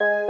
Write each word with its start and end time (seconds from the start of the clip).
you 0.00 0.27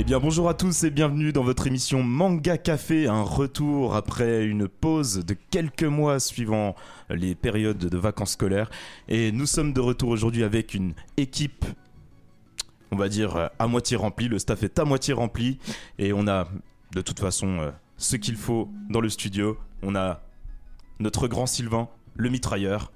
Eh 0.00 0.02
bien 0.02 0.18
bonjour 0.18 0.48
à 0.48 0.54
tous 0.54 0.84
et 0.84 0.90
bienvenue 0.90 1.30
dans 1.30 1.44
votre 1.44 1.66
émission 1.66 2.02
Manga 2.02 2.56
Café, 2.56 3.06
un 3.06 3.20
retour 3.20 3.94
après 3.94 4.46
une 4.46 4.66
pause 4.66 5.26
de 5.26 5.36
quelques 5.50 5.84
mois 5.84 6.20
suivant 6.20 6.74
les 7.10 7.34
périodes 7.34 7.76
de 7.76 7.98
vacances 7.98 8.30
scolaires. 8.30 8.70
Et 9.08 9.30
nous 9.30 9.44
sommes 9.44 9.74
de 9.74 9.80
retour 9.82 10.08
aujourd'hui 10.08 10.42
avec 10.42 10.72
une 10.72 10.94
équipe, 11.18 11.66
on 12.90 12.96
va 12.96 13.10
dire, 13.10 13.50
à 13.58 13.66
moitié 13.66 13.98
remplie, 13.98 14.28
le 14.28 14.38
staff 14.38 14.62
est 14.62 14.78
à 14.78 14.86
moitié 14.86 15.12
rempli 15.12 15.58
et 15.98 16.14
on 16.14 16.26
a 16.28 16.48
de 16.94 17.02
toute 17.02 17.20
façon 17.20 17.58
euh, 17.58 17.70
ce 17.98 18.16
qu'il 18.16 18.36
faut 18.36 18.70
dans 18.88 19.02
le 19.02 19.10
studio. 19.10 19.58
On 19.82 19.94
a 19.94 20.22
notre 20.98 21.28
grand 21.28 21.44
Sylvain, 21.44 21.90
le 22.14 22.30
mitrailleur. 22.30 22.90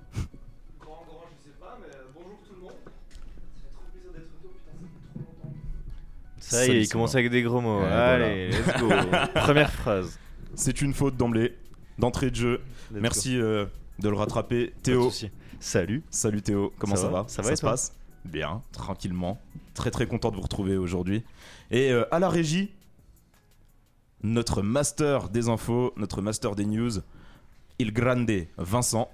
Ça 6.55 6.67
y 6.67 6.71
est, 6.71 6.83
il 6.83 6.89
commence 6.89 7.15
avec 7.15 7.31
des 7.31 7.43
gros 7.43 7.61
mots. 7.61 7.81
Ouais, 7.81 7.87
Allez, 7.87 8.49
let's 8.51 8.67
go. 8.81 8.89
Première 9.35 9.71
phrase. 9.71 10.19
C'est 10.55 10.81
une 10.83 10.95
faute 10.95 11.17
d'emblée, 11.17 11.57
d'entrée 11.99 12.31
de 12.31 12.37
jeu. 12.37 12.61
Let's 12.93 13.03
Merci 13.03 13.39
euh, 13.39 13.67
de 13.99 14.09
le 14.09 14.17
rattraper. 14.17 14.73
Théo. 14.83 15.11
Salut. 15.61 16.03
Salut 16.11 16.43
Théo, 16.43 16.73
comment 16.79 16.97
Ça 16.97 17.03
ça, 17.03 17.09
va 17.09 17.23
va 17.23 17.29
Ça 17.29 17.43
va 17.43 17.53
et 17.53 17.57
se 17.57 17.61
toi 17.61 17.71
passe 17.71 17.95
Bien, 18.25 18.63
tranquillement. 18.73 19.41
Très 19.75 19.91
très 19.91 20.07
content 20.07 20.31
de 20.31 20.37
vous 20.37 20.43
retrouver 20.43 20.77
aujourd'hui. 20.77 21.25
Et 21.71 21.91
euh, 21.91 22.05
à 22.15 22.19
la 22.19 22.29
régie, 22.29 22.71
notre 24.23 24.63
master 24.63 25.29
des 25.29 25.49
infos, 25.49 25.93
notre 25.97 26.23
master 26.23 26.55
des 26.55 26.65
news, 26.67 26.91
Il 27.79 27.93
Grande, 27.93 28.31
Vincent. 28.57 29.11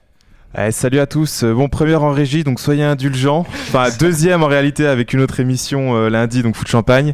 Eh, 0.59 0.73
salut 0.73 0.99
à 0.99 1.07
tous. 1.07 1.45
Euh, 1.45 1.55
Bon, 1.55 1.69
première 1.69 2.03
en 2.03 2.11
régie, 2.11 2.43
donc 2.43 2.59
soyez 2.59 2.83
indulgents. 2.83 3.47
Enfin, 3.69 3.87
deuxième 4.01 4.43
en 4.43 4.47
réalité 4.49 4.87
avec 4.87 5.13
une 5.13 5.21
autre 5.21 5.39
émission 5.39 5.95
euh, 5.97 6.09
lundi, 6.11 6.43
donc 6.43 6.57
foot 6.57 6.67
champagne. 6.69 7.13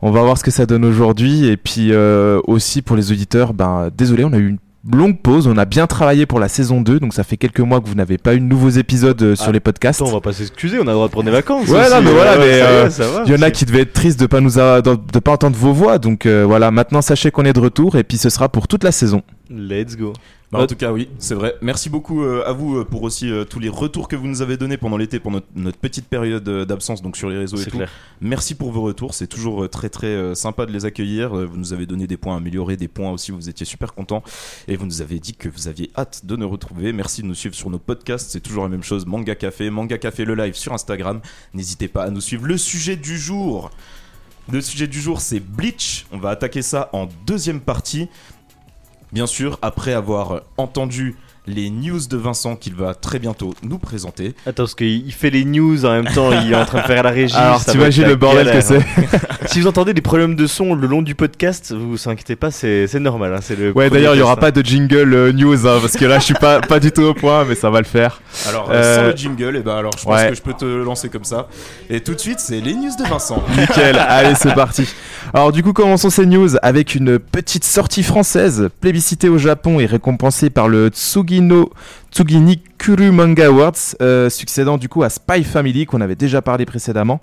On 0.00 0.10
va 0.10 0.22
voir 0.22 0.38
ce 0.38 0.44
que 0.44 0.50
ça 0.50 0.64
donne 0.64 0.84
aujourd'hui. 0.86 1.46
Et 1.46 1.56
puis 1.58 1.88
euh, 1.92 2.40
aussi 2.46 2.80
pour 2.80 2.96
les 2.96 3.12
auditeurs, 3.12 3.52
ben 3.52 3.90
désolé, 3.96 4.24
on 4.24 4.32
a 4.32 4.38
eu 4.38 4.48
une 4.48 4.96
longue 4.96 5.20
pause. 5.20 5.46
On 5.46 5.58
a 5.58 5.66
bien 5.66 5.86
travaillé 5.86 6.24
pour 6.24 6.40
la 6.40 6.48
saison 6.48 6.80
2, 6.80 6.98
donc 6.98 7.12
ça 7.12 7.24
fait 7.24 7.36
quelques 7.36 7.60
mois 7.60 7.82
que 7.82 7.88
vous 7.88 7.94
n'avez 7.94 8.16
pas 8.16 8.34
eu 8.34 8.40
de 8.40 8.44
nouveaux 8.46 8.70
épisodes 8.70 9.20
euh, 9.20 9.36
sur 9.36 9.48
Ah, 9.48 9.52
les 9.52 9.60
podcasts. 9.60 10.00
Attends, 10.00 10.10
on 10.10 10.14
va 10.14 10.22
pas 10.22 10.32
s'excuser, 10.32 10.78
on 10.78 10.82
a 10.82 10.86
le 10.86 10.92
droit 10.92 11.08
de 11.08 11.12
prendre 11.12 11.26
des 11.26 11.30
vacances. 11.30 11.68
Ouais, 11.68 11.80
aussi. 11.82 11.90
non, 11.94 12.00
mais 12.00 12.12
voilà, 12.12 12.38
Ouais, 12.38 12.46
mais, 12.46 12.60
euh, 12.62 12.88
Il 13.26 13.32
y 13.32 13.36
en 13.36 13.42
a 13.42 13.50
qui 13.50 13.66
devaient 13.66 13.82
être 13.82 13.92
tristes 13.92 14.18
de 14.18 14.24
pas 14.26 14.40
nous 14.40 14.58
a- 14.58 14.80
de, 14.80 14.96
de 15.12 15.18
pas 15.18 15.32
entendre 15.32 15.58
vos 15.58 15.74
voix, 15.74 15.98
donc 15.98 16.24
euh, 16.24 16.44
voilà. 16.46 16.70
Maintenant, 16.70 17.02
sachez 17.02 17.30
qu'on 17.30 17.44
est 17.44 17.52
de 17.52 17.60
retour 17.60 17.96
et 17.96 18.02
puis 18.04 18.16
ce 18.16 18.30
sera 18.30 18.48
pour 18.48 18.66
toute 18.66 18.82
la 18.82 18.92
saison. 18.92 19.20
Let's 19.50 19.96
go. 19.96 20.12
Bah, 20.50 20.58
en 20.58 20.60
Ouais. 20.62 20.66
tout 20.66 20.76
cas, 20.76 20.92
oui, 20.92 21.08
c'est 21.18 21.34
vrai. 21.34 21.54
Merci 21.62 21.90
beaucoup 21.90 22.22
euh, 22.22 22.42
à 22.46 22.52
vous 22.52 22.78
euh, 22.78 22.84
pour 22.84 23.02
aussi 23.02 23.30
euh, 23.30 23.44
tous 23.44 23.60
les 23.60 23.68
retours 23.68 24.08
que 24.08 24.16
vous 24.16 24.26
nous 24.26 24.40
avez 24.42 24.56
donnés 24.56 24.76
pendant 24.78 24.96
l'été, 24.96 25.20
pour 25.20 25.30
notre, 25.30 25.46
notre 25.54 25.78
petite 25.78 26.06
période 26.06 26.46
euh, 26.48 26.64
d'absence, 26.64 27.00
donc 27.02 27.16
sur 27.16 27.28
les 27.30 27.36
réseaux 27.38 27.56
et 27.58 27.64
C'est 27.64 27.70
tout. 27.70 27.76
clair. 27.76 27.90
Merci 28.20 28.54
pour 28.54 28.70
vos 28.72 28.82
retours, 28.82 29.12
c'est 29.14 29.26
toujours 29.26 29.64
euh, 29.64 29.68
très 29.68 29.88
très 29.90 30.06
euh, 30.06 30.34
sympa 30.34 30.64
de 30.66 30.72
les 30.72 30.84
accueillir. 30.86 31.36
Euh, 31.36 31.44
Vous 31.46 31.56
nous 31.58 31.72
avez 31.74 31.86
donné 31.86 32.06
des 32.06 32.16
points 32.16 32.36
améliorés, 32.36 32.76
des 32.76 32.88
points 32.88 33.10
aussi 33.10 33.30
vous 33.30 33.48
étiez 33.48 33.66
super 33.66 33.94
contents 33.94 34.22
et 34.68 34.76
vous 34.76 34.86
nous 34.86 35.00
avez 35.02 35.18
dit 35.18 35.34
que 35.34 35.48
vous 35.48 35.68
aviez 35.68 35.90
hâte 35.96 36.24
de 36.24 36.36
nous 36.36 36.48
retrouver. 36.48 36.92
Merci 36.92 37.22
de 37.22 37.26
nous 37.26 37.34
suivre 37.34 37.54
sur 37.54 37.68
nos 37.70 37.78
podcasts, 37.78 38.30
c'est 38.30 38.40
toujours 38.40 38.62
la 38.64 38.70
même 38.70 38.82
chose. 38.82 39.04
Manga 39.06 39.34
Café, 39.34 39.68
Manga 39.70 39.98
Café 39.98 40.24
le 40.24 40.34
live 40.34 40.54
sur 40.54 40.72
Instagram. 40.72 41.20
N'hésitez 41.54 41.88
pas 41.88 42.04
à 42.04 42.10
nous 42.10 42.20
suivre. 42.22 42.46
Le 42.46 42.56
sujet 42.56 42.96
du 42.96 43.18
jour, 43.18 43.70
le 44.50 44.62
sujet 44.62 44.86
du 44.86 44.98
jour, 45.00 45.20
c'est 45.20 45.40
Bleach. 45.40 46.06
On 46.10 46.18
va 46.18 46.30
attaquer 46.30 46.62
ça 46.62 46.88
en 46.94 47.06
deuxième 47.26 47.60
partie. 47.60 48.08
Bien 49.12 49.26
sûr, 49.26 49.58
après 49.62 49.92
avoir 49.94 50.42
entendu 50.56 51.16
les 51.48 51.70
news 51.70 52.00
de 52.08 52.16
Vincent 52.16 52.56
qu'il 52.56 52.74
va 52.74 52.94
très 52.94 53.18
bientôt 53.18 53.54
nous 53.62 53.78
présenter. 53.78 54.34
Attends, 54.46 54.64
parce 54.64 54.74
qu'il 54.74 55.06
il 55.06 55.12
fait 55.12 55.30
les 55.30 55.44
news 55.44 55.84
en 55.84 55.90
même 55.90 56.12
temps, 56.12 56.30
il 56.32 56.52
est 56.52 56.54
en 56.54 56.64
train 56.64 56.82
de 56.82 56.86
faire 56.86 57.02
la 57.02 57.10
régie. 57.10 57.34
Alors, 57.34 57.64
t'imagines 57.64 58.04
le 58.04 58.16
bordel 58.16 58.46
que 58.46 58.50
galère, 58.50 58.62
c'est 58.62 58.76
hein. 58.76 59.18
Si 59.46 59.60
vous 59.60 59.66
entendez 59.66 59.94
des 59.94 60.02
problèmes 60.02 60.34
de 60.34 60.46
son 60.46 60.74
le 60.74 60.86
long 60.86 61.00
du 61.00 61.14
podcast, 61.14 61.72
vous 61.72 61.90
vous 61.92 62.08
inquiétez 62.08 62.36
pas, 62.36 62.50
c'est 62.50 62.86
c'est 62.86 63.00
normal. 63.00 63.34
hein, 63.34 63.38
c'est 63.40 63.58
le 63.58 63.72
Ouais, 63.72 63.88
d'ailleurs, 63.88 64.14
il 64.14 64.18
y 64.18 64.22
aura 64.22 64.36
pas 64.36 64.50
de 64.50 64.62
jingle 64.62 65.14
euh, 65.14 65.32
news, 65.32 65.66
hein, 65.66 65.78
parce 65.80 65.96
que 65.96 66.04
là, 66.04 66.18
je 66.18 66.24
suis 66.24 66.34
pas, 66.34 66.60
pas 66.60 66.80
du 66.80 66.92
tout 66.92 67.02
au 67.02 67.14
point, 67.14 67.44
mais 67.44 67.54
ça 67.54 67.70
va 67.70 67.78
le 67.78 67.86
faire. 67.86 68.20
Alors, 68.48 68.68
euh, 68.70 68.96
sans 68.96 69.02
le 69.04 69.16
jingle, 69.16 69.56
et 69.56 69.60
ben 69.60 69.76
alors 69.76 69.92
je 69.96 70.04
pense 70.04 70.14
ouais. 70.14 70.28
que 70.28 70.34
je 70.34 70.42
peux 70.42 70.52
te 70.52 70.64
lancer 70.64 71.08
comme 71.08 71.24
ça. 71.24 71.48
Et 71.88 72.00
tout 72.00 72.14
de 72.14 72.20
suite, 72.20 72.40
c'est 72.40 72.60
les 72.60 72.74
news 72.74 72.92
de 72.98 73.08
Vincent. 73.08 73.42
Nickel, 73.58 73.98
allez, 73.98 74.34
c'est 74.34 74.54
parti. 74.54 74.86
Alors, 75.32 75.52
du 75.52 75.62
coup, 75.62 75.72
commençons 75.72 76.10
ces 76.10 76.26
news 76.26 76.56
avec 76.62 76.94
une 76.94 77.18
petite 77.18 77.64
sortie 77.64 78.02
française, 78.02 78.68
plébiscitée 78.80 79.28
au 79.28 79.38
Japon 79.38 79.80
et 79.80 79.86
récompensée 79.86 80.50
par 80.50 80.68
le 80.68 80.90
Tsugino 81.38 81.70
Tsugini 82.10 82.60
Kuru 82.78 83.10
Manga 83.10 83.46
Awards, 83.48 83.96
euh, 84.00 84.30
succédant 84.30 84.78
du 84.78 84.88
coup 84.88 85.02
à 85.02 85.10
Spy 85.10 85.42
Family 85.42 85.84
qu'on 85.84 86.00
avait 86.00 86.14
déjà 86.14 86.40
parlé 86.42 86.64
précédemment. 86.64 87.20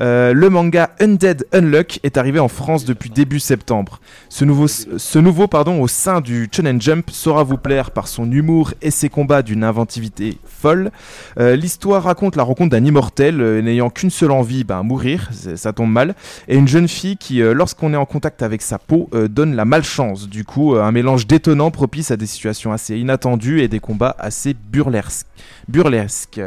Euh, 0.00 0.32
le 0.32 0.50
manga 0.50 0.90
Undead 1.00 1.46
Unluck 1.52 1.98
est 2.02 2.18
arrivé 2.18 2.38
en 2.38 2.48
France 2.48 2.84
depuis 2.84 3.10
début 3.10 3.40
septembre. 3.40 4.00
Ce 4.28 4.44
nouveau, 4.44 4.68
ce 4.68 5.18
nouveau 5.18 5.48
pardon, 5.48 5.80
au 5.80 5.88
sein 5.88 6.20
du 6.20 6.48
Shonen 6.54 6.80
Jump 6.80 7.10
saura 7.10 7.42
vous 7.42 7.56
plaire 7.56 7.90
par 7.90 8.06
son 8.06 8.30
humour 8.30 8.74
et 8.82 8.90
ses 8.90 9.08
combats 9.08 9.42
d'une 9.42 9.64
inventivité 9.64 10.38
folle. 10.44 10.92
Euh, 11.40 11.56
L'histoire 11.56 12.02
raconte 12.02 12.36
la 12.36 12.42
rencontre 12.42 12.70
d'un 12.70 12.84
immortel 12.84 13.38
n'ayant 13.64 13.90
qu'une 13.90 14.10
seule 14.10 14.30
envie, 14.30 14.62
ben, 14.62 14.82
mourir, 14.82 15.30
ça 15.32 15.72
tombe 15.72 15.90
mal, 15.90 16.14
et 16.48 16.56
une 16.56 16.68
jeune 16.68 16.86
fille 16.86 17.16
qui, 17.16 17.40
lorsqu'on 17.40 17.94
est 17.94 17.96
en 17.96 18.06
contact 18.06 18.42
avec 18.42 18.62
sa 18.62 18.78
peau, 18.78 19.08
donne 19.30 19.56
la 19.56 19.64
malchance. 19.64 20.28
Du 20.28 20.44
coup, 20.44 20.76
un 20.76 20.92
mélange 20.92 21.26
détonnant 21.26 21.70
propice 21.70 22.10
à 22.10 22.16
des 22.16 22.26
situations 22.26 22.72
assez 22.72 22.96
inattendues 22.98 23.62
et 23.62 23.68
des 23.68 23.80
combats 23.80 24.16
assez 24.28 24.54
burlesques. 24.54 25.26
burlesques. 25.66 26.40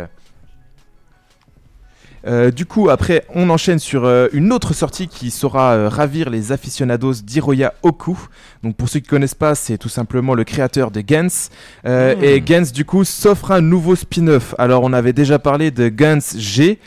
Euh, 2.28 2.52
du 2.52 2.66
coup, 2.66 2.90
après, 2.90 3.26
on 3.34 3.50
enchaîne 3.50 3.80
sur 3.80 4.06
euh, 4.06 4.28
une 4.32 4.54
autre 4.54 4.74
sortie 4.74 5.08
qui 5.08 5.32
saura 5.32 5.74
euh, 5.74 5.90
ravir 5.90 6.30
les 6.30 6.52
aficionados 6.52 7.14
d'Hiroya 7.24 7.74
Oku. 7.82 8.18
Donc, 8.64 8.76
pour 8.76 8.90
ceux 8.90 9.00
qui 9.00 9.08
connaissent 9.08 9.36
pas, 9.36 9.56
c'est 9.56 9.78
tout 9.78 9.90
simplement 9.90 10.36
le 10.36 10.44
créateur 10.44 10.92
de 10.92 11.02
Gans. 11.02 11.50
Mm. 11.84 12.24
Et 12.24 12.42
Gans, 12.42 12.64
du 12.74 12.86
coup, 12.86 13.04
s'offre 13.04 13.52
un 13.52 13.62
nouveau 13.62 13.96
spin-off. 13.96 14.54
Alors, 14.58 14.84
on 14.84 14.94
avait 14.94 15.14
déjà 15.14 15.40
parlé 15.40 15.72
de 15.72 15.90
Gans 15.90 16.20
G, 16.38 16.80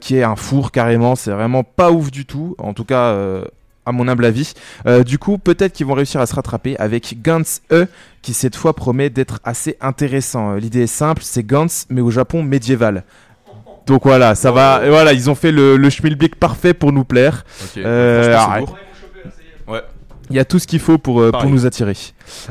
qui 0.00 0.16
est 0.16 0.22
un 0.22 0.36
four 0.36 0.72
carrément. 0.72 1.16
C'est 1.16 1.32
vraiment 1.32 1.64
pas 1.64 1.90
ouf 1.90 2.10
du 2.10 2.24
tout. 2.24 2.54
En 2.58 2.72
tout 2.72 2.84
cas. 2.84 3.14
Euh, 3.86 3.90
à 3.90 3.92
mon 3.92 4.08
humble 4.08 4.24
avis. 4.24 4.54
Euh, 4.86 5.02
du 5.02 5.18
coup, 5.18 5.38
peut-être 5.38 5.72
qu'ils 5.72 5.86
vont 5.86 5.94
réussir 5.94 6.20
à 6.20 6.26
se 6.26 6.34
rattraper 6.34 6.76
avec 6.78 7.22
Gans 7.22 7.42
E, 7.70 7.86
qui 8.22 8.34
cette 8.34 8.56
fois 8.56 8.74
promet 8.74 9.10
d'être 9.10 9.40
assez 9.44 9.76
intéressant. 9.80 10.52
Euh, 10.52 10.58
L'idée 10.58 10.82
est 10.82 10.86
simple, 10.86 11.22
c'est 11.24 11.44
Gans, 11.44 11.66
mais 11.90 12.00
au 12.00 12.10
Japon 12.10 12.42
médiéval. 12.42 13.04
Donc 13.86 14.04
voilà, 14.04 14.34
ça 14.34 14.52
va. 14.52 14.82
et 14.84 14.88
voilà, 14.88 15.12
ils 15.12 15.28
ont 15.28 15.34
fait 15.34 15.50
le, 15.50 15.76
le 15.76 15.90
schmilblick 15.90 16.36
parfait 16.36 16.72
pour 16.74 16.92
nous 16.92 17.04
plaire. 17.04 17.44
Euh, 17.76 18.36
est. 18.36 19.70
Ouais. 19.70 19.82
Il 20.30 20.36
y 20.36 20.38
a 20.38 20.44
tout 20.44 20.58
ce 20.58 20.66
qu'il 20.66 20.78
faut 20.80 20.98
pour, 20.98 21.20
euh, 21.20 21.30
nous 21.46 21.66
attirer. 21.66 21.96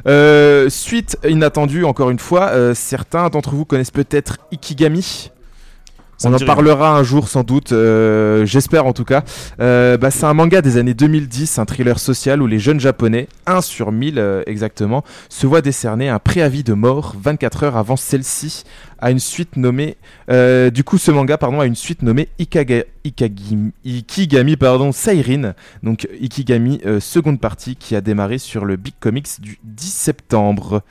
Euh, 0.08 0.70
suite 0.70 1.18
inattendue, 1.28 1.84
encore 1.84 2.10
une 2.10 2.20
fois, 2.20 2.50
euh, 2.50 2.74
certains 2.76 3.30
d'entre 3.30 3.56
vous 3.56 3.66
connaissent 3.66 3.92
peut-être 3.92 4.38
Ikigami. 4.52 5.32
Ça 6.22 6.30
On 6.30 6.34
en 6.36 6.38
parlera 6.38 6.96
un 6.96 7.02
jour 7.02 7.28
sans 7.28 7.42
doute, 7.42 7.72
euh, 7.72 8.46
j'espère 8.46 8.86
en 8.86 8.94
tout 8.94 9.06
cas. 9.06 9.24
Euh, 9.60 9.98
bah, 9.98 10.12
c'est 10.12 10.26
un 10.26 10.36
manga 10.36 10.62
des 10.62 10.78
années 10.78 10.94
2010, 10.94 11.58
un 11.58 11.66
thriller 11.66 11.98
social 11.98 12.44
où 12.44 12.46
les 12.46 12.60
jeunes 12.60 12.80
japonais, 12.80 13.28
1 13.48 13.62
sur 13.62 13.92
1000 13.92 14.20
euh, 14.20 14.44
exactement, 14.46 15.04
se 15.30 15.48
voient 15.48 15.62
décerner 15.64 16.10
un 16.10 16.20
préavis 16.20 16.64
de 16.64 16.74
mort 16.76 17.16
24 17.20 17.64
heures 17.64 17.76
avant 17.76 17.96
celle-ci 17.96 18.66
à 19.00 19.10
une 19.10 19.18
suite 19.18 19.58
nommée. 19.58 19.98
du 20.30 20.84
coup, 20.84 21.00
ce 21.00 21.10
manga 21.10 21.40
pardon, 21.40 21.60
a 21.60 21.66
une 21.66 21.74
suite 21.74 22.04
nommée 22.04 22.30
Ikaga- 22.38 22.86
Ikigami 23.84 24.58
pardon, 24.58 24.92
Seirin, 24.92 25.56
donc 25.82 26.08
Ikigami 26.22 26.82
seconde 27.00 27.40
partie 27.40 27.76
qui 27.76 27.96
a 27.96 28.02
démarré 28.02 28.38
sur 28.38 28.64
le 28.64 28.76
Big 28.76 28.94
Comics 29.00 29.42
du 29.42 29.58
10 29.64 29.92
septembre. 29.92 30.84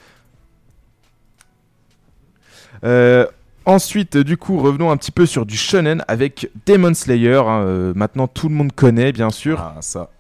Euh, 2.85 3.27
Ensuite, 3.71 4.17
du 4.17 4.37
coup, 4.37 4.59
revenons 4.59 4.91
un 4.91 4.97
petit 4.97 5.13
peu 5.13 5.27
sur 5.27 5.47
du 5.47 5.57
shonen 5.57 6.03
avec 6.09 6.51
Demon 6.67 6.93
Slayer. 6.93 7.37
hein, 7.37 7.63
euh, 7.63 7.93
maintenant, 7.95 8.27
tout 8.27 8.49
le 8.49 8.55
monde 8.57 8.73
connaît, 8.73 9.13
bien 9.13 9.31
sûr. 9.31 9.61
Ah, 9.61 9.77
ça. 9.81 10.11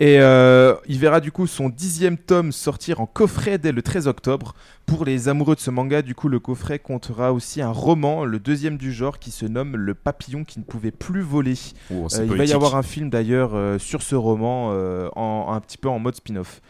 Et 0.00 0.18
euh, 0.18 0.74
il 0.88 0.98
verra 0.98 1.20
du 1.20 1.30
coup 1.30 1.46
son 1.46 1.68
dixième 1.68 2.18
tome 2.18 2.50
sortir 2.50 3.00
en 3.00 3.06
coffret 3.06 3.58
dès 3.58 3.70
le 3.70 3.82
13 3.82 4.08
octobre. 4.08 4.56
Pour 4.84 5.04
les 5.04 5.28
amoureux 5.28 5.54
de 5.54 5.60
ce 5.60 5.70
manga, 5.70 6.02
du 6.02 6.16
coup, 6.16 6.28
le 6.28 6.40
coffret 6.40 6.80
comptera 6.80 7.32
aussi 7.32 7.62
un 7.62 7.70
roman, 7.70 8.24
le 8.24 8.40
deuxième 8.40 8.78
du 8.78 8.92
genre, 8.92 9.20
qui 9.20 9.30
se 9.30 9.46
nomme 9.46 9.76
Le 9.76 9.94
papillon 9.94 10.42
qui 10.42 10.58
ne 10.58 10.64
pouvait 10.64 10.90
plus 10.90 11.22
voler. 11.22 11.54
Oh, 11.94 12.08
Euh, 12.12 12.26
il 12.28 12.36
va 12.36 12.44
y 12.46 12.52
avoir 12.52 12.74
un 12.74 12.82
film 12.82 13.10
d'ailleurs 13.10 13.52
euh, 13.54 13.78
sur 13.78 14.02
ce 14.02 14.16
roman, 14.16 14.70
euh, 14.72 15.08
en, 15.14 15.52
un 15.52 15.60
petit 15.60 15.78
peu 15.78 15.88
en 15.88 16.00
mode 16.00 16.16
spin-off. 16.16 16.60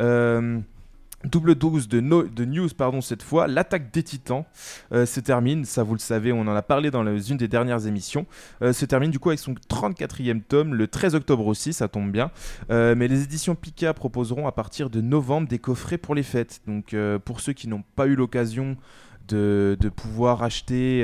Euh, 0.00 0.58
Double 1.24 1.54
dose 1.54 1.86
de, 1.86 2.00
no- 2.00 2.22
de 2.22 2.44
news 2.46 2.70
pardon, 2.74 3.02
cette 3.02 3.22
fois. 3.22 3.46
L'attaque 3.46 3.92
des 3.92 4.02
titans 4.02 4.46
euh, 4.92 5.04
se 5.04 5.20
termine, 5.20 5.66
ça 5.66 5.82
vous 5.82 5.92
le 5.92 5.98
savez, 6.00 6.32
on 6.32 6.40
en 6.40 6.56
a 6.56 6.62
parlé 6.62 6.90
dans 6.90 7.02
les- 7.02 7.30
une 7.30 7.36
des 7.36 7.46
dernières 7.48 7.86
émissions. 7.86 8.24
Euh, 8.62 8.72
se 8.72 8.86
termine 8.86 9.10
du 9.10 9.18
coup 9.18 9.28
avec 9.28 9.38
son 9.38 9.54
34e 9.68 10.40
tome 10.40 10.72
le 10.74 10.88
13 10.88 11.14
octobre 11.14 11.46
aussi, 11.46 11.74
ça 11.74 11.88
tombe 11.88 12.10
bien. 12.10 12.30
Euh, 12.70 12.94
mais 12.96 13.06
les 13.06 13.22
éditions 13.22 13.54
Pika 13.54 13.92
proposeront 13.92 14.46
à 14.46 14.52
partir 14.52 14.88
de 14.88 15.02
novembre 15.02 15.46
des 15.46 15.58
coffrets 15.58 15.98
pour 15.98 16.14
les 16.14 16.22
fêtes. 16.22 16.62
Donc 16.66 16.96
pour 17.26 17.40
ceux 17.40 17.52
qui 17.52 17.68
n'ont 17.68 17.84
pas 17.96 18.06
eu 18.06 18.14
l'occasion 18.16 18.78
de, 19.28 19.76
pouvoir 19.94 20.42
acheter 20.42 21.02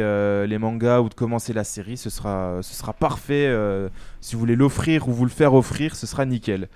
les 0.49 0.59
mangas 0.59 1.01
ou 1.01 1.09
de 1.11 1.15
commencer 1.15 1.53
la 1.53 1.63
série, 1.63 1.97
ce 1.99 2.09
sera, 2.11 2.59
ce 2.63 2.75
sera 2.75 2.93
parfait. 2.95 3.55
si 4.23 4.35
vous 4.35 4.41
voulez 4.41 4.57
l'offrir 4.57 5.09
ou 5.09 5.13
vous 5.13 5.25
le 5.25 5.31
faire 5.31 5.53
offrir, 5.55 5.95
ce 5.95 6.07
sera 6.07 6.25
nickel. 6.25 6.69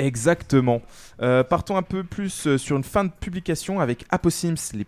Exactement. 0.00 0.80
Euh, 1.20 1.44
partons 1.44 1.76
un 1.76 1.82
peu 1.82 2.04
plus 2.04 2.46
euh, 2.46 2.56
sur 2.56 2.74
une 2.78 2.84
fin 2.84 3.04
de 3.04 3.10
publication 3.10 3.80
avec 3.80 4.06
Apossims, 4.08 4.54
les 4.72 4.86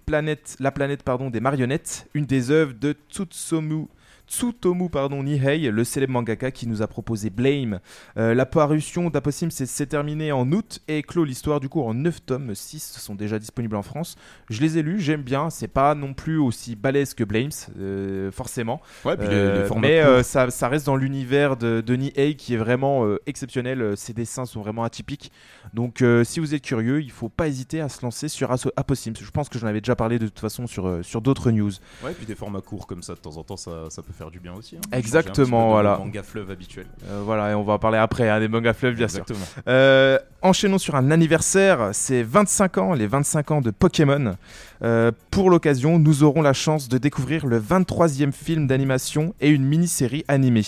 la 0.59 0.70
planète 0.70 1.03
des 1.29 1.41
marionnettes, 1.41 2.09
une 2.14 2.25
des 2.25 2.50
œuvres 2.50 2.73
de 2.73 2.97
Tsutsumu, 3.11 3.88
Tsutomu 4.32 4.88
pardon, 4.88 5.23
Nihei, 5.23 5.70
le 5.70 5.84
célèbre 5.84 6.14
mangaka 6.14 6.50
qui 6.50 6.67
nous 6.67 6.81
a 6.81 6.87
proposé 6.87 7.29
Blame. 7.29 7.81
Euh, 8.17 8.32
la 8.32 8.46
parution 8.46 9.11
d'Apossims 9.11 9.50
s'est- 9.50 9.82
terminée 9.87 10.32
en 10.32 10.50
août 10.52 10.81
et 10.88 11.02
clôt 11.02 11.25
l'histoire 11.25 11.61
du 11.61 11.69
coup 11.69 11.82
en 11.82 11.93
9 11.93 12.25
tomes, 12.25 12.55
6 12.55 12.96
sont 12.99 13.14
déjà 13.14 13.38
disponibles 13.38 13.76
en 13.76 13.82
France. 13.82 14.17
Je 14.49 14.61
les 14.62 14.79
ai 14.79 14.82
lus, 14.82 15.00
j'aime 15.00 15.20
bien, 15.23 15.50
c'est 15.50 15.69
pas 15.69 15.94
non 15.94 16.14
plus 16.14 16.38
aussi 16.38 16.76
balèze 16.76 17.12
que 17.12 17.25
Blames, 17.25 17.50
euh, 17.79 18.31
forcément. 18.31 18.81
Ouais, 19.05 19.17
puis 19.19 19.29
les- 19.29 19.34
Euh, 19.34 19.69
les, 19.75 19.81
mais 19.81 20.23
ça, 20.23 20.49
ça 20.50 20.69
reste 20.69 20.87
dans 20.87 20.96
l'univers 20.96 21.56
de 21.58 21.85
Hay 22.17 22.37
qui 22.37 22.55
est 22.55 22.58
vraiment 22.58 23.05
exceptionnel. 23.26 23.96
Ses 23.99 24.14
dessins 24.14 24.46
sont 24.46 24.62
vraiment 24.62 24.85
atypiques. 24.85 25.31
Donc, 25.75 26.02
si 26.25 26.40
vous 26.40 26.55
êtes 26.55 26.62
curieux, 26.62 27.02
il 27.02 27.11
faut 27.11 27.28
pas 27.28 27.49
hésiter 27.49 27.81
à 27.82 27.88
se 27.90 28.02
lancer 28.02 28.28
sur 28.28 28.50
Apossims. 28.76 29.12
Je 29.20 29.31
pense 29.31 29.49
que 29.50 29.58
j'en 29.58 29.67
avais 29.67 29.81
déjà 29.82 29.96
parlé 29.96 30.19
de 30.19 30.26
toute 30.26 30.40
façon 30.40 30.67
sur, 30.67 31.00
sur 31.05 31.20
d'autres 31.20 31.50
news. 31.50 31.73
Ouais, 32.02 32.12
puis 32.14 32.25
des 32.25 32.35
formats 32.35 32.61
courts 32.62 32.87
comme 32.87 33.02
ça 33.02 33.14
de 33.14 33.19
temps 33.19 33.37
en 33.37 33.43
temps, 33.43 33.56
ça, 33.58 33.90
ça 33.90 34.02
peut 34.02 34.12
faire 34.12 34.22
du 34.31 34.41
bien 34.41 34.53
aussi. 34.55 34.77
hein. 34.77 34.81
Exactement, 34.93 35.71
voilà. 35.71 35.97
Manga 35.99 36.23
fleuve 36.23 36.51
habituel. 36.51 36.87
Euh, 37.09 37.23
voilà, 37.25 37.51
et 37.51 37.55
on 37.55 37.63
va 37.63 37.75
en 37.75 37.79
parler 37.79 37.99
après, 37.99 38.29
hein, 38.29 38.41
des 38.41 38.49
mangas 38.49 38.75
fleuves, 38.75 38.95
bien 38.95 39.09
sûr. 39.09 39.25
Euh, 39.69 40.19
enchaînons 40.43 40.79
sur 40.79 40.95
un 40.95 41.11
anniversaire, 41.11 41.91
c'est 41.93 42.23
25 42.23 42.79
ans, 42.79 42.95
les 42.95 43.07
25 43.07 43.51
ans 43.51 43.61
de 43.61 43.71
Pokémon. 43.71 44.37
Euh, 44.83 45.13
pour 45.31 45.49
l'occasion, 45.51 45.99
nous 45.99 46.23
aurons 46.25 46.43
la 46.43 46.53
chance 46.53 46.89
de 46.89 46.99
découvrir 46.99 47.47
le 47.47 47.61
23e 47.61 48.33
film 48.33 48.67
d'animation 48.67 49.35
et 49.41 49.49
une 49.49 49.65
mini-série 49.65 50.25
animée. 50.29 50.65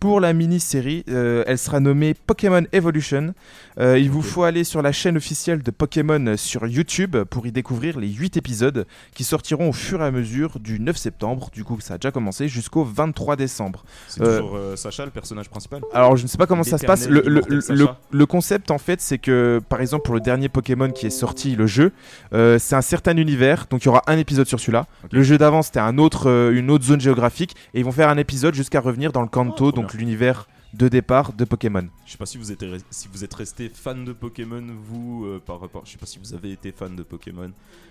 Pour 0.00 0.20
la 0.20 0.32
mini-série, 0.32 1.04
euh, 1.08 1.42
elle 1.46 1.58
sera 1.58 1.80
nommée 1.80 2.14
Pokémon 2.14 2.62
Evolution. 2.72 3.34
Euh, 3.80 3.98
il 3.98 4.10
vous 4.10 4.22
faut 4.22 4.44
aller 4.44 4.64
sur 4.64 4.80
la 4.80 4.92
chaîne 4.92 5.16
officielle 5.16 5.62
de 5.62 5.70
Pokémon 5.70 6.36
sur 6.36 6.66
YouTube 6.66 7.16
pour 7.24 7.46
y 7.46 7.52
découvrir 7.52 7.98
les 7.98 8.08
8 8.08 8.36
épisodes 8.36 8.86
qui 9.14 9.24
sortiront 9.24 9.70
au 9.70 9.72
fur 9.72 10.00
et 10.00 10.04
à 10.04 10.10
mesure 10.10 10.60
du 10.60 10.78
9 10.78 10.96
septembre, 10.96 11.50
du 11.52 11.64
coup 11.64 11.80
ça 11.80 11.94
a 11.94 11.98
déjà 11.98 12.12
commencé, 12.12 12.48
jusqu'au 12.48 12.84
23 12.84 13.34
décembre. 13.34 13.84
C'est 14.06 14.20
toujours 14.20 14.54
euh, 14.54 14.76
Sacha, 14.76 15.04
le 15.04 15.10
personnage 15.10 15.48
principal 15.48 15.80
Alors 15.92 16.16
je 16.16 16.22
ne 16.22 16.28
sais 16.28 16.38
pas 16.38 16.46
comment 16.46 16.62
ça 16.62 16.78
se 16.78 16.86
passe. 16.86 17.08
Le, 17.08 18.26
concept 18.26 18.70
en 18.70 18.78
fait 18.78 19.00
c'est 19.00 19.18
que 19.18 19.60
par 19.68 19.80
exemple 19.80 20.04
pour 20.04 20.14
le 20.14 20.20
dernier 20.20 20.48
Pokémon 20.48 20.90
qui 20.90 21.06
est 21.06 21.10
sorti, 21.10 21.56
le 21.56 21.66
jeu, 21.66 21.92
c'est 22.32 22.74
un 22.74 22.82
certain 22.82 23.16
univers, 23.16 23.66
donc 23.68 23.82
il 23.82 23.86
y 23.86 23.88
aura 23.88 24.02
un 24.06 24.18
épisode 24.18 24.46
sur 24.46 24.60
celui-là. 24.60 24.86
Le 25.10 25.22
jeu 25.22 25.38
d'avant 25.38 25.62
c'était 25.62 25.80
un 25.80 25.98
autre, 25.98 26.52
une 26.52 26.70
autre 26.70 26.84
zone 26.84 27.00
géographique 27.00 27.56
et 27.74 27.80
ils 27.80 27.84
vont 27.84 27.92
faire 27.92 28.10
un 28.10 28.18
épisode 28.18 28.54
jusqu'à 28.54 28.80
revenir 28.80 29.10
dans 29.10 29.22
le 29.22 29.28
Kanto, 29.28 29.72
Oh, 29.78 29.87
donc 29.88 29.98
l'univers 30.00 30.46
de 30.74 30.88
départ 30.88 31.32
de 31.32 31.44
Pokémon. 31.46 31.86
Je 32.04 32.12
sais 32.12 32.18
pas 32.18 32.26
si 32.26 32.36
vous 32.36 32.52
êtes, 32.52 32.60
re- 32.62 32.80
si 32.90 33.08
vous 33.10 33.24
êtes 33.24 33.32
resté 33.34 33.70
fan 33.72 34.04
de 34.04 34.12
Pokémon, 34.12 34.62
vous, 34.82 35.24
euh, 35.24 35.42
par 35.44 35.60
rapport. 35.60 35.82
Je 35.86 35.92
sais 35.92 35.98
pas 35.98 36.04
si 36.06 36.18
vous 36.18 36.34
avez 36.34 36.52
été 36.52 36.72
fan 36.72 36.94
de 36.94 37.02
Pokémon 37.02 37.50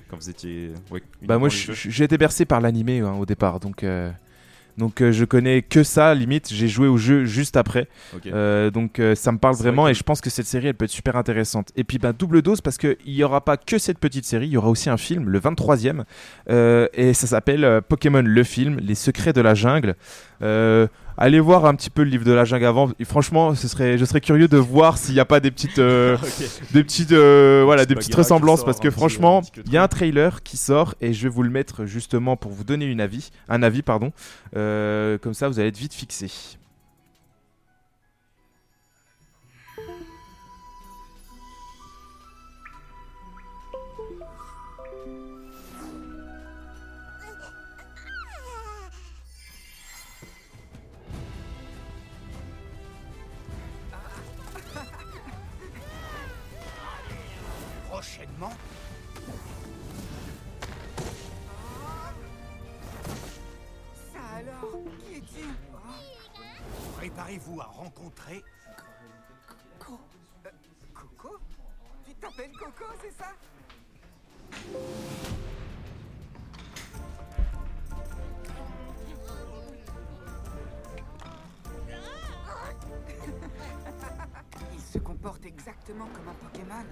quand 0.09 0.17
vous 0.17 0.29
étiez. 0.29 0.71
Ouais, 0.91 1.01
Bah 1.23 1.39
moi 1.39 1.49
j'ai 1.49 2.03
été 2.03 2.17
bercé 2.17 2.45
par 2.45 2.61
l'animé 2.61 2.99
hein, 2.99 3.13
au 3.19 3.25
départ, 3.25 3.59
donc 3.59 3.83
euh, 3.83 4.11
donc 4.77 5.01
euh, 5.01 5.11
je 5.11 5.25
connais 5.25 5.63
que 5.63 5.81
ça 5.81 6.13
limite. 6.13 6.53
J'ai 6.53 6.67
joué 6.67 6.87
au 6.87 6.97
jeu 6.97 7.25
juste 7.25 7.57
après. 7.57 7.87
Euh, 8.27 8.69
donc 8.69 9.01
ça 9.15 9.31
me 9.31 9.39
parle 9.39 9.55
vraiment 9.55 9.81
vrai 9.81 9.91
et 9.91 9.95
je 9.95 10.03
pense 10.03 10.21
que 10.21 10.29
cette 10.29 10.45
série 10.45 10.67
elle 10.67 10.75
peut 10.75 10.85
être 10.85 10.91
super 10.91 11.15
intéressante. 11.15 11.71
Et 11.75 11.83
puis 11.83 11.97
bah, 11.97 12.13
double 12.13 12.43
dose 12.43 12.61
parce 12.61 12.77
qu'il 12.77 12.95
n'y 13.07 13.23
aura 13.23 13.43
pas 13.43 13.57
que 13.57 13.79
cette 13.79 13.97
petite 13.97 14.25
série, 14.25 14.45
il 14.45 14.51
y 14.51 14.57
aura 14.57 14.69
aussi 14.69 14.91
un 14.91 14.97
film, 14.97 15.29
le 15.29 15.39
23e, 15.39 16.03
euh, 16.51 16.87
et 16.93 17.15
ça 17.15 17.25
s'appelle 17.25 17.81
Pokémon 17.89 18.21
le 18.21 18.43
film, 18.43 18.77
Les 18.81 18.93
secrets 18.95 19.33
de 19.33 19.41
la 19.41 19.55
jungle. 19.55 19.95
Euh, 20.43 20.87
allez 21.17 21.39
voir 21.39 21.65
un 21.65 21.75
petit 21.75 21.89
peu 21.89 22.03
le 22.03 22.09
livre 22.09 22.23
de 22.23 22.31
la 22.31 22.45
jungle 22.45 22.65
avant. 22.65 22.89
Et 22.99 23.05
franchement, 23.05 23.55
ce 23.55 23.67
serait, 23.67 23.97
je 23.97 24.05
serais 24.05 24.21
curieux 24.21 24.47
de 24.47 24.57
voir 24.57 24.97
s'il 24.97 25.15
n'y 25.15 25.19
a 25.19 25.25
pas 25.25 25.39
des 25.39 25.51
petites, 25.51 25.79
euh, 25.79 26.17
des 26.73 26.83
petites, 26.83 27.11
euh, 27.11 27.63
voilà, 27.65 27.85
des 27.85 27.95
petites 27.95 28.15
ressemblances 28.15 28.63
parce 28.63 28.79
que 28.79 28.91
franchement, 28.91 29.41
il 29.65 29.73
y 29.73 29.77
a 29.77 29.83
un 29.83 29.87
trailer 29.87 30.43
qui 30.43 30.57
sort 30.57 30.95
et 31.01 31.13
je 31.13 31.23
vais 31.23 31.29
vous 31.29 31.43
le 31.43 31.49
mettre 31.49 31.85
justement 31.85 32.37
pour 32.37 32.51
vous 32.51 32.63
donner 32.63 32.85
une 32.85 33.01
avis, 33.01 33.31
un 33.49 33.63
avis 33.63 33.81
pardon. 33.81 34.11
Euh, 34.55 35.17
comme 35.17 35.33
ça, 35.33 35.47
vous 35.47 35.59
allez 35.59 35.69
être 35.69 35.77
vite 35.77 35.93
fixé. 35.93 36.29
Exactement 85.57 86.07
comme 86.13 86.27
un 86.27 86.33
Pokémon. 86.33 86.85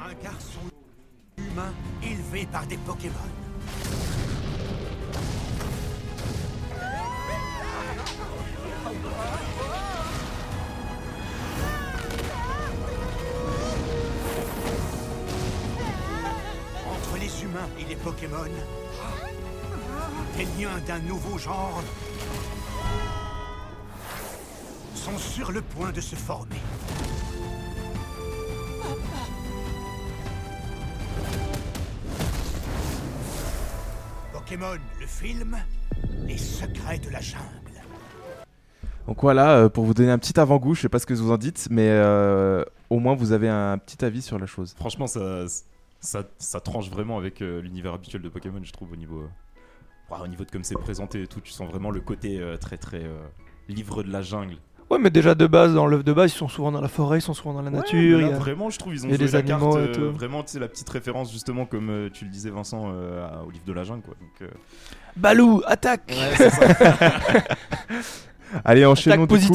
un 0.00 0.22
garçon 0.22 0.60
humain 1.38 1.72
élevé 2.02 2.46
par 2.46 2.66
des 2.66 2.76
Pokémon. 2.78 3.14
Entre 16.86 17.18
les 17.18 17.42
humains 17.42 17.68
et 17.78 17.84
les 17.84 17.96
Pokémon, 17.96 18.44
des 20.36 20.44
liens 20.58 20.78
d'un 20.86 20.98
nouveau 20.98 21.38
genre 21.38 21.82
sont 24.94 25.18
sur 25.18 25.52
le 25.52 25.62
point 25.62 25.92
de 25.92 26.00
se 26.00 26.16
former. 26.16 26.60
Pokémon, 34.54 34.78
le 35.00 35.06
film, 35.06 35.56
les 36.26 36.38
secrets 36.38 36.98
de 36.98 37.10
la 37.10 37.20
jungle. 37.20 37.44
Donc 39.08 39.20
voilà, 39.20 39.56
euh, 39.56 39.68
pour 39.68 39.84
vous 39.84 39.94
donner 39.94 40.10
un 40.12 40.18
petit 40.18 40.38
avant-goût, 40.38 40.74
je 40.74 40.82
sais 40.82 40.88
pas 40.88 41.00
ce 41.00 41.06
que 41.06 41.14
vous 41.14 41.32
en 41.32 41.38
dites, 41.38 41.66
mais 41.70 41.88
euh, 41.88 42.62
au 42.88 43.00
moins 43.00 43.14
vous 43.14 43.32
avez 43.32 43.48
un 43.48 43.76
petit 43.78 44.04
avis 44.04 44.22
sur 44.22 44.38
la 44.38 44.46
chose. 44.46 44.74
Franchement, 44.76 45.06
ça, 45.06 45.46
ça, 46.00 46.22
ça 46.38 46.60
tranche 46.60 46.88
vraiment 46.88 47.18
avec 47.18 47.42
euh, 47.42 47.60
l'univers 47.60 47.94
habituel 47.94 48.22
de 48.22 48.28
Pokémon, 48.28 48.60
je 48.62 48.72
trouve, 48.72 48.92
au 48.92 48.96
niveau, 48.96 49.22
euh, 49.22 50.16
au 50.22 50.28
niveau 50.28 50.44
de 50.44 50.50
comme 50.50 50.64
c'est 50.64 50.78
présenté 50.78 51.22
et 51.22 51.26
tout. 51.26 51.40
Tu 51.40 51.50
sens 51.50 51.68
vraiment 51.68 51.90
le 51.90 52.00
côté 52.00 52.38
euh, 52.40 52.56
très 52.56 52.78
très 52.78 53.02
euh, 53.02 53.18
livre 53.68 54.04
de 54.04 54.12
la 54.12 54.22
jungle. 54.22 54.56
Ouais, 54.90 54.98
mais 54.98 55.10
déjà 55.10 55.34
de 55.34 55.46
base, 55.46 55.74
dans 55.74 55.86
l'œuvre 55.86 56.02
de 56.04 56.12
base, 56.12 56.32
ils 56.32 56.36
sont 56.36 56.48
souvent 56.48 56.70
dans 56.70 56.80
la 56.80 56.88
forêt, 56.88 57.18
ils 57.18 57.22
sont 57.22 57.32
souvent 57.34 57.54
dans 57.54 57.62
la 57.62 57.70
nature. 57.70 57.98
Ouais, 57.98 58.04
mais 58.04 58.10
là, 58.12 58.18
il 58.20 58.30
y 58.30 58.32
a- 58.32 58.38
Vraiment, 58.38 58.70
je 58.70 58.78
trouve 58.78 58.94
ils 58.94 59.04
ont 59.06 59.08
joué 59.08 59.18
des 59.18 59.28
la 59.32 59.38
animaux 59.38 59.74
carte, 59.76 59.96
et 59.96 60.00
euh, 60.00 60.10
vraiment, 60.10 60.42
tu 60.42 60.52
sais, 60.52 60.58
la 60.60 60.68
petite 60.68 60.88
référence 60.90 61.32
justement 61.32 61.64
comme 61.66 61.88
euh, 61.90 62.10
tu 62.12 62.24
le 62.24 62.30
disais 62.30 62.50
Vincent 62.50 62.92
euh, 62.92 63.26
au 63.46 63.50
livre 63.50 63.64
de 63.64 63.72
la 63.72 63.82
jungle, 63.84 64.02
quoi. 64.02 64.14
Donc, 64.20 64.50
Balou, 65.16 65.62
attaque 65.66 66.12
Allez, 68.64 68.84
enchaînons 68.86 69.26
du 69.26 69.46
coup, 69.48 69.54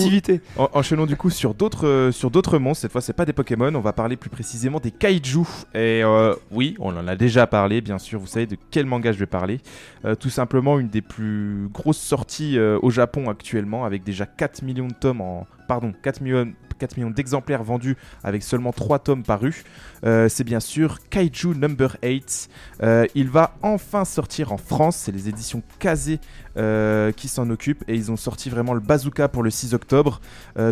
en- 0.58 0.70
enchaînons 0.74 1.06
du 1.06 1.16
coup 1.16 1.30
sur 1.30 1.54
d'autres 1.54 1.88
euh, 1.88 2.12
sur 2.12 2.32
d'autres 2.32 2.58
monstres. 2.58 2.82
Cette 2.82 2.92
fois, 2.92 3.02
c'est 3.02 3.14
pas 3.14 3.26
des 3.26 3.34
Pokémon. 3.34 3.74
On 3.76 3.80
va 3.82 3.94
parler 3.94 4.18
plus 4.18 4.30
précisément 4.30 4.80
des 4.80 4.92
kaiju. 4.92 5.42
Et 5.74 6.02
euh, 6.04 6.34
oui, 6.52 6.76
on 6.80 6.96
en 6.98 7.08
a 7.08 7.16
déjà 7.16 7.48
parlé, 7.48 7.82
bien 7.82 7.98
sûr. 8.00 8.20
Vous 8.20 8.28
savez 8.28 8.46
de 8.48 8.58
quel 8.72 8.86
manga 8.86 9.12
je 9.12 9.20
vais 9.20 9.26
parler. 9.26 9.60
Euh, 10.06 10.16
tout 10.16 10.30
simplement, 10.30 10.80
une 10.80 10.88
des 10.90 11.02
plus 11.02 11.70
grosses 11.74 11.98
sorties 12.00 12.58
euh, 12.58 12.80
au 12.82 12.90
Japon 12.90 13.30
actuellement, 13.30 13.86
avec 13.86 14.04
déjà 14.04 14.26
4 14.26 14.64
millions 14.64 14.88
de 14.88 14.94
tomes 14.94 15.22
en 15.22 15.46
pardon 15.68 15.94
4 16.04 16.22
millions 16.22 16.52
4 16.80 16.96
millions 16.96 17.10
d'exemplaires 17.12 17.62
vendus 17.62 17.98
avec 18.24 18.42
seulement 18.42 18.72
3 18.72 19.00
tomes 19.00 19.24
parus. 19.24 19.64
Euh, 20.06 20.30
c'est 20.30 20.44
bien 20.44 20.60
sûr 20.60 20.98
Kaiju 21.10 21.56
Number 21.56 21.98
8. 22.04 22.50
Euh, 22.84 23.06
il 23.16 23.30
va 23.30 23.56
enfin 23.62 24.06
sortir 24.06 24.52
en 24.52 24.58
France. 24.58 24.96
C'est 24.98 25.12
les 25.12 25.28
éditions 25.30 25.62
Kazé 25.80 26.20
euh, 26.58 27.12
qui 27.12 27.28
s'en 27.28 27.50
occupent 27.50 27.84
et 27.88 27.96
ils 27.96 28.12
ont 28.12 28.18
sorti 28.18 28.50
vraiment 28.50 28.74
le 28.74 28.80
bazooka 28.80 29.28
pour 29.28 29.44
le 29.44 29.50
6 29.50 29.74
octobre. 29.74 30.20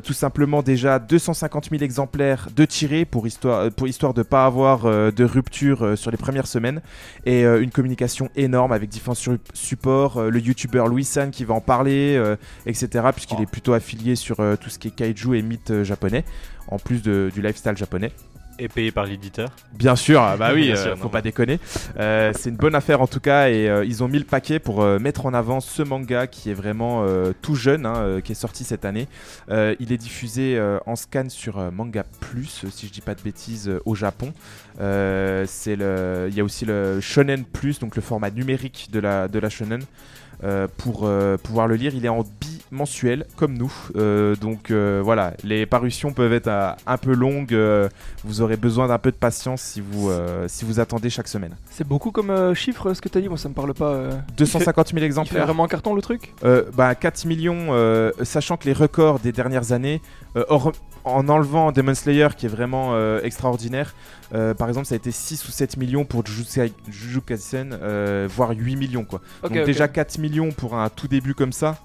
Tout 0.04 0.14
simplement 0.14 0.62
déjà 0.62 1.00
250 1.00 1.70
000 1.70 1.82
exemplaires 1.84 2.48
de 2.56 2.66
tirés 2.66 3.06
pour 3.06 3.26
histoire, 3.28 3.72
pour 3.72 3.88
histoire 3.88 4.14
de 4.14 4.24
pas 4.24 4.46
avoir 4.46 4.84
de 4.84 5.24
rupture 5.24 5.98
sur 5.98 6.12
les 6.12 6.18
premières 6.18 6.48
semaines 6.48 6.82
et 7.26 7.44
une 7.44 7.72
communication 7.72 8.30
énorme 8.36 8.72
avec 8.72 8.90
différents 8.90 9.16
su- 9.16 9.38
supports. 9.54 10.22
le 10.22 10.40
youtubeur 10.40 10.88
Louis 10.88 11.04
San 11.06 11.32
qui 11.32 11.46
va 11.46 11.54
en 11.54 11.62
parler, 11.62 12.22
etc. 12.66 13.06
Puisqu'il 13.14 13.38
Oh. 13.40 13.44
est 13.44 13.52
plutôt 13.52 13.74
affilié 13.74 14.16
sur 14.16 14.38
tout 14.60 14.70
ce 14.70 14.80
qui 14.80 14.88
est 14.90 14.92
kaiju 14.92 15.36
et 15.38 15.42
mythes 15.42 15.72
euh, 15.72 15.84
japonais, 15.84 16.24
en 16.70 16.80
plus 16.80 17.02
de- 17.02 17.32
du 17.34 17.42
lifestyle 17.42 17.78
japonais. 17.78 18.12
Et 18.60 18.68
payé 18.70 18.92
par 18.92 19.06
l'éditeur. 19.06 19.50
Bien 19.74 19.96
sûr, 19.96 20.20
ah 20.22 20.36
bah 20.36 20.52
oui, 20.54 20.72
euh, 20.72 20.96
faut 20.96 21.10
pas 21.10 21.22
déconner. 21.22 21.60
Euh, 22.00 22.32
c'est 22.36 22.50
une 22.50 22.56
bonne 22.56 22.74
affaire 22.74 23.02
en 23.02 23.08
tout 23.08 23.20
cas 23.20 23.50
et 23.50 23.70
euh, 23.70 23.86
ils 23.86 24.04
ont 24.04 24.08
mis 24.08 24.18
le 24.18 24.26
paquet 24.26 24.58
pour 24.58 24.84
mettre 25.00 25.28
en 25.28 25.34
avant 25.36 25.60
ce 25.60 25.84
manga 25.84 26.26
qui 26.26 26.50
est 26.50 26.56
vraiment 26.56 27.06
tout 27.42 27.56
jeune, 27.56 27.86
hein, 27.86 28.20
qui 28.24 28.32
est 28.32 28.36
sorti 28.36 28.64
cette 28.64 28.86
année. 28.86 29.08
Il 29.50 29.92
est 29.92 29.98
diffusé 29.98 30.60
en 30.86 30.96
scan 30.96 31.30
sur 31.30 31.72
Manga 31.72 32.04
Plus, 32.20 32.66
si 32.72 32.88
je 32.88 32.92
dis 32.92 33.02
pas 33.02 33.16
de 33.16 33.22
bêtises, 33.22 33.72
au 33.86 33.96
Japon. 33.96 34.34
C'est 34.78 35.76
le, 35.76 36.28
il 36.30 36.36
y 36.36 36.40
a 36.40 36.44
aussi 36.44 36.66
le 36.66 37.00
Shonen 37.00 37.46
Plus, 37.46 37.80
donc 37.80 37.96
le 37.96 38.02
format 38.02 38.32
numérique 38.32 38.90
de 38.92 39.00
la 39.00 39.28
de 39.28 39.40
la 39.40 39.50
Shonen. 39.50 39.84
pour 40.78 41.10
pouvoir 41.44 41.68
le 41.68 41.76
lire, 41.76 41.94
il 41.94 42.06
est 42.06 42.10
en 42.10 42.24
bimensuel 42.72 43.26
comme 43.36 43.58
nous. 43.58 43.72
Euh, 43.96 44.36
donc 44.36 44.72
euh, 44.72 45.02
voilà, 45.04 45.34
les 45.44 45.66
parutions 45.66 46.12
peuvent 46.14 46.34
être 46.34 46.48
euh, 46.48 46.72
un 46.86 46.98
peu 46.98 47.14
longues. 47.14 47.58
vous 48.24 48.42
aurez 48.42 48.58
besoin 48.58 48.88
d'un 48.88 48.98
peu 48.98 49.12
de 49.12 49.16
patience 49.16 49.62
si 49.62 49.82
vous, 49.82 50.12
si 50.48 50.66
vous 50.66 50.80
attendez 50.80 51.10
chaque 51.10 51.28
semaine. 51.28 51.56
C'est 51.70 51.88
beaucoup 51.88 52.12
comme 52.12 52.54
chiffre 52.54 52.94
ce 52.94 53.02
que 53.02 53.10
t'as 53.10 53.22
dit, 53.22 53.30
moi 53.30 53.38
ça 53.38 53.50
me 53.50 53.54
parle 53.54 53.74
pas. 53.74 53.92
euh. 53.92 54.12
250 54.38 54.88
000 54.90 54.98
Il 54.98 55.00
fait 55.00 55.06
exemplaires. 55.06 55.46
vraiment 55.46 55.64
un 55.64 55.68
carton 55.68 55.94
le 55.96 56.02
truc? 56.02 56.34
Bah, 56.76 56.96
4 56.96 57.26
millions, 57.26 57.68
sachant 58.24 58.58
que 58.58 58.66
les 58.66 58.74
records 58.74 59.20
des 59.20 59.32
dernières 59.32 59.72
années, 59.72 60.02
en 61.06 61.30
enlevant 61.30 61.72
Demon 61.72 61.96
Slayer 61.96 62.28
qui 62.36 62.46
est 62.46 62.50
vraiment 62.50 62.96
extraordinaire, 63.20 63.94
par 64.32 64.68
exemple 64.68 64.86
ça 64.88 64.96
a 64.96 64.98
été 64.98 65.12
6 65.12 65.48
ou 65.48 65.52
7 65.52 65.78
millions 65.78 66.06
pour 66.06 66.26
Jujutsu 66.26 66.72
Jujutsu 66.90 67.22
Kaisen, 67.22 67.78
voire 68.28 68.52
8 68.52 68.76
millions 68.76 69.04
quoi. 69.06 69.22
Donc 69.44 69.54
déjà 69.66 69.88
4 69.88 70.18
millions 70.20 70.52
pour 70.52 70.76
un 70.76 70.90
tout 70.90 71.08
début 71.08 71.34
comme 71.34 71.54
ça, 71.54 71.78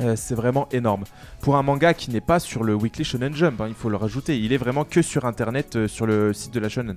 Euh, 0.00 0.16
c'est 0.16 0.34
vraiment 0.34 0.68
énorme. 0.72 1.04
Pour 1.40 1.56
un 1.56 1.62
manga 1.62 1.94
qui 1.94 2.10
n'est 2.10 2.20
pas 2.20 2.40
sur 2.40 2.64
le 2.64 2.74
Weekly 2.74 3.04
Shonen 3.04 3.34
Jump, 3.34 3.60
hein, 3.60 3.66
il 3.68 3.74
faut 3.74 3.88
le 3.88 3.96
rajouter, 3.96 4.38
il 4.38 4.52
est 4.52 4.56
vraiment 4.56 4.84
que 4.84 5.02
sur 5.02 5.24
internet, 5.24 5.76
euh, 5.76 5.88
sur 5.88 6.06
le 6.06 6.32
site 6.32 6.52
de 6.54 6.60
la 6.60 6.68
Shonen, 6.68 6.96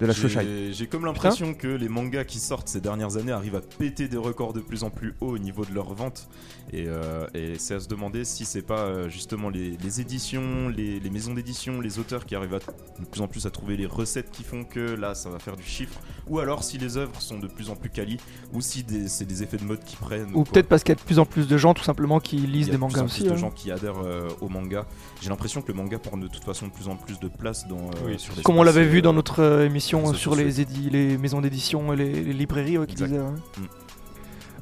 de 0.00 0.06
la 0.06 0.12
Shoshai. 0.12 0.72
J'ai 0.72 0.86
comme 0.86 1.04
l'impression 1.04 1.54
que 1.54 1.68
les 1.68 1.88
mangas 1.88 2.24
qui 2.24 2.38
sortent 2.40 2.68
ces 2.68 2.80
dernières 2.80 3.16
années 3.16 3.32
arrivent 3.32 3.54
à 3.56 3.60
péter 3.60 4.08
des 4.08 4.16
records 4.16 4.52
de 4.52 4.60
plus 4.60 4.82
en 4.82 4.90
plus 4.90 5.14
haut 5.20 5.28
au 5.34 5.38
niveau 5.38 5.64
de 5.64 5.72
leur 5.72 5.94
vente. 5.94 6.28
Et, 6.72 6.84
euh, 6.86 7.26
et 7.34 7.58
c'est 7.58 7.74
à 7.74 7.80
se 7.80 7.88
demander 7.88 8.24
si 8.24 8.44
c'est 8.44 8.62
pas 8.62 8.80
euh, 8.80 9.08
justement 9.08 9.48
les, 9.50 9.76
les 9.82 10.00
éditions, 10.00 10.68
les, 10.68 10.98
les 11.00 11.10
maisons 11.10 11.34
d'édition, 11.34 11.80
les 11.80 11.98
auteurs 11.98 12.24
qui 12.24 12.34
arrivent 12.34 12.54
à, 12.54 12.58
de 12.58 13.06
plus 13.10 13.20
en 13.20 13.28
plus 13.28 13.46
à 13.46 13.50
trouver 13.50 13.76
les 13.76 13.86
recettes 13.86 14.30
qui 14.30 14.42
font 14.42 14.64
que 14.64 14.80
là 14.94 15.14
ça 15.14 15.28
va 15.28 15.38
faire 15.38 15.56
du 15.56 15.64
chiffre. 15.64 16.00
Ou 16.28 16.38
alors 16.38 16.64
si 16.64 16.78
les 16.78 16.96
œuvres 16.96 17.20
sont 17.20 17.38
de 17.38 17.46
plus 17.46 17.68
en 17.70 17.76
plus 17.76 17.90
quali, 17.90 18.18
ou 18.52 18.60
si 18.60 18.82
des- 18.84 19.08
c'est 19.08 19.24
des 19.24 19.42
effets 19.42 19.56
de 19.58 19.64
mode 19.64 19.84
qui 19.84 19.96
prennent. 19.96 20.30
Ou 20.34 20.44
peut-être 20.44 20.68
parce 20.68 20.82
qu'il 20.82 20.94
y 20.94 20.98
a 20.98 21.00
de 21.00 21.04
plus 21.04 21.18
en 21.18 21.26
plus 21.26 21.46
de 21.46 21.56
gens 21.58 21.74
tout 21.74 21.84
simplement 21.84 22.20
qui 22.20 22.36
Il 22.38 22.50
lisent 22.52 22.68
y 22.68 22.70
a 22.70 22.72
des 22.72 22.76
de 22.76 22.80
mangas 22.80 22.94
plus 22.94 23.00
en 23.02 23.04
aussi. 23.06 23.20
plus 23.20 23.28
de 23.28 23.34
hein. 23.34 23.36
gens 23.36 23.50
qui 23.50 23.70
adhèrent 23.70 24.00
euh, 24.04 24.28
au 24.40 24.48
manga. 24.48 24.86
J'ai 25.20 25.28
l'impression 25.28 25.62
que 25.62 25.68
le 25.68 25.74
manga 25.74 25.98
prend 25.98 26.16
de 26.16 26.28
toute 26.28 26.44
façon 26.44 26.66
de 26.68 26.72
plus 26.72 26.88
en 26.88 26.96
plus 26.96 27.18
de 27.20 27.28
place 27.28 27.66
dans. 27.68 27.76
euh, 27.76 28.06
Oui, 28.06 28.18
sur 28.18 28.34
les 28.36 28.42
Comme 28.42 28.56
on 28.56 28.62
l'avait 28.62 28.84
vu 28.86 28.98
euh, 28.98 29.02
dans 29.02 29.12
notre 29.12 29.40
euh, 29.42 29.66
émission 29.66 29.81
euh, 30.10 30.14
sur 30.14 30.34
les, 30.34 30.60
édi- 30.60 30.90
les 30.90 31.18
maisons 31.18 31.40
d'édition 31.40 31.92
et 31.92 31.96
les, 31.96 32.12
les 32.12 32.32
librairies 32.32 32.78
ouais, 32.78 32.86
qui 32.86 32.92
Exact. 32.92 33.08
disaient. 33.08 33.20
ouais. 33.20 33.68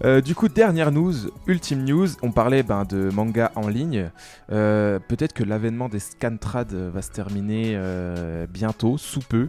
Euh, 0.03 0.23
du 0.23 0.35
coup, 0.35 0.49
dernière 0.49 0.93
news, 0.93 1.12
ultime 1.47 1.85
news, 1.85 2.09
on 2.23 2.33
parlait 2.33 2.62
ben, 2.62 2.85
de 2.89 3.11
manga 3.12 3.53
en 3.55 3.69
ligne. 3.69 4.09
Euh, 4.50 4.99
Peut-être 4.99 5.35
que 5.35 5.45
l'avènement 5.45 5.91
des 5.91 5.99
scantrad 5.99 6.73
euh, 6.73 6.91
va 6.91 7.03
se 7.03 7.11
terminer 7.11 7.73
euh, 7.75 8.47
bientôt, 8.49 8.97
sous 8.97 9.21
peu. 9.21 9.49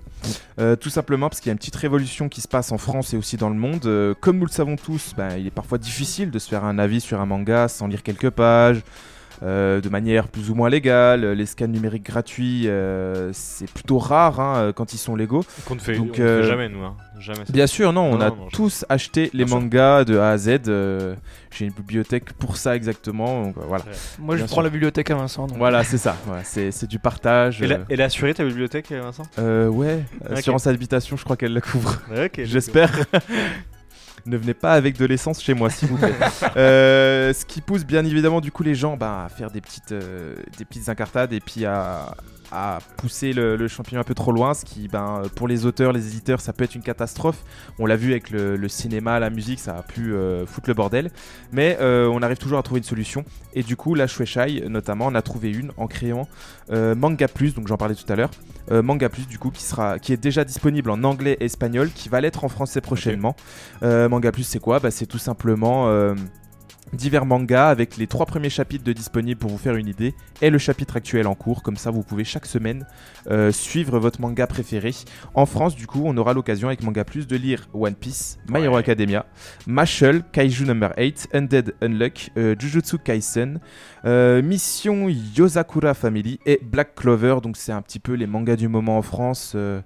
Tout 0.82 0.90
simplement 0.90 1.30
parce 1.30 1.40
qu'il 1.40 1.48
y 1.48 1.51
a 1.51 1.54
une 1.54 1.58
petite 1.58 1.78
révolution 1.78 2.28
qui 2.28 2.42
se 2.42 2.48
passe 2.50 2.72
en 2.74 2.78
France 2.78 3.13
et 3.13 3.18
aussi 3.18 3.38
dans 3.38 3.50
le 3.50 3.56
monde. 3.56 4.16
Comme 4.20 4.40
nous 4.40 4.46
le 4.46 4.51
savons 4.51 4.75
tous, 4.75 5.13
ben, 5.16 5.38
il 5.38 5.48
est 5.48 5.51
parfois 5.51 5.78
difficile 5.78 6.30
de 6.32 6.38
se 6.38 6.50
faire 6.50 6.66
un 6.66 6.78
avis 6.78 7.00
sur 7.01 7.20
un 7.22 7.25
manga 7.25 7.68
sans 7.70 7.88
lire 7.88 8.04
quelques 8.04 8.30
pages. 8.30 8.82
Euh, 9.43 9.81
de 9.81 9.89
manière 9.89 10.27
plus 10.27 10.50
ou 10.50 10.55
moins 10.55 10.69
légale, 10.69 11.31
les 11.31 11.45
scans 11.45 11.67
numériques 11.67 12.05
gratuits, 12.05 12.67
euh, 12.67 13.31
c'est 13.33 13.69
plutôt 13.69 13.98
rare 13.98 14.39
hein, 14.39 14.71
quand 14.75 14.93
ils 14.93 14.98
sont 14.98 15.15
légaux. 15.15 15.43
Qu'on 15.65 15.75
ne 15.75 15.79
fait, 15.79 15.95
Donc, 15.95 16.07
on 16.07 16.10
ne 16.10 16.13
fait 16.15 16.21
euh, 16.21 16.43
jamais, 16.43 16.69
nous. 16.69 16.83
Hein. 16.83 16.95
Jamais. 17.19 17.39
Bien 17.50 17.67
sûr, 17.67 17.93
non, 17.93 18.03
on 18.13 18.17
Non, 18.17 18.21
a 18.25 18.29
non, 18.29 18.48
je- 18.50 18.55
tous 18.55 18.86
acheté 18.89 19.29
les 19.33 19.45
Bien 19.45 19.48
sûr. 19.48 19.62
mangas 19.62 20.05
de 20.05 20.17
A 20.17 20.29
à 20.31 20.38
Z. 20.38 20.60
euh, 20.67 21.15
J'ai 21.55 21.65
une 21.65 21.71
bibliothèque 21.74 22.33
pour 22.33 22.55
ça 22.57 22.75
exactement. 22.75 23.43
Donc, 23.43 23.57
euh, 23.57 23.62
voilà, 23.67 23.83
Moi 24.19 24.38
je 24.38 24.45
prends 24.45 24.62
la 24.62 24.69
bibliothèque 24.69 25.12
à 25.12 25.15
Vincent. 25.15 25.45
donc. 25.48 25.57
voilà 25.57 25.83
c'est 25.83 25.98
ça. 25.98 26.15
ouais, 26.27 26.39
c'est 26.43 26.71
c'est 26.71 26.88
du 26.88 26.98
partage. 26.98 27.62
Et 27.62 27.65
euh, 27.65 27.67
la- 27.67 27.79
Elle 27.89 28.01
a 28.01 28.05
assuré 28.05 28.33
ta 28.33 28.43
bibliothèque, 28.43 28.91
Vincent? 28.91 29.24
Euh, 29.38 29.67
ouais, 29.67 30.03
assurance 30.33 30.65
habitation, 30.67 31.15
je 31.17 31.24
crois 31.24 31.36
qu'elle 31.36 31.53
la 31.53 31.62
couvre. 31.62 32.01
J'espère. 32.38 32.91
ne 34.25 34.38
venez 34.38 34.54
pas 34.54 34.74
avec 34.74 34.98
de 34.98 35.06
l'essence 35.06 35.42
chez 35.42 35.54
moi, 35.54 35.70
s'il 35.70 35.90
vous 35.90 35.98
plaît. 35.98 36.13
Euh, 36.58 37.34
ce 37.34 37.46
qui 37.46 37.62
pousse 37.62 37.86
bien 37.86 38.04
évidemment 38.04 38.42
du 38.42 38.51
coup 38.51 38.63
les 38.63 38.75
gens 38.75 38.98
bah, 38.98 39.25
à 39.25 39.30
faire 39.30 39.51
des 39.51 39.62
petites, 39.62 39.94
euh, 39.94 40.36
des 40.58 40.66
petites 40.66 40.90
incartades 40.90 41.32
et 41.34 41.40
puis 41.40 41.66
à, 41.66 42.16
à 42.51 42.79
pousser 42.98 43.34
le, 43.34 43.55
le 43.55 43.67
champignon 43.67 44.01
un 44.01 44.03
peu 44.03 44.13
trop 44.13 44.31
loin, 44.31 44.53
ce 44.53 44.65
qui 44.65 44.88
ben, 44.88 45.24
pour 45.36 45.48
les 45.48 45.65
auteurs, 45.65 45.93
les 45.93 46.08
éditeurs, 46.08 46.41
ça 46.41 46.53
peut 46.53 46.63
être 46.63 46.75
une 46.75 46.81
catastrophe. 46.84 47.43
On 47.79 47.86
l'a 47.86 47.96
vu 47.96 48.12
avec 48.12 48.29
le, 48.29 48.55
le 48.55 48.67
cinéma, 48.67 49.20
la 49.20 49.29
musique, 49.29 49.60
ça 49.60 49.77
a 49.77 49.81
pu 49.84 50.13
euh, 50.13 50.46
foutre 50.46 50.70
le 50.70 50.74
bordel. 50.74 51.12
Mais 51.51 51.77
euh, 51.81 52.08
on 52.08 52.22
arrive 52.22 52.38
toujours 52.38 52.60
à 52.60 52.63
trouver 52.63 52.79
une 52.79 52.86
solution. 52.86 53.24
Et 53.53 53.63
du 53.63 53.75
coup, 53.75 53.96
la 53.96 54.08
Shueishai, 54.08 54.63
notamment, 54.67 55.08
on 55.08 55.15
a 55.15 55.22
trouvé 55.22 55.51
une 55.51 55.72
en 55.77 55.88
créant 55.88 56.27
euh, 56.72 56.96
Manga 56.96 57.27
Plus, 57.27 57.53
donc 57.53 57.67
j'en 57.67 57.77
parlais 57.77 57.96
tout 57.96 58.12
à 58.12 58.15
l'heure. 58.15 58.31
Manga 58.70 59.10
Plus, 59.10 59.27
du 59.27 59.38
coup, 59.38 59.50
qui, 59.50 59.63
sera, 59.63 60.00
qui 60.00 60.13
est 60.13 60.17
déjà 60.17 60.46
disponible 60.46 60.91
en 60.91 61.03
anglais 61.03 61.36
et 61.41 61.46
espagnol, 61.46 61.89
qui 61.93 62.08
va 62.08 62.22
l'être 62.22 62.46
en 62.46 62.48
français 62.48 62.79
prochainement. 62.79 63.36
Manga 63.81 64.31
Plus, 64.31 64.43
c'est 64.43 64.60
quoi? 64.60 64.79
Bah, 64.79 64.91
C'est 64.91 65.08
tout 65.08 65.17
simplement 65.17 65.88
euh, 65.88 66.15
divers 66.93 67.25
mangas 67.25 67.69
avec 67.69 67.98
les 67.98 68.07
trois 68.07 68.25
premiers 68.25 68.50
chapitres 68.50 68.83
de 68.83 68.93
disponibles 68.93 69.39
pour 69.39 69.50
vous 69.50 69.57
faire 69.57 69.75
une 69.75 69.88
idée 69.88 70.13
et 70.41 70.50
le 70.50 70.57
chapitre 70.57 70.98
actuel 70.98 71.27
en 71.27 71.36
cours. 71.36 71.63
Comme 71.63 71.77
ça, 71.77 71.91
vous 71.91 72.03
pouvez 72.03 72.24
chaque 72.24 72.45
semaine 72.45 72.86
euh, 73.29 73.51
suivre 73.51 74.00
votre 74.00 74.21
manga 74.21 74.48
préféré. 74.48 74.91
En 75.33 75.45
France, 75.45 75.75
du 75.75 75.88
coup, 75.88 76.03
on 76.05 76.15
aura 76.17 76.33
l'occasion 76.33 76.67
avec 76.67 76.83
Manga 76.83 77.03
Plus 77.03 77.27
de 77.27 77.36
lire 77.36 77.67
One 77.74 77.95
Piece, 77.95 78.38
My 78.50 78.63
Hero. 78.63 78.75
Academia, 78.75 79.25
Mashal, 79.67 80.24
Kaiju 80.31 80.65
Number 80.65 80.91
8, 80.98 81.29
Undead 81.33 81.74
Unluck, 81.81 82.31
euh, 82.38 82.55
Jujutsu 82.57 82.98
Kaisen, 82.98 83.60
euh, 84.05 84.41
Mission 84.41 85.07
Yosakura 85.10 85.93
Family 85.93 86.39
et 86.45 86.60
Black 86.63 86.95
Clover. 86.95 87.38
Donc, 87.41 87.57
c'est 87.57 87.71
un 87.71 87.81
petit 87.81 88.00
peu 88.00 88.13
les 88.13 88.27
mangas 88.27 88.55
du 88.55 88.67
moment 88.67 88.98
en 88.98 89.01
France. 89.01 89.53
euh, 89.55 89.81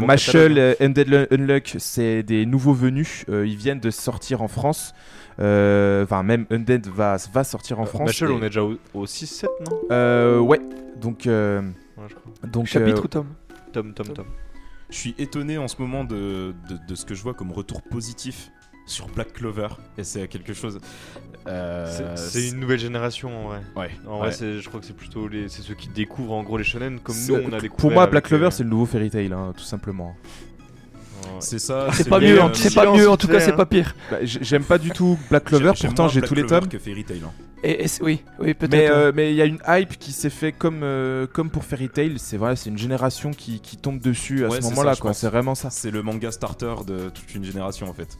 bon 0.00 0.06
Mashal, 0.06 0.76
Undead 0.80 1.28
Unluck, 1.30 1.76
c'est 1.78 2.22
des 2.22 2.46
nouveaux 2.46 2.74
venus. 2.74 3.24
ils 3.28 3.56
viennent 3.56 3.80
de 3.80 3.90
sortir 3.90 4.42
en 4.42 4.48
France. 4.48 4.94
Euh, 5.40 6.04
Enfin, 6.04 6.22
même 6.22 6.46
Undead 6.50 6.86
va, 6.88 7.16
va 7.32 7.44
sortir 7.44 7.80
en 7.80 7.86
France. 7.86 8.06
Machel, 8.06 8.30
et- 8.30 8.32
on 8.32 8.38
est 8.42 8.48
déjà 8.48 8.62
au, 8.64 8.76
au 8.94 9.06
6-7, 9.06 9.46
non 9.68 9.78
Euh, 9.90 10.38
ouais. 10.40 10.60
Donc, 11.00 11.26
euh, 11.26 11.60
Ouais, 11.96 12.04
je 12.08 12.14
crois. 12.14 12.32
donc 12.48 12.66
Chapitre 12.66 12.98
euh, 13.00 13.04
ou 13.04 13.08
tome 13.08 13.26
Tom, 13.72 13.94
Tom, 13.94 14.08
Tom. 14.08 14.26
Je 14.90 14.96
suis 14.96 15.14
étonné 15.18 15.56
en 15.58 15.68
ce 15.68 15.76
moment 15.80 16.04
de, 16.04 16.54
de, 16.68 16.76
de 16.86 16.94
ce 16.94 17.06
que 17.06 17.14
je 17.14 17.22
vois 17.22 17.32
comme 17.34 17.50
retour 17.52 17.80
positif 17.82 18.50
sur 18.84 19.06
Black 19.08 19.32
Clover. 19.32 19.68
Et 19.96 20.04
c'est 20.04 20.28
quelque 20.28 20.52
chose. 20.52 20.78
euh, 21.46 22.14
C'est- 22.16 22.48
une 22.50 22.60
nouvelle 22.60 22.78
génération 22.78 23.44
en 23.46 23.48
vrai. 23.48 23.60
Ouais. 23.76 23.90
En 24.06 24.18
vrai, 24.18 24.32
je 24.32 24.68
crois 24.68 24.80
que 24.80 24.86
c'est 24.86 24.96
plutôt 24.96 25.28
les, 25.28 25.48
c'est 25.48 25.62
ceux 25.62 25.74
qui 25.74 25.88
découvrent 25.88 26.32
en 26.34 26.42
gros 26.42 26.58
les 26.58 26.64
shonen 26.64 27.00
comme 27.00 27.16
nous 27.16 27.34
on 27.34 27.52
a 27.52 27.60
découvert. 27.60 27.76
pour 27.76 27.90
moi, 27.90 28.06
Black 28.06 28.24
Clover, 28.24 28.46
euh, 28.46 28.50
c'est 28.50 28.64
le 28.64 28.68
nouveau 28.70 28.84
Fairy 28.86 29.08
Tail, 29.10 29.32
hein, 29.32 29.52
tout 29.56 29.64
simplement. 29.64 30.14
C'est 31.40 31.58
ça. 31.58 31.88
C'est 31.92 32.08
pas 32.08 32.20
mieux, 32.20 32.36
petit 32.50 32.62
c'est 32.62 32.74
pas 32.74 32.90
mieux, 32.92 33.08
en 33.08 33.16
tout 33.16 33.28
cas 33.28 33.40
c'est 33.40 33.52
hein. 33.52 33.56
pas 33.56 33.66
pire. 33.66 33.94
Bah, 34.10 34.18
J'aime 34.22 34.64
pas 34.64 34.78
du 34.78 34.90
tout 34.90 35.18
Black 35.30 35.44
Clover, 35.44 35.72
pourtant 35.80 36.08
j'ai 36.08 36.22
tous 36.22 36.34
les 36.34 36.46
tomes. 36.46 36.68
que 36.68 36.78
Fairy 36.78 37.04
Tail. 37.04 37.22
hein. 37.24 37.30
Et, 37.64 37.86
oui, 38.00 38.22
oui 38.40 38.54
peut-être. 38.54 38.72
Mais 38.72 38.90
euh, 38.90 39.12
mais 39.14 39.30
il 39.30 39.36
y 39.36 39.42
a 39.42 39.44
une 39.44 39.60
hype 39.68 39.96
qui 39.98 40.10
s'est 40.12 40.30
fait 40.30 40.50
comme 40.50 40.80
euh, 40.82 41.26
comme 41.32 41.48
pour 41.50 41.64
Fairy 41.64 41.88
Tail. 41.88 42.14
C'est 42.18 42.36
vrai, 42.36 42.56
c'est 42.56 42.70
une 42.70 42.78
génération 42.78 43.30
qui, 43.30 43.60
qui 43.60 43.76
tombe 43.76 44.00
dessus 44.00 44.44
à 44.44 44.48
Ouais, 44.48 44.60
ce 44.60 44.64
moment-là, 44.70 44.96
quoi. 44.96 45.12
C'est 45.14 45.28
vraiment 45.28 45.54
ça. 45.54 45.70
C'est 45.70 45.92
le 45.92 46.02
manga 46.02 46.32
starter 46.32 46.74
de 46.86 47.08
toute 47.10 47.32
une 47.34 47.44
génération 47.44 47.88
en 47.88 47.92
fait. 47.94 48.18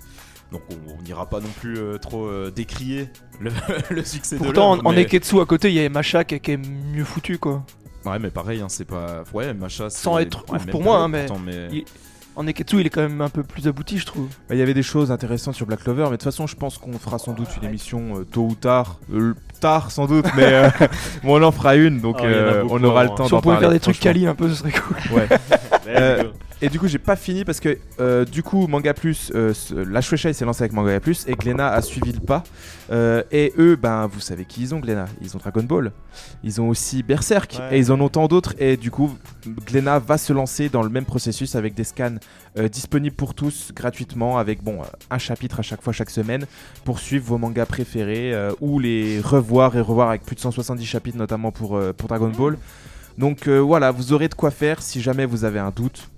Donc 0.52 0.62
on 0.70 1.02
n'ira 1.02 1.28
pas 1.28 1.40
non 1.40 1.48
plus 1.60 1.76
euh, 1.78 1.96
trop 1.98 2.26
euh, 2.26 2.50
décrier 2.54 3.08
le, 3.40 3.50
le 3.90 4.04
succès 4.04 4.36
de 4.36 4.42
Pourtant, 4.44 4.78
en, 4.84 4.90
mais- 4.92 4.98
Neketsu 5.02 5.40
à 5.40 5.46
côté, 5.46 5.68
il 5.70 5.74
y 5.74 5.78
avait 5.80 5.88
Macha 5.88 6.22
qui, 6.24 6.38
qui 6.38 6.52
est 6.52 6.56
mieux 6.58 7.04
foutu 7.04 7.38
quoi. 7.38 7.64
Ouais, 8.04 8.18
mais 8.20 8.30
pareil, 8.30 8.60
hein, 8.60 8.66
c'est 8.68 8.84
pas. 8.84 9.24
Ouais, 9.32 9.54
Macha. 9.54 9.88
c'est- 9.90 10.02
Sans 10.02 10.18
être 10.18 10.44
ouais, 10.50 10.56
ouf 10.58 10.66
pour 10.66 10.80
pas 10.80 10.84
moi, 10.84 10.98
hein, 10.98 11.08
mais 11.08 11.26
pourtant, 11.26 11.42
mais... 11.44 11.68
il- 11.72 11.84
en 12.36 12.44
Neketsu, 12.44 12.80
il 12.80 12.86
est 12.86 12.90
quand 12.90 13.02
même 13.02 13.20
un 13.20 13.28
peu 13.28 13.42
plus 13.42 13.68
abouti, 13.68 13.98
je 13.98 14.06
trouve. 14.06 14.28
Bah, 14.48 14.54
Il 14.54 14.58
y 14.58 14.62
avait 14.62 14.74
des 14.74 14.82
choses 14.82 15.10
intéressantes 15.10 15.54
sur 15.54 15.66
Black 15.66 15.80
Clover, 15.84 16.04
mais 16.04 16.10
de 16.10 16.16
toute 16.16 16.24
façon, 16.24 16.46
je 16.46 16.56
pense 16.56 16.78
qu'on 16.78 16.92
fera 16.98 17.18
sans 17.18 17.32
doute 17.32 17.48
une 17.60 17.68
émission 17.68 18.18
euh, 18.20 18.24
tôt 18.24 18.46
ou 18.50 18.54
tard. 18.54 18.98
Euh, 19.12 19.34
tard, 19.60 19.90
sans 19.90 20.06
doute, 20.06 20.26
mais 20.36 20.44
euh, 20.52 20.70
bon, 21.24 21.40
on 21.40 21.42
en 21.42 21.52
fera 21.52 21.76
une, 21.76 22.00
donc 22.00 22.16
Ah, 22.20 22.22
en 22.22 22.26
a 22.26 22.28
euh, 22.28 22.62
beaucoup 22.62 22.74
on 22.76 22.84
aura 22.84 23.04
le 23.04 23.10
temps 23.10 23.24
hein. 23.24 23.26
Si 23.28 23.32
on 23.34 23.36
d'en 23.36 23.42
pouvait 23.42 23.54
parler. 23.54 23.64
faire 23.66 23.70
des 23.72 23.80
trucs 23.80 24.00
quali 24.00 24.26
un 24.26 24.34
peu, 24.34 24.48
ce 24.48 24.56
serait 24.56 24.72
cool. 24.72 24.96
Ouais. 25.16 25.28
Euh. 26.62 26.66
Et 26.66 26.68
du 26.68 26.78
coup, 26.78 26.86
j'ai 26.88 26.98
pas 26.98 27.16
fini 27.16 27.44
parce 27.44 27.60
que 27.60 27.78
euh, 28.00 28.24
du 28.24 28.42
coup, 28.42 28.66
Manga 28.66 28.94
Plus, 28.94 29.32
euh, 29.34 29.52
ce- 29.52 29.74
la 29.74 30.00
Shueisha 30.00 30.32
s'est 30.32 30.44
lancé 30.44 30.62
avec 30.62 30.72
Manga 30.72 30.98
Plus 31.00 31.24
et 31.26 31.32
Glénat 31.34 31.68
a 31.72 31.82
suivi 31.82 32.12
le 32.12 32.20
pas. 32.20 32.44
Euh, 32.90 33.22
et 33.32 33.52
eux, 33.58 33.76
ben, 33.76 34.06
vous 34.06 34.20
savez 34.20 34.44
qui 34.44 34.62
ils 34.62 34.74
ont, 34.74 34.80
Glénat 34.80 35.06
Ils 35.20 35.34
ont 35.36 35.38
Dragon 35.38 35.62
Ball. 35.62 35.92
Ils 36.44 36.60
ont 36.60 36.68
aussi 36.68 37.02
Berserk 37.02 37.56
Ouais. 37.58 37.76
et 37.76 37.78
ils 37.78 37.90
en 37.92 38.00
ont 38.00 38.08
tant 38.08 38.28
d'autres. 38.28 38.54
Et 38.58 38.76
du 38.76 38.90
coup, 38.90 39.10
Glénat 39.66 39.98
va 39.98 40.18
se 40.18 40.32
lancer 40.32 40.68
dans 40.68 40.82
le 40.82 40.88
même 40.90 41.04
processus 41.04 41.54
avec 41.56 41.74
des 41.74 41.84
scans 41.84 42.16
euh, 42.58 42.68
disponibles 42.68 43.16
pour 43.16 43.34
tous 43.34 43.72
gratuitement 43.74 44.38
avec 44.38 44.62
bon 44.62 44.80
euh, 44.82 44.84
un 45.10 45.18
chapitre 45.18 45.60
à 45.60 45.62
chaque 45.62 45.82
fois 45.82 45.92
chaque 45.92 46.10
semaine 46.10 46.46
pour 46.84 46.98
suivre 46.98 47.24
vos 47.26 47.38
mangas 47.38 47.66
préférés 47.66 48.34
euh, 48.34 48.52
ou 48.60 48.78
les 48.78 49.20
revoir 49.20 49.74
et 49.76 49.80
revoir 49.80 50.10
avec 50.10 50.22
plus 50.22 50.36
de 50.36 50.40
170 50.40 50.84
chapitres 50.84 51.16
notamment 51.18 51.50
pour, 51.50 51.76
euh, 51.76 51.92
pour 51.92 52.08
Dragon 52.08 52.28
Ball. 52.28 52.58
Donc 53.18 53.46
euh, 53.48 53.58
voilà, 53.58 53.90
vous 53.90 54.12
aurez 54.12 54.28
de 54.28 54.34
quoi 54.34 54.50
faire 54.50 54.82
si 54.82 55.00
jamais 55.02 55.26
vous 55.26 55.44
avez 55.44 55.58
un 55.58 55.70
doute 55.70 56.08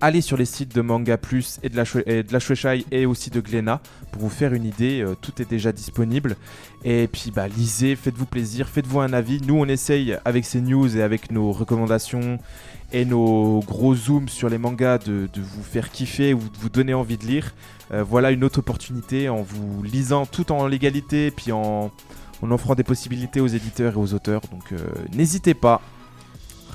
allez 0.00 0.20
sur 0.20 0.36
les 0.36 0.44
sites 0.44 0.74
de 0.74 0.80
Manga 0.80 1.16
Plus 1.16 1.58
et 1.62 1.68
de 1.68 1.76
la, 1.76 1.84
et 2.06 2.84
et 2.90 3.06
aussi 3.06 3.30
de 3.30 3.40
Glénat 3.40 3.80
pour 4.12 4.22
vous 4.22 4.30
faire 4.30 4.52
une 4.52 4.64
idée. 4.64 5.00
euh, 5.02 5.14
tout 5.20 5.40
est 5.40 5.48
déjà 5.48 5.72
disponible. 5.72 6.36
Et 6.84 7.08
puis 7.08 7.30
bah, 7.34 7.48
lisez, 7.48 7.96
faites-vous 7.96 8.26
plaisir, 8.26 8.68
faites-vous 8.68 9.00
un 9.00 9.12
avis. 9.12 9.40
Nous, 9.46 9.54
on 9.54 9.66
essaye 9.66 10.16
avec 10.24 10.44
ces 10.44 10.60
news 10.60 10.96
et 10.96 11.02
avec 11.02 11.30
nos 11.30 11.52
recommandations 11.52 12.38
et 12.92 13.04
nos 13.04 13.60
gros 13.60 13.94
zooms 13.94 14.28
sur 14.28 14.48
les 14.48 14.58
mangas 14.58 14.98
de, 14.98 15.28
vous 15.36 15.62
faire 15.62 15.90
kiffer 15.90 16.34
ou 16.34 16.40
de 16.40 16.56
vous 16.60 16.68
donner 16.68 16.94
envie 16.94 17.18
de 17.18 17.26
lire. 17.26 17.54
Euh, 17.92 18.02
voilà 18.02 18.30
une 18.30 18.44
autre 18.44 18.60
opportunité 18.60 19.28
en 19.28 19.42
vous 19.42 19.82
lisant 19.82 20.26
tout 20.26 20.52
en 20.52 20.66
légalité 20.66 21.26
et 21.26 21.30
puis 21.30 21.52
en, 21.52 21.90
en 22.42 22.50
offrant 22.50 22.74
des 22.74 22.84
possibilités 22.84 23.40
aux 23.40 23.46
éditeurs 23.46 23.94
et 23.94 23.96
aux 23.96 24.14
auteurs. 24.14 24.42
Donc 24.52 24.72
euh, 24.72 24.78
n'hésitez 25.14 25.54
pas. 25.54 25.80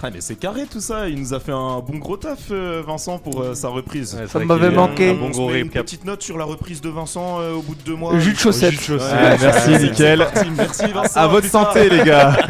Ah, 0.03 0.09
mais 0.11 0.19
c'est 0.19 0.35
carré 0.35 0.65
tout 0.65 0.79
ça, 0.79 1.09
il 1.09 1.19
nous 1.19 1.33
a 1.35 1.39
fait 1.39 1.51
un 1.51 1.79
bon 1.79 1.99
gros 1.99 2.17
taf, 2.17 2.47
euh, 2.49 2.81
Vincent, 2.85 3.19
pour 3.19 3.41
euh, 3.41 3.53
sa 3.53 3.67
reprise. 3.67 4.15
Ouais, 4.15 4.27
Ça 4.27 4.39
m'avait 4.39 4.71
manqué. 4.71 5.11
Un 5.11 5.13
bon 5.13 5.29
gros 5.29 5.53
une 5.53 5.69
petite 5.69 6.05
note 6.05 6.23
sur 6.23 6.39
la 6.39 6.43
reprise 6.43 6.81
de 6.81 6.89
Vincent 6.89 7.39
euh, 7.39 7.53
au 7.53 7.61
bout 7.61 7.75
de 7.75 7.81
deux 7.83 7.95
mois. 7.95 8.17
Jus 8.17 8.33
de 8.33 8.39
chaussette. 8.39 8.71
Jus 8.71 8.77
de 8.77 8.81
chaussette. 8.97 9.39
Merci, 9.41 9.69
nickel. 9.77 10.25
Merci 10.57 10.87
Vincent. 10.93 11.19
À 11.19 11.27
votre 11.27 11.47
santé, 11.47 11.89
les 11.89 12.03
gars. 12.03 12.35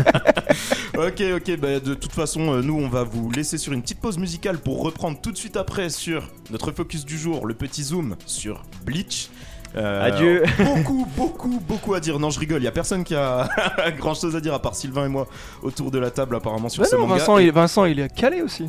Ok, 0.98 1.24
ok, 1.36 1.58
bah, 1.58 1.80
de 1.80 1.96
toute 1.96 2.12
façon, 2.12 2.62
nous 2.62 2.76
on 2.76 2.88
va 2.88 3.04
vous 3.04 3.32
laisser 3.32 3.58
sur 3.58 3.74
une 3.74 3.82
petite 3.82 4.00
pause 4.00 4.20
musicale 4.20 4.60
pour 4.60 4.84
reprendre 4.84 5.18
tout 5.20 5.32
de 5.32 5.38
suite 5.38 5.58
après 5.58 5.90
sur 5.90 6.30
notre 6.52 6.72
focus 6.72 7.06
du 7.06 7.18
jour, 7.18 7.48
le 7.48 7.56
petit 7.56 7.82
zoom 7.82 8.18
sur 8.28 8.62
Bleach. 8.86 9.30
Euh, 9.78 10.06
Adieu. 10.06 10.44
Beaucoup, 10.60 11.08
beaucoup, 11.16 11.62
beaucoup 11.68 11.94
à 11.94 12.00
dire. 12.00 12.20
Non, 12.20 12.30
je 12.30 12.40
rigole, 12.40 12.62
il 12.62 12.66
y 12.66 12.68
a 12.68 12.72
personne 12.72 13.04
qui 13.04 13.16
a 13.16 13.48
grand 13.98 14.14
chose 14.14 14.36
à 14.36 14.42
dire 14.42 14.54
à 14.54 14.60
part 14.62 14.76
Sylvain 14.76 15.06
et 15.06 15.10
moi 15.10 15.28
autour 15.64 15.92
de 15.92 15.98
la 16.00 16.12
table 16.12 16.36
apparemment 16.36 16.68
sur 16.70 16.84
Bah 16.84 16.90
ce 16.92 16.96
non, 16.96 17.04
manga. 17.08 17.16
Vincent, 17.20 17.38
il, 17.38 17.52
Vincent, 17.52 17.86
il 17.86 18.00
est 18.00 18.14
calé 18.14 18.42
aussi. 18.42 18.66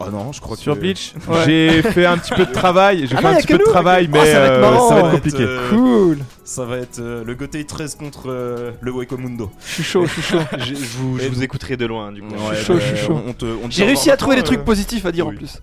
Ah 0.00 0.10
non, 0.10 0.32
je 0.32 0.40
crois 0.40 0.56
Sur 0.56 0.74
que... 0.74 0.80
Bleach, 0.80 1.14
Ouais. 1.28 1.42
j'ai 1.46 1.82
fait 1.82 2.04
un 2.04 2.18
petit 2.18 2.32
peu 2.34 2.44
de 2.46 2.52
travail. 2.52 3.06
J'ai 3.06 3.14
Ah 3.16 3.20
fait 3.20 3.22
non, 3.24 3.30
un 3.30 3.36
petit 3.36 3.46
peu 3.46 3.58
de 3.58 3.62
travail, 3.64 4.08
mais 4.10 4.26
ça 4.32 4.40
va 4.40 4.46
être 4.46 4.52
euh, 4.54 4.60
marrant. 4.60 4.88
ça 4.88 4.94
va 4.96 5.00
Ça 5.00 5.06
être 5.06 5.10
va 5.12 5.16
compliqué. 5.16 5.42
être, 5.42 5.48
euh, 5.48 5.70
Cool. 5.70 6.18
Ça 6.44 6.64
va 6.64 6.76
être 6.78 6.98
euh, 6.98 7.24
le 7.24 7.34
Gotei 7.34 7.64
13 7.64 7.94
contre 7.94 8.24
euh, 8.26 8.72
le 8.80 8.92
Wekomundo. 8.92 9.50
Je 9.64 9.72
suis 9.74 9.82
chaud, 9.84 10.04
je 10.06 10.12
suis 10.12 10.22
chaud. 10.22 10.40
Je, 10.58 10.64
je 10.66 10.74
vous, 10.98 11.18
je 11.18 11.28
vous 11.28 11.42
écouterai 11.44 11.76
de 11.76 11.86
loin, 11.86 12.10
du 12.12 12.22
coup. 12.22 12.28
Ouais, 12.34 12.56
chaud, 12.56 12.74
bah, 12.74 12.80
je 12.80 12.96
suis 12.96 13.06
chaud. 13.06 13.20
on 13.26 13.32
te- 13.32 13.44
on 13.46 13.62
te 13.62 13.68
dit 13.68 13.76
J'ai 13.76 13.84
réussi 13.84 14.10
à 14.10 14.16
trouver 14.16 14.36
des 14.36 14.42
trucs 14.42 14.64
positifs 14.64 15.06
à 15.06 15.12
dire 15.12 15.26
oui. 15.28 15.34
en 15.34 15.38
plus. 15.38 15.62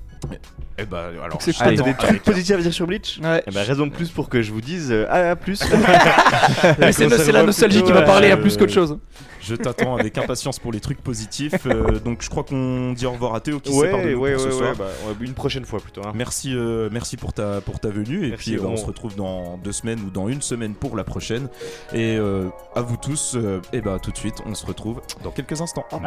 Eh 0.77 0.85
bah 0.85 1.09
alors. 1.23 1.41
C'est. 1.41 1.53
T'as 1.53 1.71
des 1.71 1.93
trucs 1.93 2.23
positifs 2.23 2.55
à 2.55 2.61
dire 2.61 2.73
sur 2.73 2.87
Bleach 2.87 3.19
Ouais. 3.21 3.43
Eh 3.45 3.51
ben, 3.51 3.63
raison 3.63 3.85
de 3.85 3.91
plus 3.91 4.09
pour 4.09 4.29
que 4.29 4.41
je 4.41 4.51
vous 4.51 4.61
dise 4.61 4.91
euh, 4.91 5.05
ah, 5.09 5.31
à 5.31 5.35
plus. 5.35 5.61
Mais 6.79 6.91
c'est 6.91 7.09
c'est 7.09 7.31
la 7.31 7.43
nostalgie 7.43 7.83
qui 7.83 7.91
va 7.91 7.99
Ouais. 7.99 8.05
parler 8.05 8.31
à 8.31 8.35
euh, 8.35 8.41
plus 8.41 8.57
qu'autre 8.57 8.71
chose. 8.73 8.97
Je 9.41 9.55
t'attends 9.55 9.95
avec 9.97 10.17
impatience 10.17 10.59
pour 10.59 10.71
les 10.71 10.79
trucs 10.79 11.01
positifs. 11.01 11.65
euh, 11.65 11.99
donc 11.99 12.21
je 12.23 12.29
crois 12.29 12.43
qu'on 12.43 12.93
dit 12.93 13.05
au 13.05 13.11
revoir 13.11 13.35
à 13.35 13.41
Théo 13.41 13.59
qui 13.59 13.71
Ouais, 13.71 13.91
de 14.11 14.15
ouais, 14.15 14.37
ce 14.37 14.45
ouais, 14.45 14.51
soir. 14.51 14.75
bah, 14.77 14.85
une 15.19 15.33
prochaine 15.33 15.65
fois 15.65 15.79
plutôt. 15.79 16.01
hein. 16.05 16.13
Merci, 16.15 16.53
euh, 16.55 16.89
merci 16.91 17.17
pour 17.17 17.33
ta 17.33 17.59
pour 17.61 17.79
ta 17.79 17.89
venue 17.89 18.25
et 18.25 18.29
Merci, 18.29 18.51
puis 18.55 18.59
euh, 18.59 18.67
on 18.67 18.73
on- 18.73 18.77
se 18.77 18.85
retrouve 18.85 19.15
dans 19.15 19.57
deux 19.57 19.71
semaines 19.73 19.99
ou 20.05 20.09
dans 20.09 20.27
une 20.29 20.41
semaine 20.41 20.73
pour 20.75 20.95
la 20.95 21.03
prochaine 21.03 21.47
et 21.93 22.17
euh, 22.17 22.47
à 22.75 22.81
vous 22.81 22.97
tous 22.97 23.37
et 23.73 23.81
bah 23.81 23.97
tout 24.01 24.11
de 24.11 24.17
suite 24.17 24.35
on 24.45 24.55
se 24.55 24.65
retrouve 24.65 25.01
dans 25.23 25.31
quelques 25.31 25.59
instants. 25.61 25.85
À 25.91 25.99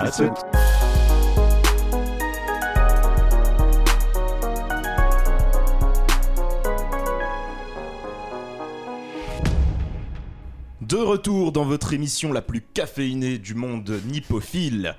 De 10.95 11.00
retour 11.00 11.50
dans 11.50 11.65
votre 11.65 11.93
émission 11.93 12.33
la 12.33 12.41
plus 12.41 12.61
caféinée 12.61 13.39
du 13.39 13.57
monde 13.57 14.00
nippophile. 14.07 14.95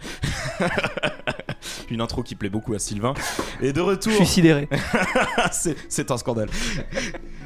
Une 1.90 2.02
intro 2.02 2.22
qui 2.22 2.36
plaît 2.36 2.50
beaucoup 2.50 2.74
à 2.74 2.80
Sylvain. 2.80 3.14
Et 3.62 3.72
de 3.72 3.80
retour. 3.80 4.12
Je 4.12 4.18
suis 4.18 4.26
sidéré. 4.26 4.68
c'est, 5.54 5.78
c'est 5.88 6.12
un 6.12 6.18
scandale. 6.18 6.50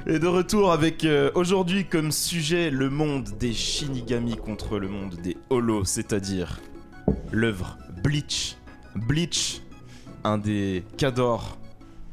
Et 0.07 0.17
de 0.17 0.25
retour 0.25 0.71
avec 0.71 1.05
euh, 1.05 1.29
aujourd'hui 1.35 1.85
comme 1.85 2.11
sujet 2.11 2.71
le 2.71 2.89
monde 2.89 3.29
des 3.39 3.53
Shinigami 3.53 4.35
contre 4.35 4.79
le 4.79 4.87
monde 4.89 5.13
des 5.21 5.37
Holos, 5.51 5.85
c'est-à-dire 5.85 6.59
l'œuvre 7.31 7.77
Bleach. 8.01 8.57
Bleach, 8.95 9.61
un 10.23 10.39
des 10.39 10.83
Cador, 10.97 11.59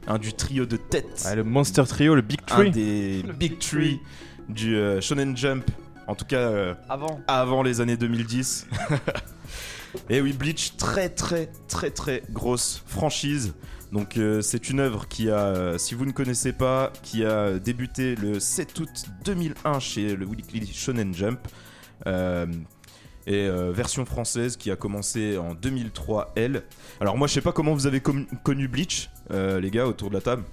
un 0.06 0.18
du 0.18 0.34
trio 0.34 0.66
de 0.66 0.76
tête, 0.76 1.24
Ouais, 1.24 1.36
le 1.36 1.44
Monster 1.44 1.84
Trio, 1.88 2.14
le 2.14 2.20
Big 2.20 2.40
un 2.50 2.56
Tree. 2.56 2.70
des 2.72 3.24
Big 3.38 3.58
Tree 3.58 4.00
du 4.50 4.76
euh, 4.76 5.00
Shonen 5.00 5.34
Jump, 5.34 5.64
en 6.06 6.14
tout 6.14 6.24
cas 6.24 6.38
euh, 6.38 6.74
Avant. 6.88 7.20
avant 7.26 7.62
les 7.62 7.80
années 7.80 7.96
2010. 7.96 8.66
Et 10.10 10.20
oui, 10.20 10.32
Bleach, 10.32 10.76
très 10.76 11.08
très 11.08 11.50
très 11.68 11.90
très 11.90 12.22
grosse 12.30 12.82
franchise. 12.86 13.54
Donc 13.92 14.16
euh, 14.16 14.42
c'est 14.42 14.68
une 14.68 14.80
œuvre 14.80 15.06
qui 15.08 15.30
a, 15.30 15.38
euh, 15.38 15.78
si 15.78 15.94
vous 15.94 16.04
ne 16.04 16.12
connaissez 16.12 16.52
pas, 16.52 16.92
qui 17.02 17.24
a 17.24 17.58
débuté 17.58 18.14
le 18.16 18.40
7 18.40 18.78
août 18.80 19.04
2001 19.24 19.80
chez 19.80 20.16
le 20.16 20.26
Weekly 20.26 20.66
Shonen 20.72 21.14
Jump. 21.14 21.40
Euh, 22.06 22.46
et 23.28 23.50
version 23.72 24.04
française 24.04 24.56
qui 24.56 24.70
a 24.70 24.76
commencé 24.76 25.36
en 25.36 25.54
2003 25.54 26.34
elle. 26.36 26.62
Alors 27.00 27.18
moi 27.18 27.26
je 27.26 27.32
sais 27.32 27.40
pas 27.40 27.50
comment 27.50 27.74
vous 27.74 27.88
avez 27.88 28.00
connu 28.00 28.68
Bleach, 28.68 29.10
les 29.32 29.68
gars 29.72 29.88
autour 29.88 30.10
de 30.10 30.14
la 30.14 30.20
table. 30.20 30.44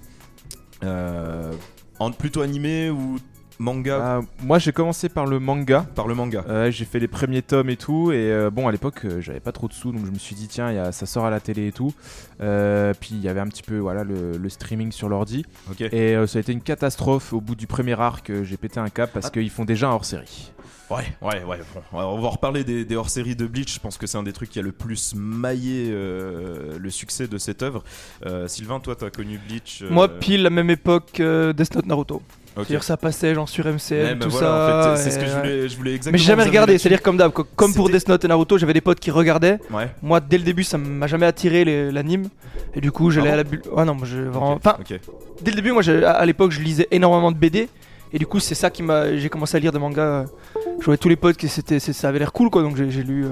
En 2.00 2.10
plutôt 2.10 2.40
animé 2.42 2.90
ou 2.90 3.18
manga 3.64 3.98
Ah, 4.00 4.20
moi, 4.42 4.58
j'ai 4.58 4.72
commencé 4.72 5.08
par 5.08 5.26
le 5.26 5.40
manga. 5.40 5.86
par 5.94 6.06
le 6.06 6.14
manga. 6.14 6.44
Euh, 6.48 6.70
j'ai 6.70 6.84
fait 6.84 6.98
les 7.00 7.08
premiers 7.08 7.42
tomes 7.42 7.70
et 7.70 7.76
tout. 7.76 8.12
Et 8.12 8.30
euh, 8.30 8.50
bon, 8.50 8.68
à 8.68 8.72
l'époque, 8.72 9.00
euh, 9.04 9.20
j'avais 9.20 9.40
pas 9.40 9.52
trop 9.52 9.66
de 9.68 9.72
sous. 9.72 9.90
Donc, 9.92 10.04
je 10.06 10.10
me 10.10 10.18
suis 10.18 10.34
dit, 10.36 10.46
tiens, 10.48 10.70
il 10.70 10.76
y 10.76 10.78
a, 10.78 10.92
ça 10.92 11.06
sort 11.06 11.24
à 11.24 11.30
la 11.30 11.40
télé 11.40 11.66
et 11.68 11.72
tout. 11.72 11.92
Euh, 12.40 12.92
puis, 12.98 13.10
il 13.12 13.20
y 13.22 13.28
avait 13.28 13.40
un 13.40 13.48
petit 13.48 13.62
peu 13.62 13.78
voilà, 13.78 14.04
le, 14.04 14.36
le 14.36 14.48
streaming 14.48 14.92
sur 14.92 15.08
l'ordi. 15.08 15.44
Et 15.80 16.14
euh, 16.14 16.26
ça 16.26 16.38
a 16.38 16.40
été 16.40 16.52
une 16.52 16.60
catastrophe. 16.62 17.32
Au 17.32 17.40
bout 17.40 17.54
du 17.56 17.66
premier 17.66 17.98
arc, 17.98 18.30
j'ai 18.42 18.56
pété 18.56 18.78
un 18.80 18.88
cap 18.90 19.10
parce 19.12 19.26
Ah. 19.26 19.30
qu'ils 19.30 19.50
font 19.50 19.64
déjà 19.64 19.88
un 19.88 19.92
hors 19.92 20.04
série. 20.04 20.52
Ouais, 20.90 21.04
ouais, 21.22 21.42
ouais. 21.44 21.58
Bon, 21.74 21.98
on 21.98 22.20
va 22.20 22.26
en 22.26 22.30
reparler 22.30 22.62
des, 22.62 22.84
des 22.84 22.94
hors-séries 22.94 23.34
de 23.34 23.46
Bleach. 23.46 23.72
Je 23.74 23.80
pense 23.80 23.96
que 23.96 24.06
c'est 24.06 24.18
un 24.18 24.22
des 24.22 24.34
trucs 24.34 24.50
qui 24.50 24.58
a 24.58 24.62
le 24.62 24.70
plus 24.70 25.14
maillé 25.16 25.88
euh, 25.90 26.76
le 26.78 26.90
succès 26.90 27.26
de 27.26 27.38
cette 27.38 27.62
œuvre. 27.62 27.82
Euh, 28.26 28.46
Sylvain, 28.48 28.80
toi, 28.80 28.94
t'as 28.94 29.08
connu 29.08 29.38
Bleach 29.48 29.80
euh, 29.82 29.88
Moi, 29.90 30.08
pile 30.08 30.42
la 30.42 30.50
même 30.50 30.68
époque 30.68 31.20
euh, 31.20 31.54
Death 31.54 31.74
Note 31.74 31.86
Naruto. 31.86 32.22
C'est-à-dire 32.56 32.82
ça 32.84 32.96
passait 32.96 33.34
genre 33.34 33.48
sur 33.48 33.66
MCM, 33.66 33.76
Ouais, 33.98 34.14
bah 34.14 34.24
tout 34.26 34.30
voilà, 34.30 34.46
ça. 34.48 34.92
en 34.92 34.96
fait, 34.96 35.02
c'est 35.02 35.10
ce 35.10 35.18
que 35.18 35.26
je 35.26 35.30
ouais. 35.32 35.38
voulais, 35.38 35.68
je 35.68 35.76
voulais 35.76 35.90
exactement. 35.94 36.12
Mais 36.12 36.18
j'ai 36.18 36.24
jamais 36.26 36.44
regardé, 36.44 36.78
c'est-à-dire 36.78 37.02
comme 37.02 37.16
d'hab, 37.16 37.32
co- 37.32 37.46
comme 37.56 37.74
pour 37.74 37.88
Death 37.90 38.08
Note 38.08 38.24
et 38.24 38.28
Naruto, 38.28 38.58
j'avais 38.58 38.72
des 38.74 38.80
potes 38.80 39.00
qui 39.00 39.10
regardaient. 39.10 39.58
Ouais. 39.72 39.88
Moi, 40.02 40.20
dès 40.20 40.38
le 40.38 40.44
début, 40.44 40.62
ça 40.64 40.78
m'a 40.78 41.06
jamais 41.06 41.26
attiré 41.26 41.64
l'anime. 41.90 42.28
Et 42.74 42.80
du 42.80 42.92
coup, 42.92 43.10
j'allais 43.10 43.28
Ah 43.30 43.32
bon 43.32 43.34
à 43.34 43.36
la 43.38 43.44
bulle. 43.44 43.62
Ah 43.76 43.84
non, 43.84 43.94
moi, 43.94 44.06
je 44.06 44.18
vraiment. 44.22 44.52
Enfin, 44.52 44.76
dès 45.42 45.50
le 45.50 45.56
début, 45.56 45.72
moi, 45.72 45.82
à- 45.88 46.24
l'époque, 46.26 46.52
je 46.52 46.60
lisais 46.60 46.86
énormément 46.90 47.32
de 47.32 47.36
BD. 47.36 47.68
Et 48.12 48.18
du 48.18 48.26
coup, 48.26 48.38
c'est 48.38 48.54
ça 48.54 48.70
qui 48.70 48.82
m'a. 48.84 49.16
J'ai 49.16 49.28
commencé 49.28 49.56
à 49.56 49.60
lire 49.60 49.72
des 49.72 49.78
mangas. 49.80 50.26
Je 50.78 50.84
voyais 50.84 50.98
tous 50.98 51.08
les 51.08 51.16
potes 51.16 51.36
que 51.36 51.48
c'était, 51.48 51.80
ça 51.80 52.08
avait 52.08 52.20
l'air 52.20 52.32
cool, 52.32 52.48
quoi. 52.50 52.62
Donc 52.62 52.76
j'ai 52.76 52.88
j'ai 52.90 53.02
lu, 53.02 53.24
euh, 53.24 53.28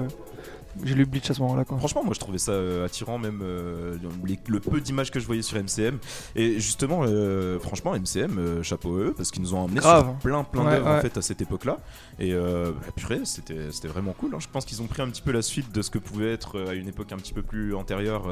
j'ai 0.83 0.95
lu 0.95 1.05
Bleach 1.05 1.29
à 1.29 1.33
ce 1.33 1.41
moment-là, 1.41 1.65
quoi. 1.65 1.77
Franchement, 1.77 2.03
moi 2.03 2.13
je 2.13 2.19
trouvais 2.19 2.37
ça 2.37 2.51
euh, 2.53 2.85
attirant, 2.85 3.17
même 3.19 3.41
euh, 3.43 3.95
les- 4.25 4.39
le 4.47 4.59
peu 4.59 4.79
d'images 4.81 5.11
que 5.11 5.19
je 5.19 5.25
voyais 5.25 5.41
sur 5.41 5.57
MCM. 5.57 5.99
Et 6.35 6.59
justement, 6.59 7.01
euh, 7.03 7.59
franchement, 7.59 7.93
MCM, 7.95 8.37
euh, 8.37 8.63
chapeau 8.63 8.95
à 8.97 8.99
eux, 8.99 9.13
parce 9.15 9.31
qu'ils 9.31 9.41
nous 9.41 9.53
ont 9.53 9.59
emmené 9.59 9.79
Grave. 9.79 10.05
sur 10.05 10.13
plein 10.15 10.43
plein 10.43 10.65
Ouais, 10.65 10.71
d'œuvres 10.71 10.87
en 10.89 11.01
fait 11.01 11.17
à 11.17 11.21
cette 11.21 11.41
époque-là. 11.41 11.79
Et 12.19 12.33
euh, 12.33 12.71
bah, 12.71 12.87
purée, 12.95 13.21
c'était 13.25 13.71
c'était 13.71 13.87
vraiment 13.87 14.13
cool. 14.13 14.33
hein. 14.35 14.39
Je 14.39 14.47
pense 14.51 14.65
qu'ils 14.65 14.81
ont 14.81 14.87
pris 14.87 15.01
un 15.01 15.09
petit 15.09 15.21
peu 15.21 15.31
la 15.31 15.41
suite 15.41 15.71
de 15.73 15.81
ce 15.81 15.89
que 15.89 15.99
pouvait 15.99 16.31
être 16.33 16.59
à 16.69 16.73
une 16.73 16.87
époque 16.87 17.11
un 17.11 17.17
petit 17.17 17.33
peu 17.33 17.43
plus 17.43 17.75
antérieure, 17.75 18.23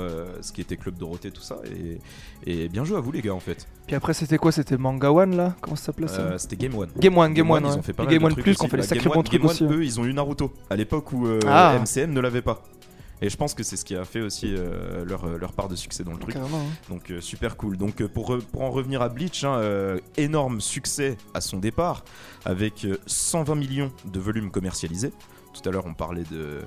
ce 0.42 0.52
qui 0.52 0.62
était 0.62 0.78
Club 0.78 0.98
Dorothée, 0.98 1.32
tout 1.32 1.42
ça. 1.42 1.58
Et, 1.66 2.00
et 2.46 2.70
bien 2.70 2.84
joué 2.86 2.98
à 2.98 3.02
vous 3.02 3.12
les 3.12 3.22
gars 3.22 3.34
en 3.34 3.40
fait. 3.40 3.68
Puis 3.92 3.98
après, 3.98 4.14
c'était 4.14 4.38
quoi? 4.38 4.54
C'était 4.54 4.78
Manga 4.78 5.12
One, 5.12 5.36
là? 5.36 5.54
Comment 5.60 5.76
ça 5.76 5.88
s'appelait 5.88 6.08
ça? 6.08 6.22
Euh, 6.22 6.38
c'était 6.38 6.56
Game 6.56 6.74
One. 6.78 6.88
Game 6.98 7.18
One, 7.18 7.34
Game 7.34 7.52
One. 7.52 7.62
ils 7.66 7.68
ouais. 7.72 7.76
ont 7.78 7.82
fait 7.82 7.92
pas 7.92 8.04
mal 8.04 8.14
Game 8.14 8.22
de 8.22 8.26
One 8.28 8.32
trucs 8.32 8.44
Plus, 8.46 8.52
aussi. 8.52 8.60
qu'on 8.62 8.68
fait 8.70 8.78
les 8.78 8.84
Bah, 8.84 8.88
sacrés 8.88 9.04
Game 9.04 9.12
bons 9.14 9.20
One- 9.20 9.26
trucs 9.26 9.42
Game 9.42 9.50
One, 9.50 9.54
aussi. 9.54 9.64
hein. 9.66 9.70
eux, 9.70 9.84
ils 9.84 10.00
ont 10.00 10.06
eu 10.06 10.14
Naruto 10.14 10.54
à 10.70 10.78
l'époque 10.78 11.12
où 11.12 11.28
euh, 11.28 11.42
Ah. 11.46 11.76
MCM 11.78 12.14
ne 12.14 12.22
l'avait 12.22 12.42
pas. 12.42 12.64
Et 13.22 13.30
je 13.30 13.36
pense 13.36 13.54
que 13.54 13.64
c'est 13.64 13.76
ce 13.76 13.84
qui 13.84 13.98
a 13.98 14.06
fait 14.06 14.22
aussi 14.22 14.56
euh, 14.58 15.04
leur, 15.04 15.28
leur 15.38 15.52
part 15.52 15.68
de 15.68 15.76
succès 15.76 16.06
dans 16.06 16.14
le 16.14 16.20
truc. 16.20 16.38
Hein. 16.38 16.46
Donc 16.90 17.12
euh, 17.12 17.20
super 17.20 17.58
cool. 17.58 17.76
Donc 17.76 18.02
pour, 18.08 18.38
pour 18.54 18.62
en 18.62 18.72
revenir 18.72 19.02
à 19.02 19.10
Bleach, 19.10 19.44
hein, 19.44 19.56
euh, 19.56 20.00
énorme 20.16 20.62
succès 20.62 21.18
à 21.34 21.42
son 21.42 21.58
départ 21.58 22.06
avec 22.46 22.86
euh, 22.86 22.96
120 23.08 23.56
millions 23.56 23.92
de 24.06 24.20
volumes 24.22 24.52
commercialisés. 24.52 25.12
Tout 25.54 25.68
à 25.68 25.72
l'heure 25.74 25.86
on 25.86 25.94
parlait 25.94 26.24
de 26.32 26.60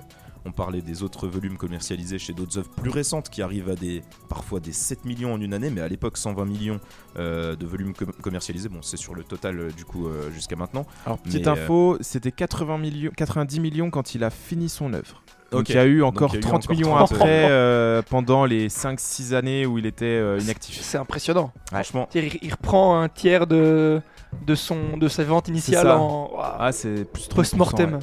on 0.46 0.52
parlait 0.52 0.82
des 0.82 1.02
autres 1.02 1.26
volumes 1.26 1.56
commercialisés 1.56 2.18
chez 2.18 2.32
d'autres 2.32 2.58
œuvres 2.58 2.70
plus 2.70 2.90
récentes 2.90 3.30
qui 3.30 3.40
arrivent 3.42 3.70
à 3.70 3.74
des 3.76 4.02
parfois 4.28 4.60
des 4.60 4.72
7 4.72 5.04
millions 5.04 5.32
en 5.34 5.40
une 5.40 5.54
année, 5.54 5.70
mais 5.70 5.80
à 5.80 5.88
l'époque 5.88 6.16
120 6.18 6.44
millions 6.44 6.80
euh, 7.18 7.56
de 7.56 7.66
volumes 7.66 7.94
com- 7.94 8.12
commercialisés. 8.22 8.68
Bon, 8.68 8.82
c'est 8.82 8.96
sur 8.98 9.14
le 9.14 9.24
total 9.24 9.58
euh, 9.58 9.70
du 9.70 9.84
coup 9.84 10.06
euh, 10.06 10.30
jusqu'à 10.30 10.56
maintenant. 10.56 10.86
Alors, 11.06 11.18
petite 11.18 11.46
Mais, 11.46 11.48
info, 11.52 11.96
c'était 12.00 12.32
80 12.32 12.78
millions, 12.78 13.10
90 13.16 13.60
millions 13.60 13.90
quand 13.90 14.14
il 14.14 14.22
a 14.24 14.30
fini 14.30 14.68
son 14.68 14.92
œuvre. 14.92 15.22
Donc 15.50 15.68
il 15.68 15.76
y 15.76 15.78
a 15.78 15.84
eu 15.84 16.02
encore 16.02 16.30
il 16.30 16.34
y 16.34 16.36
a 16.36 16.38
eu 16.40 16.42
30 16.42 16.64
encore 16.64 16.76
millions 16.76 16.94
30, 16.96 17.12
après, 17.12 17.46
euh, 17.48 18.02
pendant 18.02 18.44
les 18.44 18.68
5-6 18.68 19.34
années 19.34 19.66
où 19.66 19.78
il 19.78 19.86
était 19.86 20.04
euh, 20.04 20.40
inactif. 20.40 20.80
C'est 20.82 20.98
impressionnant. 20.98 21.52
Franchement, 21.70 22.08
Il, 22.14 22.38
il 22.42 22.50
reprend 22.50 23.00
un 23.00 23.08
tiers 23.08 23.46
de, 23.46 24.00
de, 24.46 24.54
son, 24.56 24.96
de 24.98 25.06
sa 25.06 25.22
vente 25.22 25.46
initiale 25.48 25.88
en. 25.90 26.32
Ah, 26.40 26.72
c'est 26.72 27.04
plus 27.04 27.28
30%, 27.28 27.34
post-mortem. 27.34 27.92
ouais. 27.94 27.98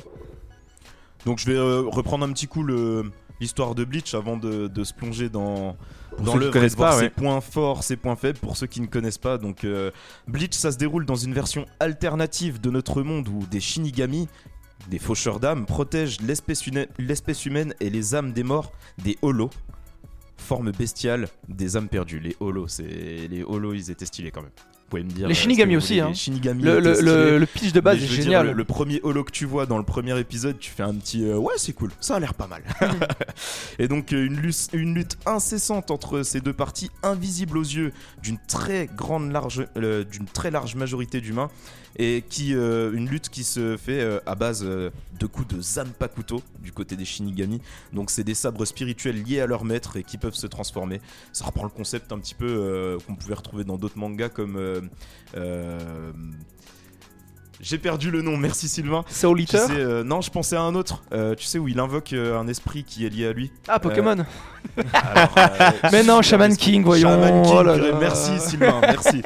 Donc 1.26 1.40
je 1.40 1.46
vais 1.46 1.58
euh, 1.58 1.82
reprendre 1.82 2.26
un 2.26 2.32
petit 2.32 2.48
coup 2.48 2.64
le- 2.64 3.12
l'histoire 3.40 3.74
de 3.74 3.84
Bleach 3.84 4.14
avant 4.14 4.38
de, 4.38 4.68
de 4.68 4.84
se 4.84 4.94
plonger 4.94 5.28
dans 5.30 5.76
Pour 6.16 6.34
connaissent 6.52 6.76
ses 7.00 7.10
points 7.10 7.42
forts, 7.42 7.84
ses 7.84 7.96
points 7.98 8.16
faibles 8.16 8.38
pour 8.40 8.56
ceux 8.56 8.68
qui 8.68 8.82
ne 8.82 8.86
connaissent 8.88 9.18
pas. 9.18 9.38
Donc 9.40 9.64
euh, 9.64 9.90
Bleach, 10.28 10.54
ça 10.54 10.72
se 10.72 10.78
déroule 10.78 11.06
dans 11.06 11.16
une 11.16 11.34
version 11.34 11.66
alternative 11.80 12.62
de 12.62 12.70
notre 12.70 13.02
monde 13.02 13.28
où 13.30 13.46
des 13.48 13.60
Shinigami, 13.60 14.28
des 14.90 15.00
faucheurs 15.00 15.40
d'âmes, 15.40 15.66
protègent 15.66 16.20
l'espèce 16.22 17.46
humaine 17.46 17.74
et 17.80 17.90
les 17.90 18.14
âmes 18.14 18.32
des 18.34 18.44
morts 18.44 18.72
des 19.04 19.18
Holos, 19.24 19.50
forme 20.38 20.72
bestiale 20.72 21.28
des 21.48 21.78
âmes 21.78 21.88
perdues. 21.90 22.20
Les 22.20 22.36
Holos, 22.40 22.68
c'est 22.68 22.84
les 22.84 23.44
Holos, 23.44 23.74
ils 23.74 23.90
étaient 23.90 24.06
stylés 24.06 24.32
quand 24.32 24.42
même. 24.42 24.52
Vous 24.92 24.98
pouvez 24.98 25.04
me 25.04 25.16
dire. 25.16 25.28
Les 25.30 25.34
euh, 25.34 25.38
Shinigami 25.38 25.78
aussi, 25.78 26.02
hein. 26.02 26.10
Les 26.10 26.16
Shinigami 26.16 26.64
Le, 26.64 26.82
le, 26.82 27.38
le- 27.40 27.46
pitch 27.46 27.72
de 27.72 27.80
base 27.80 27.98
Mais 27.98 28.04
est 28.04 28.08
dire, 28.08 28.24
génial. 28.24 28.52
le, 28.52 28.64
premier 28.66 29.00
holo 29.04 29.24
que 29.24 29.32
tu 29.32 29.46
vois 29.46 29.66
dans 29.66 29.78
le 29.78 29.86
premier 29.86 30.20
épisode, 30.20 30.60
tu 30.60 30.70
fais 30.70 30.84
un 30.84 30.94
petit 30.96 31.24
euh, 31.24 31.38
ouais, 31.38 31.54
c'est 31.56 31.72
cool, 31.72 31.92
ça 32.02 32.18
a 32.18 32.20
l'air 32.20 32.34
pas 32.34 32.48
mal. 32.48 32.62
et 33.80 33.88
donc 33.88 34.12
euh, 34.12 34.26
une, 34.26 34.36
lutte, 34.36 34.68
une 34.74 34.94
lutte 34.94 35.18
incessante 35.26 35.92
entre 35.92 36.24
ces 36.24 36.42
deux 36.42 36.52
parties, 36.52 36.92
invisible 37.04 37.58
aux 37.58 37.64
yeux 37.64 37.94
d'une 38.22 38.38
très 38.50 38.88
grande 38.94 39.32
large, 39.32 39.66
euh, 39.78 40.04
d'une 40.04 40.26
très 40.26 40.52
large 40.52 40.76
majorité 40.76 41.22
d'humains, 41.22 41.50
et 41.98 42.24
qui 42.28 42.54
euh, 42.56 42.92
une 42.94 43.08
lutte 43.10 43.30
qui 43.30 43.44
se 43.44 43.78
fait 43.78 44.02
euh, 44.02 44.20
à 44.26 44.36
base 44.36 44.64
euh, 44.66 44.90
de 45.20 45.26
coups 45.26 45.48
de 45.56 45.62
Zanpakuto 45.62 46.42
du 46.60 46.72
côté 46.72 46.96
des 46.96 47.06
Shinigami. 47.06 47.62
Donc 47.94 48.10
c'est 48.10 48.24
des 48.24 48.34
sabres 48.34 48.66
spirituels 48.66 49.22
liés 49.22 49.42
à 49.42 49.48
leur 49.48 49.66
maître 49.66 49.98
et 49.98 50.04
qui 50.04 50.18
peuvent 50.18 50.36
se 50.36 50.48
transformer. 50.48 51.02
Ça 51.34 51.46
reprend 51.46 51.64
le 51.64 51.70
concept 51.70 52.12
un 52.12 52.20
petit 52.20 52.36
peu 52.36 52.48
euh, 52.48 52.98
qu'on 53.06 53.16
pouvait 53.16 53.36
retrouver 53.36 53.64
dans 53.64 53.78
d'autres 53.78 53.98
mangas 53.98 54.30
comme 54.30 54.58
j'ai 57.62 57.78
perdu 57.78 58.10
le 58.10 58.24
nom, 58.24 58.38
merci 58.38 58.68
Sylvain. 58.68 59.06
Soul 59.08 59.38
Tu 59.38 59.44
Eater 59.44 59.68
sais, 59.68 59.74
euh, 59.74 60.04
non, 60.04 60.22
je 60.22 60.32
pensais 60.32 60.56
à 60.56 60.62
un 60.62 60.74
autre. 60.74 61.04
Euh, 61.14 61.36
tu 61.36 61.46
sais 61.46 61.60
où 61.60 61.68
il 61.68 61.80
invoque 61.80 62.14
euh, 62.14 62.40
un 62.40 62.48
esprit 62.48 62.84
qui 62.84 63.06
est 63.06 63.10
lié 63.10 63.28
à 63.28 63.34
lui. 63.34 63.52
Ah, 63.68 63.80
Pokémon 63.80 64.26
Alors, 64.94 65.36
Mais 65.92 66.02
non, 66.04 66.24
Shaman. 66.24 66.56
King, 66.58 66.84
voyons. 66.84 67.10
Shaman 67.10 67.44
King, 67.44 67.54
Oh 67.56 67.62
là 67.62 67.78
là. 67.78 67.98
merci 68.00 68.40
Sylvain, 68.40 68.82
merci. 68.82 69.22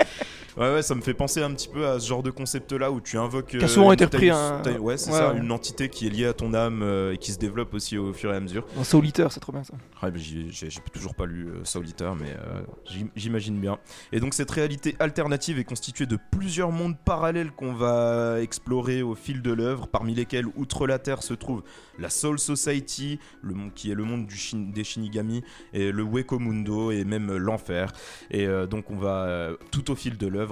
Ouais, 0.58 0.72
ouais, 0.74 0.82
ça 0.82 0.96
me 0.96 1.02
fait 1.02 1.13
penser 1.13 1.41
un 1.44 1.52
petit 1.54 1.68
peu 1.68 1.86
à 1.86 2.00
ce 2.00 2.08
genre 2.08 2.24
de 2.24 2.32
concept-là 2.32 2.89
où 2.91 3.02
tu 3.02 3.18
invoques. 3.18 3.48
Qui 3.58 3.63
a 3.63 3.68
souvent 3.68 3.88
une 3.88 3.94
été 3.96 4.06
repris, 4.06 4.28
taille- 4.30 4.30
hein. 4.30 4.62
Ouais, 4.80 4.96
c'est 4.98 5.12
Ouais, 5.12 5.18
ça, 5.18 5.34
ouais. 5.34 5.39
une 5.39 5.52
entité 5.52 5.89
qui 5.89 6.08
est 6.08 6.10
liée 6.10 6.26
à 6.28 6.34
ton 6.34 6.54
âme 6.54 6.82
euh, 6.82 7.13
et 7.13 7.18
qui 7.18 7.32
se 7.34 7.38
développe 7.38 7.74
aussi 7.74 7.98
au 7.98 8.13
fur 8.13 8.32
et 8.34 8.38
à 8.38 8.39
mesure. 8.39 8.65
Dans 8.76 8.84
Soul 8.86 9.06
Eater, 9.06 9.32
c'est 9.34 9.41
trop 9.41 9.52
bien 9.52 9.63
ça. 9.65 9.74
Ouais, 10.02 10.12
j'ai 10.15 10.70
toujours 10.94 11.13
pas 11.15 11.26
lu 11.26 11.48
euh, 11.48 11.63
Solitaire, 11.65 12.15
mais 12.15 12.30
euh, 12.30 12.62
j'im- 12.89 13.10
j'imagine 13.15 13.60
bien. 13.60 13.78
Et 14.13 14.20
donc 14.20 14.34
cette 14.34 14.52
réalité 14.52 14.96
alternative 15.00 15.60
est 15.60 15.63
constituée 15.65 16.06
de 16.06 16.18
plusieurs 16.32 16.72
mondes 16.72 16.96
parallèles 17.04 17.52
qu'on 17.52 17.74
va 17.74 18.39
explorer 18.41 19.02
au 19.02 19.15
fil 19.15 19.41
de 19.41 19.52
l'œuvre, 19.52 19.88
parmi 19.88 20.13
lesquels, 20.15 20.46
outre 20.56 20.88
la 20.88 21.00
Terre, 21.00 21.22
se 21.24 21.34
trouve 21.34 21.63
la 22.00 22.10
Soul 22.10 22.39
Society, 22.39 23.20
le 23.41 23.56
monde 23.56 23.74
qui 23.74 23.91
est 23.91 23.96
le 23.96 24.04
monde 24.04 24.26
du 24.26 24.36
Shin- 24.36 24.72
des 24.74 24.84
Shinigami, 24.84 25.44
et 25.74 25.91
le 25.91 26.04
Weko 26.04 26.39
Mundo, 26.39 26.91
et 26.91 27.04
même 27.04 27.30
euh, 27.32 27.38
l'enfer. 27.38 27.91
Et 28.32 28.46
euh, 28.48 28.68
donc 28.68 28.89
on 28.89 28.98
va, 28.98 29.24
euh, 29.26 29.58
tout 29.72 29.91
au 29.91 29.96
fil 29.96 30.18
de 30.18 30.28
l'œuvre, 30.28 30.45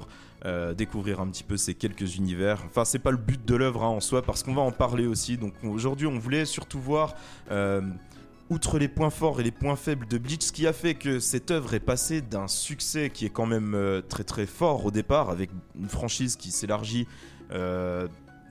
euh, 0.46 0.74
découvrir 0.74 1.20
un 1.20 1.28
petit 1.28 1.44
peu 1.44 1.58
ces 1.58 1.74
quelques 1.74 2.18
univers. 2.18 2.62
Enfin, 2.66 2.86
c'est 2.86 3.00
pas 3.00 3.12
le 3.12 3.18
but 3.18 3.44
de 3.46 3.56
l'œuvre 3.56 3.84
hein, 3.84 3.90
en 3.90 4.00
soi, 4.00 4.22
parce 4.22 4.44
qu'on 4.44 4.54
va 4.54 4.62
en 4.62 4.72
parler 4.72 5.08
aussi. 5.08 5.38
Donc 5.38 5.54
aujourd'hui, 5.64 6.08
on 6.08 6.20
voulait 6.20 6.46
surtout 6.46 6.80
voir... 6.80 7.16
euh, 7.52 7.82
outre 8.50 8.78
les 8.78 8.90
points 8.90 9.10
forts 9.10 9.40
et 9.40 9.44
les 9.44 9.52
points 9.52 9.78
faibles 9.78 10.06
de 10.06 10.18
Bleach, 10.18 10.44
ce 10.44 10.52
qui 10.52 10.68
a 10.68 10.74
fait 10.74 10.96
que 10.96 11.20
cette 11.20 11.50
œuvre 11.50 11.74
est 11.74 11.80
passée 11.80 12.22
d'un 12.22 12.48
succès 12.48 13.10
qui 13.10 13.26
est 13.26 13.30
quand 13.30 13.48
même 13.48 13.74
euh, 13.74 14.02
très 14.02 14.26
très 14.26 14.46
fort 14.46 14.86
au 14.86 14.92
départ, 14.92 15.30
avec 15.30 15.50
une 15.80 15.90
franchise 15.90 16.36
qui 16.36 16.52
s'élargit 16.52 17.08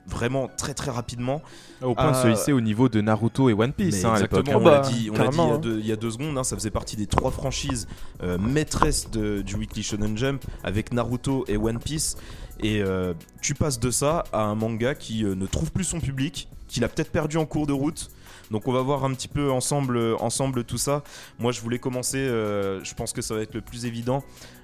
vraiment 0.07 0.49
très 0.57 0.73
très 0.73 0.91
rapidement. 0.91 1.41
Au 1.81 1.95
point 1.95 2.11
de 2.11 2.15
se 2.15 2.27
Ah. 2.27 2.31
hisser 2.31 2.51
au 2.53 2.61
niveau 2.61 2.89
de 2.89 3.01
Naruto 3.01 3.49
et 3.49 3.53
One 3.53 3.73
Piece 3.73 4.03
hein, 4.05 4.13
à 4.13 4.19
l'époque. 4.19 4.39
exactement, 4.41 4.59
on 4.59 4.69
l'a 4.69 4.81
bah, 4.81 4.89
dit, 4.89 5.09
on 5.11 5.17
l'a 5.17 5.27
dit 5.29 5.37
il, 5.37 5.37
y 5.37 5.49
a 5.49 5.53
hein. 5.53 5.57
deux, 5.59 5.79
il 5.79 5.85
y 5.87 5.91
a 5.91 5.95
deux 5.95 6.11
secondes, 6.11 6.37
hein, 6.37 6.43
ça 6.43 6.55
faisait 6.55 6.71
partie 6.71 6.95
des 6.95 7.07
trois 7.07 7.31
franchises 7.31 7.87
euh, 8.21 8.37
maîtresses 8.37 9.09
de- 9.11 9.41
du 9.41 9.55
Weekly 9.55 9.83
Shonen 9.83 10.17
Jump 10.17 10.43
avec 10.63 10.93
Naruto 10.93 11.45
et 11.47 11.57
One 11.57 11.79
Piece. 11.79 12.15
Et 12.59 12.81
euh, 12.81 13.13
tu 13.41 13.55
passes 13.55 13.79
de 13.79 13.91
ça 13.91 14.23
à 14.31 14.43
un 14.43 14.55
manga 14.55 14.93
qui 14.95 15.25
euh, 15.25 15.35
ne 15.35 15.45
trouve 15.47 15.71
plus 15.71 15.83
son 15.83 15.99
public, 15.99 16.47
qu'il 16.67 16.83
a 16.83 16.87
peut-être 16.89 17.11
perdu 17.11 17.37
en 17.37 17.45
cours 17.45 17.65
de 17.67 17.73
route. 17.73 18.09
Donc 18.51 18.67
on 18.67 18.71
va 18.71 18.81
voir 18.81 19.03
un 19.05 19.13
petit 19.13 19.27
peu 19.27 19.51
ensemble, 19.51 19.97
euh, 19.97 20.15
ensemble 20.19 20.63
tout 20.63 20.77
ça. 20.77 21.03
Moi 21.39 21.51
je 21.51 21.61
voulais 21.61 21.79
commencer, 21.79 22.17
euh, 22.19 22.83
je 22.83 22.93
pense 22.93 23.11
que 23.13 23.21
ça 23.21 23.33
va 23.35 23.41
être 23.41 23.55
le 23.55 23.61
plus 23.61 23.85
évident, 23.85 24.23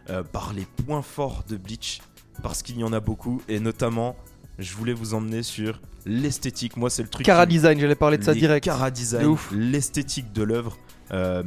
euh, 0.10 0.21
par 0.23 0.54
les 0.54 0.65
points 0.86 1.02
forts 1.02 1.43
de 1.47 1.58
Bleach, 1.58 2.02
parce 2.43 2.62
qu'il 2.62 2.78
y 2.78 2.84
en 2.84 2.93
a 2.93 2.99
beaucoup, 2.99 3.41
et 3.47 3.60
notamment 3.60 4.15
je 4.60 4.76
voulais 4.76 4.93
vous 4.93 5.13
emmener 5.13 5.41
sur 5.43 5.82
l'esthétique. 6.06 6.78
Moi 6.78 6.89
c'est 6.89 7.02
le 7.04 7.10
truc... 7.10 7.26
Cara 7.26 7.45
qui- 7.45 7.54
Design, 7.54 7.80
j'allais 7.80 7.95
parler 7.95 8.17
de 8.17 8.24
ça 8.24 8.34
les 8.34 8.39
direct. 8.39 8.65
Cara 8.65 8.91
De 8.91 8.95
design, 8.95 9.26
ouf. 9.26 9.50
l'esthétique 9.52 10.32
de 10.34 10.43
l'œuvre. 10.43 10.78
Euh, 11.12 11.43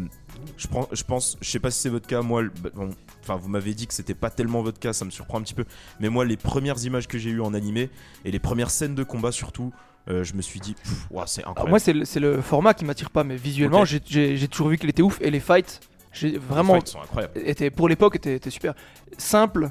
je, 0.57 0.67
prends, 0.67 0.89
je 0.91 1.05
pense, 1.05 1.37
je 1.41 1.49
sais 1.49 1.61
pas 1.61 1.71
si 1.71 1.81
c'est 1.81 1.89
votre 1.89 2.07
cas, 2.09 2.21
moi, 2.23 2.43
bah, 2.63 2.71
bon, 2.75 2.91
enfin 3.23 3.37
vous 3.37 3.49
m'avez 3.49 3.75
dit 3.75 3.87
que 3.87 3.95
c'était 3.95 4.15
pas 4.15 4.29
tellement 4.31 4.63
votre 4.63 4.81
cas, 4.81 4.93
ça 4.93 5.05
me 5.05 5.11
surprend 5.11 5.39
un 5.39 5.43
petit 5.43 5.55
peu. 5.55 5.65
Mais 6.01 6.09
moi, 6.09 6.25
les 6.25 6.37
premières 6.37 6.83
images 6.85 7.07
que 7.07 7.17
j'ai 7.19 7.31
eues 7.31 7.41
en 7.41 7.55
animé 7.55 7.89
et 8.25 8.31
les 8.33 8.41
premières 8.41 8.71
scènes 8.71 8.97
de 8.97 9.05
combat 9.05 9.31
surtout, 9.31 9.73
euh, 10.09 10.25
je 10.25 10.35
me 10.35 10.43
suis 10.43 10.59
dit, 10.59 10.75
c'est 10.83 11.43
Alors 11.43 11.51
incroyable. 11.53 11.71
moi, 11.71 11.79
c'est 11.79 11.93
le, 12.21 12.35
le 12.37 12.43
format 12.43 12.75
qui 12.75 12.85
m'attire 12.85 13.11
pas, 13.11 13.23
mais 13.23 13.37
visuellement, 13.37 13.83
Ok. 13.83 14.01
j'ai- 14.05 14.49
toujours 14.49 14.69
vu 14.69 14.79
qu'il 14.79 14.91
était 14.91 15.03
ouf 15.03 15.19
et 15.21 15.31
les 15.31 15.39
fights, 15.39 15.79
j'ai 16.13 16.31
Les 16.33 16.39
vraiment. 16.39 16.75
fights 16.75 16.89
sont 16.89 17.01
incroyables. 17.01 17.33
Était, 17.37 17.71
pour 17.71 17.89
l'époque, 17.89 18.17
était, 18.17 18.35
était 18.35 18.51
super. 18.51 18.75
Simple, 19.19 19.71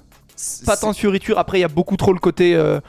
pas 0.66 0.78
tant 0.78 0.92
de 0.92 0.96
fioritures. 0.96 1.38
Après, 1.38 1.58
il 1.60 1.62
y 1.62 1.66
a 1.66 1.70
beaucoup 1.70 1.98
trop 1.98 2.14
le 2.14 2.20
côté. 2.20 2.56
euh, 2.56 2.80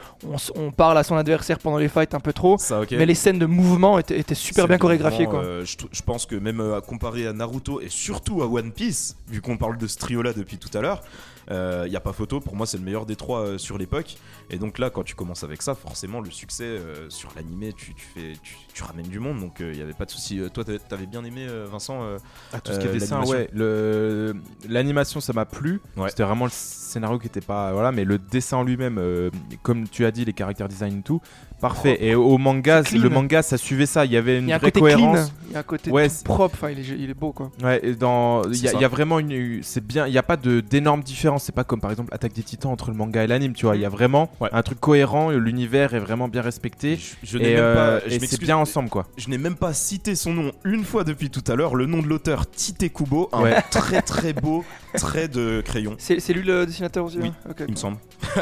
on, 0.55 0.71
parle 0.71 0.97
à 0.97 1.03
son 1.03 1.15
adversaire 1.15 1.59
pendant 1.59 1.77
les 1.77 1.87
fights 1.87 2.13
un 2.13 2.19
peu 2.19 2.33
trop. 2.33 2.57
Ça. 2.57 2.81
Mais 2.91 3.05
les 3.05 3.15
scènes 3.15 3.39
de 3.39 3.45
mouvement 3.45 3.99
étaient, 3.99 4.19
étaient 4.19 4.35
super 4.35 4.67
bien 4.67 4.77
chorégraphiées, 4.77 5.25
quoi. 5.25 5.39
euh, 5.43 5.65
je, 5.65 5.77
je 5.91 6.01
pense 6.01 6.25
que 6.25 6.35
même 6.35 6.59
euh, 6.59 6.77
à 6.77 6.81
comparer 6.81 7.27
à 7.27 7.33
Naruto 7.33 7.81
et 7.81 7.89
surtout 7.89 8.41
à 8.41 8.47
One 8.47 8.71
Piece, 8.71 9.15
vu 9.29 9.41
qu'on 9.41 9.57
parle 9.57 9.77
de 9.77 9.87
ce 9.87 9.97
trio-là 9.97 10.33
depuis 10.33 10.57
tout 10.57 10.75
à 10.77 10.81
l'heure, 10.81 11.01
il 11.49 11.89
n'y 11.89 11.95
a 11.95 11.99
pas 11.99 12.13
photo. 12.13 12.39
Pour 12.39 12.55
moi, 12.55 12.65
c'est 12.65 12.77
le 12.77 12.83
meilleur 12.83 13.05
des 13.05 13.15
trois 13.15 13.39
euh, 13.41 13.57
sur 13.57 13.77
l'époque. 13.77 14.15
Et 14.49 14.57
donc 14.57 14.79
là, 14.79 14.89
quand 14.89 15.03
tu 15.03 15.15
commences 15.15 15.43
avec 15.43 15.61
ça, 15.61 15.75
forcément, 15.75 16.21
le 16.21 16.31
succès 16.31 16.63
euh, 16.63 17.09
sur 17.09 17.29
l'animé, 17.35 17.73
tu, 17.73 17.93
tu 17.93 18.05
fais, 18.13 18.33
tu, 18.41 18.55
tu 18.73 18.83
ramènes 18.83 19.07
du 19.07 19.19
monde. 19.19 19.39
Donc 19.39 19.57
il 19.59 19.71
n'y 19.71 19.81
avait 19.81 19.93
pas 19.93 20.05
de 20.05 20.11
souci. 20.11 20.39
Euh, 20.39 20.49
Toi, 20.49 20.63
t'avais- 20.63 21.05
bien 21.05 21.23
aimé, 21.25 21.45
euh, 21.49 21.67
Vincent 21.69 22.01
euh, 22.03 22.17
Ah, 22.53 22.61
tout 22.61 22.71
ce 22.71 22.79
qui 22.79 22.85
est 22.85 22.89
Euh, 22.89 22.93
dessin, 22.93 23.19
l'animation. 23.19 23.35
ouais. 23.37 24.33
L'animation, 24.67 25.19
ça 25.19 25.33
m'a 25.33 25.45
plu. 25.45 25.81
Ouais. 25.97 26.09
C'était 26.09 26.23
vraiment 26.23 26.45
le 26.45 26.51
scénario 26.51 27.19
qui 27.19 27.27
était 27.27 27.41
pas. 27.41 27.71
Voilà, 27.73 27.91
mais 27.91 28.05
le 28.05 28.17
dessin 28.17 28.57
en 28.57 28.63
lui-même, 28.63 28.97
euh, 28.97 29.29
comme 29.61 29.87
tu 29.87 30.05
as 30.05 30.11
dit, 30.11 30.25
les 30.25 30.33
caractères 30.33 30.69
design 30.69 30.99
et 30.99 31.01
tout, 31.01 31.21
parfait. 31.63 31.97
Et 32.01 32.13
au 32.15 32.37
manga, 32.37 32.83
le 32.93 33.09
manga, 33.09 33.41
ça 33.41 33.57
suivait 33.57 33.85
ça. 33.87 34.05
Il 34.05 34.11
y 34.11 34.17
avait 34.17 34.37
Il 34.37 34.43
une 34.43 34.49
y 34.49 34.53
a 34.53 34.55
un 34.55 34.59
vraie 34.59 34.71
côté 34.71 34.79
cohérence. 34.81 35.15
clean, 35.17 35.29
il 35.49 35.53
y 35.53 35.55
a 35.55 35.59
un 35.59 35.63
côté 35.63 35.89
Ouais, 35.91 36.07
tout 36.07 36.13
c'est- 36.17 36.23
propre. 36.25 36.55
Enfin, 36.55 36.69
il 36.69 36.79
est, 36.79 36.95
il 36.99 37.09
est 37.09 37.13
beau, 37.13 37.31
quoi. 37.31 37.51
Ouais, 37.63 37.79
et 37.83 37.95
dans 37.95 38.43
il 38.51 38.61
y, 38.61 38.67
a- 38.67 38.73
y 38.79 38.85
vraiment 38.85 39.17
une 39.19 39.61
c'est 39.63 39.83
bien, 39.85 40.05
il 40.07 40.13
y 40.13 40.17
a 40.17 40.23
pas 40.23 40.37
de 40.37 40.59
d'énormes 40.59 41.01
différences, 41.01 41.43
c'est 41.45 41.55
pas 41.55 41.63
comme 41.63 41.79
par 41.81 41.89
exemple 41.91 42.13
Attaque 42.13 42.33
des 42.33 42.43
Titans 42.43 42.71
entre 42.71 42.89
le 42.91 42.95
manga 42.97 43.23
et 43.23 43.27
l'anime, 43.27 43.53
tu 43.53 43.65
vois, 43.65 43.75
il 43.75 43.81
y 43.81 43.85
a 43.85 43.89
vraiment 43.89 44.29
Ouais. 44.39 44.49
un 44.51 44.61
truc 44.61 44.79
cohérent, 44.79 45.31
l'univers 45.31 45.93
est 45.95 45.99
vraiment 45.99 46.27
bien 46.27 46.41
respecté 46.41 46.97
Je, 46.97 47.15
je 47.31 47.37
n'ai 47.37 47.51
et, 47.51 47.55
même 47.55 47.63
euh, 47.63 47.99
pas. 47.99 48.05
je 48.05 48.07
et 48.07 48.15
c'est 48.15 48.21
m'excuse, 48.21 48.39
bien 48.47 48.57
ensemble 48.57 48.89
quoi. 48.89 49.05
Je 49.17 49.29
n'ai 49.29 49.37
même 49.37 49.55
pas 49.55 49.73
cité 49.73 50.15
son 50.15 50.33
nom 50.33 50.51
une 50.65 50.83
fois 50.83 51.03
depuis 51.03 51.29
tout 51.29 51.43
à 51.51 51.55
l'heure. 51.55 51.75
Le 51.75 51.85
nom 51.85 52.01
de 52.01 52.07
l'auteur, 52.07 52.49
Tite 52.49 52.91
Kubo, 52.93 53.29
un 53.31 53.41
Ouais. 53.43 53.55
très 53.71 54.01
très 54.01 54.33
beau 54.33 54.65
trait 54.95 55.27
de 55.27 55.61
crayon, 55.65 55.95
C'est 55.97 56.33
lui 56.33 56.43
le 56.43 56.65
dessinateur 56.65 57.05
aussi 57.05 57.17
Oui, 57.21 57.31
il 57.67 57.71
me 57.71 57.75
semble. 57.77 57.97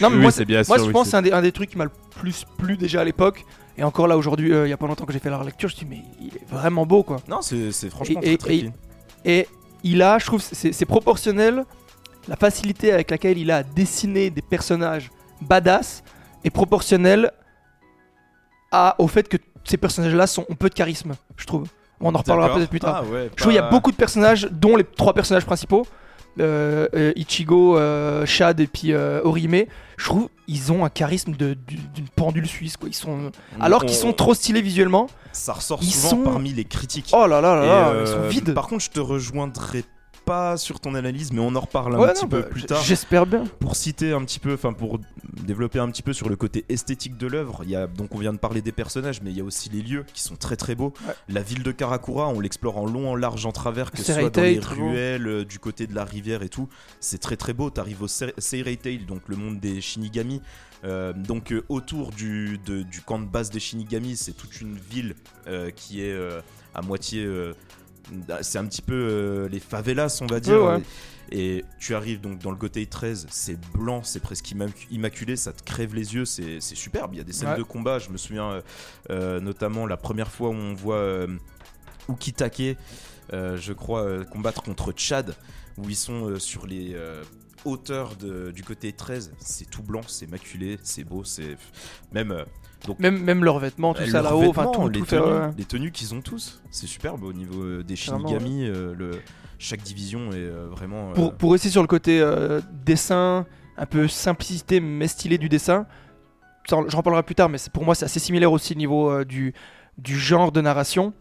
Non, 0.00 0.10
mais 0.10 0.16
Oui, 0.16 0.22
moi, 0.22 0.30
c'est 0.30 0.44
bien 0.44 0.62
Moi, 0.66 0.78
je 0.78 0.90
pense 0.90 1.04
que 1.04 1.10
c'est- 1.10 1.16
un 1.16 1.22
des, 1.22 1.32
un 1.32 1.42
des 1.42 1.52
trucs 1.52 1.70
qui 1.70 1.78
m'a 1.78 1.84
le 1.84 1.90
plus 2.22 2.44
plu 2.56 2.76
déjà 2.76 3.00
à 3.00 3.04
l'époque. 3.04 3.44
Et 3.76 3.82
encore 3.82 4.06
là, 4.06 4.16
aujourd'hui, 4.16 4.52
euh, 4.52 4.66
il 4.66 4.70
y 4.70 4.72
a 4.72 4.76
pas 4.76 4.86
longtemps 4.86 5.04
que 5.06 5.12
j'ai 5.12 5.18
fait 5.18 5.30
la 5.30 5.38
relecture, 5.38 5.68
je 5.68 5.74
me 5.74 5.78
suis 5.78 5.86
dit, 5.86 5.96
mais 5.96 6.02
il 6.20 6.36
est 6.36 6.46
vraiment 6.48 6.86
beau, 6.86 7.02
quoi. 7.02 7.16
Non, 7.26 7.40
c'est 7.42 7.72
franchement 7.90 8.20
Et- 8.22 8.36
très 8.36 8.36
très 8.36 8.56
et- 8.56 8.60
clean. 8.60 8.72
Et 9.24 9.48
il 9.82 10.02
a, 10.02 10.18
je 10.18 10.26
trouve, 10.26 10.40
c'est 10.40 10.84
proportionnel. 10.86 11.64
La 12.28 12.36
facilité 12.36 12.92
avec 12.92 13.10
laquelle 13.10 13.38
il 13.38 13.50
a 13.50 13.56
à 13.58 13.62
dessiner 13.64 14.30
des 14.30 14.42
personnages 14.42 15.10
badass 15.40 16.04
est 16.44 16.50
proportionnelle 16.50 17.32
à, 18.70 18.94
au 18.98 19.08
fait 19.08 19.28
que 19.28 19.36
ces 19.64 19.76
personnages-là 19.76 20.26
sont- 20.28 20.44
ont 20.48 20.54
peu 20.54 20.68
de 20.68 20.74
charisme, 20.74 21.14
je 21.36 21.46
trouve. 21.46 21.68
On 22.00 22.14
en 22.14 22.18
reparlera 22.18 22.54
peut-être 22.54 22.70
plus 22.70 22.80
tard. 22.80 23.02
Ah 23.04 23.10
ouais, 23.10 23.28
Je 23.30 23.36
trouve 23.36 23.52
qu'il 23.52 23.54
y 23.56 23.58
a 23.58 23.62
pas- 23.62 23.70
beaucoup 23.70 23.90
de 23.90 23.96
personnages, 23.96 24.48
dont 24.50 24.76
les 24.76 24.84
trois 24.84 25.14
personnages 25.14 25.44
principaux, 25.44 25.82
euh, 25.82 25.84
euh, 25.84 26.01
Ichigo, 27.16 27.76
euh, 27.78 28.24
Shad 28.26 28.60
et 28.60 28.66
puis 28.66 28.92
euh, 28.92 29.20
Orihime. 29.24 29.64
Je 29.96 30.04
trouve 30.04 30.28
ils 30.48 30.72
ont 30.72 30.84
un 30.84 30.88
charisme 30.90 31.32
d'une 31.32 31.56
pendule 32.16 32.46
suisse. 32.46 32.76
Quoi. 32.76 32.88
Ils 32.88 32.94
sont, 32.94 33.30
alors 33.60 33.84
qu'ils 33.84 33.96
on- 33.98 34.00
sont 34.00 34.12
trop 34.12 34.34
stylés 34.34 34.60
visuellement. 34.62 35.08
Ça 35.32 35.52
ressort 35.54 35.78
ils 35.82 35.90
souvent 35.90 36.08
sont- 36.10 36.22
parmi 36.24 36.52
les 36.52 36.64
critiques. 36.64 37.10
Oh 37.12 37.26
là 37.26 37.40
là 37.40 37.54
là, 37.56 37.64
là, 37.66 37.88
euh, 37.88 38.04
ils 38.04 38.10
sont 38.10 38.28
vides. 38.28 38.52
Par 38.54 38.66
contre, 38.66 38.84
je 38.84 38.90
te 38.90 39.00
rejoindrai 39.00 39.84
pas 40.24 40.56
sur 40.56 40.80
ton 40.80 40.94
analyse, 40.94 41.32
mais 41.32 41.40
on 41.40 41.54
en 41.54 41.60
reparle 41.60 41.94
un 41.96 41.98
Ouais, 41.98 42.12
petit 42.12 42.22
non, 42.24 42.28
peu 42.28 42.40
bah, 42.42 42.48
plus 42.48 42.62
tard. 42.64 42.82
J'espère 42.82 43.26
bien. 43.26 43.44
Pour 43.60 43.76
citer 43.76 44.12
un 44.12 44.24
petit 44.24 44.38
peu, 44.38 44.54
enfin 44.54 44.72
pour 44.72 44.98
développer 45.44 45.78
un 45.78 45.90
petit 45.90 46.02
peu 46.02 46.12
sur 46.12 46.28
le 46.28 46.36
côté 46.36 46.64
esthétique 46.68 47.16
de 47.16 47.26
l'œuvre, 47.26 47.60
il 47.64 47.70
y 47.70 47.76
a 47.76 47.86
donc 47.86 48.14
on 48.14 48.18
vient 48.18 48.32
de 48.32 48.38
parler 48.38 48.62
des 48.62 48.72
personnages, 48.72 49.20
mais 49.22 49.30
il 49.30 49.36
y 49.36 49.40
a 49.40 49.44
aussi 49.44 49.68
les 49.70 49.82
lieux 49.82 50.04
qui 50.14 50.22
sont 50.22 50.36
très 50.36 50.56
très 50.56 50.74
beaux. 50.74 50.92
Ouais. 51.06 51.14
La 51.28 51.42
ville 51.42 51.62
de 51.62 51.72
Karakura, 51.72 52.28
on 52.28 52.40
l'explore 52.40 52.78
en 52.78 52.86
long, 52.86 53.10
en 53.10 53.16
large, 53.16 53.44
en 53.46 53.52
travers, 53.52 53.90
que 53.90 53.98
ce 53.98 54.12
soit 54.12 54.30
dans 54.30 54.42
les 54.42 54.58
ruelles, 54.58 55.26
euh, 55.26 55.44
du 55.44 55.58
côté 55.58 55.86
de 55.86 55.94
la 55.94 56.04
rivière 56.04 56.42
et 56.42 56.48
tout. 56.48 56.68
C'est 57.00 57.18
très 57.18 57.36
très 57.36 57.52
beau. 57.52 57.70
T'arrives 57.70 58.02
au 58.02 58.08
Se- 58.08 58.32
Seireitei, 58.38 58.98
donc 58.98 59.22
le 59.28 59.36
monde 59.36 59.60
des 59.60 59.80
Shinigami. 59.80 60.40
Euh, 60.84 61.12
donc 61.12 61.52
euh, 61.52 61.64
autour 61.68 62.10
du, 62.10 62.58
de- 62.66 62.82
du 62.82 63.00
camp 63.02 63.20
de 63.20 63.26
base 63.26 63.50
des 63.50 63.60
Shinigami, 63.60 64.16
c'est 64.16 64.32
toute 64.32 64.60
une 64.60 64.76
ville 64.90 65.14
qui 65.76 66.02
est 66.02 66.16
à 66.74 66.82
moitié. 66.82 67.26
Euh, 68.30 68.38
c'est 68.42 68.58
un 68.58 68.66
petit 68.66 68.82
peu 68.82 68.94
euh, 68.94 69.48
les 69.48 69.60
favelas, 69.60 70.18
on 70.22 70.26
va 70.26 70.40
dire. 70.40 70.60
Ouais, 70.62 70.76
ouais. 70.76 70.82
Et 71.34 71.64
tu 71.78 71.94
arrives 71.94 72.20
donc 72.20 72.40
dans 72.40 72.50
le 72.50 72.56
Gotei 72.56 72.84
13, 72.86 73.26
c'est 73.30 73.58
blanc, 73.72 74.02
c'est 74.02 74.20
presque 74.20 74.50
immac- 74.50 74.86
immaculé, 74.90 75.36
ça 75.36 75.52
te 75.52 75.62
crève 75.62 75.94
les 75.94 76.14
yeux, 76.14 76.24
c'est 76.26 76.60
superbe. 76.60 77.14
Il 77.14 77.18
y 77.18 77.20
a 77.20 77.24
des 77.24 77.32
scènes 77.32 77.50
Ouais. 77.50 77.56
de 77.58 77.62
combat, 77.62 77.98
je 77.98 78.10
me 78.10 78.18
souviens 78.18 78.50
euh, 78.50 78.60
euh, 79.10 79.40
notamment 79.40 79.86
la 79.86 79.96
première 79.96 80.30
fois 80.30 80.50
où 80.50 80.54
on 80.54 80.74
voit 80.74 81.26
Ukitake, 82.08 82.76
je 83.32 83.72
crois, 83.72 84.24
combattre 84.26 84.62
contre 84.62 84.92
Chad, 84.96 85.34
où 85.78 85.88
ils 85.88 85.96
sont 85.96 86.38
sur 86.38 86.66
les 86.66 86.94
euh, 87.66 87.70
hauteurs 87.70 88.16
de- 88.16 88.50
du 88.50 88.62
côté 88.62 88.92
13, 88.92 89.32
c'est 89.38 89.68
tout 89.70 89.82
blanc, 89.82 90.00
c'est 90.06 90.30
maculé, 90.30 90.78
c'est 90.82 91.04
beau, 91.04 91.24
c'est 91.24 91.56
même 92.12 92.32
euh, 92.32 92.44
donc 92.86 92.98
Même, 92.98 93.22
même 93.22 93.44
leurs 93.44 93.58
vêtements, 93.58 93.94
tout 93.94 94.00
leurs 94.00 94.10
ça 94.10 94.22
là-haut, 94.22 94.48
enfin 94.50 94.66
tout, 94.72 94.88
les, 94.88 95.00
tout 95.00 95.06
tenues, 95.06 95.22
ouais. 95.22 95.50
les 95.56 95.64
tenues 95.64 95.92
qu'ils 95.92 96.14
ont 96.14 96.20
tous, 96.20 96.60
c'est 96.70 96.86
superbe 96.86 97.22
au 97.24 97.32
niveau 97.32 97.62
euh, 97.62 97.82
des 97.84 97.96
Shinigami, 97.96 98.66
euh, 98.66 98.94
le, 98.96 99.20
chaque 99.58 99.82
division 99.82 100.30
est 100.32 100.36
euh, 100.36 100.66
vraiment 100.70 101.10
euh, 101.10 101.14
Pour, 101.14 101.34
pour 101.34 101.52
rester 101.52 101.68
sur 101.70 101.82
le 101.82 101.88
côté 101.88 102.20
euh, 102.20 102.60
dessin, 102.84 103.46
un 103.76 103.86
peu 103.86 104.08
simplicité 104.08 104.80
mais 104.80 105.06
stylé 105.08 105.38
du 105.38 105.48
dessin, 105.48 105.86
j'en 106.68 106.82
reparlerai 106.82 107.22
plus 107.22 107.34
tard, 107.34 107.48
mais 107.48 107.58
pour 107.72 107.84
moi 107.84 107.94
c'est 107.94 108.04
assez 108.04 108.20
similaire 108.20 108.52
aussi 108.52 108.72
au 108.74 108.76
niveau 108.76 109.10
euh, 109.10 109.24
du, 109.24 109.54
du 109.98 110.18
genre 110.18 110.50
de 110.52 110.60
narration. 110.60 111.12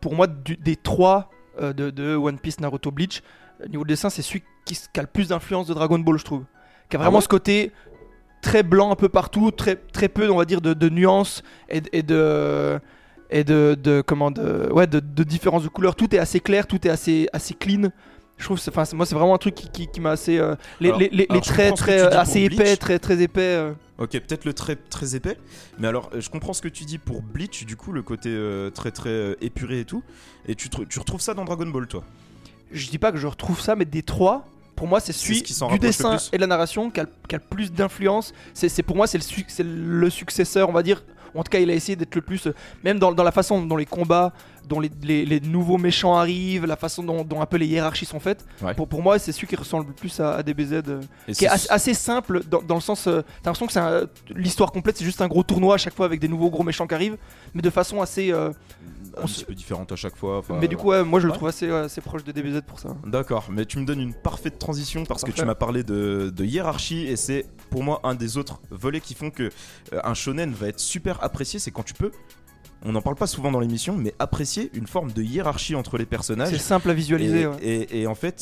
Pour 0.00 0.14
moi, 0.14 0.26
du- 0.26 0.58
des 0.58 0.76
trois 0.76 1.30
euh, 1.62 1.72
de, 1.72 1.88
de 1.88 2.14
One 2.14 2.38
Piece, 2.38 2.60
Naruto, 2.60 2.90
Bleach, 2.90 3.22
euh, 3.62 3.68
niveau 3.68 3.84
dessin, 3.84 4.10
c'est 4.10 4.20
celui 4.20 4.42
qui, 4.64 4.78
a 4.96 5.00
le 5.02 5.06
plus 5.06 5.28
d'influence 5.28 5.66
de 5.66 5.74
Dragon 5.74 5.98
Ball, 5.98 6.18
je 6.18 6.24
trouve. 6.24 6.44
Qui 6.88 6.96
a 6.96 6.98
vraiment 6.98 7.18
ouais 7.18 7.22
ce 7.22 7.28
côté 7.28 7.72
très 8.42 8.62
blanc 8.62 8.90
un 8.92 8.96
peu 8.96 9.08
partout, 9.08 9.50
très, 9.50 9.76
très 9.76 10.08
peu, 10.08 10.30
on 10.30 10.36
va 10.36 10.44
dire, 10.44 10.60
de, 10.60 10.74
de 10.74 10.88
nuances 10.88 11.42
et, 11.68 11.80
de- 11.80 11.88
et 11.92 12.02
de 12.02 12.78
et 13.30 13.42
de, 13.42 13.76
de 13.82 14.02
comment 14.02 14.30
de 14.30 14.70
ouais 14.72 14.86
de, 14.86 15.00
de 15.00 15.22
différences 15.24 15.62
de 15.64 15.68
couleurs. 15.68 15.96
Tout 15.96 16.14
est 16.14 16.18
assez 16.18 16.40
clair, 16.40 16.66
tout 16.66 16.86
est 16.86 16.90
assez 16.90 17.28
assez 17.32 17.54
clean. 17.54 17.90
Je 18.36 18.44
trouve, 18.44 18.60
enfin, 18.68 18.82
moi, 18.94 19.06
c'est 19.06 19.14
vraiment 19.14 19.34
un 19.34 19.38
truc 19.38 19.54
qui, 19.54 19.68
qui, 19.70 19.86
qui 19.86 20.00
m'a 20.00 20.10
assez. 20.10 20.38
euh, 20.38 20.56
les, 20.80 20.88
Alors- 20.88 20.98
les, 21.00 21.08
les- 21.10 21.26
alors, 21.30 21.42
traits 21.42 21.76
très 21.76 22.00
euh, 22.02 22.18
assez 22.18 22.40
épais, 22.40 22.76
très 22.76 22.98
très 22.98 23.22
épais. 23.22 23.40
euh. 23.40 23.72
Ok, 23.98 24.10
peut-être 24.10 24.44
le 24.44 24.52
trait 24.52 24.74
très 24.76 25.14
épais, 25.14 25.38
mais 25.78 25.86
alors 25.86 26.10
je 26.18 26.28
comprends 26.28 26.52
ce 26.52 26.60
que 26.60 26.66
tu 26.68 26.84
dis 26.84 26.98
pour 26.98 27.22
Bleach, 27.22 27.64
du 27.64 27.76
coup, 27.76 27.92
le 27.92 28.02
côté 28.02 28.28
euh, 28.28 28.70
très 28.70 28.90
très 28.90 29.36
épuré 29.40 29.80
et 29.80 29.84
tout, 29.84 30.02
et 30.48 30.56
tu, 30.56 30.68
tu 30.68 30.98
retrouves 30.98 31.20
ça 31.20 31.32
dans 31.34 31.44
Dragon 31.44 31.66
Ball, 31.68 31.86
toi? 31.86 32.02
Je 32.72 32.88
dis 32.90 32.98
pas 32.98 33.12
que 33.12 33.18
je 33.18 33.26
retrouve 33.28 33.60
ça, 33.60 33.76
mais 33.76 33.84
des 33.84 34.02
trois. 34.02 34.46
Pour 34.76 34.86
moi, 34.88 35.00
c'est 35.00 35.12
celui 35.12 35.34
qui 35.42 35.52
du 35.68 35.78
dessin 35.78 36.10
et 36.32 36.36
de 36.36 36.40
la 36.40 36.46
narration 36.46 36.90
qui 36.90 37.00
a, 37.00 37.06
qui 37.28 37.34
a 37.34 37.38
le 37.38 37.44
plus 37.48 37.72
d'influence. 37.72 38.32
C'est 38.52 38.68
c'est- 38.68 38.82
pour 38.82 38.96
moi, 38.96 39.06
c'est 39.06 39.18
le, 39.18 39.64
le 40.00 40.10
successeur, 40.10 40.68
on 40.68 40.72
va 40.72 40.82
dire. 40.82 41.02
En 41.36 41.42
tout 41.42 41.50
cas, 41.50 41.58
il 41.58 41.68
a 41.70 41.74
essayé 41.74 41.96
d'être 41.96 42.14
le 42.14 42.20
plus. 42.22 42.46
euh, 42.46 42.54
Même 42.84 42.98
dans, 43.00 43.10
dans 43.12 43.24
la 43.24 43.32
façon 43.32 43.60
dont 43.64 43.76
les 43.76 43.86
combats, 43.86 44.32
dont 44.66 44.80
les, 44.80 44.90
les- 45.02 45.24
les 45.26 45.40
nouveaux 45.40 45.78
méchants 45.78 46.16
arrivent, 46.16 46.66
la 46.66 46.76
façon 46.76 47.02
dont, 47.02 47.24
dont 47.24 47.40
un 47.40 47.46
peu 47.46 47.56
les 47.56 47.66
hiérarchies 47.66 48.06
sont 48.06 48.20
faites. 48.20 48.44
Ouais. 48.62 48.74
Pour, 48.74 48.88
pour 48.88 49.02
moi, 49.02 49.18
c'est 49.18 49.32
celui 49.32 49.46
qui 49.46 49.56
ressemble 49.56 49.88
le 49.88 49.92
plus 49.94 50.18
à, 50.20 50.36
à 50.36 50.42
DBZ. 50.42 50.72
euh, 50.88 51.00
qui 51.26 51.30
est 51.30 51.34
c'est- 51.48 51.70
assez, 51.70 51.94
simple 51.94 52.42
dans, 52.48 52.62
dans 52.62 52.74
le 52.76 52.80
sens. 52.80 53.06
euh, 53.06 53.22
T'as 53.42 53.50
l'impression 53.50 53.66
que 53.66 53.72
c'est 53.72 53.80
un- 53.80 54.06
l'histoire 54.34 54.72
complète, 54.72 54.96
c'est 54.96 55.04
juste 55.04 55.20
un 55.20 55.28
gros 55.28 55.42
tournoi 55.42 55.74
à 55.74 55.78
chaque 55.78 55.94
fois 55.94 56.06
avec 56.06 56.20
des 56.20 56.28
nouveaux 56.28 56.50
gros 56.50 56.62
méchants 56.62 56.86
qui 56.86 56.94
arrivent, 56.94 57.16
mais 57.54 57.62
de 57.62 57.70
façon 57.70 58.00
assez. 58.02 58.32
euh, 58.32 58.50
un 59.16 59.22
on 59.22 59.26
petit 59.26 59.44
peu 59.44 59.54
différente 59.54 59.92
à 59.92 59.96
chaque 59.96 60.16
fois. 60.16 60.42
mais 60.60 60.66
du 60.66 60.76
coup, 60.76 60.88
ouais, 60.88 61.04
moi 61.04 61.20
je 61.20 61.26
le 61.26 61.30
ouais. 61.32 61.36
trouve 61.36 61.48
assez, 61.48 61.68
euh, 61.68 61.84
assez 61.84 62.00
proche 62.00 62.24
de 62.24 62.32
DBZ 62.32 62.62
pour 62.66 62.80
ça. 62.80 62.96
D'accord, 63.06 63.46
mais 63.48 63.64
tu 63.64 63.78
me 63.78 63.84
donnes 63.86 64.00
une 64.00 64.12
parfaite 64.14 64.58
transition 64.58 65.04
parce 65.04 65.22
que 65.22 65.30
tu 65.30 65.44
m'as 65.44 65.54
parlé 65.54 65.84
de, 65.84 66.32
de 66.34 66.44
hiérarchie 66.44 67.06
et 67.06 67.14
c'est 67.14 67.46
pour 67.70 67.84
moi 67.84 68.00
un 68.02 68.14
des 68.16 68.36
autres 68.38 68.60
volets 68.70 69.00
qui 69.00 69.14
font 69.14 69.30
que 69.30 69.44
euh, 69.92 70.00
un 70.02 70.14
shonen 70.14 70.52
va 70.52 70.66
être 70.68 70.80
super 70.80 71.22
apprécié, 71.22 71.60
c'est 71.60 71.70
quand 71.70 71.84
tu 71.84 71.94
peux, 71.94 72.10
on 72.84 72.92
n'en 72.92 73.00
parle 73.02 73.16
pas 73.16 73.26
souvent 73.26 73.50
dans 73.50 73.60
l'émission, 73.60 73.96
mais 73.96 74.14
apprécier 74.18 74.70
une 74.74 74.86
forme 74.86 75.12
de 75.12 75.22
hiérarchie 75.22 75.74
entre 75.74 75.96
les 75.98 76.06
personnages. 76.06 76.50
C'est 76.50 76.58
simple 76.58 76.90
à 76.90 76.94
visualiser. 76.94 77.40
Et, 77.42 77.46
ouais. 77.46 77.56
et- 77.62 78.00
et 78.02 78.06
en 78.06 78.14
fait, 78.14 78.34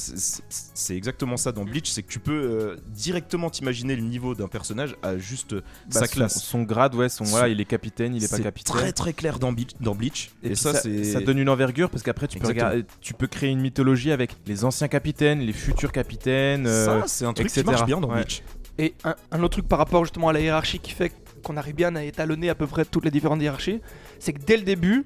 c'est 0.48 0.96
exactement 0.96 1.36
ça 1.36 1.52
dans 1.52 1.64
Bleach, 1.64 1.88
c'est 1.90 2.02
que 2.02 2.10
tu 2.10 2.18
peux 2.18 2.32
euh, 2.32 2.76
directement 2.88 3.50
t'imaginer 3.50 3.94
le 3.96 4.02
niveau 4.02 4.34
d'un 4.34 4.48
personnage 4.48 4.96
à 5.02 5.16
juste 5.18 5.54
Bah, 5.54 5.60
sa 5.90 6.06
son- 6.06 6.12
classe. 6.12 6.42
Son, 6.42 6.62
grade, 6.62 6.94
ouais, 6.94 7.08
son, 7.08 7.24
Son- 7.24 7.30
voilà, 7.30 7.48
il 7.48 7.60
est 7.60 7.64
capitaine, 7.64 8.14
il 8.14 8.24
est 8.24 8.30
pas 8.30 8.36
C'est 8.36 8.42
capitaine. 8.42 8.76
très 8.76 8.92
très 8.92 9.12
clair 9.12 9.38
dans, 9.38 9.52
Bleach- 9.52 9.74
dans 9.80 9.94
Bleach. 9.94 10.30
Et, 10.42 10.54
ça, 10.54 10.72
ça, 10.74 11.20
donne 11.20 11.38
une 11.38 11.48
envergure 11.48 11.88
parce 11.90 12.02
qu'après 12.02 12.26
tu 12.28 12.38
peux, 12.38 12.44
Exactement. 12.48 12.70
regarder- 12.70 12.86
tu 13.00 13.14
peux 13.14 13.26
créer 13.26 13.50
une 13.50 13.60
mythologie 13.60 14.12
avec 14.12 14.32
les 14.46 14.64
anciens 14.64 14.88
capitaines, 14.88 15.40
les 15.40 15.52
futurs 15.52 15.92
capitaines. 15.92 16.66
euh, 16.66 17.02
Ça, 17.02 17.06
c'est 17.06 17.24
un 17.24 17.32
truc 17.32 17.48
qui 17.48 17.60
etc. 17.60 17.70
marche 17.72 17.86
bien 17.86 18.00
dans 18.00 18.08
Ouais. 18.08 18.16
Bleach. 18.22 18.42
Et 18.78 18.94
un, 19.04 19.14
un 19.30 19.38
autre 19.42 19.50
truc 19.52 19.68
par 19.68 19.78
rapport 19.78 20.04
justement 20.04 20.30
à 20.30 20.32
la 20.32 20.40
hiérarchie 20.40 20.78
qui 20.78 20.92
fait 20.92 21.12
qu'on 21.42 21.56
arrive 21.56 21.74
bien 21.74 21.94
à 21.96 22.02
étalonner 22.02 22.48
à 22.48 22.54
peu 22.54 22.66
près 22.66 22.84
toutes 22.84 23.04
les 23.04 23.10
différentes 23.10 23.42
hiérarchies, 23.42 23.80
c'est 24.18 24.32
que 24.32 24.40
dès 24.40 24.56
le 24.56 24.62
début, 24.62 25.04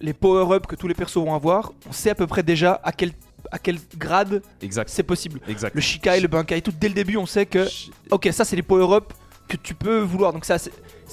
les 0.00 0.12
power-up 0.12 0.66
que 0.66 0.76
tous 0.76 0.88
les 0.88 0.94
persos 0.94 1.18
vont 1.18 1.34
avoir, 1.34 1.72
on 1.88 1.92
sait 1.92 2.10
à 2.10 2.14
peu 2.14 2.26
près 2.26 2.42
déjà 2.42 2.80
à 2.82 2.92
quel, 2.92 3.12
à 3.50 3.58
quel 3.58 3.78
grade 3.96 4.42
c'est 4.86 5.02
possible. 5.02 5.40
Exact. 5.48 5.74
Le 5.74 5.80
Shikai, 5.80 6.20
le 6.20 6.28
Bankai, 6.28 6.60
tout 6.60 6.72
dès 6.78 6.88
le 6.88 6.94
début, 6.94 7.16
on 7.16 7.26
sait 7.26 7.46
que 7.46 7.66
ok, 8.10 8.28
ça 8.32 8.44
c'est 8.44 8.56
les 8.56 8.62
power-up 8.62 9.12
que 9.48 9.56
tu 9.56 9.74
peux 9.74 10.00
vouloir. 10.00 10.32
Donc 10.32 10.44
c'est 10.44 10.54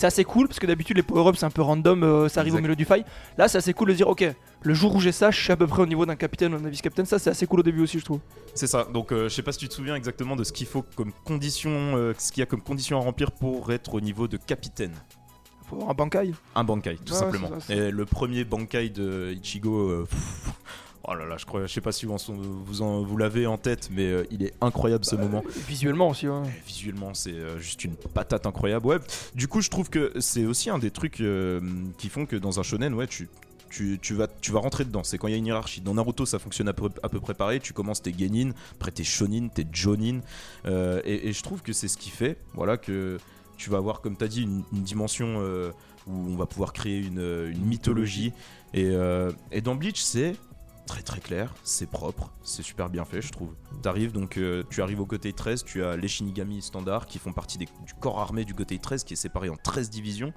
assez, 0.05 0.23
cool 0.23 0.47
parce 0.47 0.59
que 0.59 0.67
d'habitude 0.67 0.97
les 0.97 1.03
power-up 1.03 1.35
c'est 1.37 1.45
un 1.45 1.49
peu 1.51 1.61
random, 1.61 2.03
euh, 2.03 2.29
ça 2.29 2.39
arrive 2.39 2.53
Exact. 2.53 2.59
au 2.59 2.63
milieu 2.63 2.75
du 2.75 2.85
fight. 2.85 3.05
Là 3.37 3.47
c'est 3.47 3.57
assez 3.57 3.73
cool 3.73 3.89
de 3.89 3.93
dire 3.93 4.07
ok, 4.07 4.25
le 4.61 4.73
jour 4.73 4.95
où 4.95 4.99
j'ai 4.99 5.11
ça, 5.11 5.31
je 5.31 5.39
suis 5.41 5.51
à 5.51 5.55
peu 5.57 5.67
près 5.67 5.81
au 5.81 5.85
niveau 5.85 6.05
d'un 6.05 6.15
capitaine 6.15 6.53
ou 6.53 6.59
d'un 6.59 6.69
vice-capitaine. 6.69 7.05
Ça 7.05 7.17
c'est 7.19 7.29
assez 7.29 7.47
cool 7.47 7.61
au 7.61 7.63
début 7.63 7.81
aussi, 7.81 7.99
je 7.99 8.05
trouve. 8.05 8.19
C'est 8.53 8.67
ça. 8.67 8.83
Donc, 8.91 9.11
euh, 9.11 9.29
je 9.29 9.33
sais 9.35 9.41
pas 9.43 9.51
si 9.51 9.59
tu 9.59 9.67
te 9.69 9.73
souviens 9.73 9.95
exactement 9.95 10.35
de 10.35 10.43
ce 10.43 10.51
qu'il 10.51 10.67
faut 10.67 10.83
comme 10.95 11.11
condition, 11.23 11.69
euh, 11.95 12.13
ce 12.17 12.31
qu'il 12.31 12.41
y 12.41 12.43
a 12.43 12.45
comme 12.45 12.61
condition 12.61 12.97
à 12.97 13.01
remplir 13.01 13.31
pour 13.31 13.71
être 13.71 13.93
au 13.93 14.01
niveau 14.01 14.27
de 14.27 14.37
capitaine. 14.37 14.93
Faut 15.69 15.75
avoir 15.75 15.91
un 15.91 15.93
Bankai. 15.93 16.31
Un 16.55 16.63
Bankai, 16.63 16.97
tout 17.05 17.13
Ouais, 17.13 17.19
simplement. 17.19 17.49
ça, 17.59 17.73
Et 17.75 17.91
le 17.91 18.05
premier 18.05 18.43
Bankai 18.43 18.89
de 18.89 19.33
Ichigo. 19.41 19.89
euh, 19.89 20.07
pff, 20.09 20.51
Oh 21.05 21.15
là 21.15 21.25
là, 21.25 21.37
je 21.37 21.45
crois, 21.45 21.65
je 21.65 21.73
sais 21.73 21.81
pas 21.81 21.91
si 21.93 22.05
vous, 22.05 22.11
en 22.13 22.17
vous, 22.33 22.81
en- 22.83 23.01
vous 23.01 23.17
l'avez 23.17 23.47
en 23.47 23.57
tête, 23.57 23.89
mais 23.91 24.05
euh, 24.05 24.25
il 24.29 24.43
est 24.43 24.53
incroyable 24.61 25.05
ce 25.05 25.15
moment. 25.15 25.43
Visuellement 25.67 26.09
aussi, 26.09 26.27
ouais. 26.27 26.41
Visuellement, 26.67 27.13
c'est 27.15 27.31
euh, 27.31 27.57
juste 27.57 27.83
une 27.85 27.95
patate 27.95 28.45
incroyable. 28.45 28.85
Ouais. 28.85 28.97
Du 29.33 29.47
coup, 29.47 29.61
je 29.61 29.69
trouve 29.69 29.89
que 29.89 30.11
c'est 30.19 30.45
aussi 30.45 30.69
un 30.69 30.77
des 30.77 30.91
trucs 30.91 31.21
euh, 31.21 31.61
qui 31.97 32.09
font 32.09 32.25
que 32.27 32.35
dans 32.35 32.59
un 32.59 32.63
shonen, 32.63 32.93
ouais, 32.93 33.07
tu, 33.07 33.27
tu, 33.69 33.99
tu 34.01 34.13
vas, 34.13 34.27
tu 34.27 34.51
vas 34.51 34.59
rentrer 34.59 34.85
dedans. 34.85 35.03
C'est 35.03 35.17
quand 35.17 35.27
il 35.27 35.31
y 35.31 35.33
a 35.35 35.37
une 35.37 35.45
hiérarchie. 35.45 35.81
Dans 35.81 35.93
Naruto, 35.93 36.25
ça 36.25 36.39
fonctionne 36.39 36.67
à 36.67 36.73
peu, 36.73 36.89
à 37.03 37.09
peu 37.09 37.19
près 37.19 37.33
pareil. 37.33 37.59
Tu 37.59 37.73
commences 37.73 38.01
tes 38.01 38.13
genin, 38.17 38.51
après 38.75 38.91
tes 38.91 39.03
shonin, 39.03 39.47
tes 39.47 39.65
jonin. 39.71 40.21
Euh, 40.65 41.01
et, 41.05 41.31
je 41.31 41.43
trouve 41.43 41.61
que 41.61 41.73
c'est 41.73 41.87
ce 41.87 41.97
qui 41.97 42.09
fait, 42.09 42.37
voilà, 42.53 42.77
que 42.77 43.17
tu 43.57 43.69
vas 43.69 43.77
avoir, 43.77 44.01
comme 44.01 44.17
tu 44.17 44.23
as 44.23 44.27
dit, 44.27 44.41
une, 44.43 44.63
dimension 44.71 45.39
euh, 45.41 45.71
où 46.07 46.13
on 46.13 46.35
va 46.35 46.45
pouvoir 46.45 46.73
créer 46.73 46.99
une, 46.99 47.19
euh, 47.19 47.51
une 47.51 47.65
mythologie. 47.65 48.33
Et, 48.73 48.91
et 49.51 49.61
dans 49.61 49.73
Bleach, 49.73 49.99
c'est 50.01 50.35
très 50.85 51.01
très 51.01 51.19
clair, 51.19 51.55
c'est 51.63 51.89
propre, 51.89 52.31
c'est 52.43 52.61
super 52.61 52.87
bien 52.89 53.03
fait, 53.03 53.19
je 53.19 53.31
trouve. 53.31 53.55
T'arrives 53.81 54.11
donc, 54.11 54.39
tu 54.69 54.81
arrives 54.81 55.01
au 55.01 55.07
côté 55.07 55.33
13, 55.33 55.63
tu 55.63 55.83
as 55.83 55.97
les 55.97 56.07
Shinigami 56.07 56.61
standards 56.61 57.07
qui 57.07 57.17
font 57.17 57.33
partie 57.33 57.57
des- 57.57 57.65
du 57.65 57.93
corps 57.99 58.19
armé 58.19 58.45
du 58.45 58.53
côté 58.53 58.77
13 58.77 59.03
qui 59.03 59.13
est 59.13 59.17
séparé 59.17 59.49
en 59.49 59.55
13 59.55 59.89
divisions. 59.89 60.33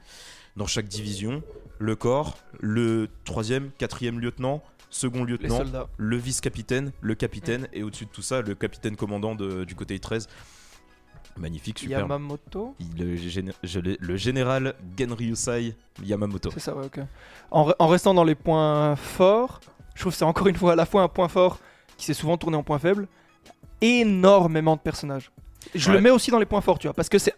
Dans 0.56 0.66
chaque 0.66 0.88
division, 0.88 1.42
le 1.82 1.96
corps, 1.96 2.38
le 2.60 3.08
troisième, 3.24 3.70
quatrième 3.76 4.20
lieutenant, 4.20 4.62
second 4.88 5.24
lieutenant, 5.24 5.62
le 5.96 6.16
vice-capitaine, 6.16 6.92
le 7.00 7.14
capitaine 7.16 7.66
et 7.72 7.82
au-dessus 7.82 8.04
de 8.04 8.10
tout 8.10 8.22
ça, 8.22 8.40
le 8.40 8.54
capitaine 8.54 8.94
commandant 8.94 9.34
de- 9.34 9.64
du 9.64 9.74
côté 9.74 9.98
13. 9.98 10.28
Magnifique, 11.36 11.78
super. 11.80 12.00
Yamamoto 12.00 12.76
Le, 12.98 13.16
géné- 13.16 14.16
général 14.16 14.74
Genryusai 14.98 15.74
Yamamoto. 16.04 16.50
C'est 16.52 16.60
ça, 16.60 16.76
ouais, 16.76 16.84
ok. 16.86 17.00
En, 17.50 17.68
re- 17.70 17.74
en 17.78 17.86
restant 17.88 18.12
dans 18.14 18.22
les 18.24 18.34
points 18.34 18.94
forts, 18.96 19.60
je 19.94 20.00
trouve 20.02 20.12
que 20.12 20.18
c'est 20.18 20.24
encore 20.24 20.46
une 20.46 20.56
fois 20.56 20.72
à 20.72 20.76
la 20.76 20.84
fois 20.86 21.02
un 21.02 21.08
point 21.08 21.28
fort 21.28 21.58
qui 21.96 22.04
s'est 22.04 22.14
souvent 22.14 22.36
tourné 22.36 22.56
en 22.56 22.62
point 22.62 22.78
faible. 22.78 23.08
Énormément 23.80 24.76
de 24.76 24.80
personnages. 24.82 25.32
Je 25.74 25.88
Ouais. 25.88 25.96
le 25.96 26.02
mets 26.02 26.10
aussi 26.10 26.30
dans 26.30 26.38
les 26.38 26.46
points 26.46 26.60
forts, 26.60 26.78
tu 26.78 26.86
vois, 26.86 26.94
parce 26.94 27.08
que 27.08 27.18
c'est 27.18 27.34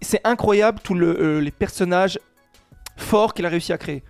c'est 0.00 0.20
incroyable 0.24 0.78
tous 0.84 0.94
le, 0.94 1.20
euh, 1.20 1.40
les 1.40 1.50
personnages 1.50 2.20
forts 2.98 3.34
qu'il 3.34 3.46
a 3.46 3.48
réussi 3.48 3.72
à 3.72 3.78
créer. 3.78 4.02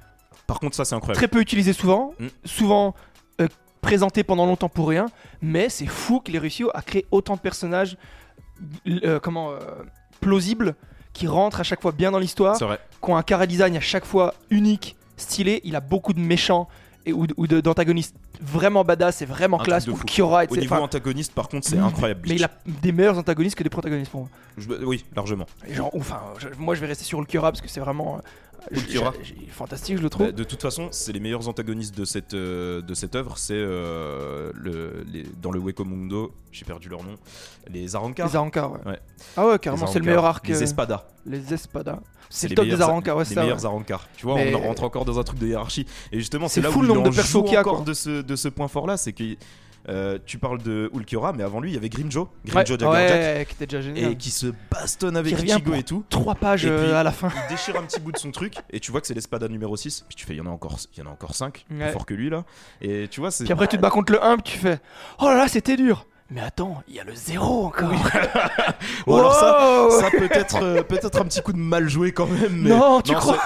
Par 0.47 0.59
contre, 0.61 0.75
ça 0.77 0.85
c'est 0.85 0.95
incroyable. 0.95 1.19
très 1.19 1.29
peu 1.29 1.41
utilisé 1.41 1.73
souvent, 1.73 2.15
Mm. 2.19 2.27
souvent 2.45 2.95
euh, 3.41 3.49
présenté 3.81 4.25
pendant 4.25 4.47
longtemps 4.47 4.69
pour 4.69 4.89
rien, 4.89 5.07
mais 5.41 5.69
c'est 5.69 5.87
fou 5.87 6.21
qu'il 6.21 6.35
ait 6.37 6.41
réussi 6.41 6.65
à 6.75 6.83
créer 6.83 7.07
autant 7.11 7.37
de 7.37 7.41
personnages 7.41 7.97
euh, 8.89 9.21
comment 9.21 9.53
euh, 9.53 9.59
plausibles 10.21 10.75
qui 11.13 11.27
rentrent 11.27 11.61
à 11.61 11.63
chaque 11.65 11.81
fois 11.83 11.93
bien 11.93 12.11
dans 12.11 12.19
l'histoire, 12.19 12.57
qui 12.57 12.65
ont 13.11 13.17
un 13.17 13.23
cara 13.23 13.47
design 13.47 13.77
à 13.77 13.81
chaque 13.81 14.05
fois 14.05 14.35
unique, 14.51 14.97
stylé. 15.17 15.61
Il 15.65 15.77
a 15.77 15.81
beaucoup 15.81 16.13
de 16.13 16.21
méchants 16.21 16.69
et 17.09 17.13
ou, 17.13 17.27
ou 17.37 17.47
d'antagonistes 17.47 18.15
vraiment 18.41 18.85
badass 18.85 19.23
et 19.23 19.27
vraiment 19.27 19.61
Un 19.61 19.65
classe. 19.65 19.87
fou. 19.87 19.97
Kiora, 20.07 20.45
Au 20.49 20.57
niveau 20.57 20.75
antagoniste, 20.77 21.33
par 21.33 21.49
contre, 21.49 21.67
c'est 21.67 21.79
incroyable. 21.79 22.23
Mais 22.29 22.37
il 22.37 22.45
a 22.45 22.51
des 22.67 22.93
meilleurs 22.93 23.19
antagonistes 23.19 23.57
que 23.57 23.63
des 23.65 23.71
protagonistes 23.71 24.11
pour 24.11 24.21
moi. 24.21 24.29
Je- 24.57 24.69
Oui, 24.85 25.05
largement. 25.17 25.47
Et 25.67 25.75
Genre, 25.75 25.91
enfin, 25.95 26.21
je- 26.39 26.49
moi 26.59 26.75
je 26.75 26.81
vais 26.81 26.87
rester 26.87 27.05
sur 27.05 27.19
Ulquiorra 27.21 27.51
parce 27.53 27.61
que 27.61 27.69
c'est 27.69 27.81
vraiment 27.81 28.17
euh, 28.17 28.21
j'ai- 28.89 28.99
j'ai- 29.23 29.47
fantastique, 29.51 29.97
je 29.97 30.03
le 30.03 30.11
trouve. 30.11 30.27
Bah, 30.27 30.33
de 30.33 30.45
toute 30.45 30.61
façon, 30.61 30.89
c'est 30.91 31.13
les 31.13 31.21
meilleurs 31.21 31.49
antagonistes 31.49 31.97
de 31.97 32.05
cette, 32.05 32.35
euh, 32.35 32.83
de 32.83 32.95
cette 32.95 33.15
œuvre. 33.15 33.39
C'est 33.39 33.55
euh, 33.55 34.51
le, 34.55 35.05
les- 35.13 35.27
dans 35.41 35.51
le 35.53 35.59
Weko 35.61 35.85
Mundo, 35.85 36.35
j'ai 36.53 36.65
perdu 36.65 36.89
leur 36.89 37.03
nom, 37.03 37.15
les 37.71 37.95
Arankar. 37.97 38.27
les 38.29 38.37
Arankar, 38.37 38.73
ouais. 38.73 38.79
Ouais. 38.87 38.99
Ah 39.37 39.47
ouais, 39.47 39.59
carrément, 39.59 39.87
c'est 39.87 39.99
le 40.01 40.05
meilleur 40.05 40.25
arc. 40.25 40.47
Les 40.49 40.63
Espada. 40.63 41.07
les 41.25 41.55
Espada. 41.55 42.01
C'est 42.31 42.49
le 42.49 42.55
top 42.55 42.67
des 42.67 42.81
Arankar, 42.81 43.17
ouais, 43.17 43.25
Les 43.25 43.35
ça. 43.35 43.41
meilleurs 43.43 43.59
ouais. 43.61 43.67
Arankar. 43.67 44.07
Tu 44.17 44.27
vois, 44.27 44.37
Mais- 44.37 44.55
on 44.55 44.61
rentre 44.61 44.85
encore 44.85 45.05
dans 45.05 45.19
un 45.19 45.23
truc 45.23 45.39
de 45.39 45.47
hiérarchie. 45.47 45.87
Et 46.13 46.19
justement, 46.19 46.49
C'est 46.49 46.61
là 46.61 46.71
fou 46.71 46.81
où 46.81 46.83
le 46.83 46.89
nombre 46.89 47.09
de 47.11 47.15
persos 47.15 47.43
qu'il 47.45 47.53
y 47.55 47.57
a, 47.57 47.61
encore 47.61 47.83
de 47.83 47.95
ce, 47.95 48.23
de 48.23 48.37
ce 48.37 48.49
point 48.49 48.69
fort-là. 48.69 48.97
C'est 48.97 49.13
que 49.13 49.25
euh, 49.89 50.19
tu 50.27 50.37
parles 50.37 50.61
de 50.63 50.91
Ulquiorra, 50.95 51.33
mais 51.33 51.43
avant 51.43 51.61
lui, 51.61 51.71
il 51.71 51.75
y 51.75 51.77
avait 51.79 51.89
Grimjo. 51.89 52.23
Ouais, 52.45 52.51
Grimjo 52.51 52.67
Jaggerjack. 52.79 53.11
ouais, 53.11 53.47
qui 53.49 53.55
était 53.55 53.67
déjà 53.67 53.81
génial. 53.81 54.13
Et 54.13 54.17
qui 54.17 54.31
se 54.31 54.49
bastonne 54.71 55.17
avec 55.17 55.41
Ichigo 55.43 55.73
et 55.73 55.83
tout. 55.83 56.05
Trois 56.11 56.35
pages 56.35 56.67
Et 56.67 56.69
puis- 56.69 56.77
euh, 56.77 57.01
à 57.01 57.03
la 57.03 57.13
fin. 57.13 57.31
Il 57.47 57.55
déchire 57.55 57.77
un 57.77 57.85
petit 57.85 57.99
bout 58.01 58.13
de 58.13 58.19
son 58.19 58.31
truc 58.31 58.55
et 58.71 58.81
tu 58.81 58.91
vois 58.91 59.01
que 59.01 59.07
c'est 59.07 59.15
l'espada 59.15 59.49
numéro 59.49 59.75
6. 59.77 60.05
Puis 60.07 60.17
tu 60.17 60.27
fais, 60.27 60.35
il 60.35 60.39
y 60.39 60.41
en 60.43 60.47
a 60.47 60.51
encore, 60.51 60.77
il 60.95 60.99
y 60.99 61.03
en 61.03 61.07
a 61.09 61.13
encore 61.13 61.35
5 61.35 61.65
Ouais. 61.71 61.79
plus 61.85 61.93
fort 61.93 62.05
que 62.05 62.13
lui 62.13 62.29
là. 62.29 62.45
Et 62.83 63.09
tu 63.09 63.21
vois, 63.21 63.31
c'est. 63.31 63.45
Puis 63.45 63.53
après, 63.55 63.67
tu 63.69 63.77
te 63.79 63.81
bats 63.83 63.89
contre 63.91 64.13
le 64.13 64.23
1, 64.23 64.37
puis 64.37 64.53
tu 64.53 64.59
fais 64.59 64.79
Oh 65.21 65.27
là 65.27 65.37
là, 65.37 65.49
c'était 65.49 65.77
dur. 65.77 66.05
Mais 66.31 66.43
attends, 66.43 66.83
il 66.89 66.95
y 66.95 67.01
a 67.01 67.05
le 67.05 67.15
0 67.15 67.67
encore. 67.67 67.91
Bon, 69.07 69.17
alors 69.17 69.33
ça, 69.35 70.11
peut 70.11 70.29
être 70.31 70.63
euh, 70.63 70.83
peut-être 70.83 71.21
un 71.21 71.25
petit 71.25 71.41
coup 71.41 71.53
de 71.55 71.59
mal 71.59 71.89
joué 71.89 72.13
quand 72.13 72.27
même. 72.27 72.61
Mais... 72.61 72.71
Non, 72.71 73.01
tu 73.01 73.15
crois 73.15 73.39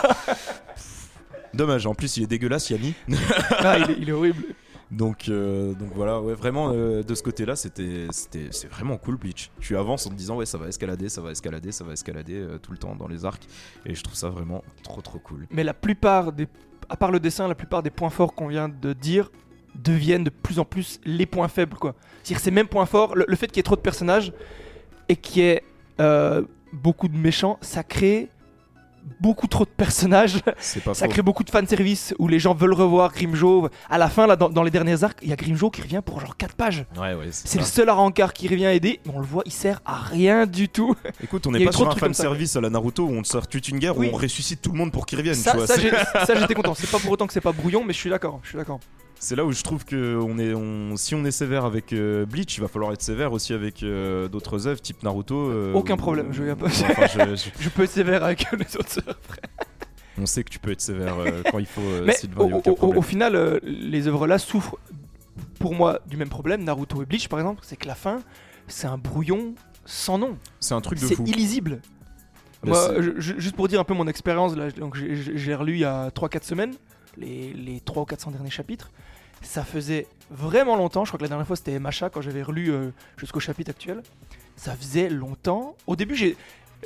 c'est- 0.75 1.11
Dommage, 1.55 1.87
en 1.87 1.95
plus 1.95 2.17
il 2.17 2.25
est 2.25 2.27
dégueulasse 2.27 2.71
Yami. 2.71 2.95
Ah, 3.51 3.79
il, 3.79 3.91
est, 3.91 3.97
il 4.01 4.09
est 4.09 4.13
horrible. 4.13 4.43
Donc, 4.91 5.29
euh, 5.29 5.73
donc 5.75 5.91
voilà, 5.95 6.21
ouais, 6.21 6.35
vraiment 6.35 6.71
euh, 6.75 7.03
de 7.03 7.15
ce 7.15 7.23
côté-là, 7.23 7.57
c'était, 7.57 8.07
c'était, 8.11 8.49
c'est 8.51 8.69
vraiment 8.69 8.99
cool 8.99 9.17
Bleach. 9.17 9.51
Tu 9.61 9.77
avances 9.77 10.07
en 10.07 10.11
te 10.11 10.15
disant 10.15 10.37
ouais 10.37 10.45
ça 10.47 10.59
va 10.59 10.69
escalader, 10.69 11.09
ça 11.09 11.23
va 11.23 11.31
escalader, 11.31 11.73
ça 11.73 11.83
va 11.85 11.93
escalader 11.93 12.35
euh, 12.35 12.59
tout 12.59 12.73
le 12.73 12.79
temps 12.79 12.95
dans 12.95 13.09
les 13.09 13.25
arcs, 13.25 13.47
et 13.87 13.95
je 13.95 14.03
trouve 14.03 14.17
ça 14.17 14.29
vraiment 14.29 14.63
trop 14.83 15.01
trop 15.01 15.19
cool. 15.19 15.47
Mais 15.51 15.65
la 15.65 15.73
plupart 15.75 16.33
des. 16.33 16.47
À 16.91 16.97
part 16.97 17.11
le 17.11 17.21
dessin, 17.21 17.49
la 17.49 17.55
plupart 17.55 17.83
des 17.83 17.91
points 17.91 18.11
forts 18.11 18.35
qu'on 18.35 18.49
vient 18.49 18.69
de 18.69 18.93
dire 18.93 19.31
deviennent 19.75 20.25
de 20.25 20.31
plus 20.31 20.59
en 20.59 20.65
plus 20.65 21.01
les 21.05 21.27
points 21.27 21.49
faibles, 21.49 21.77
quoi. 21.77 21.95
C'est-à-dire 22.23 22.43
ces 22.45 22.51
mêmes 22.51 22.69
points 22.69 22.87
forts, 22.87 23.15
le, 23.17 23.25
le 23.29 23.37
fait 23.37 23.47
qu'il 23.49 23.57
y 23.57 23.61
ait 23.61 23.65
trop 23.65 23.77
de 23.77 23.81
personnages 23.81 24.33
et 25.09 25.17
qu'il 25.17 25.43
y 25.43 25.47
ait 25.47 25.63
euh, 26.01 26.43
beaucoup 26.73 27.09
de 27.09 27.17
méchants, 27.17 27.59
ça 27.61 27.83
crée 27.83 28.29
beaucoup 29.21 29.49
trop 29.49 29.65
de 29.65 29.71
personnages. 29.71 30.39
C'est 30.59 30.83
pas 30.85 30.95
Ça 30.95 31.07
faux. 31.07 31.11
crée 31.11 31.23
beaucoup 31.23 31.43
de 31.43 31.51
fanservice 31.51 32.15
où 32.21 32.29
les 32.29 32.39
gens 32.39 32.55
veulent 32.55 32.73
revoir 32.75 33.13
Grimjo. 33.13 33.69
À 33.91 33.99
la 33.99 34.09
fin, 34.09 34.29
là, 34.29 34.37
dans, 34.37 34.49
dans 34.49 34.63
les 34.63 34.71
derniers 34.71 35.03
arcs, 35.03 35.19
il 35.23 35.29
y 35.29 35.33
a 35.33 35.37
Grimjo 35.37 35.71
qui 35.71 35.83
revient 35.83 36.01
pour 36.05 36.21
genre 36.21 36.37
4 36.37 36.55
pages. 36.55 36.85
Ouais 36.97 37.15
ouais. 37.15 37.27
C'est 37.33 37.59
le 37.59 37.65
seul 37.65 37.89
Arankar 37.89 38.33
qui 38.33 38.47
revient 38.47 38.67
aider, 38.67 39.01
mais 39.05 39.13
on 39.15 39.19
le 39.19 39.27
voit, 39.27 39.43
il 39.45 39.51
sert 39.53 39.81
à 39.85 39.97
rien 39.97 40.47
du 40.47 40.69
tout. 40.69 40.95
Écoute, 41.23 41.47
on 41.49 41.51
n'est 41.51 41.65
pas 41.65 41.73
sur 41.73 41.81
un 41.83 41.91
trucs 41.91 41.99
comme 42.01 42.09
fan 42.11 42.15
ça. 42.15 42.23
service 42.23 42.55
à 42.55 42.61
la 42.61 42.71
Naruto 42.71 43.05
où 43.05 43.11
on 43.13 43.25
sort 43.25 43.49
toute 43.49 43.67
une 43.69 43.81
guerre 43.81 43.97
Oui. 43.99 44.09
où 44.13 44.15
on 44.15 44.19
ressuscite 44.19 44.63
tout 44.63 44.71
le 44.71 44.79
monde 44.79 44.93
pour 44.93 45.05
qu'ils 45.05 45.19
reviennent. 45.19 45.35
tu 45.35 45.43
Ça, 45.43 45.67
ça, 45.67 46.35
j'étais 46.39 46.55
content. 46.55 46.75
C'est 46.77 46.89
pas 46.91 47.01
pour 47.01 47.11
autant 47.11 47.27
que 47.27 47.33
c'est 47.33 47.41
pas 47.41 47.53
brouillon, 47.53 47.83
mais 47.85 47.93
je 47.93 47.99
suis 47.99 48.11
d'accord. 48.11 48.39
Je 48.45 48.51
suis 48.51 48.59
d'accord. 48.59 48.79
C'est 49.25 49.37
là 49.37 49.45
où 49.45 49.53
je 49.53 49.63
trouve 49.63 49.85
que 49.85 50.17
on 50.21 50.37
est, 50.37 50.53
on- 50.53 50.97
si 50.97 51.15
on 51.15 51.25
est 51.25 51.31
sévère 51.31 51.65
avec 51.65 51.93
euh, 51.93 52.27
Bleach, 52.27 52.57
il 52.57 52.61
va 52.61 52.67
falloir 52.67 52.93
être 52.93 53.03
sévère 53.03 53.33
aussi 53.33 53.53
avec 53.53 53.85
euh, 53.85 54.27
d'autres 54.27 54.67
œuvres 54.67 54.81
type 54.81 55.01
Naruto. 55.05 55.49
euh, 55.49 55.73
Aucun 55.75 55.97
problème, 55.97 56.33
je 56.33 56.43
viens 56.43 56.57
pas. 56.57 56.67
Enfin, 56.67 57.07
je- 57.07 57.37
je- 57.37 57.51
Je 57.63 57.69
peux 57.69 57.85
être 57.85 57.91
sévère 57.91 58.25
avec 58.25 58.45
les 58.51 58.77
autres 58.77 58.89
sœurs. 58.91 59.21
on 60.19 60.27
sait 60.27 60.43
que 60.43 60.51
tu 60.51 60.59
peux 60.59 60.73
être 60.73 60.81
sévère 60.81 61.15
quand 61.53 61.61
il 61.61 61.67
faut. 61.67 61.81
Mais 62.05 62.15
Sylvain, 62.15 62.43
au, 62.43 62.51
au- 62.51 62.57
au- 62.57 62.75
problème. 62.75 62.99
au 62.99 63.03
final, 63.03 63.61
les 63.63 64.09
œuvres 64.09 64.27
là 64.27 64.39
souffrent 64.41 64.77
pour 65.61 65.77
moi 65.77 66.01
du 66.09 66.17
même 66.17 66.29
problème. 66.29 66.65
Naruto 66.65 67.01
et 67.01 67.07
Bleach, 67.07 67.29
par 67.29 67.39
exemple, 67.39 67.61
c'est 67.63 67.77
que 67.77 67.87
la 67.87 67.95
fin, 67.95 68.23
c'est 68.67 68.89
un 68.89 68.99
brouillon 68.99 69.55
sans 69.85 70.19
nom. 70.19 70.37
C'est 70.59 70.75
un 70.75 70.81
truc 70.81 70.99
de 71.01 71.07
C'est 71.07 71.15
fou. 71.15 71.23
illisible. 71.29 71.81
Bah, 72.65 72.71
Moi, 72.71 72.89
c'est- 72.89 73.03
je- 73.03 73.13
je- 73.21 73.39
juste 73.39 73.55
pour 73.55 73.69
dire 73.69 73.79
un 73.79 73.85
peu 73.85 73.95
mon 73.95 74.09
expérience, 74.09 74.57
là, 74.57 74.69
donc 74.73 74.97
j'ai 74.97 75.55
relu 75.55 75.75
il 75.75 75.81
y 75.81 75.85
a 75.85 76.11
3-4 76.11 76.43
semaines 76.43 76.73
les, 77.17 77.53
les 77.53 77.79
3 77.81 78.03
ou 78.03 78.07
400 78.07 78.33
derniers 78.33 78.51
chapitres. 78.51 78.91
Ça 79.43 79.65
faisait 79.65 80.07
vraiment 80.31 80.77
longtemps, 80.77 81.05
je 81.05 81.11
crois 81.11 81.19
que 81.19 81.25
la 81.25 81.29
dernière 81.29 81.47
fois 81.47 81.57
c'était 81.57 81.79
Macha 81.79 82.09
quand 82.11 82.21
j'avais 82.21 82.43
relu 82.43 82.71
euh, 82.71 82.91
jusqu'au 83.17 83.41
chapitre 83.41 83.71
actuel. 83.71 84.03
Ça 84.57 84.75
faisait 84.77 85.09
longtemps. 85.09 85.77
Au 85.87 85.97
début, 85.97 86.15
j'ai. 86.15 86.37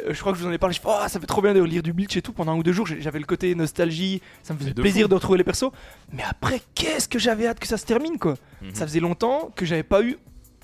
euh, 0.07 0.13
je 0.15 0.21
crois 0.21 0.33
que 0.33 0.39
je 0.39 0.43
vous 0.45 0.49
en 0.49 0.53
ai 0.53 0.59
parlé, 0.59 0.75
je 0.75 0.81
fais, 0.81 0.89
oh, 0.91 1.09
ça 1.09 1.21
fait 1.21 1.27
trop 1.27 1.43
bien 1.43 1.53
de 1.55 1.63
lire 1.63 1.83
du 1.83 1.93
Bleach 1.93 2.17
et 2.17 2.23
tout. 2.23 2.33
Pendant 2.33 2.53
un 2.53 2.57
ou 2.57 2.63
deux 2.63 2.73
jours, 2.73 2.87
j'avais 2.87 3.19
le 3.19 3.27
côté 3.27 3.55
nostalgie, 3.55 4.23
ça 4.43 4.55
me 4.55 4.59
faisait 4.59 4.73
de 4.73 4.81
plaisir 4.81 5.03
fou. 5.05 5.09
de 5.09 5.15
retrouver 5.15 5.39
les 5.39 5.45
persos. 5.45 5.71
Mais 6.13 6.23
après, 6.29 6.61
qu'est-ce 6.75 7.09
que 7.09 7.19
j'avais 7.19 7.47
hâte 7.47 7.59
que 7.61 7.67
ça 7.67 7.77
se 7.77 7.85
termine, 7.85 8.19
quoi. 8.19 8.35
Mhm. 8.63 8.75
Ça 8.75 8.87
faisait 8.87 9.01
longtemps 9.01 9.51
que 9.55 9.65
j'avais 9.67 9.83
pas 9.83 10.03
eu 10.03 10.17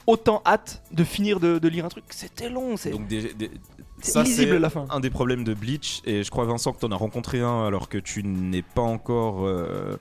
autant 0.06 0.42
hâte 0.46 0.82
de 0.92 1.04
finir 1.04 1.38
de, 1.40 1.58
de 1.58 1.68
lire 1.68 1.84
un 1.84 1.88
truc. 1.88 2.04
C'était 2.10 2.48
long, 2.48 2.76
c'est 2.76 2.90
Donc 2.90 3.06
des- 3.06 3.34
des- 3.34 3.50
c'est 4.00 4.10
ça, 4.12 4.22
illisible 4.22 4.52
c'est 4.52 4.58
la 4.58 4.70
fin. 4.70 4.86
un 4.90 4.98
des 4.98 5.10
problèmes 5.10 5.44
de 5.44 5.54
Bleach 5.54 6.02
et 6.04 6.24
je 6.24 6.30
crois 6.30 6.44
Vincent 6.44 6.72
que 6.72 6.80
tu 6.80 6.86
en 6.86 6.90
as 6.90 6.96
rencontré 6.96 7.40
un 7.40 7.64
alors 7.66 7.88
que 7.88 7.98
tu 7.98 8.24
n'es 8.24 8.62
pas 8.62 8.82
encore 8.82 9.46
euh, 9.46 9.96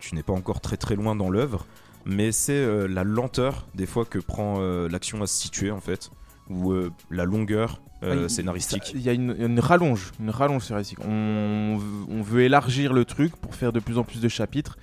tu 0.00 0.14
n'es 0.14 0.22
pas 0.22 0.32
encore 0.32 0.60
très 0.60 0.76
très 0.76 0.94
loin 0.96 1.14
dans 1.16 1.30
l'œuvre 1.30 1.66
mais 2.04 2.32
c'est 2.32 2.52
euh, 2.52 2.86
la 2.88 3.04
lenteur 3.04 3.66
des 3.74 3.86
fois 3.86 4.04
que 4.04 4.18
prend 4.18 4.56
euh, 4.58 4.88
l'action 4.88 5.22
à 5.22 5.26
se 5.26 5.34
situer 5.40 5.70
en 5.70 5.80
fait 5.80 6.10
ou 6.50 6.72
euh, 6.72 6.90
la 7.10 7.24
longueur 7.24 7.80
euh, 8.02 8.24
Ah, 8.24 8.28
scénaristique 8.28 8.92
Il 8.94 9.02
y 9.02 9.08
a 9.08 9.12
une, 9.12 9.36
une 9.38 9.60
rallonge, 9.60 10.10
une 10.18 10.30
rallonge 10.30 10.64
scénaristique. 10.64 10.98
On, 11.04 11.76
veut- 11.78 12.06
on 12.10 12.20
veut 12.22 12.42
élargir 12.42 12.92
le 12.92 13.04
truc 13.04 13.36
pour 13.36 13.54
faire 13.54 13.72
de 13.72 13.78
plus 13.78 13.96
en 13.98 14.02
plus 14.02 14.20
de 14.20 14.28
chapitres. 14.28 14.76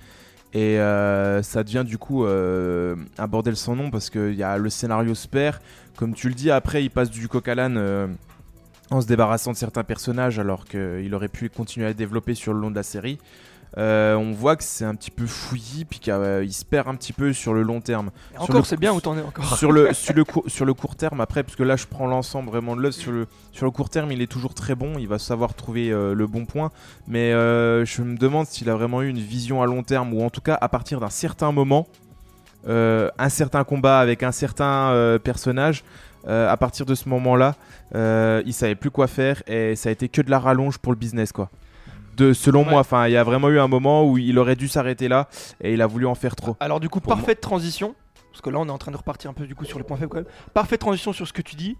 Et 0.54 0.80
euh, 0.80 1.42
ça 1.42 1.62
devient 1.62 1.84
du 1.86 1.98
coup 1.98 2.24
euh, 2.24 2.96
un 3.18 3.26
bordel 3.28 3.56
sans 3.56 3.76
nom 3.76 3.90
parce 3.90 4.08
que 4.08 4.32
y 4.32 4.42
a 4.42 4.56
le 4.56 4.70
scénario 4.70 5.14
se 5.14 5.28
perd. 5.28 5.58
Comme 5.96 6.14
tu 6.14 6.28
le 6.30 6.34
dis, 6.34 6.50
après 6.50 6.82
il 6.82 6.88
passe 6.90 7.10
du 7.10 7.28
coq 7.28 7.46
à 7.46 7.54
l'âne 7.54 7.76
euh, 7.76 8.06
en 8.90 9.02
se 9.02 9.06
débarrassant 9.06 9.52
de 9.52 9.56
certains 9.56 9.84
personnages 9.84 10.38
alors 10.38 10.64
qu'il 10.64 11.14
aurait 11.14 11.28
pu 11.28 11.50
continuer 11.50 11.86
à 11.86 11.92
développer 11.92 12.34
sur 12.34 12.54
le 12.54 12.60
long 12.60 12.70
de 12.70 12.76
la 12.76 12.82
série. 12.82 13.18
Euh, 13.78 14.14
on 14.14 14.32
voit 14.32 14.56
que 14.56 14.64
c'est 14.64 14.84
un 14.84 14.94
petit 14.94 15.10
peu 15.10 15.26
fouillis 15.26 15.84
puis 15.84 16.00
qu'il 16.00 16.12
se 16.52 16.64
perd 16.64 16.88
un 16.88 16.96
petit 16.96 17.12
peu 17.12 17.32
sur 17.32 17.54
le 17.54 17.62
long 17.62 17.80
terme. 17.80 18.10
Et 18.32 18.34
sur 18.34 18.42
encore, 18.44 18.66
c'est 18.66 18.76
bien 18.76 18.92
où 18.92 19.00
t'en 19.00 19.16
es 19.16 19.22
encore. 19.22 19.56
sur 19.56 19.70
le 19.70 19.92
sur 19.92 20.14
le 20.14 20.24
court, 20.32 20.44
sur 20.48 20.64
le 20.64 20.74
court 20.74 20.96
terme 20.96 21.20
après 21.20 21.44
parce 21.44 21.54
que 21.56 21.62
là 21.62 21.76
je 21.76 21.86
prends 21.86 22.06
l'ensemble 22.06 22.50
vraiment 22.50 22.74
de 22.74 22.80
l'œuvre 22.80 22.94
sur 22.94 23.12
le 23.12 23.26
sur 23.52 23.64
le 23.64 23.70
court 23.70 23.88
terme 23.88 24.10
il 24.10 24.22
est 24.22 24.26
toujours 24.26 24.54
très 24.54 24.74
bon 24.74 24.94
il 24.98 25.06
va 25.06 25.20
savoir 25.20 25.54
trouver 25.54 25.90
euh, 25.90 26.14
le 26.14 26.26
bon 26.26 26.46
point 26.46 26.72
mais 27.06 27.32
euh, 27.32 27.84
je 27.84 28.02
me 28.02 28.16
demande 28.16 28.46
s'il 28.46 28.68
a 28.70 28.74
vraiment 28.74 29.02
eu 29.02 29.08
une 29.08 29.20
vision 29.20 29.62
à 29.62 29.66
long 29.66 29.84
terme 29.84 30.12
ou 30.14 30.22
en 30.24 30.30
tout 30.30 30.40
cas 30.40 30.58
à 30.60 30.68
partir 30.68 30.98
d'un 30.98 31.10
certain 31.10 31.52
moment 31.52 31.86
euh, 32.68 33.08
un 33.18 33.30
certain 33.30 33.64
combat 33.64 34.00
avec 34.00 34.22
un 34.22 34.32
certain 34.32 34.90
euh, 34.90 35.18
personnage 35.18 35.82
euh, 36.28 36.50
à 36.50 36.58
partir 36.58 36.84
de 36.84 36.94
ce 36.94 37.08
moment 37.08 37.34
là 37.34 37.54
il 38.44 38.52
savait 38.52 38.74
plus 38.74 38.90
quoi 38.90 39.06
faire 39.06 39.42
et 39.46 39.76
ça 39.76 39.88
a 39.88 39.92
été 39.92 40.10
que 40.10 40.20
de 40.20 40.30
la 40.30 40.38
rallonge 40.38 40.76
pour 40.76 40.92
le 40.92 40.98
business 40.98 41.32
quoi 41.32 41.48
de, 42.20 42.32
selon 42.32 42.62
Ouais. 42.64 42.70
moi, 42.70 42.80
enfin, 42.80 43.06
il 43.08 43.12
y 43.12 43.16
a 43.16 43.24
vraiment 43.24 43.48
eu 43.48 43.58
un 43.58 43.68
moment 43.68 44.04
où 44.08 44.18
il 44.18 44.38
aurait 44.38 44.56
dû 44.56 44.68
s'arrêter 44.68 45.08
là 45.08 45.28
et 45.60 45.72
il 45.74 45.82
a 45.82 45.86
voulu 45.86 46.06
en 46.06 46.14
faire 46.14 46.36
trop. 46.36 46.56
Alors 46.60 46.80
du 46.80 46.88
coup, 46.88 47.00
Pour 47.00 47.14
parfaite 47.14 47.40
transition, 47.40 47.94
parce 48.30 48.40
que 48.42 48.50
là 48.50 48.58
on 48.60 48.66
est 48.66 48.70
en 48.70 48.78
train 48.78 48.92
de 48.92 48.96
repartir 48.96 49.30
un 49.30 49.34
peu 49.34 49.46
du 49.46 49.54
coup 49.54 49.64
sur 49.64 49.78
les 49.78 49.84
points 49.84 49.96
faibles 49.96 50.10
quand 50.10 50.18
même. 50.18 50.26
Parfaite 50.54 50.80
transition 50.80 51.12
sur 51.12 51.26
ce 51.26 51.32
que 51.32 51.42
tu 51.42 51.56
dis, 51.56 51.76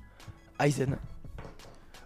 Aizen. 0.58 0.96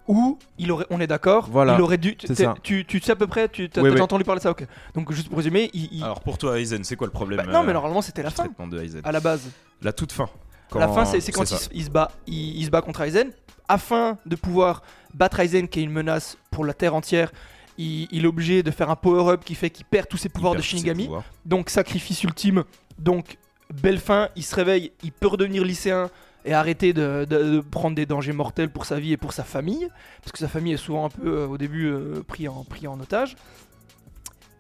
Où 0.07 0.38
il 0.59 0.70
aurait, 0.70 0.85
on 0.90 1.01
est 1.01 1.07
d'accord, 1.07 1.49
Voilà, 1.51 1.77
il 1.77 1.81
aurait 1.81 1.97
dû. 1.97 2.14
ça. 2.35 2.55
Tu, 2.62 2.85
tu 2.85 3.01
sais 3.01 3.12
à 3.12 3.16
peu 3.16 3.27
près, 3.27 3.49
tu 3.49 3.70
as 3.75 3.81
Oui, 3.81 3.88
oui. 3.88 4.01
entendu 4.03 4.23
parler 4.23 4.38
de 4.38 4.42
ça, 4.42 4.51
ok. 4.51 4.66
Donc 4.94 5.11
juste 5.12 5.29
pour 5.29 5.38
résumer, 5.38 5.70
il. 5.73 5.88
il- 5.92 6.05
alors 6.05 6.20
pour 6.20 6.37
toi 6.37 6.59
Aizen 6.61 6.85
c'est 6.85 6.94
quoi 6.97 7.07
le 7.07 7.12
problème 7.12 7.38
Bah, 7.47 7.51
non, 7.51 7.62
mais 7.62 7.70
euh, 7.70 7.73
normalement 7.75 8.03
c'était 8.03 8.23
la 8.23 8.29
fin, 8.31 8.44
traitement 8.44 8.66
de 8.68 8.83
Aizen 8.83 9.01
à 9.03 9.12
la 9.12 9.20
base. 9.20 9.49
la 9.81 9.92
toute 9.94 10.12
fin 10.12 10.29
la 10.75 10.87
Quand- 10.88 10.92
fin, 10.92 11.05
c'est 11.05 11.31
quand 11.33 11.42
il, 11.42 11.47
ça. 11.47 11.57
se- 11.57 11.68
il 11.73 11.85
se 11.85 11.90
bat, 11.90 12.11
il, 12.27 12.59
il 12.59 12.64
se 12.66 12.70
bat 12.70 12.83
contre 12.83 13.01
Aizen, 13.03 13.31
afin 13.68 14.18
de 14.27 14.35
pouvoir 14.37 14.83
battre 15.14 15.38
Aizen, 15.40 15.68
qui 15.68 15.81
est 15.81 15.85
une 15.85 15.92
menace 15.92 16.37
pour 16.51 16.64
la 16.64 16.75
Terre 16.75 16.94
entière. 16.97 17.31
Il, 17.78 18.06
il 18.12 18.24
est 18.24 18.28
obligé 18.28 18.62
de 18.62 18.70
faire 18.70 18.90
un 18.90 18.96
power-up 18.96 19.44
qui 19.44 19.54
fait 19.54 19.70
qu'il 19.70 19.84
perd 19.84 20.06
tous 20.08 20.16
ses 20.16 20.28
pouvoirs 20.28 20.52
de 20.54 20.62
Shinigami. 20.62 21.04
pouvoirs. 21.04 21.24
Donc 21.44 21.70
sacrifice 21.70 22.22
ultime. 22.24 22.64
Donc 22.98 23.37
belle 23.72 23.98
fin, 23.98 24.28
il 24.37 24.42
se 24.44 24.54
réveille, 24.54 24.92
il 25.02 25.10
peut 25.12 25.26
redevenir 25.26 25.64
lycéen 25.64 26.10
et 26.44 26.52
arrêter 26.52 26.92
de, 26.92 27.27
de- 27.29 27.56
de 27.56 27.60
prendre 27.60 27.96
des 27.96 28.04
dangers 28.06 28.33
mortels 28.35 28.70
pour 28.70 28.85
sa 28.85 29.00
vie 29.00 29.12
et 29.12 29.16
pour 29.16 29.33
sa 29.33 29.42
famille, 29.44 29.88
parce 30.20 30.31
que 30.33 30.38
sa 30.38 30.46
famille 30.48 30.75
est 30.75 30.77
souvent 30.77 31.06
un 31.06 31.08
peu 31.08 31.27
euh, 31.38 31.46
au 31.46 31.56
début 31.58 31.87
euh, 31.87 32.22
pris, 32.27 32.46
en, 32.48 32.64
pris 32.64 32.87
en 32.87 33.00
otage. 33.00 33.35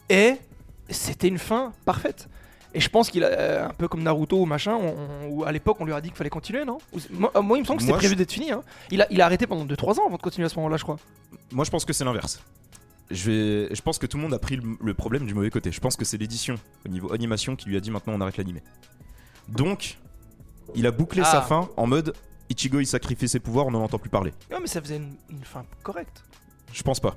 Et 0.08 0.36
c'était 0.88 1.28
une 1.28 1.38
fin 1.38 1.72
parfaite. 1.84 2.28
Et 2.76 2.80
je 2.80 2.88
pense 2.88 3.08
qu'il 3.10 3.22
a 3.22 3.28
euh, 3.28 3.66
un 3.68 3.74
peu 3.74 3.86
comme 3.86 4.02
Naruto 4.02 4.40
ou 4.40 4.46
machin, 4.46 4.76
où 5.28 5.44
à 5.44 5.52
l'époque 5.52 5.76
on 5.80 5.84
lui 5.84 5.92
a 5.92 6.00
dit 6.00 6.08
qu'il 6.08 6.16
fallait 6.16 6.30
continuer, 6.30 6.64
non? 6.64 6.78
Ou 6.92 6.98
moi, 7.10 7.30
moi, 7.40 7.56
il 7.56 7.60
me 7.60 7.66
semble 7.66 7.78
que 7.78 7.84
c'était 7.84 7.92
prévu 7.98 8.16
d'être 8.16 8.32
fini. 8.32 8.50
hein. 8.50 8.62
Il, 8.90 9.00
a, 9.00 9.06
il 9.10 9.20
a 9.20 9.26
arrêté 9.26 9.46
pendant 9.46 9.64
2-3 9.64 10.00
ans 10.00 10.06
avant 10.06 10.16
de 10.16 10.22
continuer 10.22 10.46
à 10.46 10.48
ce 10.48 10.56
moment-là, 10.56 10.76
je 10.76 10.82
crois. 10.82 10.96
Moi, 11.52 11.64
je 11.64 11.70
pense 11.70 11.84
que 11.84 11.92
c'est 11.92 12.04
l'inverse. 12.04 12.42
Je, 13.14 13.30
vais, 13.30 13.74
je 13.74 13.80
pense 13.82 13.98
que 13.98 14.06
tout 14.06 14.16
le 14.16 14.22
monde 14.22 14.34
a 14.34 14.38
pris 14.38 14.56
le, 14.56 14.76
le 14.82 14.94
problème 14.94 15.26
du 15.26 15.34
mauvais 15.34 15.50
côté. 15.50 15.72
Je 15.72 15.80
pense 15.80 15.96
que 15.96 16.04
c'est 16.04 16.16
l'édition, 16.18 16.56
au 16.84 16.88
niveau 16.88 17.12
animation, 17.12 17.56
qui 17.56 17.68
lui 17.68 17.76
a 17.76 17.80
dit 17.80 17.90
maintenant 17.90 18.14
on 18.14 18.20
arrête 18.20 18.36
l'animé. 18.36 18.62
Donc, 19.48 19.98
il 20.74 20.86
a 20.86 20.90
bouclé 20.90 21.22
Ah. 21.24 21.30
sa 21.30 21.42
fin 21.42 21.68
en 21.76 21.86
mode 21.86 22.14
Ichigo 22.50 22.80
il 22.80 22.86
sacrifie 22.86 23.28
ses 23.28 23.40
pouvoirs, 23.40 23.66
on 23.66 23.70
n'en 23.70 23.82
entend 23.82 23.98
plus 23.98 24.10
parler. 24.10 24.32
Ouais, 24.50 24.58
mais 24.60 24.66
ça 24.66 24.80
faisait 24.82 24.96
une, 24.96 25.14
une 25.30 25.44
fin 25.44 25.64
correcte. 25.82 26.22
Je 26.72 26.82
pense 26.82 27.00
pas. 27.00 27.16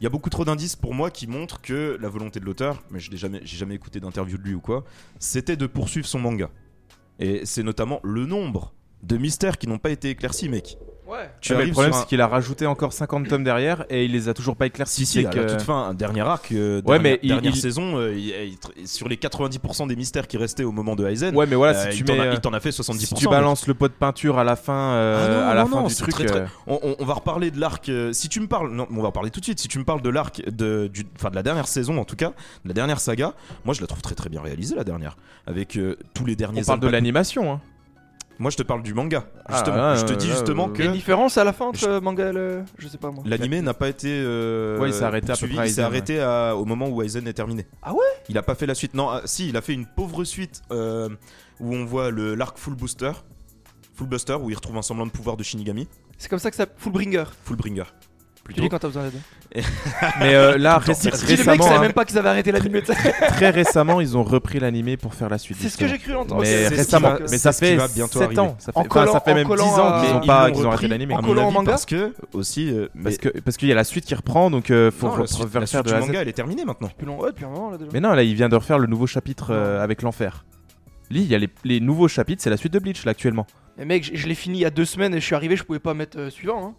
Il 0.00 0.04
y 0.04 0.06
a 0.06 0.10
beaucoup 0.10 0.30
trop 0.30 0.44
d'indices 0.44 0.74
pour 0.76 0.92
moi 0.94 1.10
qui 1.10 1.26
montrent 1.26 1.60
que 1.60 1.96
la 2.00 2.08
volonté 2.08 2.40
de 2.40 2.44
l'auteur, 2.44 2.82
mais 2.90 2.98
je 3.00 3.10
n'ai 3.10 3.16
jamais, 3.16 3.40
j'ai 3.44 3.56
jamais 3.56 3.74
écouté 3.74 4.00
d'interview 4.00 4.36
de 4.38 4.42
lui 4.42 4.54
ou 4.54 4.60
quoi, 4.60 4.84
c'était 5.18 5.56
de 5.56 5.66
poursuivre 5.66 6.06
son 6.06 6.18
manga. 6.18 6.50
Et 7.18 7.46
c'est 7.46 7.62
notamment 7.62 8.00
le 8.02 8.26
nombre 8.26 8.74
de 9.02 9.16
mystères 9.16 9.56
qui 9.58 9.66
n'ont 9.68 9.78
pas 9.78 9.90
été 9.90 10.10
éclaircis, 10.10 10.48
mec. 10.48 10.78
Ouais. 11.06 11.30
Tu 11.40 11.54
mais 11.54 11.66
le 11.66 11.72
problème, 11.72 11.92
un- 11.92 11.96
c'est 12.00 12.06
qu'il 12.06 12.20
a 12.22 12.26
rajouté 12.26 12.66
encore 12.66 12.92
50 12.94 13.28
tomes 13.28 13.44
derrière 13.44 13.84
et 13.90 14.06
il 14.06 14.12
les 14.12 14.28
a 14.30 14.34
toujours 14.34 14.56
pas 14.56 14.66
éclaircis. 14.66 15.04
Si, 15.04 15.06
si, 15.06 15.20
c'est 15.22 15.26
à 15.26 15.30
que- 15.30 15.38
la 15.40 15.44
toute 15.46 15.60
fin, 15.60 15.88
un 15.88 15.94
dernier 15.94 16.22
arc, 16.22 16.50
euh, 16.52 16.76
Ouais, 16.76 16.82
dernière, 16.82 17.02
mais 17.02 17.18
il- 17.22 17.28
dernière 17.28 17.52
il- 17.54 17.60
saison, 17.60 17.98
euh, 17.98 18.14
il- 18.16 18.56
il- 18.78 18.88
sur 18.88 19.06
les 19.08 19.18
90% 19.18 19.86
des 19.86 19.96
mystères 19.96 20.26
qui 20.26 20.38
restaient 20.38 20.64
au 20.64 20.72
moment 20.72 20.96
de 20.96 21.06
Aizen, 21.06 21.36
Ouais, 21.36 21.44
mais 21.46 21.56
voilà, 21.56 21.78
euh, 21.78 21.82
si 21.82 21.88
il 21.88 21.96
tu 21.98 22.04
t'en 22.04 22.14
mets. 22.14 22.20
a- 22.20 22.22
euh, 22.24 22.32
il 22.34 22.40
t'en 22.40 22.52
a 22.54 22.60
fait 22.60 22.72
70%. 22.72 23.16
Si 23.16 23.22
tu 23.22 23.28
balances 23.28 23.66
le 23.66 23.74
pot 23.74 23.88
de 23.88 23.92
peinture 23.92 24.38
à 24.38 24.44
la 24.44 24.56
fin, 24.56 24.72
euh, 24.72 25.26
Ah 25.26 25.28
non, 25.44 25.48
à 25.50 25.54
la 25.54 25.62
non, 25.64 25.68
fin 25.68 25.80
non, 25.82 25.86
du 25.88 25.94
truc, 25.94 26.14
très, 26.14 26.24
très- 26.24 26.46
On, 26.66 26.78
on- 26.82 26.96
on 26.98 27.04
va 27.04 27.14
reparler 27.14 27.50
de 27.50 27.60
l'arc. 27.60 27.86
euh, 27.90 28.12
si 28.14 28.30
tu 28.30 28.40
me 28.40 28.46
parles, 28.46 28.70
non, 28.72 28.86
on 28.90 29.02
va 29.02 29.08
en 29.08 29.12
parler 29.12 29.30
tout 29.30 29.40
de 29.40 29.44
suite. 29.44 29.60
Si 29.60 29.68
tu 29.68 29.78
me 29.78 29.84
parles 29.84 30.00
de 30.00 30.08
l'arc 30.10 30.42
de, 30.50 30.88
du, 30.92 31.04
enfin 31.16 31.28
de 31.28 31.34
la 31.34 31.42
dernière 31.42 31.68
saison 31.68 31.98
en 31.98 32.04
tout 32.04 32.16
cas, 32.16 32.28
de 32.64 32.68
la 32.68 32.74
dernière 32.74 32.98
saga, 33.00 33.34
moi 33.66 33.74
je 33.74 33.82
la 33.82 33.86
trouve 33.86 34.00
très 34.00 34.14
très 34.14 34.30
bien 34.30 34.40
réalisée 34.40 34.74
la 34.74 34.84
dernière, 34.84 35.16
avec 35.46 35.76
euh, 35.76 35.98
tous 36.14 36.24
les 36.24 36.34
derniers. 36.34 36.62
on 36.62 36.64
parle 36.64 36.80
de 36.80 36.88
l'animation. 36.88 37.52
Hein. 37.52 37.60
Moi 38.38 38.50
je 38.50 38.56
te 38.56 38.62
parle 38.62 38.82
du 38.82 38.94
manga. 38.94 39.24
Ah, 39.46 39.52
Justement, 39.54 39.76
là, 39.76 39.94
je 39.96 40.04
te 40.04 40.12
dis 40.12 40.26
là, 40.28 40.34
justement 40.34 40.66
euh, 40.68 40.72
Il 40.74 40.78
y 40.80 40.82
a 40.82 40.84
une 40.86 40.90
que 40.92 40.96
différence 40.96 41.38
à 41.38 41.44
la 41.44 41.52
fin 41.52 41.66
entre 41.66 42.00
manga 42.00 42.28
et 42.30 42.32
le. 42.32 42.64
Je 42.78 42.88
sais 42.88 42.98
pas 42.98 43.10
moi. 43.10 43.22
l'animé 43.26 43.60
n'a 43.62 43.74
pas 43.74 43.88
été. 43.88 44.08
euh, 44.10 44.78
Ouais, 44.78 44.88
il 44.90 44.94
s'est 44.94 45.04
arrêté 45.04 45.30
à 45.32 45.36
peu 45.36 45.46
près 45.48 45.68
Il 45.68 45.72
s'est 45.72 45.82
arrêté 45.82 46.20
à- 46.20 46.56
au 46.56 46.64
moment 46.64 46.88
où 46.88 47.00
Aizen 47.02 47.26
est 47.28 47.32
terminé. 47.32 47.66
Ah 47.82 47.92
ouais? 47.92 48.00
Il 48.28 48.36
a 48.38 48.42
pas 48.42 48.54
fait 48.54 48.66
la 48.66 48.74
suite. 48.74 48.94
Non, 48.94 49.08
ah, 49.10 49.22
si, 49.24 49.48
il 49.48 49.56
a 49.56 49.60
fait 49.60 49.72
une 49.74 49.86
pauvre 49.86 50.24
suite 50.24 50.62
euh, 50.72 51.08
où 51.60 51.74
on 51.74 51.84
voit 51.84 52.10
le 52.10 52.34
l'arc 52.34 52.58
Full 52.58 52.74
Booster. 52.74 53.12
Full 53.94 54.08
Buster 54.08 54.34
où 54.34 54.50
il 54.50 54.54
retrouve 54.56 54.76
un 54.76 54.82
semblant 54.82 55.06
de 55.06 55.12
pouvoir 55.12 55.36
de 55.36 55.42
Shinigami. 55.44 55.86
C'est 56.18 56.28
comme 56.28 56.38
ça 56.40 56.50
que 56.50 56.56
ça. 56.56 56.66
Fullbringer. 56.76 57.24
Fullbringer. 57.44 57.84
Tu 58.44 58.52
Plutôt. 58.52 58.60
dis 58.62 58.68
quand 58.68 58.78
t'as 58.78 58.88
besoin 58.88 59.04
d'aide. 59.04 59.64
Mais 60.20 60.34
euh, 60.34 60.58
là, 60.58 60.78
mecs 60.86 60.86
récemment, 60.86 61.62
savaient 61.64 61.76
hein, 61.76 61.80
même 61.80 61.92
pas 61.94 62.04
qu'ils 62.04 62.18
avaient 62.18 62.28
arrêté 62.28 62.52
l'animé. 62.52 62.82
très 62.82 63.12
très 63.28 63.48
récemment, 63.50 64.00
ils 64.02 64.18
ont 64.18 64.22
repris 64.22 64.58
l'animé 64.60 64.98
pour 64.98 65.14
faire 65.14 65.30
la 65.30 65.38
suite. 65.38 65.56
C'est 65.60 65.70
ce 65.70 65.78
que 65.78 65.86
j'ai 65.86 65.96
cru 65.98 66.14
entendre. 66.14 66.42
Mais 66.42 66.68
récemment, 66.68 67.14
mais 67.30 67.38
ça 67.38 67.52
fait 67.54 67.76
va 67.76 67.88
bientôt 67.88 68.18
7 68.18 68.22
arriver. 68.26 68.40
ans. 68.40 68.56
Ça 68.58 68.72
fait, 68.72 68.78
En 68.78 68.80
enfin, 68.82 68.88
collant- 68.88 69.12
ça 69.14 69.20
fait 69.20 69.32
en 69.32 69.34
même 69.36 69.44
10 69.44 69.48
collant 69.48 69.64
ans 69.78 69.88
à- 69.94 70.04
qu'ils 70.04 70.14
ont 70.14 70.20
pas, 70.26 70.48
l'ont 70.48 70.54
qu'ils 70.54 70.66
ont 70.66 70.68
arrêté 70.68 70.76
repris, 70.76 70.88
l'animé. 70.88 71.14
en 71.14 71.22
collant 71.22 71.50
manga 71.50 71.70
parce 71.70 71.86
que 71.86 72.12
aussi 72.34 72.70
euh, 72.70 72.88
Parce 73.02 73.16
que 73.16 73.28
parce 73.40 73.56
qu'il 73.56 73.68
y 73.68 73.72
a 73.72 73.74
la 73.76 73.84
suite 73.84 74.04
qui 74.04 74.14
reprend, 74.14 74.50
donc 74.50 74.70
euh, 74.70 74.90
faut 74.90 75.08
refaire 75.08 75.60
la 75.60 75.66
suite 75.66 75.82
de 75.86 75.90
la 75.92 76.00
manga 76.00 76.20
elle 76.20 76.28
est 76.28 76.32
terminée 76.32 76.64
maintenant. 76.66 76.88
Depuis 76.88 77.06
long- 77.06 77.18
ouais, 77.20 77.30
depuis 77.30 77.46
un 77.46 77.50
moment 77.50 77.70
là 77.70 77.78
déjà. 77.78 77.90
Mais 77.94 78.00
non, 78.00 78.12
là, 78.12 78.22
il 78.24 78.34
vient 78.34 78.50
de 78.50 78.56
refaire 78.56 78.78
le 78.78 78.86
nouveau 78.88 79.06
chapitre 79.06 79.52
euh, 79.52 79.82
avec 79.82 80.02
l'enfer. 80.02 80.44
Lui, 81.10 81.20
il 81.22 81.26
y 81.28 81.34
a 81.34 81.38
les, 81.38 81.48
les 81.64 81.80
nouveaux 81.80 82.08
chapitres, 82.08 82.42
c'est 82.42 82.50
la 82.50 82.56
suite 82.58 82.72
de 82.74 82.78
Bleach 82.78 83.04
là 83.06 83.12
actuellement. 83.12 83.46
Mais 83.78 83.84
mec, 83.86 84.04
je, 84.04 84.14
je 84.16 84.26
l'ai 84.26 84.34
fini 84.34 84.58
il 84.58 84.62
y 84.62 84.66
a 84.66 84.70
deux 84.70 84.84
semaines 84.84 85.14
et 85.14 85.20
je 85.20 85.24
suis 85.24 85.34
arrivé, 85.34 85.56
je 85.56 85.62
pouvais 85.64 85.78
pas 85.78 85.94
mettre 85.94 86.18
euh, 86.18 86.28
suivant. 86.30 86.66
Hein. 86.66 86.74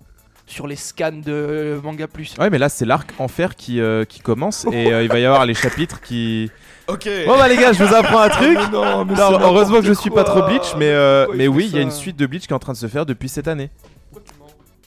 Sur 0.47 0.67
les 0.67 0.75
scans 0.75 1.11
de 1.11 1.79
manga 1.83 2.07
plus. 2.07 2.35
Ouais, 2.37 2.49
mais 2.51 2.59
là, 2.59 2.69
c'est 2.69 2.85
l'arc 2.85 3.09
enfer 3.17 3.55
qui, 3.55 3.79
euh, 3.81 4.05
qui 4.05 4.19
commence 4.19 4.65
et 4.71 4.93
euh, 4.93 5.01
il 5.03 5.09
va 5.09 5.17
y 5.19 5.25
avoir 5.25 5.45
les 5.45 5.53
chapitres 5.55 6.01
qui. 6.01 6.51
Ok. 6.87 7.09
Bon 7.25 7.35
bah 7.35 7.47
les 7.47 7.57
gars, 7.57 7.73
je 7.73 7.83
vous 7.83 7.95
apprends 7.95 8.19
un 8.19 8.29
truc. 8.29 8.55
mais 8.55 8.67
non, 8.69 9.05
mais 9.05 9.15
Non, 9.15 9.39
heureusement 9.41 9.79
que 9.79 9.87
je 9.87 9.93
suis 9.93 10.11
pas 10.11 10.23
trop. 10.23 10.43
Bleach, 10.43 10.75
mais, 10.77 10.89
euh, 10.91 11.25
mais 11.33 11.47
oui, 11.47 11.65
il 11.67 11.75
y 11.75 11.79
a 11.79 11.81
une 11.81 11.89
suite 11.89 12.15
de 12.15 12.27
Bleach 12.27 12.43
qui 12.43 12.49
est 12.49 12.55
en 12.55 12.59
train 12.59 12.73
de 12.73 12.77
se 12.77 12.85
faire 12.85 13.07
depuis 13.07 13.27
cette 13.27 13.47
année. 13.47 13.71
Tu 14.13 14.19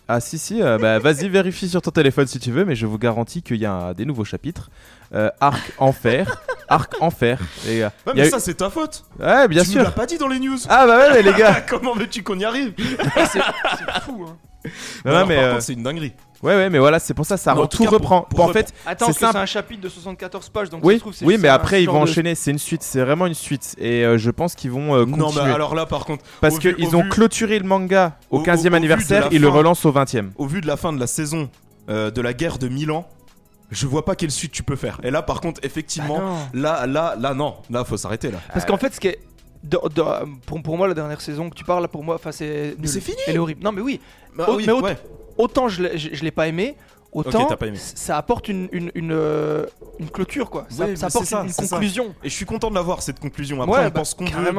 Ah 0.06 0.20
si 0.20 0.38
si, 0.38 0.62
euh, 0.62 0.78
bah 0.78 1.00
vas-y 1.00 1.28
vérifie 1.28 1.68
sur 1.68 1.82
ton 1.82 1.90
téléphone 1.90 2.28
si 2.28 2.38
tu 2.38 2.52
veux, 2.52 2.64
mais 2.64 2.76
je 2.76 2.86
vous 2.86 2.98
garantis 2.98 3.42
qu'il 3.42 3.56
y 3.56 3.66
a 3.66 3.94
des 3.94 4.04
nouveaux 4.04 4.22
chapitres. 4.24 4.70
Euh, 5.12 5.28
arc 5.40 5.72
enfer, 5.78 6.40
arc 6.68 6.94
enfer. 7.00 7.40
Les 7.66 7.80
gars. 7.80 7.92
Ouais, 8.06 8.12
mais 8.14 8.28
eu- 8.28 8.30
ça 8.30 8.38
c'est 8.38 8.54
ta 8.54 8.70
faute. 8.70 9.04
Ouais, 9.18 9.48
bien 9.48 9.64
tu 9.64 9.70
nous 9.70 9.78
l'as 9.78 9.84
sûr. 9.86 9.94
pas 9.94 10.06
dit 10.06 10.18
dans 10.18 10.28
les 10.28 10.38
news. 10.38 10.56
Ah 10.68 10.86
bah 10.86 10.98
ouais, 10.98 11.14
mais 11.14 11.22
les 11.22 11.32
gars. 11.36 11.62
Comment 11.68 11.94
veux-tu 11.94 12.22
qu'on 12.22 12.38
y 12.38 12.44
arrive? 12.44 12.74
C'est 12.78 13.40
c'est 13.40 14.00
fou, 14.02 14.24
hein. 14.28 14.36
Non, 15.04 15.26
mais 15.26 15.36
euh, 15.38 15.60
c'est 15.60 15.72
une 15.74 15.82
dinguerie. 15.82 16.12
ouais 16.42 16.54
ouais, 16.54 16.70
mais 16.70 16.78
voilà, 16.78 16.98
c'est 16.98 17.14
pour 17.14 17.26
ça 17.26 17.36
ça 17.36 17.54
en 17.54 17.64
re- 17.64 17.68
tout 17.68 17.78
tout 17.78 17.82
cas, 17.84 17.88
pour- 17.90 17.98
reprend. 17.98 18.20
pour 18.22 18.40
en 18.44 18.48
fait, 18.52 18.72
Attends, 18.86 19.12
C'est 19.12 19.24
un 19.24 19.46
chapitre 19.46 19.80
de 19.82 19.88
74 19.88 20.48
pages, 20.50 20.70
donc 20.70 20.80
ça 20.82 20.86
oui, 20.86 20.94
se 20.94 21.00
trouve, 21.00 21.14
oui, 21.22 21.36
mais 21.38 21.48
après 21.48 21.82
ils 21.82 21.86
vont 21.86 21.94
de- 22.04 22.10
enchaîner. 22.10 22.34
C'est 22.34 22.50
une 22.50 22.58
suite, 22.58 22.82
c'est 22.82 23.00
vraiment 23.00 23.26
une 23.26 23.34
suite, 23.34 23.74
et 23.78 24.04
euh, 24.04 24.18
je 24.18 24.30
pense 24.30 24.54
qu'ils 24.54 24.70
vont 24.70 24.94
euh, 24.94 25.04
Non, 25.04 25.26
continuer. 25.26 25.44
mais 25.46 25.52
alors 25.52 25.74
là, 25.74 25.86
par 25.86 26.04
contre, 26.04 26.24
Parce 26.40 26.58
qu'ils 26.58 26.94
ont 26.96 27.02
vu- 27.02 27.08
clôturé 27.08 27.58
le 27.58 27.66
manga 27.66 28.16
au 28.30 28.38
au- 28.38 28.42
15e 28.42 28.52
au 28.52 28.62
vu 28.64 28.70
de 28.70 28.74
anniversaire, 28.76 29.28
ils 29.32 29.40
le 29.40 29.48
relancent 29.48 29.84
au 29.84 29.92
20e. 29.92 30.30
au 30.36 30.46
vu 30.46 30.60
de 30.60 30.66
la 30.66 30.76
fin 30.76 30.92
de 30.92 31.00
la 31.00 31.06
saison 31.06 31.48
euh, 31.90 32.10
de 32.10 32.20
la 32.20 32.32
guerre 32.34 32.58
de 32.58 32.68
Milan, 32.68 33.08
je 33.70 33.86
vois 33.86 34.04
pas 34.04 34.14
quelle 34.14 34.30
suite 34.30 34.52
tu 34.52 34.62
peux 34.62 34.76
faire. 34.76 34.98
Et 35.02 35.10
là, 35.10 35.20
par 35.22 35.40
contre, 35.40 35.60
effectivement, 35.64 36.18
non. 36.20 36.36
là, 36.54 36.86
là, 36.86 37.16
là, 37.18 37.34
non, 37.34 37.56
là, 37.70 37.84
faut 37.84 37.96
s'arrêter 37.96 38.30
là. 38.30 38.38
Parce 38.52 38.64
qu'en 38.64 38.76
fait, 38.78 38.94
ce 38.94 39.00
qui 39.00 39.08
est. 39.08 39.18
pour, 40.46 40.62
pour 40.62 40.76
moi, 40.76 40.88
la 40.88 40.94
dernière 40.94 41.20
saison 41.20 41.50
que 41.50 41.54
tu 41.54 41.64
parles, 41.64 41.88
pour 41.88 42.04
moi, 42.04 42.14
enfin, 42.14 42.32
c'est. 42.32 42.76
c'est 42.84 43.00
fini. 43.00 43.16
Elle 43.26 43.36
est 43.36 43.38
horrible. 43.38 43.62
Non, 43.62 43.72
mais 43.72 43.80
oui. 43.82 44.00
Bah 44.38 44.46
oui, 44.56 44.64
mais 44.66 44.72
autant- 44.72 45.66
ouais. 45.68 45.98
Je 45.98 46.22
l'ai 46.24 46.30
pas 46.30 46.48
aimé, 46.48 46.76
autant 47.12 47.46
pas 47.56 47.66
aimé. 47.66 47.78
ça 47.78 48.16
apporte 48.18 48.48
une, 48.48 48.68
une, 48.72 48.90
une, 48.94 49.12
euh, 49.12 49.66
une 49.98 50.10
clôture, 50.10 50.50
quoi. 50.50 50.66
Ça, 50.68 50.84
Ouais, 50.86 50.96
ça 50.96 51.06
mais 51.06 51.10
apporte 51.10 51.24
ça, 51.26 51.40
une, 51.40 51.46
une 51.46 51.52
c'est 51.52 51.64
ça. 51.66 51.76
conclusion. 51.76 52.14
Et 52.22 52.28
je 52.28 52.34
suis 52.34 52.44
content 52.44 52.68
de 52.70 52.74
l'avoir 52.74 53.02
cette 53.02 53.18
conclusion. 53.20 53.60
Après, 53.62 53.74
Ouais, 53.74 53.80
on 53.80 53.84
bah, 53.84 53.90
pense 53.90 54.14
qu'on 54.14 54.24
veut. 54.26 54.44
de-. 54.44 54.52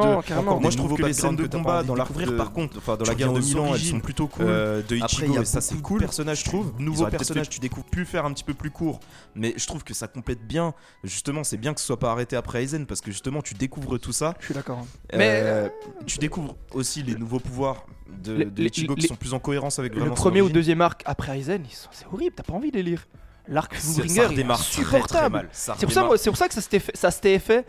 Moi, 0.60 0.70
je 0.70 0.76
trouve 0.76 0.94
que 0.96 1.02
les 1.04 1.12
scènes 1.12 1.36
de 1.36 1.46
combat 1.46 1.82
dans 1.82 1.94
l'arc 1.94 2.12
de- 2.12 2.30
par 2.32 2.52
contre, 2.52 2.78
enfin 2.78 2.96
dans 2.96 3.04
la 3.04 3.14
guerre 3.14 3.32
de 3.32 3.40
Milan, 3.40 3.74
elles 3.74 3.80
sont 3.80 4.00
plutôt 4.00 4.26
cool. 4.26 4.46
Euh, 4.48 4.82
de 4.86 4.96
Ichigo 4.96 5.26
il 5.26 5.34
y 5.34 5.38
a 5.38 5.42
et 5.42 5.44
ça 5.44 5.60
c'est 5.60 5.80
cool. 5.80 6.00
personnages, 6.00 6.40
je 6.40 6.44
trouve. 6.44 6.72
Personnages, 7.10 7.46
fait- 7.46 7.50
tu 7.50 7.60
découvres 7.60 7.86
pu 7.86 8.04
faire 8.04 8.24
un 8.24 8.32
petit 8.32 8.44
peu 8.44 8.54
plus 8.54 8.70
court, 8.70 9.00
mais 9.34 9.54
je 9.56 9.66
trouve 9.66 9.84
que 9.84 9.94
ça 9.94 10.06
complète 10.08 10.46
bien. 10.46 10.74
Justement, 11.04 11.44
c'est 11.44 11.56
bien 11.56 11.72
que 11.74 11.80
ce 11.80 11.86
soit 11.86 11.98
pas 11.98 12.10
arrêté 12.10 12.36
après 12.36 12.62
Aizen 12.62 12.86
parce 12.86 13.00
que 13.00 13.10
justement 13.10 13.42
tu 13.42 13.54
découvres 13.54 13.98
tout 13.98 14.12
ça. 14.12 14.34
Je 14.40 14.46
suis 14.46 14.54
d'accord. 14.54 14.78
hein. 14.78 14.86
Euh, 15.14 15.68
tu 16.06 16.18
découvres 16.18 16.56
aussi 16.72 17.02
les 17.02 17.14
nouveaux 17.14 17.40
pouvoirs 17.40 17.86
de, 18.22 18.50
Ichigo 18.62 18.94
qui 18.96 19.06
sont 19.06 19.14
plus 19.16 19.34
en 19.34 19.38
cohérence 19.38 19.78
avec 19.78 19.94
Le 19.94 20.10
premier 20.10 20.40
ou 20.42 20.48
deuxième 20.48 20.80
arc 20.80 21.02
après 21.06 21.38
Aizen, 21.38 21.62
c'est 21.92 22.06
horrible, 22.12 22.34
t'as 22.40 22.52
pas 22.52 22.56
envie 22.56 22.70
de 22.70 22.76
les 22.76 22.82
lire. 22.82 23.06
L'arc 23.48 23.74
il 23.98 24.18
est 24.18 24.50
insupportable. 24.50 25.48
C'est 25.52 25.80
pour 25.80 25.92
ça, 25.92 26.04
moi, 26.04 26.16
pour 26.24 26.36
ça 26.36 26.48
que 26.48 26.54
ça 26.54 26.60
s'était 26.60 26.78
fait, 26.78 26.96
ça 26.96 27.10
s'était 27.10 27.38
fait, 27.38 27.66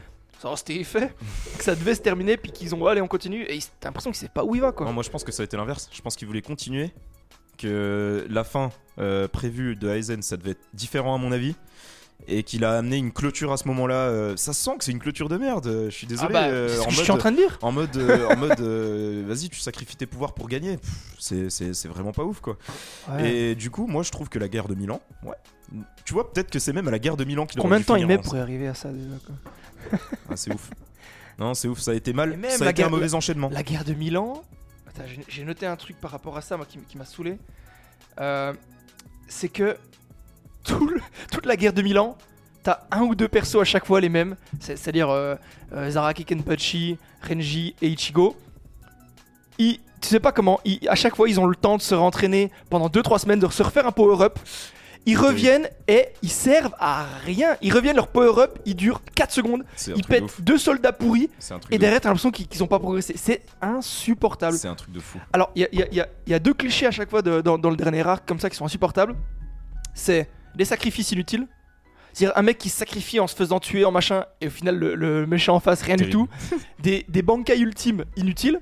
fait, 0.84 1.16
que 1.58 1.64
ça 1.64 1.76
devait 1.76 1.96
se 1.96 2.02
terminer, 2.02 2.38
puis 2.38 2.52
qu'ils 2.52 2.74
ont 2.76 2.86
allez 2.86 3.02
on 3.02 3.08
continue, 3.08 3.44
et 3.44 3.60
t'as 3.80 3.90
l'impression 3.90 4.12
qu'ils 4.12 4.20
savent 4.20 4.30
pas 4.30 4.44
où 4.44 4.56
il 4.56 4.62
va 4.62 4.72
quoi. 4.72 4.86
Non, 4.86 4.94
moi 4.94 5.04
je 5.04 5.10
pense 5.10 5.24
que 5.24 5.32
ça 5.32 5.42
a 5.42 5.46
été 5.46 5.58
l'inverse. 5.58 5.90
Je 5.92 6.02
pense 6.02 6.16
qu'ils 6.16 6.28
voulaient 6.28 6.42
continuer. 6.42 6.92
Que 7.58 8.26
la 8.30 8.44
fin 8.44 8.72
euh, 8.98 9.28
prévue 9.28 9.76
de 9.76 9.88
Aizen, 9.90 10.22
ça 10.24 10.36
devait 10.36 10.52
être 10.52 10.66
différent 10.74 11.14
à 11.14 11.18
mon 11.18 11.32
avis. 11.32 11.56
Et 12.28 12.44
qu'il 12.44 12.64
a 12.66 12.78
amené 12.78 12.98
une 12.98 13.12
clôture 13.12 13.52
à 13.52 13.58
ce 13.58 13.68
moment-là. 13.68 13.96
euh, 13.96 14.38
ça 14.38 14.54
se 14.54 14.64
sent 14.64 14.72
que 14.78 14.84
c'est 14.86 14.92
une 14.92 15.00
clôture 15.00 15.28
de 15.28 15.38
merde. 15.38 15.68
euh, 15.68 15.86
Je 15.90 15.96
suis 15.96 16.06
Ah 16.08 16.10
désolé. 16.10 16.34
bah, 16.34 16.44
euh, 16.46 16.80
en 16.80 16.86
que 16.86 16.92
je 16.92 16.96
mode- 16.98 17.04
suis 17.04 17.12
en 17.12 17.18
train 17.18 17.32
de 17.32 17.38
dire. 17.38 17.58
En 17.62 17.72
mode, 17.72 17.98
euh, 17.98 18.28
en 18.30 18.38
mode 18.38 18.60
euh, 18.62 19.24
vas-y, 19.28 19.50
tu 19.50 19.60
sacrifies 19.60 19.96
tes 19.98 20.06
pouvoirs 20.06 20.34
pour 20.34 20.48
gagner. 20.48 20.78
C'est 21.20 21.88
vraiment 21.88 22.12
pas 22.12 22.24
ouf 22.24 22.40
quoi. 22.40 22.58
Et 23.20 23.56
du 23.56 23.70
coup, 23.72 23.88
moi 23.88 24.04
je 24.04 24.12
trouve 24.12 24.30
que 24.30 24.40
la 24.40 24.48
guerre 24.48 24.68
de 24.68 24.76
Milan, 24.76 25.02
ouais. 25.24 25.36
Tu 26.06 26.14
vois, 26.14 26.32
peut-être 26.32 26.50
que 26.52 26.60
c'est 26.60 26.74
même 26.74 26.88
à 26.88 26.92
la 26.92 27.00
guerre 27.00 27.16
de 27.18 27.24
Milan 27.24 27.46
qu'il 27.46 27.60
aurait 27.60 27.68
Combien 27.70 27.80
de 27.80 27.86
temps 27.86 27.96
il 27.96 28.06
met 28.06 28.18
pour 28.18 28.36
arriver 28.36 28.68
à 28.68 28.74
ça 28.74 28.90
déjà 28.92 29.16
quoi 29.26 30.00
Ah, 30.30 30.36
c'est 30.36 30.54
ouf. 30.54 30.70
Non, 31.40 31.54
c'est 31.54 31.68
ouf, 31.70 31.80
ça 31.80 31.92
a 31.92 31.94
été 31.96 32.14
mal. 32.14 32.36
Même 32.38 32.52
Ça 32.52 32.64
a 32.64 32.66
la 32.66 32.72
été 32.72 32.82
un 32.84 32.86
guerre- 32.86 32.92
mauvais 32.92 33.14
enchaînement. 33.14 33.50
La 33.52 33.64
guerre 33.64 33.84
de 33.86 33.94
Milan. 33.94 34.44
J'ai- 35.28 35.44
noté 35.46 35.66
un 35.66 35.76
truc 35.78 36.00
par 36.00 36.12
rapport 36.12 36.38
à 36.38 36.42
ça 36.42 36.58
moi, 36.58 36.66
qui, 36.68 36.98
m'a 36.98 37.06
saoulé. 37.06 37.38
C'est 39.28 39.50
que 39.50 39.78
tout 40.64 40.88
le- 40.88 41.02
toute 41.32 41.46
la 41.46 41.56
guerre 41.56 41.74
de 41.74 41.82
Milan, 41.82 42.18
t'as 42.64 42.80
un 42.92 43.02
ou 43.02 43.16
deux 43.16 43.28
persos 43.28 43.56
à 43.62 43.64
chaque 43.66 43.86
fois 43.86 44.00
les 44.02 44.10
mêmes. 44.10 44.36
C'est- 44.60 44.76
C'est-à-dire 44.76 45.10
euh, 45.10 45.36
euh, 45.74 45.90
Zaraki 45.90 46.26
Kenpachi, 46.26 46.98
Renji 47.28 47.76
et 47.82 47.88
Ichigo. 47.88 48.36
Ils, 49.58 49.80
tu 50.02 50.08
sais 50.10 50.20
pas 50.20 50.32
comment, 50.32 50.60
ils- 50.66 50.88
à 50.90 50.96
chaque 50.96 51.16
fois 51.16 51.30
ils 51.30 51.40
ont 51.40 51.46
le 51.46 51.56
temps 51.56 51.78
de 51.78 51.82
se 51.82 51.94
rentraîner 51.96 52.52
pendant 52.70 52.88
2-3 52.90 53.20
semaines, 53.20 53.40
de 53.40 53.48
se 53.48 53.64
refaire 53.64 53.86
un 53.86 53.92
power-up. 53.92 54.40
Ils 55.08 55.18
reviennent 55.18 55.68
et 55.88 56.10
ils 56.22 56.30
servent 56.30 56.76
à 56.80 57.06
rien. 57.26 57.58
Ils 57.64 57.74
reviennent 57.74 57.96
leur 57.96 58.08
power-up, 58.10 58.60
ils 58.66 58.76
durent 58.76 59.02
4 59.16 59.32
secondes. 59.32 59.64
Ils 59.98 60.04
de 60.04 60.08
pètent 60.08 60.24
ouf. 60.26 60.40
deux 60.42 60.60
soldats 60.60 60.94
pourris 60.94 61.28
et 61.72 61.78
de 61.78 61.82
derrière 61.82 62.02
t'as 62.02 62.10
l'impression 62.10 62.30
qu'ils 62.30 62.48
qu'ils 62.48 62.64
ont 62.64 62.68
pas 62.68 62.78
progressé. 62.78 63.16
C'est 63.18 63.42
insupportable. 63.64 64.58
C'est 64.58 64.68
un 64.68 64.76
truc 64.76 64.92
de 64.94 65.00
fou. 65.00 65.18
Alors, 65.34 65.50
il 65.56 65.64
y 65.72 65.82
a, 65.82 65.88
y 65.92 66.00
y 66.28 66.34
y 66.36 66.40
deux 66.40 66.54
clichés 66.54 66.86
à 66.86 66.92
chaque 66.92 67.10
fois 67.10 67.24
de- 67.24 67.42
dans, 67.42 67.58
dans 67.58 67.72
le 67.72 67.76
dernier 67.78 68.08
arc 68.08 68.28
comme 68.28 68.40
ça 68.40 68.48
qui 68.48 68.56
sont 68.56 68.66
insupportables. 68.66 69.16
C'est 69.96 70.30
les 70.58 70.66
sacrifices 70.66 71.12
inutiles. 71.12 71.48
C'est-à-dire 72.14 72.38
un 72.38 72.42
mec 72.42 72.58
qui 72.58 72.70
se 72.70 72.78
sacrifie 72.78 73.20
en 73.20 73.28
se 73.28 73.36
faisant 73.36 73.60
tuer 73.60 73.86
en 73.86 73.92
machin 73.92 74.26
et 74.42 74.48
au 74.48 74.50
final 74.50 74.78
le, 74.78 74.96
le 74.96 75.26
méchant 75.26 75.56
en 75.56 75.60
face 75.62 75.82
rien 75.82 75.96
Terrible. 75.96 76.18
du 76.18 76.26
tout. 76.50 76.56
Des, 76.80 77.06
des 77.08 77.22
bankai 77.22 77.58
ultimes 77.58 78.04
inutiles. 78.18 78.60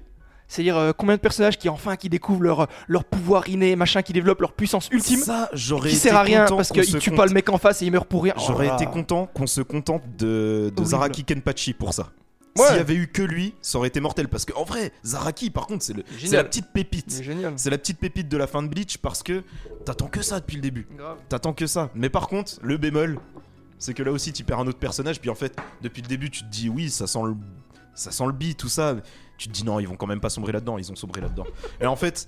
C'est-à-dire 0.48 0.78
euh, 0.78 0.92
combien 0.98 1.16
de 1.16 1.22
personnages 1.22 1.58
qui 1.60 1.70
enfin 1.70 1.96
qui 1.96 2.10
découvrent 2.10 2.42
leur, 2.42 2.68
leur 2.88 3.04
pouvoir 3.06 3.48
inné, 3.50 3.76
machin, 3.76 4.02
qui 4.02 4.14
développent 4.14 4.42
leur 4.42 4.54
puissance 4.54 4.90
ultime, 4.92 5.20
Ça, 5.20 5.48
j'aurais 5.54 5.90
qui 5.90 5.96
été 5.96 6.10
sert 6.10 6.16
à 6.16 6.24
rien 6.24 6.44
content 6.46 6.58
parce 6.58 6.72
qu'ils 6.72 6.98
tuent 6.98 7.12
pas 7.12 7.28
le 7.28 7.34
mec 7.34 7.50
en 7.50 7.60
face 7.60 7.82
et 7.84 7.86
il 7.86 7.92
meurt 7.92 8.08
pour 8.08 8.24
rien. 8.24 8.34
Oh 8.38 8.42
J'aurais 8.48 8.68
été 8.68 8.88
content 8.88 9.28
qu'on 9.28 9.46
se 9.46 9.62
contente 9.62 10.02
de, 10.18 10.72
de. 10.76 10.84
Zaraki 10.84 11.24
Kenpachi 11.24 11.74
pour 11.74 11.94
ça. 11.94 12.10
Ouais. 12.58 12.68
S'il 12.68 12.76
y 12.78 12.80
avait 12.80 12.96
eu 12.96 13.08
que 13.08 13.22
lui, 13.22 13.54
ça 13.62 13.78
aurait 13.78 13.88
été 13.90 14.00
mortel. 14.00 14.28
Parce 14.28 14.46
qu'en 14.46 14.64
vrai, 14.64 14.92
Zaraki, 15.06 15.50
par 15.50 15.68
contre, 15.68 15.84
c'est 15.84 15.94
le- 15.94 16.04
c'est 16.20 16.36
la 16.36 16.44
petite 16.44 16.68
pépite. 16.74 17.22
génial. 17.24 17.54
C'est 17.58 17.70
la 17.70 17.78
petite 17.78 18.00
pépite 18.00 18.28
de 18.28 18.38
la 18.38 18.48
fin 18.48 18.62
de 18.64 18.68
Bleach 18.68 18.98
parce 18.98 19.24
que 19.24 19.44
t'attends 19.86 20.08
que 20.08 20.22
ça 20.22 20.40
depuis 20.40 20.56
le 20.56 20.62
début. 20.62 20.88
T'attends 21.30 21.54
que 21.54 21.68
ça. 21.68 21.90
Mais 21.96 22.10
par 22.10 22.28
contre, 22.28 22.54
le 22.62 22.78
bémol, 22.78 23.20
c'est 23.78 23.94
que 23.94 24.04
là 24.04 24.12
aussi, 24.12 24.34
tu 24.34 24.44
perds 24.44 24.60
un 24.60 24.68
autre 24.68 24.80
personnage. 24.80 25.22
Puis 25.22 25.30
en 25.30 25.36
fait, 25.36 25.56
depuis 25.82 26.02
le 26.02 26.08
début, 26.08 26.30
tu 26.30 26.42
te 26.44 26.50
dis 26.50 26.70
oui, 26.70 26.90
ça 26.90 27.08
sent 27.08 27.20
le, 27.24 27.36
ça 27.94 28.12
sent 28.12 28.26
le 28.26 28.34
bi, 28.34 28.56
tout 28.56 28.68
ça. 28.70 28.96
Tu 29.40 29.48
te 29.48 29.54
dis 29.54 29.64
non, 29.64 29.80
ils 29.80 29.88
vont 29.88 29.96
quand 29.96 30.06
même 30.06 30.20
pas 30.20 30.30
sombrer 30.30 30.52
là-dedans. 30.52 30.78
Ils 30.78 30.92
ont 30.92 30.96
sombré 30.96 31.22
là-dedans. 31.22 31.46
Et 31.82 31.86
en 31.88 31.96
fait, 31.96 32.28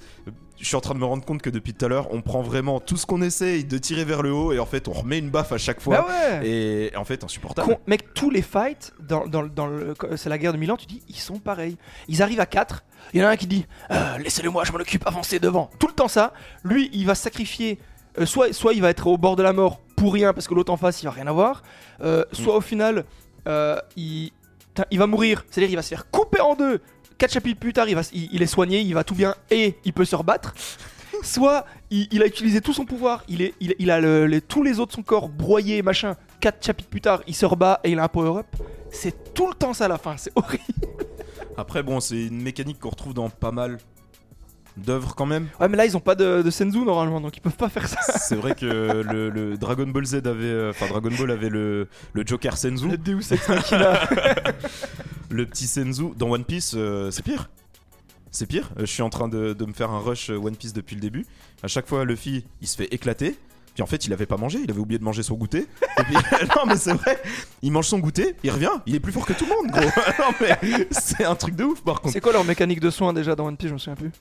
je 0.58 0.66
suis 0.66 0.76
en 0.78 0.82
train 0.82 0.94
de 0.94 1.00
me 1.00 1.06
rendre 1.06 1.26
compte 1.26 1.42
que 1.42 1.50
depuis 1.50 1.74
tout 1.74 1.86
à 1.86 1.90
l'heure, 1.90 2.08
on 2.14 2.22
prend 2.22 2.42
vraiment 2.42 2.80
tout 2.80 2.96
ce 2.96 3.06
qu'on 3.06 3.22
essaye 3.22 3.66
de 3.66 3.78
tirer 3.78 4.06
vers 4.06 4.22
le 4.22 4.32
haut 4.32 4.54
et 4.54 4.60
en 4.60 4.66
fait, 4.66 4.88
on 4.88 4.94
remet 4.94 5.20
une 5.20 5.30
baffe 5.30 5.52
à 5.52 5.58
chaque 5.58 5.82
fois. 5.82 5.98
Bah 6.02 6.08
ouais. 6.42 6.48
Et 6.48 6.96
en 6.96 7.04
fait, 7.04 7.24
insupportable. 7.24 7.68
Con- 7.76 7.80
mec, 7.86 8.14
tous 8.14 8.30
les 8.30 8.42
fights 8.42 8.94
dans, 9.00 9.28
dans, 9.28 9.44
dans 9.44 9.68
le, 9.68 9.94
c'est 10.16 10.30
la 10.30 10.38
guerre 10.38 10.54
de 10.54 10.58
Milan, 10.58 10.78
tu 10.78 10.86
dis 10.86 11.02
ils 11.10 11.16
sont 11.18 11.38
pareils. 11.38 11.78
Ils 12.08 12.22
arrivent 12.24 12.40
à 12.40 12.46
4, 12.46 12.84
il 13.14 13.20
y 13.20 13.24
en 13.24 13.28
a 13.28 13.32
un 13.32 13.36
qui 13.36 13.48
dit 13.48 13.66
Euh, 13.92 14.18
laissez-le 14.20 14.50
moi, 14.50 14.64
je 14.64 14.72
m'en 14.72 14.80
occupe, 14.80 15.06
avancez 15.06 15.40
devant. 15.40 15.70
Tout 15.80 15.88
le 15.88 15.94
temps 15.94 16.08
ça, 16.08 16.32
lui 16.64 16.90
il 16.94 17.06
va 17.06 17.14
sacrifier, 17.16 17.78
euh, 18.20 18.26
soit, 18.26 18.54
soit 18.54 18.74
il 18.74 18.82
va 18.82 18.90
être 18.90 19.06
au 19.08 19.18
bord 19.18 19.36
de 19.36 19.44
la 19.44 19.52
mort 19.52 19.82
pour 19.98 20.14
rien 20.14 20.32
parce 20.32 20.48
que 20.48 20.54
l'autre 20.54 20.72
en 20.72 20.78
face 20.78 21.02
il 21.02 21.06
va 21.08 21.12
rien 21.12 21.28
avoir, 21.28 21.62
euh, 22.02 22.24
soit 22.32 22.56
au 22.56 22.62
final 22.62 23.04
il, 23.98 24.32
il 24.92 25.00
va 25.00 25.08
mourir, 25.08 25.44
c'est-à-dire 25.50 25.70
il 25.72 25.76
va 25.76 25.82
se 25.82 25.90
faire 25.90 26.10
couper 26.10 26.40
en 26.40 26.56
deux. 26.56 26.80
4 27.22 27.32
chapitres 27.34 27.60
plus 27.60 27.72
tard, 27.74 27.88
il, 27.88 27.94
va, 27.96 28.02
il, 28.14 28.30
il 28.34 28.42
est 28.42 28.48
soigné, 28.48 28.82
il 28.82 28.94
va 28.96 29.04
tout 29.04 29.14
bien 29.14 29.36
et 29.52 29.76
il 29.86 29.94
peut 29.94 30.06
se 30.06 30.16
rebattre. 30.16 30.54
Soit 31.22 31.66
il, 31.92 32.08
il 32.12 32.24
a 32.24 32.26
utilisé 32.26 32.62
tout 32.62 32.74
son 32.74 32.84
pouvoir, 32.86 33.24
il, 33.28 33.44
est, 33.44 33.54
il, 33.60 33.92
a 33.92 34.00
le- 34.02 34.26
les- 34.26 34.42
tous 34.42 34.64
les 34.64 34.80
autres 34.80 34.92
de 34.92 34.96
son 34.96 35.04
corps 35.04 35.30
broyés, 35.30 35.84
machin. 35.84 36.16
4 36.40 36.66
chapitres 36.66 36.90
plus 36.90 37.02
tard, 37.02 37.22
il 37.28 37.36
se 37.36 37.46
rebat 37.46 37.80
et 37.84 37.92
il 37.92 38.00
a 38.00 38.04
un 38.04 38.08
power-up. 38.08 38.48
C'est 38.90 39.34
tout 39.36 39.48
le 39.48 39.54
temps 39.54 39.74
ça 39.76 39.86
à 39.86 39.88
la 39.88 40.00
fin, 40.00 40.18
c'est 40.18 40.32
horrible. 40.36 40.64
Après, 41.58 41.84
bon, 41.84 42.00
c'est 42.00 42.26
une 42.26 42.42
mécanique 42.42 42.80
qu'on 42.80 42.90
retrouve 42.90 43.14
dans 43.14 43.30
pas 43.30 43.52
mal 43.52 43.78
d'œuvres 44.78 45.14
quand 45.14 45.26
même. 45.28 45.48
Ouais, 45.60 45.68
mais 45.68 45.76
là 45.78 45.86
ils 45.86 45.96
ont 45.98 46.00
pas 46.02 46.16
de, 46.16 46.42
de 46.42 46.50
Senzu 46.50 46.80
normalement, 46.80 47.20
donc 47.22 47.36
ils 47.38 47.42
peuvent 47.42 47.58
pas 47.58 47.70
faire 47.70 47.88
ça. 47.88 48.00
C'est 48.18 48.36
vrai 48.38 48.56
que 48.56 48.66
le, 48.66 49.30
le 49.30 49.58
Dragon 49.58 49.86
Ball 49.86 50.06
Z 50.06 50.16
avait, 50.26 50.46
euh, 50.46 50.70
enfin 50.72 50.88
Dragon 50.88 51.12
Ball 51.16 51.30
avait 51.30 51.50
le, 51.50 51.88
le 52.14 52.24
Joker 52.26 52.58
Senzu, 52.58 52.88
Le 52.88 52.98
Deus 52.98 53.32
Ex 53.32 53.48
Machina. 53.50 54.00
le 55.32 55.46
petit 55.46 55.68
Senzu. 55.68 56.12
Dans 56.18 56.30
One 56.30 56.46
Piece, 56.46 56.74
euh, 56.76 57.12
c'est 57.12 57.24
pire. 57.24 57.50
C'est 58.32 58.46
pire. 58.46 58.70
Euh, 58.78 58.82
je 58.82 58.92
suis 58.92 59.02
en 59.02 59.10
train 59.10 59.28
de, 59.28 59.56
me 59.66 59.74
faire 59.74 59.92
un 59.92 60.00
rush 60.00 60.30
euh, 60.30 60.38
One 60.38 60.56
Piece 60.56 60.74
depuis 60.74 60.96
le 60.96 61.02
début. 61.02 61.26
À 61.64 61.68
chaque 61.68 61.88
fois, 61.88 62.06
Luffy, 62.06 62.46
il 62.62 62.68
se 62.68 62.76
fait 62.76 62.94
éclater. 62.94 63.38
Puis 63.74 63.84
en 63.84 63.86
fait, 63.86 64.06
il 64.06 64.12
avait 64.12 64.26
pas 64.26 64.36
mangé, 64.36 64.60
il 64.62 64.70
avait 64.70 64.82
oublié 64.82 65.00
de 65.00 65.04
manger 65.04 65.24
son 65.24 65.36
goûter. 65.36 65.68
Non, 66.56 66.66
mais 66.66 66.76
c'est 66.76 66.94
vrai, 66.94 67.22
il 67.62 67.72
mange 67.72 67.86
son 67.86 68.00
goûter, 68.00 68.36
il 68.44 68.52
revient, 68.52 68.72
il 68.86 68.96
est 68.96 69.00
plus 69.00 69.12
fort 69.14 69.26
que 69.26 69.34
tout 69.34 69.46
le 69.46 69.56
monde, 69.56 69.72
gros. 69.72 70.86
c'est 70.92 71.24
un 71.24 71.36
truc 71.36 71.56
de 71.56 71.64
ouf 71.64 71.82
par 71.82 72.02
contre. 72.02 72.14
c'est 72.14 72.20
quoi 72.20 72.34
leur 72.34 72.44
mécanique 72.44 72.80
de 72.80 72.90
soins 72.90 73.14
déjà 73.14 73.36
dans 73.36 73.46
One 73.46 73.56
Piece? 73.56 73.70
Je 73.70 73.74
me 73.74 73.80
souviens 73.80 73.96
plus. 73.96 74.12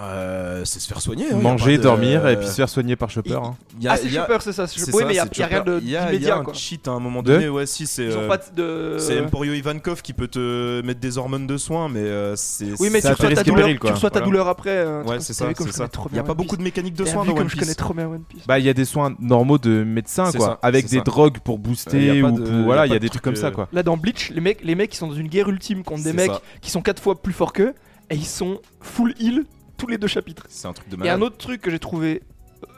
Euh, 0.00 0.64
c'est 0.64 0.80
se 0.80 0.88
faire 0.88 1.00
soigner. 1.00 1.26
hein, 1.32 1.38
Manger, 1.40 1.76
de- 1.78 1.82
dormir 1.82 2.26
et 2.28 2.36
puis 2.36 2.46
se 2.46 2.54
faire 2.54 2.68
soigner 2.68 2.96
par 2.96 3.10
Chopper. 3.10 3.34
hein. 3.34 3.56
Il 3.78 3.84
y 3.84 3.88
a- 3.88 3.92
ah, 3.92 3.96
c'est 3.96 4.08
Chopper, 4.08 4.36
c'est 4.40 4.52
ça. 4.52 4.66
c'est. 4.66 4.94
Oui, 4.94 5.02
mais 5.06 5.14
il 5.14 5.16
y 5.16 5.18
a, 5.42 5.46
rien 5.46 5.62
de 5.62 5.78
Il 5.82 5.88
y 5.90 5.96
a- 5.96 6.00
il 6.00 6.04
y 6.04 6.06
a 6.06 6.06
d'immédiat 6.06 6.36
un 6.36 6.44
quoi. 6.44 6.54
cheat 6.54 6.86
à 6.88 6.92
un 6.92 7.00
moment 7.00 7.22
De 7.22 7.32
donné, 7.32 7.48
ouais, 7.48 7.66
si 7.66 7.86
c'est. 7.86 8.08
Euh, 8.10 8.36
de. 8.54 8.96
C'est 8.98 9.20
Emporio 9.20 9.52
Ivankov 9.54 10.02
qui 10.02 10.12
peut 10.12 10.28
te 10.28 10.82
mettre 10.82 11.00
des 11.00 11.18
hormones 11.18 11.46
de 11.46 11.56
soins, 11.56 11.88
mais 11.88 12.00
euh, 12.00 12.34
c'est. 12.36 12.66
Oui, 12.80 12.88
mais 12.92 13.00
tu 13.00 13.08
reçois, 13.08 13.30
ta 13.34 13.42
douleur, 13.42 13.64
péril, 13.66 13.78
tu 13.80 13.92
reçois 13.92 14.10
ta 14.10 14.18
Voilà. 14.20 14.26
douleur 14.26 14.48
après. 14.48 14.78
un 14.84 15.02
Ouais, 15.04 15.20
c'est 15.20 15.32
ça, 15.32 15.46
Il 15.46 16.16
y 16.16 16.18
a 16.18 16.22
pas 16.22 16.34
beaucoup 16.34 16.50
Piece. 16.50 16.58
de 16.58 16.62
mécaniques 16.64 16.94
de 16.94 17.04
soins 17.04 17.22
vu 17.22 17.28
dans 17.28 17.34
comme 17.34 17.42
One 17.44 17.50
je 17.50 17.54
connais 17.56 17.66
Piece. 17.66 17.76
trop 17.76 17.94
bien 17.94 18.06
One 18.08 18.22
Piece. 18.28 18.42
Bah, 18.46 18.58
il 18.58 18.64
y 18.64 18.68
a 18.68 18.74
des 18.74 18.84
soins 18.84 19.14
normaux 19.20 19.58
de 19.58 19.82
médecins, 19.84 20.30
C'est 20.30 20.38
quoi. 20.38 20.58
avec 20.62 20.88
des 20.88 21.00
drogues 21.00 21.38
pour 21.38 21.56
Euh, 21.56 21.58
booster 21.58 22.22
ou 22.22 22.64
voilà, 22.64 22.86
il 22.86 22.90
y 22.90 22.92
a 22.92 22.98
de 22.98 23.02
des 23.02 23.08
truc, 23.08 23.22
trucs 23.22 23.34
comme 23.34 23.36
ça, 23.40 23.48
euh, 23.48 23.50
quoi. 23.52 23.68
Là 23.72 23.82
dans 23.82 23.96
Bleach, 23.96 24.30
les 24.30 24.40
mecs, 24.40 24.62
les 24.62 24.74
mecs 24.74 24.92
ils 24.94 24.96
sont 24.96 25.08
dans 25.08 25.14
une 25.14 25.28
guerre 25.28 25.48
ultime 25.48 25.82
contre 25.82 26.04
des 26.04 26.12
mecs 26.12 26.30
qui 26.60 26.70
sont 26.70 26.82
4 26.82 27.02
fois 27.02 27.20
plus 27.20 27.32
forts 27.32 27.52
qu'eux 27.52 27.74
et 28.10 28.14
ils 28.14 28.26
sont 28.26 28.60
full 28.80 29.14
heal 29.20 29.44
tous 29.78 29.86
les 29.86 29.96
deux 29.96 30.06
chapitres. 30.08 30.44
C'est 30.50 30.68
un 30.68 30.74
truc 30.74 30.88
de 30.90 30.96
Et 30.96 31.00
un 31.00 31.04
malade. 31.04 31.22
autre 31.22 31.38
truc 31.38 31.62
que 31.62 31.70
j'ai 31.70 31.78
trouvé 31.78 32.22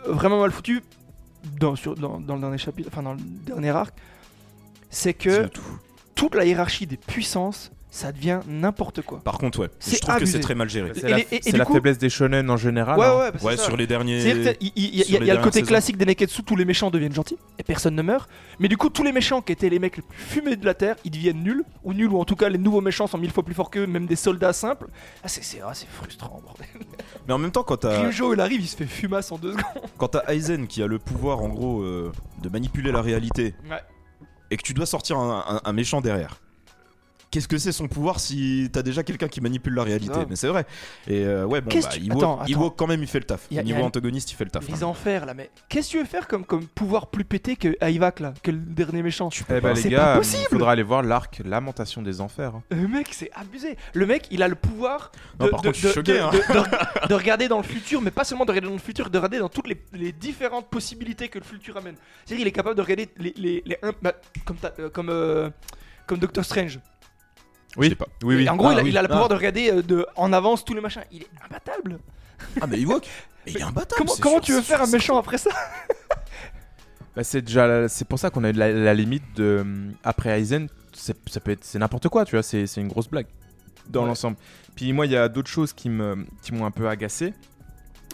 euh, 0.07 0.13
vraiment 0.13 0.41
mal 0.41 0.53
foutu 0.53 0.83
dans, 1.59 1.75
sur- 1.75 1.97
dans, 1.97 2.21
dans 2.21 2.35
le 2.37 2.41
dernier 2.41 2.59
chapitre, 2.59 2.89
enfin 2.93 3.03
dans 3.03 3.15
le 3.15 3.21
dernier 3.21 3.71
arc, 3.71 3.95
c'est 4.91 5.15
que 5.15 5.49
toute 6.15 6.35
la 6.35 6.45
hiérarchie 6.45 6.87
des 6.87 6.97
puissances, 6.99 7.73
ça 7.91 8.13
devient 8.13 8.41
n'importe 8.47 9.03
quoi. 9.03 9.21
Par 9.25 9.37
contre, 9.39 9.59
ouais, 9.61 9.69
je 9.81 9.99
trouve 9.99 10.17
que 10.19 10.25
c'est 10.27 10.39
très 10.41 10.55
mal 10.55 10.69
géré. 10.69 10.93
C'est 10.95 11.09
la, 11.09 11.17
les- 11.17 11.23
et- 11.31 11.37
et 11.37 11.41
c'est 11.43 11.53
du 11.53 11.59
la 11.59 11.65
coup- 11.65 11.75
faiblesse 11.75 11.99
des 11.99 12.09
shonen 12.09 12.49
en 12.49 12.57
général. 12.57 12.99
ouais, 12.99 13.05
hein. 13.07 13.19
ouais, 13.19 13.31
bah, 13.33 13.39
c'est 13.41 13.47
Ouais, 13.47 13.57
ça. 13.57 13.65
sur 13.65 13.77
les 13.77 13.87
derniers. 13.89 14.21
Il 14.61 14.69
y, 14.69 14.71
il 14.77 14.95
y 15.15 15.19
les 15.19 15.31
a 15.31 15.35
le 15.35 15.41
côté 15.43 15.59
saisons. 15.59 15.67
classique 15.67 15.97
des 15.97 16.05
Neketsu, 16.07 16.43
tous 16.45 16.55
les 16.57 16.65
méchants 16.65 16.91
deviennent 16.91 17.13
gentils 17.13 17.37
et 17.59 17.63
personne 17.65 17.97
ne 17.97 18.03
meurt. 18.03 18.31
Mais 18.61 18.69
du 18.69 18.77
coup, 18.77 18.91
tous 18.91 19.03
les 19.03 19.13
méchants 19.13 19.43
qui 19.43 19.53
étaient 19.53 19.69
les 19.69 19.79
mecs 19.81 19.97
les 19.97 20.03
plus 20.03 20.17
fumés 20.19 20.57
de 20.57 20.65
la 20.65 20.75
terre, 20.75 20.97
ils 21.05 21.11
deviennent 21.11 21.43
nuls 21.43 21.65
ou 21.83 21.93
nuls 21.93 22.13
ou 22.13 22.21
en 22.21 22.25
tout 22.25 22.37
cas 22.37 22.49
les 22.49 22.59
nouveaux 22.59 22.81
méchants 22.81 23.07
sont 23.09 23.19
mille 23.19 23.33
fois 23.33 23.43
plus 23.45 23.55
forts 23.55 23.71
qu'eux, 23.71 23.87
même 23.87 24.07
des 24.07 24.17
soldats 24.17 24.53
simples. 24.53 24.87
Ah, 25.25 25.29
c'est 25.29 25.43
c'est 25.43 25.61
ah, 25.65 25.73
c'est 25.75 25.89
frustrant, 25.89 26.41
bordel. 26.45 26.67
Mais 27.27 27.35
en 27.35 27.39
même 27.39 27.51
temps, 27.51 27.63
quand 27.65 27.79
t'as 27.79 28.01
Ryujo, 28.03 28.35
il 28.35 28.41
arrive, 28.41 28.61
il 28.61 28.69
se 28.69 28.77
fait 28.77 28.87
fumasse 28.87 29.33
en 29.33 29.39
deux 29.39 29.53
secondes. 29.53 29.65
quand 29.99 30.09
t'as 30.09 30.33
Aizen 30.33 30.67
qui 30.69 30.83
a 30.83 30.87
le 30.87 30.99
pouvoir, 31.01 31.41
en 31.43 31.49
gros, 31.49 31.83
euh, 31.83 32.13
de 32.43 32.49
manipuler 32.49 32.93
la 32.93 33.03
réalité, 33.03 33.55
Ouais. 33.69 33.81
et 34.51 34.57
que 34.57 34.63
tu 34.63 34.75
dois 34.75 34.87
sortir 34.87 35.19
un, 35.19 35.45
un- 35.49 35.61
un 35.69 35.73
méchant 35.73 36.01
derrière. 36.01 36.41
Qu'est-ce 37.31 37.47
que 37.47 37.59
c'est 37.59 37.71
son 37.71 37.87
pouvoir 37.87 38.19
si 38.19 38.69
t'as 38.73 38.83
déjà 38.83 39.05
quelqu'un 39.05 39.29
qui 39.29 39.41
manipule 39.41 39.75
la 39.75 39.85
réalité 39.85 40.13
Grave. 40.13 40.27
Mais 40.29 40.35
c'est 40.35 40.49
vrai. 40.49 40.67
Et 41.07 41.25
euh, 41.25 41.45
ouais, 41.45 41.61
bon, 41.61 41.69
Qu'est-ce 41.69 41.87
bah, 41.87 41.95
que 41.95 42.01
tu- 42.01 42.07
Ewok- 42.09 42.17
attends, 42.17 42.41
attends. 42.41 42.53
Ewok, 42.53 42.77
quand 42.77 42.87
même, 42.89 43.03
il 43.03 43.07
fait 43.07 43.21
le 43.21 43.25
taf. 43.25 43.47
Au 43.53 43.63
niveau 43.63 43.83
antagoniste, 43.83 44.33
il 44.33 44.35
fait 44.35 44.45
le 44.45 44.51
taf. 44.51 44.67
Les 44.67 44.83
hein. 44.83 44.87
enfers 44.89 45.27
là, 45.27 45.35
mais 45.35 45.49
qu'est-ce 45.69 45.87
que 45.89 45.93
tu 45.93 45.99
veux 45.99 46.05
faire 46.07 46.27
comme, 46.27 46.45
comme 46.45 46.67
pouvoir 46.67 47.07
plus 47.07 47.25
pété 47.25 47.55
que 47.55 47.77
Aivak 47.81 48.19
là, 48.19 48.35
que 48.43 48.51
le 48.51 48.59
dernier 48.59 49.03
méchant? 49.05 49.29
Eh 49.49 49.61
bah, 49.61 49.77
C'est 49.77 49.91
les 49.91 49.97
pas 49.97 50.03
gars, 50.03 50.15
il 50.15 50.19
possible. 50.19 50.45
faudra 50.51 50.73
aller 50.73 50.83
voir 50.83 51.03
l'arc 51.03 51.41
Lamentation 51.45 52.03
des 52.03 52.21
Enfers. 52.21 52.57
hein. 52.57 52.63
Le 52.71 52.89
mec, 52.89 53.09
c'est 53.13 53.31
abusé. 53.35 53.77
Le 53.95 54.07
mec, 54.07 54.27
il 54.33 54.43
a 54.43 54.49
le 54.49 54.57
pouvoir 54.57 55.13
de, 55.39 55.45
Non, 55.45 55.51
par 55.51 55.61
de- 55.61 55.67
contre, 55.69 55.79
je 55.79 55.87
suis 55.89 55.89
de- 55.89 55.93
choqué, 55.93 56.13
de- 56.15 56.19
hein. 56.19 56.31
de- 56.33 57.05
de- 57.05 57.09
de 57.09 57.15
regarder 57.15 57.47
dans 57.47 57.59
le 57.59 57.63
futur, 57.63 58.03
mais 58.03 58.11
pas 58.11 58.25
seulement 58.25 58.45
de 58.45 58.51
regarder 58.51 58.67
dans 58.69 58.75
le 58.75 58.81
futur, 58.81 59.09
de 59.09 59.17
regarder 59.19 59.39
dans 59.39 59.49
toutes 59.49 59.69
les, 59.69 59.81
les 59.93 60.11
différentes 60.11 60.69
possibilités 60.69 61.29
que 61.29 61.39
le 61.39 61.45
futur 61.45 61.77
amène. 61.77 61.95
C'est-à-dire, 62.25 62.45
il 62.45 62.49
est 62.49 62.53
capable 62.53 62.75
de 62.75 62.83
regarder 62.83 63.09
les, 63.19 63.33
les, 63.37 63.63
les 63.65 63.79
un- 63.85 63.93
bah, 64.03 64.15
comme, 64.45 64.57
euh, 64.81 64.89
comme, 64.91 65.11
euh, 65.11 65.49
comme 66.09 66.19
Doctor 66.19 66.45
Strange. 66.45 66.81
Je 67.79 67.89
sais 67.89 67.95
pas. 67.95 68.07
Oui, 68.23 68.37
oui. 68.37 68.45
Et 68.45 68.49
en 68.49 68.57
gros, 68.57 68.69
Ah, 68.69 68.73
il, 68.75 68.79
a, 68.81 68.83
oui. 68.83 68.91
il 68.91 68.99
a 68.99 69.03
le 69.03 69.07
Ah. 69.09 69.13
pouvoir 69.13 69.29
de 69.29 69.35
regarder 69.35 69.71
euh, 69.71 69.83
de, 69.83 70.07
en 70.17 70.33
avance 70.33 70.65
tous 70.65 70.75
les 70.75 70.81
machins. 70.81 71.03
Il 71.13 71.23
est 71.23 71.29
imbattable. 71.45 71.99
Ah, 72.61 72.67
mais 72.67 72.81
Ewok 72.81 73.07
Mais 73.47 73.53
il 73.53 73.59
est 73.59 73.63
imbattable. 73.63 73.95
Comment, 73.99 74.13
c'est 74.15 74.23
comment 74.23 74.35
sûr, 74.37 74.45
tu 74.45 74.53
veux 74.53 74.61
c'est 74.61 74.67
faire 74.67 74.83
un 74.83 74.87
sûr, 74.87 74.93
méchant 74.95 75.19
après 75.19 75.39
ça 75.39 75.51
Bah, 77.17 77.25
c'est 77.25 77.43
déjà 77.43 77.67
la- 77.67 77.89
c'est 77.89 78.05
pour 78.07 78.19
ça 78.19 78.31
qu'on 78.31 78.45
a 78.45 78.51
eu 78.51 78.53
la, 78.53 78.71
la 78.71 78.95
limite 78.95 79.25
de 79.37 79.59
hum, 79.63 79.93
après 80.05 80.39
Aizen 80.41 80.69
c'est 80.93 81.17
ça 81.29 81.41
peut 81.41 81.51
être 81.53 81.65
c'est 81.65 81.79
n'importe 81.79 82.09
quoi 82.09 82.25
tu 82.25 82.37
vois 82.37 82.43
c'est 82.43 82.67
c'est 82.69 82.81
une 82.81 82.87
grosse 82.89 83.09
blague 83.09 83.27
dans 83.89 84.03
Ouais. 84.03 84.07
l'ensemble 84.09 84.37
puis 84.77 84.93
moi 84.93 85.07
il 85.07 85.13
y 85.13 85.17
a 85.17 85.29
d'autres 85.29 85.51
choses 85.51 85.73
qui 85.73 85.89
me 85.91 86.25
qui 86.43 86.53
m'ont 86.55 86.65
un 86.67 86.71
peu 86.71 86.89
agacé 86.89 87.35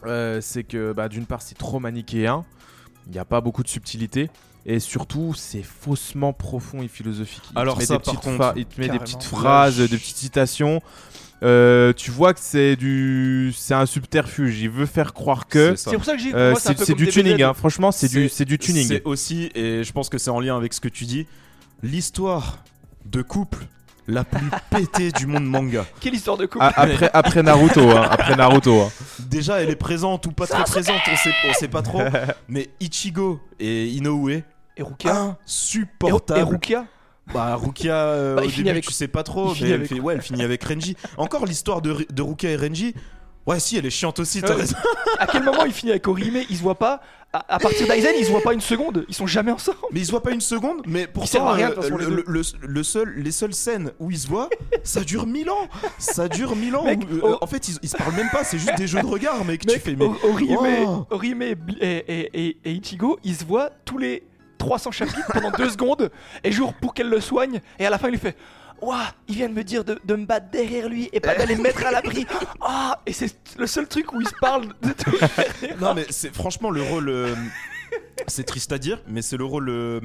Euh, 0.04 0.40
c'est 0.40 0.62
que 0.64 0.92
bah, 0.92 1.08
d'une 1.08 1.26
part 1.26 1.42
c'est 1.42 1.56
trop 1.58 1.78
manichéen 1.80 2.44
il 3.06 3.12
n'y 3.12 3.18
a 3.18 3.24
pas 3.24 3.40
beaucoup 3.42 3.62
de 3.62 3.68
subtilité 3.68 4.30
et 4.66 4.80
surtout 4.80 5.32
c'est 5.34 5.62
faussement 5.62 6.32
profond 6.32 6.82
et 6.82 6.88
philosophique 6.88 7.42
il 7.52 7.58
Alors 7.58 7.74
te 7.76 7.80
met 7.80 7.86
ça, 7.86 7.94
des 7.98 8.02
par 8.02 8.14
petites 8.20 8.36
contre, 8.36 8.52
il 8.56 8.66
te 8.66 8.80
met 8.80 8.88
des 8.88 8.98
petites 8.98 9.22
phrases 9.22 9.78
des 9.78 9.96
petites 9.96 10.16
citations 10.16 10.82
Euh, 11.42 11.92
tu 11.92 12.10
vois 12.10 12.32
que 12.32 12.40
c'est 12.40 12.76
du 12.76 13.52
c'est 13.54 13.74
un 13.74 13.84
subterfuge 13.84 14.58
il 14.62 14.70
veut 14.70 14.86
faire 14.86 15.12
croire 15.12 15.46
que 15.46 15.76
C'est 15.76 15.92
pour 15.94 16.02
ça 16.04 16.14
que 16.16 16.22
j'ai 16.22 16.34
euh, 16.34 16.54
c'est 16.56 16.94
du 16.94 17.08
tuning 17.08 17.42
hein. 17.42 17.52
franchement 17.52 17.92
c'est 17.92 18.08
du 18.08 18.30
c'est 18.30 18.46
du 18.46 18.58
tuning 18.58 18.88
C'est 18.88 19.02
aussi, 19.04 19.50
et 19.54 19.84
je 19.84 19.92
pense 19.92 20.08
que 20.08 20.16
c'est 20.16 20.30
en 20.30 20.40
lien 20.40 20.56
avec 20.56 20.72
ce 20.72 20.80
que 20.80 20.88
tu 20.88 21.04
dis, 21.04 21.26
l'histoire 21.82 22.64
de 23.04 23.20
couple 23.22 23.66
la 24.08 24.24
plus 24.24 24.48
pétée 24.70 25.10
du 25.12 25.26
monde 25.26 25.44
manga. 25.44 25.84
Quelle 26.00 26.14
histoire 26.14 26.36
de 26.38 26.46
couple 26.46 26.64
après, 26.64 27.10
après 27.12 27.42
Naruto, 27.42 27.90
hein, 27.90 28.06
après 28.10 28.34
Naruto. 28.36 28.80
hein. 28.82 28.90
Déjà, 29.18 29.60
elle 29.60 29.68
est 29.70 29.76
présente 29.76 30.24
ou 30.26 30.32
pas 30.32 30.46
très 30.46 30.64
présente, 30.64 31.00
on 31.12 31.16
sait, 31.16 31.34
on 31.48 31.52
sait 31.52 31.68
pas 31.68 31.82
trop. 31.82 32.00
Mais 32.48 32.70
Ichigo 32.80 33.40
et 33.58 33.88
Inoue, 33.88 34.30
Et 34.76 34.82
Rukia 34.82 35.10
Et, 35.12 35.14
et 35.14 35.32
insupportable. 35.44 36.42
Rukia 36.50 36.86
Bah, 37.32 37.56
Rukia, 37.56 37.94
euh, 37.96 38.36
Bah, 38.36 38.42
au 38.42 38.44
il 38.44 38.54
début, 38.54 38.68
avec- 38.70 38.84
tu 38.86 38.92
sais 38.92 39.08
pas 39.08 39.22
trop, 39.22 39.52
il 39.54 39.62
mais 39.62 39.68
elle, 39.70 39.74
avec- 39.76 39.88
fait- 39.88 40.00
ouais, 40.00 40.14
elle 40.14 40.22
finit 40.22 40.42
avec 40.44 40.62
Renji. 40.62 40.96
Encore 41.16 41.44
l'histoire 41.46 41.82
de, 41.82 42.06
de 42.12 42.22
Rukia 42.22 42.50
et 42.50 42.56
Renji. 42.56 42.94
Ouais, 43.46 43.60
si, 43.60 43.76
elle 43.76 43.86
est 43.86 43.90
chiante 43.90 44.18
aussi, 44.18 44.42
t'as 44.42 44.50
Ouais. 44.54 44.60
raison. 44.62 44.76
À 45.20 45.26
quel 45.28 45.42
moment 45.44 45.64
il 45.64 45.72
finit 45.72 45.92
avec 45.92 46.06
Orihime 46.08 46.42
Ils 46.50 46.56
se 46.56 46.62
voient 46.62 46.74
pas. 46.78 47.00
À, 47.32 47.54
à 47.54 47.58
partir 47.58 47.86
d'Aizen, 47.86 48.12
ils 48.18 48.24
se 48.24 48.30
voient 48.30 48.40
pas 48.42 48.52
une 48.54 48.60
seconde. 48.60 49.04
Ils 49.08 49.14
sont 49.14 49.26
jamais 49.26 49.52
ensemble. 49.52 49.78
Mais 49.92 50.00
ils 50.00 50.06
se 50.06 50.10
voient 50.10 50.22
pas 50.22 50.32
une 50.32 50.40
seconde, 50.40 50.82
mais 50.86 51.06
pourtant, 51.06 51.52
rien, 51.52 51.70
euh, 51.70 51.90
le, 51.90 52.06
deux. 52.06 52.24
le- 52.26 52.42
le 52.66 52.82
seul, 52.82 53.14
les 53.16 53.30
seules 53.30 53.54
scènes 53.54 53.92
où 54.00 54.10
ils 54.10 54.18
se 54.18 54.26
voient, 54.28 54.50
ça 54.82 55.00
dure 55.02 55.26
mille 55.26 55.48
ans. 55.50 55.68
Ça 55.98 56.28
dure 56.28 56.54
mille 56.56 56.74
ans. 56.76 56.84
Mec, 56.84 57.00
où, 57.10 57.14
euh, 57.14 57.20
oh. 57.22 57.38
En 57.40 57.46
fait, 57.46 57.68
ils, 57.68 57.76
ils 57.82 57.88
se 57.88 57.96
parlent 57.96 58.14
même 58.14 58.30
pas, 58.30 58.42
c'est 58.44 58.58
juste 58.58 58.76
des 58.76 58.86
jeux 58.88 59.00
de 59.00 59.06
regard, 59.06 59.44
mec. 59.44 59.60
tu 59.62 59.68
Mec, 59.68 59.82
fais, 59.82 59.96
mais. 59.96 60.06
Orihime, 60.24 60.58
Oh. 60.86 61.06
Orihime 61.10 61.42
et- 61.42 61.56
et 62.64 62.70
Ichigo, 62.72 63.18
ils 63.24 63.36
se 63.36 63.44
voient 63.44 63.70
tous 63.84 63.98
les 63.98 64.24
300 64.58 64.90
chapitres 64.90 65.30
pendant 65.32 65.50
2 65.50 65.70
secondes. 65.70 66.10
Et 66.44 66.52
jour 66.52 66.74
pour 66.74 66.94
qu'elle 66.94 67.08
le 67.08 67.20
soigne. 67.20 67.60
Et 67.78 67.86
à 67.86 67.90
la 67.90 67.98
fin, 67.98 68.08
il 68.08 68.12
lui 68.12 68.18
fait. 68.18 68.36
Ouah, 68.82 69.06
il 69.26 69.36
vient 69.36 69.48
de 69.48 69.54
me 69.54 69.64
dire 69.64 69.84
de, 69.84 69.98
de 70.04 70.14
me 70.16 70.26
battre 70.26 70.50
derrière 70.50 70.88
lui 70.88 71.08
et 71.12 71.20
pas 71.20 71.34
d'aller 71.34 71.56
me 71.56 71.62
mettre 71.62 71.86
à 71.86 71.90
l'abri. 71.90 72.26
Ah, 72.60 73.00
et 73.06 73.12
c'est 73.14 73.34
le 73.58 73.66
seul 73.66 73.88
truc 73.88 74.12
où 74.12 74.20
ils 74.20 74.28
se 74.28 74.34
parlent 74.40 74.68
de 74.82 74.92
tout. 74.92 75.16
Non, 75.80 75.94
mais 75.94 76.04
c'est 76.10 76.34
franchement 76.34 76.70
le 76.70 76.82
rôle. 76.82 77.08
euh, 77.08 77.34
c'est 78.26 78.44
triste 78.44 78.72
à 78.72 78.78
dire, 78.78 79.00
mais 79.08 79.22
c'est 79.22 79.36
le 79.38 79.44
rôle. 79.44 79.68
euh, 79.70 80.00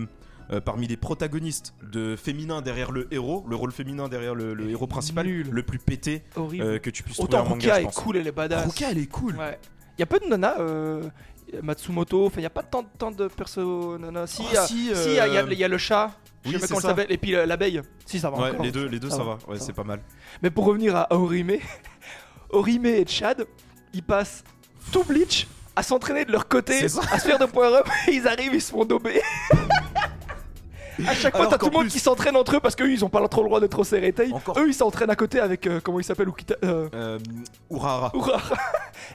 euh, 0.52 0.60
parmi 0.60 0.86
les 0.88 0.98
protagonistes 0.98 1.74
de 1.82 2.18
féminin 2.18 2.62
derrière 2.62 2.92
le 2.92 3.08
héros, 3.14 3.46
le 3.50 3.56
rôle 3.56 3.72
féminin 3.72 4.10
derrière 4.10 4.36
le, 4.36 4.54
le 4.54 4.70
héros 4.70 4.88
principal, 4.88 5.26
Nul. 5.26 5.48
le 5.50 5.64
plus 5.64 5.80
pété 5.80 6.24
que 6.36 6.90
tu 6.90 7.04
puisses 7.04 7.20
Autant 7.20 7.38
trouver 7.46 7.52
en 7.52 7.56
manga, 7.56 7.76
je 7.82 7.88
est 7.88 7.94
cool, 7.96 8.18
elle 8.18 8.28
est 8.28 8.32
badass. 8.34 8.66
Rukia, 8.66 8.92
elle 8.92 8.98
est 8.98 9.06
cool. 9.08 9.38
Ouais. 9.38 9.58
Il 9.98 10.02
y 10.02 10.04
a 10.04 10.06
peu 10.08 10.20
de 10.20 10.26
nanas, 10.26 10.56
Matsumoto, 11.62 12.26
enfin 12.28 12.40
il 12.40 12.44
y 12.44 12.48
a 12.48 12.50
pas 12.50 12.64
tant, 12.64 12.84
tant 12.98 13.12
de 13.12 13.28
persos 13.28 14.00
nanas. 14.00 14.28
Si, 14.28 14.42
Oh, 14.44 14.48
il 14.52 14.58
si, 14.68 14.96
si, 14.96 15.10
il 15.10 15.14
y 15.16 15.20
a- 15.20 15.28
il 15.28 15.34
y, 15.34 15.38
a- 15.38 15.44
euh, 15.44 15.54
y 15.54 15.64
a 15.64 15.68
le 15.68 15.78
chat, 15.78 16.12
je 16.46 16.52
sais 16.52 16.60
pas 16.60 16.68
comment 16.68 16.80
s'appelle, 16.82 17.08
et 17.10 17.18
puis 17.18 17.36
euh, 17.36 17.46
l'abeille. 17.46 17.82
Si, 18.06 18.20
ça 18.20 18.30
va 18.30 18.38
Ouais, 18.38 18.50
encore. 18.52 18.64
les 18.66 18.72
deux, 18.72 18.86
les 18.88 19.00
deux, 19.00 19.10
ça, 19.10 19.18
Ça 19.18 19.24
va. 19.24 19.36
va, 19.36 19.38
Ouais, 19.52 19.60
ça 19.60 19.66
c'est 19.66 19.74
pas 19.74 19.84
mal. 19.84 20.02
Mais 20.42 20.50
pour 20.50 20.66
revenir 20.66 20.96
à 20.96 21.08
Orime, 21.14 21.58
Orime 22.52 22.86
et 22.86 23.06
Chad, 23.08 23.46
ils 23.94 24.04
passent 24.04 24.44
tout 24.92 25.04
Bleach 25.04 25.48
à 25.76 25.84
s'entraîner 25.84 26.26
de 26.26 26.32
leur 26.32 26.48
côté, 26.48 26.84
à 26.84 26.90
se 26.90 27.26
faire 27.26 27.40
de 27.40 27.46
power 27.46 27.78
up, 27.80 27.88
et 28.08 28.12
ils 28.16 28.28
arrivent, 28.28 28.54
ils 28.54 28.62
se 28.62 28.72
font 28.72 28.86
dober. 28.86 29.22
À 31.08 31.16
chaque 31.16 31.36
fois, 31.36 31.48
t'as 31.48 31.58
tout 31.58 31.66
le 31.68 31.72
monde 31.72 31.84
plus- 31.84 31.94
qui 31.94 32.00
s'entraîne 32.00 32.36
entre 32.36 32.58
eux 32.58 32.60
parce 32.60 32.76
qu'eux 32.76 32.92
ils 32.92 33.04
ont 33.04 33.10
pas 33.10 33.26
trop 33.28 33.42
le 33.42 33.48
droit 33.48 33.60
d'être 33.60 33.80
au 33.80 33.84
Sereitei. 33.84 34.32
Encore- 34.34 34.60
Eux 34.60 34.68
ils 34.68 34.74
s'entraînent 34.74 35.10
à 35.10 35.16
côté 35.16 35.40
avec 35.40 35.66
euh, 35.66 35.80
comment 35.82 36.00
il 36.00 36.04
s'appelle 36.04 36.28
Ukita. 36.28 36.56
euh, 36.64 36.90
Euh, 36.94 37.18
Urara. 37.72 38.12
Urara. 38.14 38.56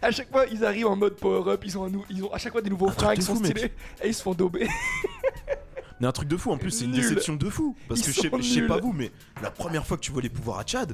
À 0.02 0.10
chaque 0.10 0.30
fois, 0.30 0.46
ils 0.50 0.64
arrivent 0.64 0.86
en 0.88 0.96
mode 0.96 1.16
power 1.16 1.50
up, 1.52 1.62
ils 1.64 1.76
ont, 1.78 1.84
un 1.84 1.90
nou- 1.90 2.04
ils 2.10 2.22
ont 2.24 2.32
à 2.32 2.38
chaque 2.38 2.52
fois 2.52 2.62
des 2.62 2.70
nouveaux 2.70 2.86
Un 2.88 2.90
truc 2.92 3.00
fringues 3.00 3.16
de 3.16 3.20
qui 3.20 3.26
sont 3.26 3.34
fou, 3.36 3.42
mec. 3.42 3.50
stylés 3.58 3.72
et 4.02 4.08
ils 4.08 4.14
se 4.14 4.22
font 4.22 4.34
dober. 4.34 4.66
Mais 6.00 6.06
un 6.06 6.12
truc 6.12 6.28
de 6.28 6.36
fou, 6.36 6.50
en 6.52 6.58
plus, 6.58 6.70
c'est 6.72 6.84
une 6.84 6.90
Nul. 6.92 7.00
déception 7.00 7.36
de 7.36 7.48
fou. 7.48 7.74
Parce 7.88 8.00
Ils 8.00 8.06
que 8.06 8.12
je 8.12 8.20
sais 8.20 8.28
sont 8.30 8.38
je 8.38 8.42
sais 8.54 8.66
pas 8.66 8.78
vous, 8.78 8.92
mais 8.92 9.10
la 9.42 9.50
première 9.50 9.86
fois 9.86 9.96
que 9.96 10.02
tu 10.02 10.12
vois 10.12 10.20
les 10.20 10.28
pouvoirs 10.28 10.58
à 10.58 10.66
Chad, 10.66 10.92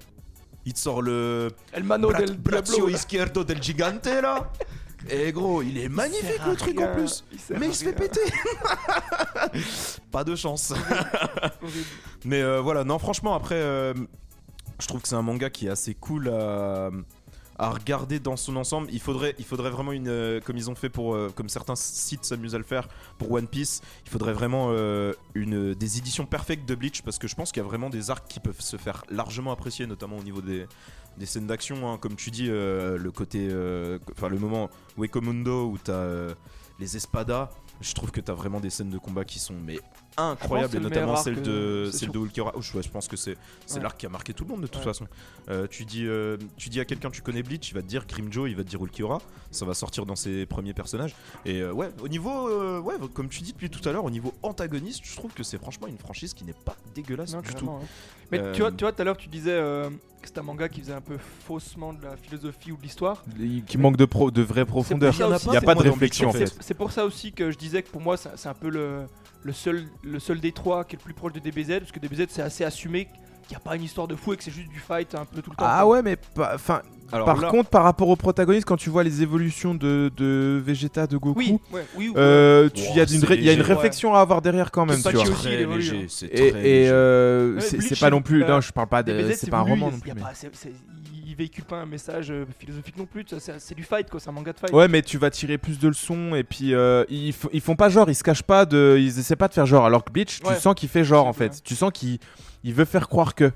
il 0.64 0.72
te 0.74 0.78
sort 0.78 1.02
le. 1.02 1.48
El 1.72 1.82
mano 1.82 2.08
Bra- 2.10 2.18
del 2.20 2.36
Braccio 2.36 2.76
Diablo. 2.86 2.94
izquierdo 2.94 3.42
del 3.42 3.60
gigante 3.60 4.06
là. 4.06 4.52
Et 5.10 5.32
gros, 5.32 5.60
il 5.62 5.76
est 5.78 5.88
magnifique 5.88 6.30
sert 6.36 6.44
à 6.44 6.50
le 6.50 6.56
truc 6.56 6.78
rien. 6.78 6.88
en 6.88 6.94
plus. 6.94 7.24
Il 7.32 7.40
sert 7.40 7.58
Mais 7.58 7.66
à 7.66 7.68
il 7.70 7.74
se 7.74 7.82
fait 7.84 7.90
rien. 7.90 7.98
péter. 7.98 8.20
pas 10.12 10.22
de 10.22 10.36
chance. 10.36 10.70
Horrible. 10.70 11.84
Mais 12.24 12.40
euh, 12.40 12.60
voilà, 12.60 12.84
non, 12.84 13.00
franchement, 13.00 13.34
après, 13.34 13.56
euh, 13.56 13.94
je 14.80 14.86
trouve 14.86 15.00
que 15.02 15.08
c'est 15.08 15.16
un 15.16 15.22
manga 15.22 15.50
qui 15.50 15.66
est 15.66 15.70
assez 15.70 15.94
cool 15.94 16.28
à, 16.28 16.90
à 17.58 17.70
regarder 17.70 18.18
dans 18.18 18.36
son 18.36 18.56
ensemble. 18.56 18.88
Il 18.92 19.00
faudrait, 19.00 19.34
il 19.38 19.44
faudrait 19.44 19.70
vraiment 19.70 19.92
une, 19.92 20.08
euh, 20.08 20.40
comme 20.40 20.56
ils 20.56 20.70
ont 20.70 20.74
fait 20.74 20.88
pour, 20.88 21.14
euh, 21.14 21.30
comme 21.34 21.48
certains 21.48 21.76
sites 21.76 22.24
s'amusent 22.24 22.54
à 22.54 22.58
le 22.58 22.64
faire 22.64 22.88
pour 23.18 23.30
One 23.32 23.46
Piece, 23.46 23.82
il 24.04 24.10
faudrait 24.10 24.32
vraiment 24.32 24.68
euh, 24.70 25.12
une, 25.34 25.74
des 25.74 25.98
éditions 25.98 26.26
parfaites 26.26 26.66
de 26.66 26.74
Bleach 26.74 27.02
parce 27.02 27.18
que 27.18 27.28
je 27.28 27.34
pense 27.34 27.52
qu'il 27.52 27.62
y 27.62 27.66
a 27.66 27.68
vraiment 27.68 27.90
des 27.90 28.10
arcs 28.10 28.26
qui 28.28 28.40
peuvent 28.40 28.60
se 28.60 28.76
faire 28.76 29.04
largement 29.10 29.52
apprécier, 29.52 29.86
notamment 29.86 30.16
au 30.16 30.22
niveau 30.22 30.40
des, 30.40 30.66
des 31.18 31.26
scènes 31.26 31.46
d'action, 31.46 31.90
hein. 31.90 31.98
comme 31.98 32.16
tu 32.16 32.30
dis, 32.30 32.46
le 32.46 33.10
côté, 33.10 33.48
enfin 34.12 34.28
le 34.28 34.38
moment 34.38 34.70
Wekomundo 34.96 35.66
où 35.66 35.78
t'as 35.78 36.34
les 36.78 36.96
espadas. 36.96 37.50
Je 37.80 37.94
trouve 37.94 38.10
que 38.10 38.20
t'as 38.20 38.34
vraiment 38.34 38.60
des 38.60 38.70
scènes 38.70 38.90
de 38.90 38.98
combat 38.98 39.24
qui 39.24 39.38
sont 39.38 39.54
mais 39.64 39.78
incroyables, 40.16 40.70
c'est 40.72 40.76
et 40.78 40.80
notamment 40.80 41.06
meilleur 41.06 41.18
celle 41.22 41.34
arc, 41.36 41.42
de 41.44 41.50
euh, 41.50 41.90
celle 41.90 42.10
de 42.10 42.18
Ulquiorra. 42.18 42.52
Oh, 42.56 42.62
je, 42.62 42.88
pense 42.88 43.08
que 43.08 43.16
c'est 43.16 43.36
c'est 43.66 43.76
Ouais. 43.76 43.82
l'arc 43.82 43.96
qui 43.98 44.06
a 44.06 44.08
marqué 44.08 44.32
tout 44.34 44.44
le 44.44 44.50
monde 44.50 44.60
de 44.62 44.66
toute 44.66 44.76
Ouais. 44.78 44.84
façon. 44.84 45.06
Euh, 45.48 45.66
tu 45.70 45.84
dis 45.84 46.06
euh, 46.06 46.36
tu 46.56 46.68
dis 46.68 46.80
à 46.80 46.84
quelqu'un 46.84 47.10
tu 47.10 47.22
connais 47.22 47.42
Bleach, 47.42 47.70
il 47.70 47.74
va 47.74 47.82
te 47.82 47.86
dire 47.86 48.06
Grimjo, 48.06 48.46
il 48.46 48.54
va 48.56 48.64
te 48.64 48.68
dire 48.68 48.82
Ulquiorra. 48.82 49.18
Ça 49.50 49.64
va 49.64 49.74
sortir 49.74 50.06
dans 50.06 50.16
ses 50.16 50.46
premiers 50.46 50.74
personnages. 50.74 51.14
Et 51.44 51.60
euh, 51.60 51.72
ouais, 51.72 51.90
au 52.02 52.08
niveau 52.08 52.48
euh, 52.48 52.80
ouais, 52.80 52.94
comme 53.14 53.28
tu 53.28 53.42
dis 53.42 53.52
depuis 53.52 53.70
tout 53.70 53.86
à 53.88 53.92
l'heure, 53.92 54.04
au 54.04 54.10
niveau 54.10 54.34
antagoniste, 54.42 55.00
je 55.04 55.16
trouve 55.16 55.32
que 55.32 55.42
c'est 55.42 55.58
franchement 55.58 55.86
une 55.86 55.98
franchise 55.98 56.34
qui 56.34 56.44
n'est 56.44 56.52
pas 56.52 56.76
dégueulasse 56.94 57.32
Non, 57.34 57.40
du 57.40 57.54
tout. 57.54 57.70
hein. 57.70 57.80
Mais 58.30 58.38
Euh, 58.38 58.52
tu 58.54 58.60
vois, 58.62 58.72
tu 58.72 58.84
vois, 58.84 58.92
tout 58.92 59.02
à 59.02 59.04
l'heure 59.04 59.16
tu 59.16 59.28
disais 59.28 59.50
euh, 59.52 59.90
que 60.20 60.26
c'était 60.28 60.38
un 60.40 60.42
manga 60.42 60.68
qui 60.68 60.80
faisait 60.80 60.94
un 60.94 61.00
peu 61.02 61.18
faussement 61.46 61.92
de 61.92 62.02
la 62.02 62.16
philosophie 62.16 62.72
ou 62.72 62.76
de 62.76 62.82
l'histoire. 62.82 63.24
Qui 63.66 63.76
manque 63.78 63.96
de, 63.96 64.04
pro, 64.06 64.30
de 64.30 64.40
vraie 64.42 64.64
profondeur. 64.64 65.12
Il 65.18 65.50
n'y 65.50 65.56
a 65.56 65.60
pas 65.60 65.74
de 65.74 65.82
réflexion 65.82 66.28
en 66.30 66.32
fait. 66.32 66.46
C'est 66.46 66.62
c'est 66.62 66.74
pour 66.74 66.92
ça 66.92 67.04
aussi 67.04 67.32
que 67.32 67.50
je 67.50 67.58
disais 67.58 67.82
que 67.82 67.90
pour 67.90 68.00
moi 68.00 68.16
c'est 68.16 68.30
c'est 68.36 68.48
un 68.48 68.54
peu 68.54 68.70
le, 68.70 69.02
le 69.44 69.52
seul 69.52 69.84
le 70.02 70.18
seul 70.20 70.40
des 70.40 70.52
trois 70.52 70.84
qui 70.84 70.96
est 70.96 70.98
le 70.98 71.04
plus 71.04 71.14
proche 71.14 71.32
de 71.32 71.40
DBZ 71.40 71.80
parce 71.80 71.92
que 71.92 71.98
DBZ 72.00 72.26
c'est 72.28 72.42
assez 72.42 72.64
assumé 72.64 73.06
qu'il 73.46 73.50
n'y 73.50 73.56
a 73.56 73.60
pas 73.60 73.74
une 73.76 73.82
histoire 73.82 74.06
de 74.06 74.14
fou 74.14 74.32
et 74.32 74.36
que 74.36 74.44
c'est 74.44 74.52
juste 74.52 74.68
du 74.70 74.78
fight 74.78 75.14
un 75.16 75.24
peu 75.24 75.42
tout 75.42 75.50
le 75.50 75.56
temps. 75.56 75.64
Ah 75.66 75.86
ouais, 75.86 76.00
mais 76.02 76.16
enfin. 76.54 76.82
Alors 77.14 77.26
Par 77.26 77.36
là- 77.42 77.50
contre, 77.50 77.68
par 77.68 77.82
rapport 77.82 78.08
au 78.08 78.16
protagoniste, 78.16 78.64
quand 78.66 78.78
tu 78.78 78.88
vois 78.88 79.02
les 79.04 79.20
évolutions 79.20 79.74
de, 79.74 80.10
de 80.16 80.62
Vegeta, 80.64 81.06
de 81.06 81.18
Goku, 81.18 81.38
Oui, 81.38 81.58
ouais, 81.70 81.84
oui, 81.94 82.10
euh, 82.16 82.70
il 82.74 82.80
Wow, 82.88 82.96
y 82.96 83.00
a 83.00 83.04
une, 83.12 83.24
ré- 83.24 83.36
y 83.36 83.48
a 83.50 83.52
une 83.52 83.58
léger. 83.58 83.74
réflexion 83.74 84.14
à 84.14 84.20
avoir 84.20 84.40
derrière 84.40 84.70
quand 84.70 84.86
même, 84.86 84.96
tu 85.02 85.10
vois. 85.10 85.28
aussi, 85.28 85.48
léger, 85.48 86.06
c'est 86.08 86.26
Et, 86.26 86.30
très 86.30 86.46
et, 86.46 86.52
léger. 86.62 86.90
euh, 86.90 87.54
Ouais, 87.56 87.60
c'est 87.60 88.00
pas 88.00 88.08
non 88.08 88.22
plus. 88.22 88.42
euh, 88.44 88.48
Non, 88.48 88.60
je 88.62 88.72
parle 88.72 88.88
pas 88.88 89.02
de. 89.02 89.30
C'est 89.34 89.50
pas 89.50 89.58
un 89.58 89.62
roman 89.62 89.90
non 89.90 89.98
y 89.98 90.00
plus. 90.00 90.12
Il 91.32 91.36
véhicule 91.36 91.64
pas 91.64 91.76
un 91.76 91.86
message 91.86 92.30
euh, 92.30 92.44
philosophique 92.58 92.96
non 92.96 93.06
plus, 93.06 93.24
c'est 93.38 93.74
du 93.74 93.84
fight 93.84 94.08
quoi, 94.10 94.20
c'est 94.20 94.28
un 94.28 94.32
manga 94.32 94.52
de 94.52 94.58
fight. 94.58 94.72
Ouais, 94.72 94.86
mais 94.86 95.02
tu 95.02 95.18
vas 95.18 95.30
tirer 95.30 95.58
plus 95.58 95.78
de 95.78 95.88
leçons 95.88 96.34
et 96.34 96.44
puis 96.44 96.74
euh, 96.74 97.04
ils, 97.08 97.34
ils 97.52 97.60
font 97.60 97.74
pas 97.74 97.88
genre, 97.88 98.08
ils 98.10 98.14
se 98.14 98.22
cachent 98.22 98.42
pas 98.42 98.66
de, 98.66 98.96
ils 98.98 99.18
essaient 99.18 99.36
pas 99.36 99.48
de 99.48 99.54
faire 99.54 99.66
genre. 99.66 99.86
Alors 99.86 100.04
que 100.04 100.12
Bleach, 100.12 100.40
tu 100.40 100.54
sens 100.60 100.74
qu'il 100.74 100.88
fait 100.88 101.04
genre 101.04 101.26
en 101.26 101.32
fait. 101.32 101.62
Tu 101.64 101.74
sens 101.74 101.90
qu'il 101.92 102.18
il 102.64 102.74
veut 102.74 102.84
faire 102.84 103.08
croire 103.08 103.34
que. 103.34 103.50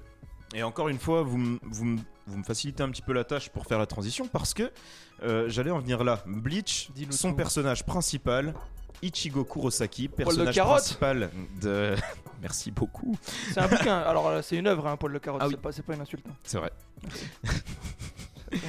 Et 0.55 0.62
encore 0.62 0.89
une 0.89 0.99
fois, 0.99 1.22
vous, 1.22 1.59
vous, 1.62 1.97
vous 2.27 2.39
me 2.39 2.43
facilitez 2.45 2.83
un 2.83 2.89
petit 2.89 3.03
peu 3.03 3.12
la 3.12 3.24
tâche 3.24 3.51
pour 3.51 3.66
faire 3.66 3.79
la 3.79 3.87
transition 3.87 4.27
parce 4.27 4.55
que 4.55 4.70
euh, 5.22 5.49
j'allais 5.49 5.70
en 5.70 5.81
venir 5.81 6.03
là. 6.03 6.22
Bleach, 6.27 6.89
son 7.11 7.31
tout. 7.31 7.37
personnage 7.37 7.85
principal, 7.85 8.55
Ichigo 9.03 9.45
Kurosaki, 9.45 10.09
personnage 10.09 10.59
principal 10.61 11.31
de. 11.61 11.95
Merci 12.43 12.71
beaucoup. 12.71 13.17
C'est 13.53 13.61
un 13.61 13.69
bouquin, 13.69 13.99
alors 14.07 14.29
euh, 14.29 14.43
c'est 14.43 14.57
une 14.57 14.67
œuvre, 14.67 14.87
hein, 14.87 14.97
Paul 14.97 15.13
Le 15.13 15.19
Carotte, 15.19 15.41
Ah 15.43 15.47
oui. 15.47 15.55
c'est 15.55 15.61
pas, 15.61 15.73
c'est 15.73 15.83
pas 15.83 15.95
une 15.95 16.03
insulte. 16.03 16.25
hein. 16.29 16.35
C'est 16.45 16.59
vrai. 16.59 16.71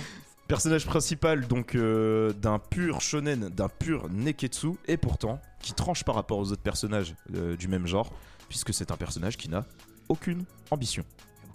personnage 0.48 0.86
principal 0.86 1.46
donc 1.48 1.76
euh, 1.76 2.32
d'un 2.34 2.60
pur 2.60 3.02
shonen, 3.02 3.50
d'un 3.50 3.68
pur 3.70 4.08
neketsu, 4.10 4.70
et 4.88 4.98
pourtant 4.98 5.42
qui 5.62 5.74
tranche 5.74 6.04
par 6.04 6.16
rapport 6.16 6.38
aux 6.38 6.52
autres 6.52 6.62
personnages 6.62 7.14
euh, 7.36 7.56
du 7.58 7.68
même 7.68 7.86
genre, 7.88 8.12
puisque 8.48 8.74
c'est 8.74 8.92
un 8.92 8.98
personnage 8.98 9.36
qui 9.38 9.50
n'a 9.50 9.66
aucune 10.08 10.46
ambition. 10.72 11.04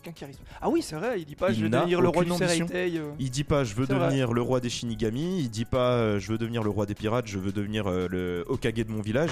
Aucun 0.03 0.13
charisme. 0.13 0.41
Ah 0.61 0.69
oui, 0.69 0.83
c'est 0.83 0.97
vrai, 0.97 1.21
il 1.21 1.25
dit 1.25 1.37
pas 1.37 1.53
je 1.53 1.65
n'a 1.67 1.81
devenir 1.81 2.01
le 2.01 2.09
roi 2.09 2.25
du. 2.25 2.31
Sereitei. 2.31 2.99
euh. 2.99 3.13
Il 3.21 3.31
dit 3.31 3.45
pas 3.45 3.63
je 3.65 3.75
veux 3.75 3.85
vrai. 3.85 3.95
devenir 3.95 4.33
le 4.33 4.43
roi 4.43 4.59
des 4.61 4.69
Shinigami, 4.71 5.39
il 5.41 5.49
dit 5.51 5.65
pas 5.65 5.93
euh, 5.93 6.19
je 6.19 6.33
veux 6.33 6.39
devenir 6.39 6.63
le 6.65 6.71
roi 6.71 6.87
des 6.87 6.95
pirates, 6.95 7.27
je 7.29 7.39
veux 7.39 7.53
devenir 7.53 7.87
euh, 7.87 8.09
le 8.11 8.45
Hokage 8.49 8.75
de 8.75 8.91
mon 8.91 9.01
village. 9.01 9.31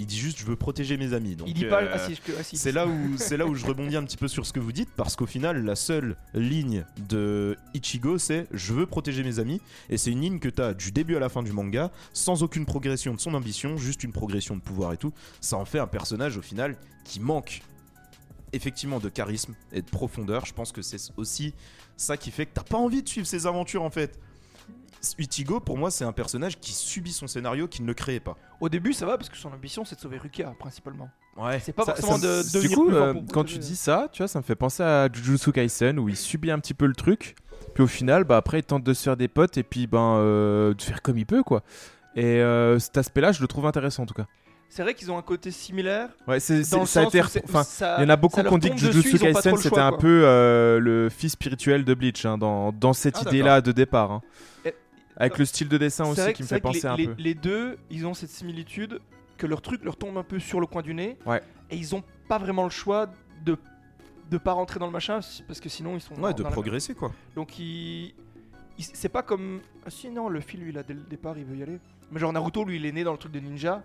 Il 0.00 0.06
dit 0.06 0.16
juste 0.16 0.38
je 0.38 0.44
veux 0.46 0.54
protéger 0.54 0.96
mes 0.96 1.12
amis. 1.12 1.34
Donc, 1.34 1.48
il 1.48 1.54
dit 1.54 1.64
pas. 1.64 1.82
euh, 1.82 1.90
Ah 1.92 1.98
si, 1.98 2.16
ah, 2.38 2.42
si, 2.44 2.56
c'est 2.56 2.70
là 2.72 2.86
où 2.86 3.16
c'est 3.18 3.36
là 3.36 3.44
où 3.46 3.54
je 3.56 3.66
rebondis 3.66 3.96
un 3.96 4.04
petit 4.04 4.16
peu 4.16 4.28
sur 4.28 4.46
ce 4.46 4.52
que 4.52 4.60
vous 4.60 4.70
dites 4.72 4.88
parce 4.96 5.14
qu'au 5.16 5.26
final 5.26 5.64
la 5.64 5.74
seule 5.74 6.16
ligne 6.34 6.84
de 7.08 7.56
Ichigo 7.74 8.16
c'est 8.16 8.46
je 8.52 8.72
veux 8.72 8.86
protéger 8.86 9.24
mes 9.24 9.40
amis 9.40 9.60
et 9.90 9.98
c'est 9.98 10.12
une 10.12 10.20
ligne 10.20 10.38
que 10.38 10.48
tu 10.48 10.62
as 10.62 10.72
du 10.72 10.92
début 10.92 11.16
à 11.16 11.18
la 11.18 11.28
fin 11.28 11.42
du 11.42 11.52
manga 11.52 11.90
sans 12.12 12.42
aucune 12.44 12.64
progression 12.64 13.12
de 13.12 13.20
son 13.20 13.34
ambition, 13.34 13.76
juste 13.76 14.04
une 14.04 14.12
progression 14.12 14.54
de 14.56 14.60
pouvoir 14.62 14.92
et 14.92 14.96
tout. 14.96 15.12
Ça 15.40 15.56
en 15.56 15.64
fait 15.64 15.80
un 15.80 15.88
personnage 15.88 16.36
au 16.38 16.42
final 16.42 16.76
qui 17.04 17.18
manque 17.20 17.60
effectivement 18.52 18.98
de 18.98 19.08
charisme 19.08 19.54
et 19.72 19.82
de 19.82 19.90
profondeur. 19.90 20.46
Je 20.46 20.52
pense 20.54 20.72
que 20.72 20.82
c'est 20.82 20.98
aussi 21.16 21.54
ça 21.96 22.16
qui 22.16 22.30
fait 22.30 22.46
que 22.46 22.52
t'as 22.54 22.62
pas 22.62 22.78
envie 22.78 23.02
de 23.02 23.08
suivre 23.08 23.26
ses 23.26 23.46
aventures 23.46 23.82
en 23.82 23.90
fait. 23.90 24.18
Ichigo 25.18 25.60
pour 25.60 25.78
moi 25.78 25.92
c'est 25.92 26.04
un 26.04 26.12
personnage 26.12 26.58
qui 26.58 26.72
subit 26.72 27.12
son 27.12 27.28
scénario 27.28 27.68
qui 27.68 27.82
ne 27.82 27.86
le 27.86 27.94
créait 27.94 28.18
pas. 28.20 28.36
Au 28.60 28.68
début, 28.68 28.92
ça 28.92 29.06
va 29.06 29.16
parce 29.16 29.28
que 29.30 29.36
son 29.36 29.52
ambition 29.52 29.84
c'est 29.84 29.94
de 29.94 30.00
sauver 30.00 30.18
Rukia 30.18 30.52
principalement. 30.58 31.08
Ouais. 31.36 31.60
C'est 31.60 31.72
pas 31.72 31.84
Ça- 31.84 31.94
forcément 31.94 32.18
ça- 32.18 32.42
de 32.42 32.42
du 32.42 32.52
devenir 32.54 32.76
coup, 32.76 32.90
euh, 32.90 33.14
quand 33.32 33.44
tu 33.44 33.58
dis 33.58 33.76
ça, 33.76 34.08
tu 34.12 34.18
vois, 34.22 34.28
ça 34.28 34.40
me 34.40 34.44
fait 34.44 34.56
penser 34.56 34.82
à 34.82 35.08
Jujutsu 35.12 35.52
Kaisen 35.52 36.00
où 36.00 36.08
il 36.08 36.16
subit 36.16 36.50
un 36.50 36.58
petit 36.58 36.74
peu 36.74 36.86
le 36.86 36.96
truc, 36.96 37.36
puis 37.74 37.84
au 37.84 37.86
final, 37.86 38.24
bah 38.24 38.36
après 38.38 38.58
il 38.58 38.64
tente 38.64 38.82
de 38.82 38.92
se 38.92 39.04
faire 39.04 39.16
des 39.16 39.28
potes 39.28 39.56
et 39.56 39.62
puis 39.62 39.86
ben 39.86 40.16
euh, 40.16 40.74
de 40.74 40.82
faire 40.82 41.00
comme 41.00 41.16
il 41.16 41.26
peut 41.26 41.44
quoi. 41.44 41.62
Et 42.16 42.24
euh, 42.42 42.80
cet 42.80 42.98
aspect-là, 42.98 43.30
je 43.30 43.40
le 43.40 43.46
trouve 43.46 43.66
intéressant 43.66 44.02
en 44.02 44.06
tout 44.06 44.14
cas. 44.14 44.26
C'est 44.70 44.82
vrai 44.82 44.94
qu'ils 44.94 45.10
ont 45.10 45.16
un 45.18 45.22
côté 45.22 45.50
similaire. 45.50 46.10
Ouais, 46.26 46.40
c'est, 46.40 46.62
ça 46.62 46.76
a 46.80 46.86
sens 46.86 47.14
été, 47.14 47.20
enfin, 47.44 47.62
il 47.98 48.02
y 48.02 48.06
en 48.06 48.10
a 48.10 48.16
beaucoup 48.16 48.40
qui 48.40 48.46
ont 48.48 48.58
dit 48.58 48.70
que 48.70 48.76
Jujutsu 48.76 49.18
Kaisen 49.18 49.56
c'était 49.56 49.68
choix, 49.70 49.82
un 49.84 49.92
peu 49.92 50.22
euh, 50.24 50.78
le 50.78 51.08
fils 51.08 51.32
spirituel 51.32 51.84
de 51.84 51.94
Bleach 51.94 52.24
hein, 52.26 52.36
dans, 52.36 52.70
dans 52.72 52.92
cette 52.92 53.16
Ah, 53.16 53.22
idée-là 53.28 53.60
de 53.62 53.72
départ. 53.72 54.12
hein. 54.12 54.22
Et- 54.66 54.74
Avec 55.16 55.38
le 55.38 55.46
style 55.46 55.68
de 55.68 55.78
dessin 55.78 56.04
aussi 56.06 56.20
qui 56.34 56.38
que- 56.38 56.42
me 56.42 56.48
fait 56.48 56.60
penser 56.60 56.80
les, 56.82 56.86
un 56.86 56.96
les- 56.96 57.06
peu. 57.08 57.14
les 57.18 57.34
deux, 57.34 57.78
ils 57.90 58.06
ont 58.06 58.12
cette 58.14 58.30
similitude 58.30 59.00
que 59.38 59.46
leur 59.46 59.62
truc 59.62 59.82
leur 59.84 59.96
tombe 59.96 60.18
un 60.18 60.22
peu 60.22 60.38
sur 60.38 60.60
le 60.60 60.66
coin 60.66 60.82
du 60.82 60.92
nez. 60.94 61.16
Ouais. 61.24 61.40
Et 61.70 61.76
ils 61.76 61.94
ont 61.96 62.02
pas 62.28 62.38
vraiment 62.38 62.64
le 62.64 62.70
choix 62.70 63.06
de 63.44 63.56
de 64.30 64.36
pas 64.36 64.52
rentrer 64.52 64.78
dans 64.78 64.84
le 64.86 64.92
machin 64.92 65.20
parce 65.46 65.58
que 65.58 65.70
sinon 65.70 65.94
ils 65.94 66.02
sont 66.02 66.14
Ouais, 66.16 66.32
dans- 66.32 66.36
de 66.36 66.42
dans 66.42 66.50
progresser 66.50 66.94
quoi. 66.94 67.10
Donc 67.34 67.58
ils, 67.58 68.12
c'est 68.78 69.08
pas 69.08 69.22
comme 69.22 69.60
ah, 69.86 69.90
si 69.90 70.10
non 70.10 70.28
le 70.28 70.40
fil 70.40 70.60
lui 70.60 70.70
là 70.72 70.82
dès 70.82 70.92
le 70.92 71.00
départ 71.00 71.38
il 71.38 71.46
veut 71.46 71.56
y 71.56 71.62
aller. 71.62 71.78
Mais 72.12 72.20
genre 72.20 72.32
Naruto 72.34 72.62
lui 72.64 72.76
il 72.76 72.84
est 72.84 72.92
né 72.92 73.04
dans 73.04 73.12
le 73.12 73.18
truc 73.18 73.32
de 73.32 73.40
ninja. 73.40 73.82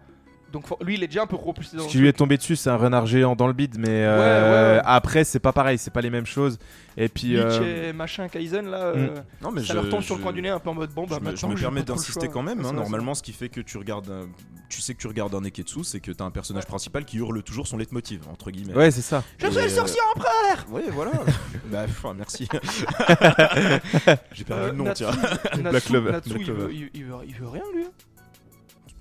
Donc 0.54 0.66
lui 0.82 0.94
il 0.94 1.04
est 1.04 1.08
déjà 1.08 1.24
un 1.24 1.28
peu 1.28 1.36
propulsé 1.38 1.76
dans 1.78 1.82
Ce 1.84 1.88
le 1.88 1.92
qui 1.92 1.98
lui 1.98 2.08
est 2.08 2.14
tombé 2.14 2.38
dessus, 2.38 2.56
c'est 2.56 2.70
un 2.70 2.78
renard 2.78 3.08
géant 3.08 3.36
dans 3.36 3.48
le 3.48 3.54
bide, 3.54 3.76
mais 3.80 3.88
euh, 3.90 4.76
ouais, 4.76 4.78
ouais. 4.78 4.82
après, 4.86 5.24
c'est 5.24 5.40
pas 5.40 5.52
pareil, 5.52 5.80
c'est 5.80 5.90
pas 5.92 6.02
les 6.02 6.12
mêmes 6.12 6.28
choses. 6.28 6.60
Et 6.96 7.10
puis, 7.10 7.38
euh, 7.38 7.90
et 7.90 7.92
machin 7.94 8.28
Kaizen 8.28 8.70
là, 8.70 8.78
euh, 8.78 9.16
Non 9.42 9.50
mais 9.50 9.62
ça 9.62 9.70
je, 9.70 9.74
leur 9.74 9.90
tombe 9.90 10.04
sur 10.04 10.16
le 10.16 10.22
coin 10.22 10.32
du 10.32 10.44
nez 10.44 10.50
un 10.50 10.60
peu 10.60 10.70
en 10.70 10.76
mode 10.76 10.92
bon 10.92 11.08
bah 11.08 11.18
je 11.20 11.26
me, 11.32 11.36
je 11.36 11.48
me 11.48 11.56
permets 11.56 11.82
d'insister 11.82 12.28
quand 12.28 12.44
même. 12.44 12.64
Hein, 12.64 12.72
normalement, 12.72 13.16
ce 13.16 13.24
qui 13.24 13.34
fait 13.34 13.50
que 13.50 13.62
tu 13.62 13.80
regardes, 13.80 14.12
un- 14.12 14.28
tu 14.70 14.80
sais 14.80 14.94
que 14.94 15.00
tu 15.00 15.08
regardes 15.08 15.34
un 15.34 15.42
Neketsu, 15.42 15.84
c'est 15.84 16.00
que 16.00 16.12
t'as 16.12 16.26
un 16.26 16.30
personnage 16.32 16.68
principal 16.68 17.04
qui 17.04 17.18
hurle 17.18 17.42
toujours 17.42 17.66
son 17.66 17.78
leitmotiv 17.78 18.22
entre 18.32 18.52
guillemets. 18.52 18.76
ouais, 18.76 18.92
c'est 18.92 19.02
ça. 19.02 19.24
Je 19.40 19.48
suis 19.48 19.56
le 19.56 19.62
euh, 19.64 19.70
sorcier 19.70 20.00
empereur 20.16 20.66
Ouais, 20.70 20.84
voilà. 20.92 21.12
bah, 21.72 21.86
pff, 21.86 22.06
merci. 22.16 22.48
J'ai 24.34 24.44
perdu 24.44 24.66
le 24.68 24.72
nom, 24.74 24.94
tiens. 24.94 25.10
Natsu- 25.12 25.62
Black 25.72 25.84
Clover, 25.86 26.20
il, 26.30 26.52
veut, 27.06 27.16
il 27.28 27.36
rien 27.44 27.64
lui. 27.74 27.86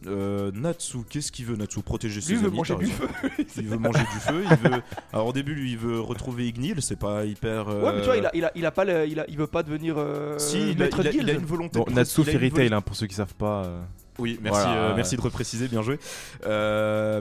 Euh, 0.07 0.51
Natsu, 0.55 0.99
qu'est-ce 1.09 1.31
qu'il 1.33 1.45
veut 1.47 1.57
Natsu? 1.57 1.81
Protéger 1.83 2.21
ses 2.21 2.33
Lui 2.33 2.39
veut 2.41 2.47
amis, 2.49 2.57
manger 2.57 2.75
du 2.77 2.87
feu. 2.87 3.09
Il 3.57 3.69
veut 3.69 3.79
manger 3.79 4.01
du 4.13 4.19
feu. 4.21 4.45
Il 4.51 4.57
veut. 4.71 4.83
Alors 5.13 5.27
au 5.29 5.33
début, 5.33 5.55
lui, 5.55 5.73
il 5.73 5.79
veut 5.79 6.01
retrouver 6.01 6.49
Ignil. 6.49 6.83
C'est 6.83 6.99
pas 6.99 7.25
hyper. 7.25 7.69
euh, 7.69 7.83
Ouais, 7.85 7.93
mais 7.95 8.01
tu 8.01 8.07
vois, 8.07 8.17
il 8.17 8.27
a, 8.27 8.31
il 8.35 8.45
a, 8.45 8.51
il 8.55 8.67
a 8.67 8.71
pas 8.71 8.85
le, 8.85 9.07
il, 9.07 9.21
a, 9.21 9.25
il 9.29 9.37
veut 9.37 9.47
pas 9.47 9.63
devenir 9.63 9.95
euh, 9.99 10.39
Si, 10.39 10.57
il 10.73 10.83
a, 10.83 10.87
il 10.87 10.95
a- 10.95 11.03
de 11.13 11.17
il 11.17 11.31
a 11.31 11.33
une 11.35 11.45
volonté. 11.47 11.79
Bon, 11.79 11.85
de- 11.85 11.93
Natsu 11.93 12.21
il 12.23 12.29
a 12.29 12.33
une 12.33 12.39
Fairy 12.39 12.49
volonté- 12.51 12.69
Tail, 12.69 12.75
hein, 12.79 12.81
pour 12.81 12.97
ceux 12.97 13.07
qui 13.07 13.15
savent 13.15 13.35
pas. 13.35 13.65
euh. 13.65 13.81
Oui, 14.19 14.39
merci, 14.43 14.61
Voilà. 14.63 14.81
euh, 14.81 14.95
merci 14.97 15.17
de 15.17 15.21
repréciser, 15.23 15.69
bien 15.69 15.83
joué. 15.83 15.99
Euh, 16.47 17.21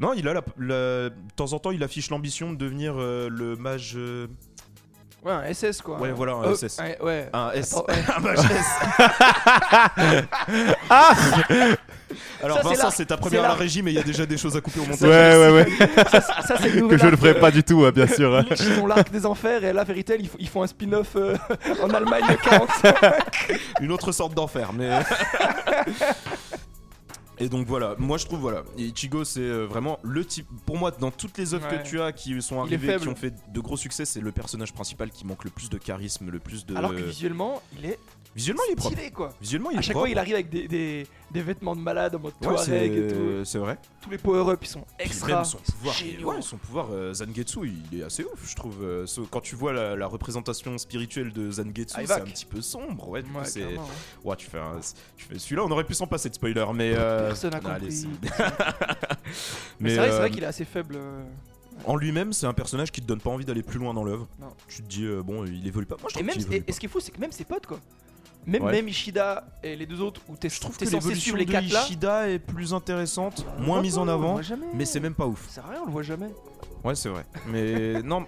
non, 0.00 0.12
il 0.14 0.26
a 0.28 0.34
la, 0.34 0.42
la- 0.58 1.10
de 1.10 1.12
temps 1.36 1.52
en 1.52 1.58
temps, 1.58 1.70
il 1.70 1.82
affiche 1.82 2.10
l'ambition 2.10 2.52
de 2.52 2.56
devenir 2.56 2.94
euh, 2.96 3.28
le 3.30 3.56
mage. 3.56 3.94
euh, 3.96 4.26
Ouais, 5.24 5.32
un 5.32 5.52
SS 5.52 5.82
quoi. 5.82 5.98
Ouais, 5.98 6.12
voilà, 6.12 6.34
un 6.34 6.44
Euh, 6.44 6.54
SS. 6.54 6.78
un- 6.78 7.04
ouais. 7.04 7.28
Un 7.32 7.50
S. 7.50 7.72
Attends, 7.74 7.86
ouais. 7.88 8.04
un 8.16 8.20
mage 8.20 8.38
S. 8.38 8.66
Alors 12.42 12.58
Ça, 12.58 12.68
Vincent, 12.68 12.90
c'est 12.90 13.06
ta 13.06 13.16
première 13.16 13.44
à 13.44 13.48
la 13.48 13.54
régie, 13.54 13.82
mais 13.82 13.90
il 13.92 13.94
y 13.94 13.98
a 13.98 14.02
déjà 14.02 14.24
des 14.26 14.36
choses 14.38 14.56
à 14.56 14.60
couper 14.60 14.80
au 14.80 14.84
montage. 14.86 15.02
Ouais, 15.02 15.36
ouais, 15.36 15.50
ouais. 15.50 15.88
Ça, 16.10 16.20
ça, 16.20 16.56
c'est 16.60 16.70
le 16.70 16.86
que 16.86 16.96
je 16.96 17.06
ne 17.06 17.16
ferai 17.16 17.38
pas 17.38 17.50
du 17.50 17.62
tout, 17.64 17.84
hein, 17.84 17.90
bien 17.90 18.06
sûr. 18.06 18.34
hein. 18.36 18.44
Ils 18.60 18.78
ont 18.80 18.86
l'arc 18.86 19.10
des 19.10 19.26
enfers 19.26 19.64
et 19.64 19.72
là, 19.72 19.84
Fairy 19.84 20.04
Tail, 20.04 20.18
ils, 20.20 20.28
font- 20.28 20.38
ils 20.38 20.48
font 20.48 20.62
un 20.62 20.66
spin-off 20.68 21.16
euh, 21.16 21.36
en 21.82 21.90
Allemagne 21.90 22.24
40. 22.42 22.68
Une 23.80 23.90
autre 23.92 24.12
sorte 24.12 24.34
d'enfer, 24.34 24.70
mais. 24.72 24.88
Et 27.40 27.48
donc 27.48 27.68
voilà, 27.68 27.94
moi 27.98 28.18
je 28.18 28.26
trouve 28.26 28.40
voilà, 28.40 28.64
Ichigo 28.76 29.22
c'est 29.22 29.38
euh, 29.38 29.64
vraiment 29.64 30.00
le 30.02 30.24
type. 30.24 30.48
Pour 30.66 30.76
moi, 30.76 30.90
dans 30.90 31.12
toutes 31.12 31.38
les 31.38 31.54
œuvres 31.54 31.68
Ouais. 31.70 31.78
que 31.80 31.86
tu 31.88 32.00
as 32.00 32.10
qui 32.10 32.42
sont 32.42 32.60
arrivées, 32.60 32.96
qui 32.96 33.06
ont 33.06 33.14
fait 33.14 33.32
de 33.52 33.60
gros 33.60 33.76
succès, 33.76 34.04
c'est 34.04 34.20
le 34.20 34.32
personnage 34.32 34.72
principal 34.72 35.10
qui 35.10 35.24
manque 35.24 35.44
le 35.44 35.50
plus 35.50 35.70
de 35.70 35.78
charisme, 35.78 36.30
le 36.30 36.40
plus 36.40 36.66
de. 36.66 36.74
Alors 36.76 36.90
que 36.92 37.00
visuellement, 37.00 37.62
il 37.78 37.86
est 37.86 37.98
Visuellement 38.38 38.62
il 38.68 38.72
est 38.72 38.76
propre. 38.76 38.94
stylé 38.96 39.10
quoi. 39.10 39.30
Visuellement 39.40 39.70
il 39.70 39.74
est 39.74 39.78
À 39.78 39.82
chaque 39.82 39.92
propre. 39.94 40.06
fois, 40.06 40.10
il 40.10 40.18
arrive 40.18 40.34
avec 40.34 40.48
des, 40.48 40.68
des, 40.68 41.06
des 41.32 41.42
vêtements 41.42 41.74
de 41.74 41.80
malade 41.80 42.14
en 42.14 42.20
mode 42.20 42.32
Ouais, 42.40 42.46
Touareg 42.48 42.92
et 42.92 43.08
tout. 43.08 43.14
c'est 43.40 43.44
c'est 43.44 43.58
vrai. 43.58 43.78
Tous 44.00 44.10
les 44.10 44.18
power-up, 44.18 44.58
ils 44.62 44.66
sont 44.68 44.84
Puis 44.96 45.06
extra. 45.06 45.28
même 45.36 45.44
son 45.44 45.58
pouvoir, 45.58 45.94
géniaux. 45.94 46.30
ouais, 46.32 46.40
son 46.42 46.56
pouvoir 46.56 46.86
euh, 46.92 47.12
Zangetsu, 47.14 47.58
il 47.92 47.98
est 48.00 48.04
assez 48.04 48.22
ouf, 48.24 48.48
je 48.48 48.54
trouve. 48.54 48.82
euh, 48.84 49.06
ce- 49.06 49.22
quand 49.22 49.40
tu 49.40 49.56
vois 49.56 49.72
la, 49.72 49.96
la 49.96 50.06
représentation 50.06 50.78
spirituelle 50.78 51.32
de 51.32 51.50
Zangetsu, 51.50 51.94
Ah, 51.96 52.02
il 52.02 52.06
c'est 52.06 52.12
un 52.14 52.20
petit 52.20 52.46
peu 52.46 52.60
sombre. 52.60 53.08
Ouais, 53.08 53.22
du 53.22 53.30
coup, 53.30 53.38
Ouais, 53.38 53.44
c'est. 53.44 53.60
clairement, 53.60 53.82
ouais. 54.24 54.30
Ouais, 54.30 54.36
tu 54.36 54.46
fais, 54.46 54.58
un- 54.58 54.80
tu 55.16 55.24
fais 55.26 55.38
celui-là, 55.38 55.64
on 55.64 55.70
aurait 55.72 55.84
pu 55.84 55.94
s'en 55.94 56.06
passer 56.06 56.28
de 56.28 56.34
spoiler, 56.34 56.64
mais. 56.74 56.92
euh, 56.94 57.26
Personne 57.28 57.50
n'a 57.50 57.56
allez, 57.58 57.68
compris. 57.68 57.92
c'est- 57.92 58.06
Mais 59.80 59.90
c'est 59.90 59.96
vrai, 59.96 60.08
c'est 60.08 60.14
euh, 60.14 60.18
vrai 60.18 60.30
qu'il 60.30 60.42
est 60.42 60.46
assez 60.46 60.64
faible. 60.64 60.94
euh. 60.96 61.24
En 61.84 61.96
lui-même, 61.96 62.32
c'est 62.32 62.46
un 62.46 62.54
personnage 62.54 62.90
qui 62.90 63.00
te 63.00 63.06
donne 63.06 63.20
pas 63.20 63.30
envie 63.30 63.44
d'aller 63.44 63.62
plus 63.62 63.78
loin 63.78 63.94
dans 63.94 64.02
l'œuvre. 64.04 64.26
Non. 64.40 64.48
Tu 64.68 64.82
te 64.82 64.88
dis, 64.88 65.04
euh, 65.04 65.22
bon, 65.22 65.44
il 65.44 65.64
évolue 65.66 65.86
pas. 65.86 65.96
Moi, 66.00 66.08
je 66.08 66.14
Et 66.18 66.22
trouve 66.22 66.26
même, 66.26 66.34
qu'il 66.34 66.42
et, 66.42 66.46
évolue 66.46 66.56
et 66.58 66.62
pas. 66.62 66.72
ce 66.72 66.80
qui 66.80 66.86
est 66.86 66.88
fou, 66.88 67.00
c'est 67.00 67.12
que 67.12 67.20
même 67.20 67.30
ses 67.32 67.44
potes 67.44 67.66
quoi. 67.66 67.78
Même, 68.46 68.62
Ouais. 68.62 68.72
même 68.72 68.88
Ishida 68.88 69.44
et 69.62 69.76
les 69.76 69.84
deux 69.84 70.00
autres, 70.00 70.22
où 70.28 70.34
t'es 70.36 70.48
Je 70.48 70.58
trouve 70.60 70.76
t'es 70.78 70.86
que 70.86 70.90
censé 70.90 71.14
suivre 71.14 71.36
les 71.36 71.44
de 71.44 71.52
quatre 71.52 71.70
là. 71.70 71.82
Ishida 71.84 72.28
est 72.30 72.38
plus 72.38 72.72
intéressante, 72.72 73.44
moins 73.58 73.76
le 73.76 73.82
mise 73.82 73.98
en 73.98 74.08
avant, 74.08 74.40
mais 74.74 74.84
c'est 74.86 75.00
même 75.00 75.14
pas 75.14 75.26
ouf. 75.26 75.46
Ça 75.48 75.56
sert 75.56 75.66
à 75.66 75.70
rien, 75.72 75.80
on 75.82 75.86
le 75.86 75.92
voit 75.92 76.02
jamais. 76.02 76.30
Ouais, 76.84 76.94
c'est 76.94 77.08
vrai. 77.08 77.24
Mais 77.48 78.02
non, 78.04 78.24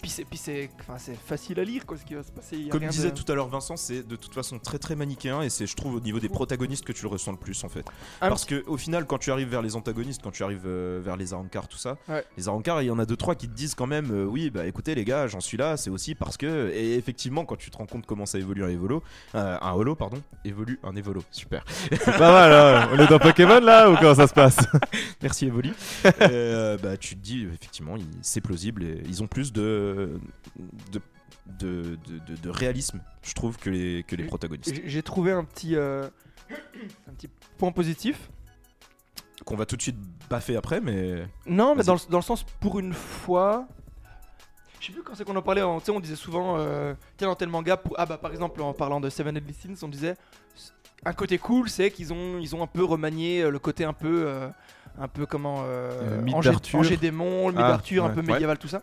Puis 0.00 0.08
c'est, 0.10 0.24
puis 0.24 0.38
c'est, 0.38 0.70
enfin, 0.80 0.94
c'est 0.98 1.16
facile 1.18 1.58
à 1.60 1.64
lire 1.64 1.84
quoi 1.84 1.96
ce 1.96 2.04
qui 2.04 2.14
va 2.14 2.22
se 2.22 2.30
passer. 2.32 2.56
y 2.56 2.68
a 2.68 2.70
comme 2.70 2.80
rien 2.80 2.90
disait 2.90 3.10
de- 3.10 3.14
tout 3.16 3.30
à 3.30 3.34
l'heure 3.34 3.48
Vincent, 3.48 3.76
c'est 3.76 4.06
de 4.06 4.16
toute 4.16 4.34
façon 4.34 4.58
très 4.58 4.78
très 4.78 4.94
manichéen 4.94 5.42
et 5.42 5.50
c'est, 5.50 5.66
je 5.66 5.74
trouve, 5.76 5.96
au 5.96 6.00
niveau 6.00 6.20
des 6.20 6.28
protagonistes 6.28 6.84
que 6.84 6.92
tu 6.92 7.02
le 7.02 7.08
ressens 7.08 7.32
le 7.32 7.38
plus 7.38 7.62
en 7.64 7.68
fait. 7.68 7.84
Un 8.20 8.28
Parce 8.28 8.44
que 8.44 8.62
au 8.66 8.76
final, 8.76 9.06
quand 9.06 9.18
tu 9.18 9.30
arrives 9.32 9.48
vers 9.48 9.62
les 9.62 9.74
antagonistes, 9.76 10.20
quand 10.22 10.30
tu 10.30 10.42
arrives 10.44 10.62
euh, 10.66 11.00
vers 11.04 11.16
les 11.16 11.32
Arankar, 11.34 11.66
tout 11.68 11.76
ça, 11.78 11.96
Ouais. 12.08 12.24
les 12.36 12.48
Arankar, 12.48 12.82
il 12.82 12.86
y 12.86 12.90
en 12.90 12.98
a 12.98 13.04
deux 13.06 13.16
trois 13.16 13.34
qui 13.34 13.48
te 13.48 13.54
disent 13.54 13.74
quand 13.74 13.86
même, 13.86 14.10
euh, 14.12 14.24
oui, 14.24 14.50
bah 14.50 14.66
écoutez 14.66 14.94
les 14.94 15.04
gars, 15.04 15.26
j'en 15.26 15.40
suis 15.40 15.56
là, 15.56 15.76
c'est 15.76 15.90
aussi 15.90 16.14
parce 16.14 16.36
que, 16.36 16.70
et 16.72 16.94
effectivement, 16.94 17.44
quand 17.44 17.56
tu 17.56 17.70
te 17.70 17.76
rends 17.76 17.86
compte 17.86 18.06
comment 18.06 18.26
ça 18.26 18.38
évolue 18.38 18.64
un 18.64 18.68
évolo, 18.68 19.02
euh, 19.34 19.58
un 19.60 19.72
holo, 19.72 19.94
pardon, 19.94 20.22
évolue 20.44 20.78
un 20.84 20.94
évolo, 20.96 21.22
super. 21.30 21.64
C'est 21.90 22.04
pas 22.16 22.32
mal, 22.32 22.52
hein. 22.52 22.88
On 22.92 22.98
est 22.98 23.06
dans 23.08 23.18
Pokémon 23.18 23.60
là 23.60 23.90
ou 23.90 23.96
comment 23.96 24.14
ça 24.14 24.26
se 24.28 24.34
passe? 24.34 24.58
Merci 25.22 25.46
Evoli. 25.46 25.72
Euh, 26.20 26.76
bah, 26.78 26.96
tu 26.96 27.14
te 27.16 27.20
dis, 27.20 27.44
effectivement, 27.44 27.87
c'est 28.22 28.40
plausible 28.40 28.82
et 28.84 29.02
ils 29.06 29.22
ont 29.22 29.26
plus 29.26 29.52
de. 29.52 30.18
de 30.92 31.00
de, 31.58 31.96
de, 32.06 32.18
de- 32.26 32.36
de 32.36 32.50
réalisme, 32.50 33.00
je 33.22 33.32
trouve, 33.32 33.56
que 33.56 33.70
les, 33.70 34.04
que 34.06 34.14
les 34.16 34.24
protagonistes. 34.24 34.82
J'ai, 34.84 35.02
trouvé 35.02 35.32
un 35.32 35.44
petit, 35.44 35.76
euh, 35.76 36.06
un 37.08 37.12
petit 37.14 37.30
point 37.56 37.72
positif. 37.72 38.28
Qu'on 39.46 39.56
va 39.56 39.64
tout 39.64 39.74
de 39.76 39.80
suite 39.80 39.96
baffer 40.28 40.56
après, 40.56 40.78
mais. 40.82 41.26
Non, 41.46 41.74
mais 41.74 41.84
dans 41.84 41.94
le, 41.94 42.00
dans 42.10 42.18
le 42.18 42.22
sens 42.22 42.44
pour 42.60 42.78
une 42.78 42.92
fois. 42.92 43.66
Je 44.78 44.88
sais 44.88 44.92
plus 44.92 45.02
quand 45.02 45.14
c'est 45.14 45.24
qu'on 45.24 45.36
en 45.36 45.40
parlait. 45.42 45.62
on 45.62 45.80
disait 46.00 46.16
souvent, 46.16 46.58
euh, 46.58 46.92
tiens, 47.16 47.28
dans 47.28 47.34
tel 47.34 47.48
manga, 47.48 47.78
pour- 47.78 47.94
ah 47.98 48.04
bah 48.04 48.18
par 48.18 48.30
exemple 48.30 48.60
en 48.60 48.74
parlant 48.74 49.00
de 49.00 49.08
Seven 49.08 49.34
Deadly 49.34 49.54
Sins, 49.54 49.82
on 49.86 49.88
disait 49.88 50.16
un 51.06 51.12
côté 51.14 51.38
cool, 51.38 51.70
c'est 51.70 51.90
qu'ils 51.90 52.12
ont, 52.12 52.38
ils 52.38 52.54
ont 52.54 52.62
un 52.62 52.66
peu 52.66 52.84
remanié 52.84 53.40
euh, 53.42 53.50
le 53.50 53.58
côté 53.58 53.84
un 53.84 53.94
peu, 53.94 54.24
euh, 54.26 54.48
un 55.00 55.08
peu 55.08 55.26
comment, 55.26 55.62
euh, 55.66 56.18
Euh, 56.20 56.32
Angers. 56.32 56.50
Angers 56.74 56.96
démon, 56.96 57.48
le 57.48 57.54
mythe 57.54 57.62
Ah, 57.64 57.68
d'Arthur, 57.70 58.04
un 58.04 58.10
peu 58.10 58.20
Ouais. 58.20 58.26
médiéval, 58.26 58.58
tout 58.58 58.68
ça. 58.68 58.82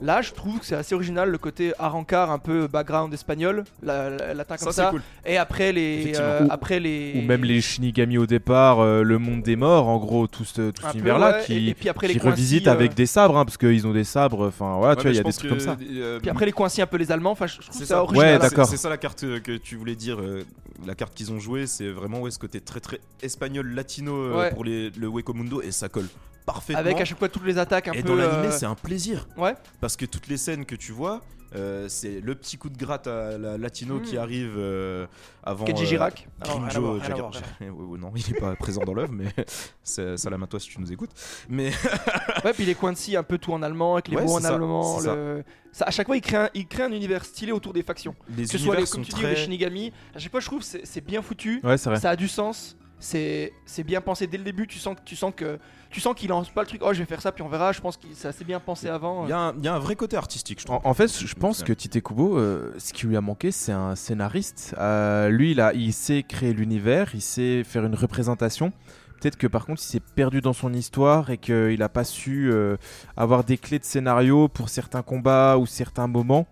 Là, 0.00 0.22
je 0.22 0.32
trouve 0.32 0.60
que 0.60 0.64
c'est 0.66 0.76
assez 0.76 0.94
original 0.94 1.28
le 1.28 1.38
côté 1.38 1.72
Arankar, 1.78 2.30
un 2.30 2.38
peu 2.38 2.68
background 2.68 3.12
espagnol, 3.12 3.64
la, 3.82 4.10
la- 4.10 4.34
latin 4.34 4.56
comme 4.56 4.66
Ça, 4.68 4.72
ça. 4.72 4.84
c'est 4.86 4.90
cool. 4.92 5.02
Et 5.26 5.36
après 5.36 5.72
les, 5.72 6.12
euh, 6.18 6.44
Ou- 6.44 6.48
après 6.50 6.78
les, 6.78 7.14
Ou 7.16 7.22
même 7.26 7.44
les 7.44 7.60
Shinigami 7.60 8.16
au 8.18 8.26
départ, 8.26 8.78
euh, 8.80 9.02
le 9.02 9.18
monde 9.18 9.42
des 9.42 9.56
morts, 9.56 9.88
en 9.88 9.98
gros, 9.98 10.26
tout 10.28 10.44
ce, 10.44 10.70
tout 10.70 10.82
un 10.86 10.88
cet 10.88 10.92
peu, 10.92 10.98
univers-là 10.98 11.38
ouais, 11.38 11.44
qui, 11.44 11.54
et, 11.54 11.68
et 11.70 11.74
puis 11.74 11.88
après 11.88 12.06
les 12.06 12.14
qui 12.14 12.20
coincis, 12.20 12.30
revisite 12.30 12.68
euh, 12.68 12.72
avec 12.72 12.94
des 12.94 13.06
sabres, 13.06 13.36
hein, 13.38 13.44
parce 13.44 13.56
qu'ils 13.56 13.86
ont 13.86 13.92
des 13.92 14.04
sabres, 14.04 14.46
enfin 14.46 14.76
voilà, 14.78 14.94
tu 14.96 15.02
vois, 15.02 15.10
il 15.10 15.16
y 15.16 15.20
a 15.20 15.22
des 15.24 15.32
trucs 15.32 15.44
que, 15.44 15.48
comme 15.48 15.60
ça. 15.60 15.76
euh, 15.80 16.20
Puis 16.20 16.30
après 16.30 16.46
les 16.46 16.52
coincis 16.52 16.80
un 16.80 16.86
peu 16.86 16.96
les 16.96 17.10
Allemands, 17.10 17.32
enfin 17.32 17.46
je 17.48 17.54
trouve 17.58 17.66
C'est 17.72 17.80
ça, 17.80 17.94
ça. 17.96 18.02
original. 18.04 18.34
Ouais, 18.34 18.38
d'accord. 18.38 18.66
C'est 18.66 18.76
ça 18.76 18.88
la 18.88 18.98
carte 18.98 19.24
euh, 19.24 19.40
que 19.40 19.56
tu 19.56 19.76
voulais 19.76 19.96
dire. 19.96 20.20
euh, 20.20 20.44
la 20.86 20.94
carte 20.94 21.12
qu'ils 21.12 21.32
ont 21.32 21.40
jouée, 21.40 21.66
c'est 21.66 21.88
vraiment 21.88 22.20
ouais, 22.20 22.30
ce 22.30 22.38
côté 22.38 22.60
très 22.60 22.78
très 22.78 23.00
espagnol 23.20 23.74
latino 23.74 24.14
euh, 24.14 24.38
Ouais. 24.38 24.50
pour 24.50 24.62
les, 24.62 24.90
le 24.90 25.10
Mundo 25.34 25.60
et 25.60 25.72
ça 25.72 25.88
colle 25.88 26.06
parfaitement. 26.52 26.80
Avec 26.80 27.00
à 27.00 27.04
chaque 27.04 27.18
fois 27.18 27.28
toutes 27.28 27.44
les 27.46 27.58
attaques 27.58 27.88
un 27.88 27.92
et 27.92 28.02
peu. 28.02 28.08
dans 28.08 28.14
l'animé, 28.16 28.48
euh, 28.48 28.50
c'est 28.50 28.66
un 28.66 28.74
plaisir 28.74 29.26
Ouais. 29.36 29.54
parce 29.80 29.96
que 29.96 30.04
toutes 30.06 30.26
les 30.28 30.36
scènes 30.36 30.64
que 30.64 30.74
tu 30.76 30.92
vois. 30.92 31.20
euh, 31.56 31.86
c'est 31.88 32.20
le 32.20 32.34
petit 32.34 32.58
coup 32.58 32.68
de 32.68 32.76
gratte 32.76 33.06
à 33.06 33.38
la 33.38 33.56
latino 33.56 34.00
qui 34.00 34.18
arrive 34.18 34.52
euh, 34.58 35.06
avant 35.42 35.64
Kenji 35.64 35.84
euh, 35.84 35.86
Girac. 35.86 36.28
Ah 36.42 36.48
non, 36.48 36.58
Grinjo 36.60 36.80
voir, 36.82 37.32
Ouais, 37.60 37.98
non, 37.98 38.12
il 38.14 38.36
est 38.36 38.38
pas 38.38 38.54
présent 38.54 38.82
dans 38.84 38.92
l'œuvre, 38.92 39.14
mais 39.14 39.28
salam 39.82 40.42
à 40.42 40.46
toi 40.46 40.60
si 40.60 40.68
tu 40.68 40.78
nous 40.80 40.92
écoutes. 40.92 41.10
Mais. 41.48 41.70
Ouais, 42.44 42.52
puis 42.52 42.64
les 42.66 42.74
coincis 42.74 43.16
un 43.16 43.22
peu 43.24 43.36
tout 43.38 43.52
en 43.52 43.62
allemand, 43.62 43.94
avec 43.94 44.08
les 44.08 44.16
Ouais, 44.16 44.24
mots 44.24 44.36
en 44.36 44.40
ça, 44.40 44.54
allemand. 44.54 45.00
le- 45.00 45.42
ça, 45.72 45.86
à 45.86 45.90
chaque 45.90 46.06
fois, 46.06 46.16
il 46.16 46.20
crée, 46.20 46.36
un, 46.36 46.50
il 46.54 46.66
crée 46.68 46.84
un 46.84 46.92
univers 46.92 47.24
stylé 47.24 47.50
autour 47.52 47.72
des 47.72 47.82
factions. 47.82 48.14
les 48.36 48.44
Que 48.44 48.48
ce 48.50 48.58
soit 48.58 48.76
les, 48.76 48.84
comme 48.86 49.02
tu 49.02 49.10
dis, 49.12 49.20
très. 49.20 49.30
les 49.30 49.36
Shinigami. 49.36 49.92
À 50.14 50.18
chaque 50.18 50.30
fois, 50.30 50.40
je 50.40 50.46
trouve 50.46 50.60
que 50.60 50.64
c'est 50.66 50.86
c'est 50.86 51.00
bien 51.00 51.20
foutu. 51.22 51.60
Ouais, 51.64 51.76
c'est 51.78 51.88
vrai. 51.90 51.98
Ça 51.98 52.10
a 52.10 52.16
du 52.16 52.28
sens. 52.28 52.76
C'est 53.00 53.52
c'est 53.64 53.84
bien 53.84 54.00
pensé 54.00 54.26
dès 54.26 54.38
le 54.38 54.44
début. 54.44 54.66
Tu 54.66 54.78
sens 54.78 54.96
que 54.96 55.00
tu 55.04 55.14
sens 55.16 55.32
que 55.34 55.58
tu 55.90 56.00
sens 56.00 56.14
qu'il 56.14 56.28
lance 56.30 56.50
pas 56.50 56.62
le 56.62 56.66
truc. 56.66 56.80
Oh, 56.84 56.92
je 56.92 56.98
vais 56.98 57.04
faire 57.06 57.22
ça 57.22 57.30
puis 57.32 57.42
on 57.42 57.48
verra. 57.48 57.72
Je 57.72 57.80
pense 57.80 57.96
que 57.96 58.06
c'est 58.12 58.28
assez 58.28 58.44
bien 58.44 58.58
pensé 58.60 58.88
avant. 58.88 59.24
Il 59.26 59.30
y, 59.30 59.32
a 59.32 59.38
un- 59.38 59.54
il 59.56 59.64
y 59.64 59.68
a 59.68 59.74
un 59.74 59.78
vrai 59.78 59.94
côté 59.96 60.16
artistique, 60.16 60.60
je 60.60 60.66
trouve. 60.66 60.80
En, 60.84 60.90
en 60.90 60.94
fait, 60.94 61.08
je 61.08 61.34
pense 61.34 61.62
que 61.62 61.72
Tite 61.72 62.02
Kubo, 62.02 62.38
euh, 62.38 62.74
ce 62.78 62.92
qui 62.92 63.06
lui 63.06 63.16
a 63.16 63.20
manqué, 63.20 63.52
c'est 63.52 63.72
un 63.72 63.94
scénariste. 63.94 64.74
Euh, 64.78 65.28
lui, 65.28 65.52
il, 65.52 65.60
a, 65.60 65.72
il 65.74 65.92
sait 65.92 66.22
créer 66.24 66.52
l'univers, 66.52 67.10
il 67.14 67.22
sait 67.22 67.62
faire 67.64 67.84
une 67.84 67.94
représentation. 67.94 68.72
Peut-être 69.20 69.36
que 69.36 69.46
par 69.48 69.66
contre, 69.66 69.82
il 69.82 69.86
s'est 69.86 70.00
perdu 70.14 70.40
dans 70.40 70.52
son 70.52 70.72
histoire 70.72 71.30
et 71.30 71.38
qu'il 71.38 71.78
n'a 71.78 71.88
pas 71.88 72.04
su 72.04 72.50
euh, 72.52 72.76
avoir 73.16 73.42
des 73.44 73.58
clés 73.58 73.78
de 73.80 73.84
scénario 73.84 74.46
pour 74.48 74.68
certains 74.68 75.02
combats 75.02 75.56
ou 75.58 75.66
certains 75.66 76.06
moments, 76.06 76.46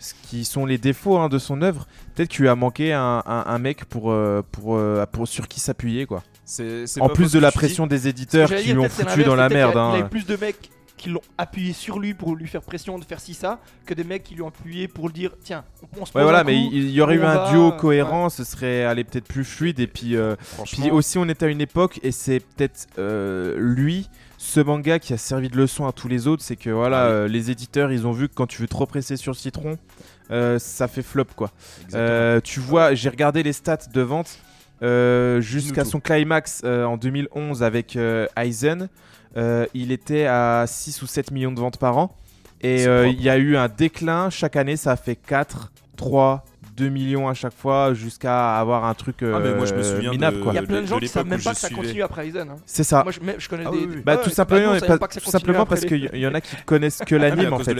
ce 0.00 0.14
qui 0.28 0.44
sont 0.44 0.66
les 0.66 0.78
défauts 0.78 1.18
hein, 1.18 1.28
de 1.28 1.38
son 1.38 1.62
œuvre. 1.62 1.86
Peut-être 2.14 2.28
qu'il 2.30 2.40
lui 2.42 2.48
a 2.48 2.56
manqué 2.56 2.92
un, 2.92 3.22
un- 3.24 3.44
un 3.46 3.58
mec 3.58 3.84
pour, 3.84 4.10
euh, 4.10 4.42
pour, 4.50 4.76
euh, 4.76 5.06
pour- 5.06 5.28
sur 5.28 5.46
qui 5.46 5.60
s'appuyer, 5.60 6.06
quoi. 6.06 6.24
C'est- 6.44 6.86
c'est 6.88 7.00
En 7.00 7.06
pas 7.08 7.14
plus 7.14 7.30
de 7.30 7.38
la 7.38 7.50
dis. 7.50 7.56
pression 7.56 7.86
des 7.86 8.08
éditeurs 8.08 8.48
qui 8.52 8.64
dire, 8.64 8.74
l'ont 8.76 8.88
foutu 8.88 9.22
dans 9.22 9.36
la 9.36 9.48
merde. 9.48 9.72
qu'il 9.72 9.78
y 9.80 9.82
a- 9.84 9.96
Il 9.98 10.02
hein. 10.02 10.08
plus 10.08 10.26
de 10.26 10.36
mecs 10.36 10.70
qui 10.96 11.08
l'ont 11.08 11.20
appuyé 11.38 11.72
sur 11.72 11.98
lui 11.98 12.12
pour 12.12 12.36
lui 12.36 12.46
faire 12.46 12.60
pression 12.60 12.98
de 12.98 13.04
faire 13.06 13.20
ci 13.20 13.32
ça 13.32 13.58
que 13.86 13.94
des 13.94 14.04
mecs 14.04 14.22
qui 14.22 14.34
lui 14.34 14.42
ont 14.42 14.48
appuyé 14.48 14.86
pour 14.86 15.06
le 15.06 15.14
dire 15.14 15.30
tiens 15.42 15.64
on, 15.98 16.04
se 16.04 16.12
Ouais, 16.14 16.22
voilà, 16.22 16.40
un 16.40 16.44
mais 16.44 16.52
coup, 16.54 16.68
il 16.72 16.84
il 16.84 16.90
y 16.90 17.00
aurait 17.00 17.14
eu 17.14 17.22
un 17.22 17.36
va, 17.36 17.50
duo 17.50 17.72
cohérent, 17.72 18.28
ce 18.28 18.44
serait 18.44 18.84
allé 18.84 19.04
peut-être 19.04 19.24
plus 19.26 19.44
fluide. 19.44 19.80
Et 19.80 19.86
puis, 19.86 20.14
euh, 20.16 20.36
puis 20.70 20.90
aussi, 20.90 21.16
on 21.16 21.26
est 21.28 21.42
à 21.42 21.46
une 21.46 21.60
époque, 21.62 22.00
et 22.02 22.12
c'est 22.12 22.40
peut-être 22.40 22.86
euh, 22.98 23.54
lui, 23.58 24.10
ce 24.42 24.58
manga 24.60 24.98
qui 24.98 25.12
a 25.12 25.18
servi 25.18 25.50
de 25.50 25.56
leçon 25.58 25.86
à 25.86 25.92
tous 25.92 26.08
les 26.08 26.26
autres. 26.26 26.42
C'est 26.42 26.56
que 26.56 26.70
voilà, 26.70 27.02
Ah 27.02 27.06
oui. 27.08 27.12
euh, 27.12 27.28
les 27.28 27.50
éditeurs, 27.50 27.92
ils 27.92 28.06
ont 28.06 28.12
vu 28.12 28.26
que 28.26 28.34
quand 28.34 28.46
tu 28.46 28.62
veux 28.62 28.68
trop 28.68 28.86
presser 28.86 29.16
sur 29.18 29.32
le 29.32 29.36
citron, 29.36 29.76
euh, 30.30 30.58
ça 30.58 30.88
fait 30.88 31.02
flop 31.02 31.26
quoi. 31.36 31.50
Euh, 31.92 32.40
tu 32.40 32.58
vois, 32.58 32.94
j'ai 32.94 33.10
regardé 33.10 33.42
les 33.42 33.52
stats 33.52 33.76
de 33.92 34.00
vente 34.00 34.38
jusqu'à 35.42 35.84
son 35.84 36.00
climax 36.00 36.64
en 36.64 36.96
2011 36.96 37.62
avec 37.62 37.98
Aizen. 38.34 38.88
il 39.74 39.92
était 39.92 40.24
à 40.24 40.64
6 40.66 41.02
ou 41.02 41.06
7 41.06 41.32
millions 41.32 41.52
de 41.52 41.60
ventes 41.60 41.76
par 41.78 41.98
an. 41.98 42.16
Et 42.62 42.84
il 42.84 43.20
y 43.20 43.28
a 43.28 43.36
eu 43.36 43.56
un 43.58 43.68
déclin. 43.68 44.30
Chaque 44.30 44.56
année, 44.56 44.76
ça 44.78 44.92
a 44.92 44.96
fait 44.96 45.16
4, 45.16 45.70
3, 45.98 46.44
2 46.76 46.88
millions 46.88 47.28
à 47.28 47.34
chaque 47.34 47.52
fois 47.52 47.92
jusqu'à 47.94 48.56
avoir 48.58 48.84
un 48.84 48.94
truc 48.94 49.16
Ah, 49.22 49.38
mais 49.42 49.54
moi, 49.54 49.66
je 49.66 49.74
me 49.74 49.80
euh, 49.80 49.96
souviens 49.96 50.10
minable 50.10 50.38
de- 50.38 50.42
quoi. 50.42 50.52
Il 50.52 50.56
y 50.56 50.58
a 50.58 50.62
plein 50.62 50.76
de 50.76 50.82
de 50.82 50.86
gens 50.86 50.98
qui 50.98 51.08
savent 51.08 51.26
même 51.26 51.40
pas 51.42 51.52
que 51.52 51.58
ça 51.58 51.66
suivais. 51.68 51.82
continue 51.82 52.02
après 52.02 52.26
Aizen. 52.28 52.48
hein. 52.50 52.56
C'est 52.66 52.84
ça. 52.84 53.02
Moi, 53.02 53.12
je, 53.12 53.48
connais 53.48 53.64
Ah 53.66 53.70
des. 53.70 53.76
oui, 53.78 53.86
des- 53.86 53.96
oui. 53.96 54.02
Bah, 54.04 54.16
tout 54.16 54.30
pas 54.30 54.34
simplement, 54.34 54.72
pas- 54.78 54.80
ça 55.10 55.20
tout 55.20 55.30
simplement 55.30 55.66
parce 55.66 55.82
qu'il 55.84 56.08
les- 56.12 56.18
y, 56.18 56.22
y 56.22 56.26
en 56.26 56.34
a 56.34 56.40
qui 56.40 56.56
connaissent 56.64 57.00
que 57.06 57.14
Ah, 57.14 57.18
l'anime 57.18 57.52
en 57.52 57.58
fait. 57.58 57.76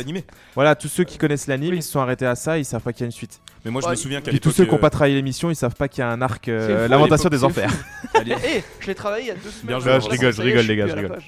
Voilà, 0.54 0.74
tous 0.74 0.88
ceux 0.88 1.04
qui 1.04 1.18
connaissent 1.18 1.46
l'anime, 1.46 1.70
Oui. 1.72 1.78
ils 1.78 1.82
se 1.82 1.90
sont 1.92 2.00
arrêtés 2.00 2.26
à 2.26 2.34
ça, 2.34 2.58
ils 2.58 2.64
savent 2.64 2.82
pas 2.82 2.92
qu'il 2.92 3.00
y 3.02 3.04
a 3.04 3.06
une 3.06 3.12
suite. 3.12 3.40
Mais 3.64 3.70
moi, 3.70 3.80
je 3.80 3.86
Ouais, 3.86 3.92
me 3.92 3.96
souviens 3.96 4.20
qu'à 4.20 4.30
Puis 4.30 4.40
tous 4.40 4.50
ceux 4.50 4.64
qui 4.64 4.70
n'ont 4.70 4.76
euh, 4.76 4.80
pas 4.80 4.90
travaillé 4.90 5.14
l'émission, 5.14 5.50
ils 5.50 5.56
savent 5.56 5.74
pas 5.74 5.88
qu'il 5.88 6.00
y 6.00 6.04
a 6.04 6.08
un 6.10 6.20
arc 6.22 6.48
euh, 6.48 6.88
lamentation 6.88 7.28
des 7.28 7.44
enfers. 7.44 7.70
allez, 8.14 8.34
Eh, 8.44 8.62
je 8.80 8.86
l'ai 8.86 8.94
travaillé 8.94 9.24
il 9.24 9.28
y 9.28 9.30
a 9.30 9.34
deux 9.34 9.50
semaines. 9.50 9.78
Bien 9.78 9.98
je 10.00 10.08
rigole, 10.08 10.32
je 10.32 10.42
rigole, 10.42 10.66
les 10.66 10.76
gars, 10.76 10.86
je 10.86 10.94
rigole. 10.96 11.18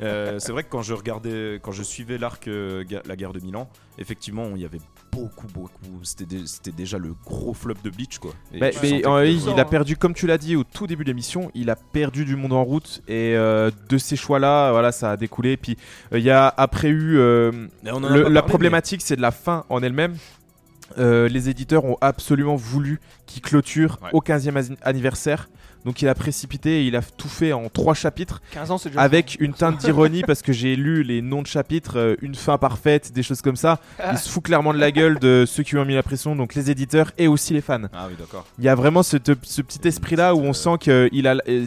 Euh, 0.00 0.38
c'est 0.38 0.52
vrai 0.52 0.62
que 0.64 0.70
quand 0.70 0.80
je 0.82 0.94
regardais, 0.94 1.58
quand 1.62 1.72
je 1.72 1.82
suivais 1.82 2.16
l'arc 2.16 2.48
euh, 2.48 2.82
la 3.04 3.14
guerre 3.16 3.34
de 3.34 3.40
Milan, 3.40 3.68
effectivement, 3.98 4.48
il 4.54 4.62
y 4.62 4.64
avait 4.64 4.80
beaucoup, 5.12 5.46
beaucoup. 5.52 6.00
C'était 6.02 6.24
dé- 6.24 6.46
c'était 6.46 6.72
déjà 6.72 6.98
le 6.98 7.14
gros 7.24 7.54
flop 7.54 7.74
de 7.84 7.90
Bleach, 7.90 8.18
quoi. 8.18 8.32
Et 8.52 8.58
Bah, 8.60 8.68
mais, 8.82 9.06
euh, 9.06 9.26
il, 9.26 9.60
a 9.60 9.64
perdu, 9.64 9.96
comme 9.96 10.14
tu 10.14 10.26
l'as 10.26 10.38
dit 10.38 10.56
au 10.56 10.64
tout 10.64 10.86
début 10.86 11.04
de 11.04 11.10
l'émission, 11.10 11.50
il 11.54 11.70
a 11.70 11.76
perdu 11.76 12.24
du 12.24 12.34
monde 12.36 12.52
en 12.52 12.64
route 12.64 13.02
et 13.08 13.34
euh, 13.36 13.70
de 13.88 13.98
ces 13.98 14.16
choix-là, 14.16 14.72
voilà, 14.72 14.90
ça 14.92 15.12
a 15.12 15.16
découlé. 15.16 15.56
Puis 15.56 15.76
euh, 16.12 16.18
il 16.18 16.24
y 16.24 16.30
a 16.30 16.52
après 16.56 16.88
eu 16.88 17.18
euh, 17.18 17.50
le- 17.84 17.90
la 17.90 18.40
parlé, 18.40 18.42
problématique, 18.48 19.02
c'est 19.02 19.16
de 19.16 19.22
la 19.22 19.30
fin 19.30 19.64
en 19.68 19.82
elle-même. 19.82 20.14
Euh, 20.98 21.28
les 21.28 21.48
éditeurs 21.48 21.84
ont 21.84 21.96
absolument 22.00 22.56
voulu 22.56 23.00
qu'il 23.26 23.40
clôture 23.42 23.98
Ouais. 24.02 24.10
au 24.12 24.20
15e 24.20 24.56
as- 24.56 24.72
anniversaire. 24.82 25.48
Donc 25.84 26.00
il 26.00 26.06
a 26.08 26.14
précipité 26.14 26.82
et 26.82 26.86
il 26.86 26.94
a 26.94 27.02
tout 27.02 27.28
fait 27.28 27.52
en 27.52 27.68
trois 27.68 27.94
chapitres 27.94 28.40
15 28.52 28.70
ans, 28.70 28.76
déjà. 28.84 29.00
avec 29.00 29.36
une 29.40 29.52
teinte 29.52 29.78
d'ironie 29.78 30.22
parce 30.22 30.40
que 30.40 30.52
j'ai 30.52 30.76
lu 30.76 31.02
les 31.02 31.22
noms 31.22 31.42
de 31.42 31.46
chapitres, 31.48 31.98
euh, 31.98 32.14
une 32.22 32.36
fin 32.36 32.56
parfaite, 32.56 33.12
des 33.12 33.22
choses 33.24 33.42
comme 33.42 33.56
ça. 33.56 33.80
Il 34.12 34.18
se 34.18 34.28
fout 34.28 34.44
clairement 34.44 34.72
de 34.72 34.78
la 34.78 34.92
gueule 34.92 35.18
de 35.18 35.44
ceux 35.46 35.64
qui 35.64 35.72
lui 35.72 35.80
ont 35.80 35.84
mis 35.84 35.94
la 35.94 36.04
pression, 36.04 36.36
donc 36.36 36.54
les 36.54 36.70
éditeurs 36.70 37.10
et 37.18 37.26
aussi 37.26 37.52
les 37.52 37.60
fans. 37.60 37.80
Ah 37.92 38.06
oui, 38.08 38.14
d'accord. 38.18 38.46
Il 38.58 38.64
y 38.64 38.68
a 38.68 38.74
vraiment 38.76 39.02
ce, 39.02 39.16
ce 39.42 39.60
petit 39.62 39.86
esprit-là 39.88 40.34
où 40.36 40.40
on 40.40 40.52
sent 40.52 40.76
que 40.80 41.08
il 41.12 41.26
a, 41.26 41.36
euh, 41.48 41.66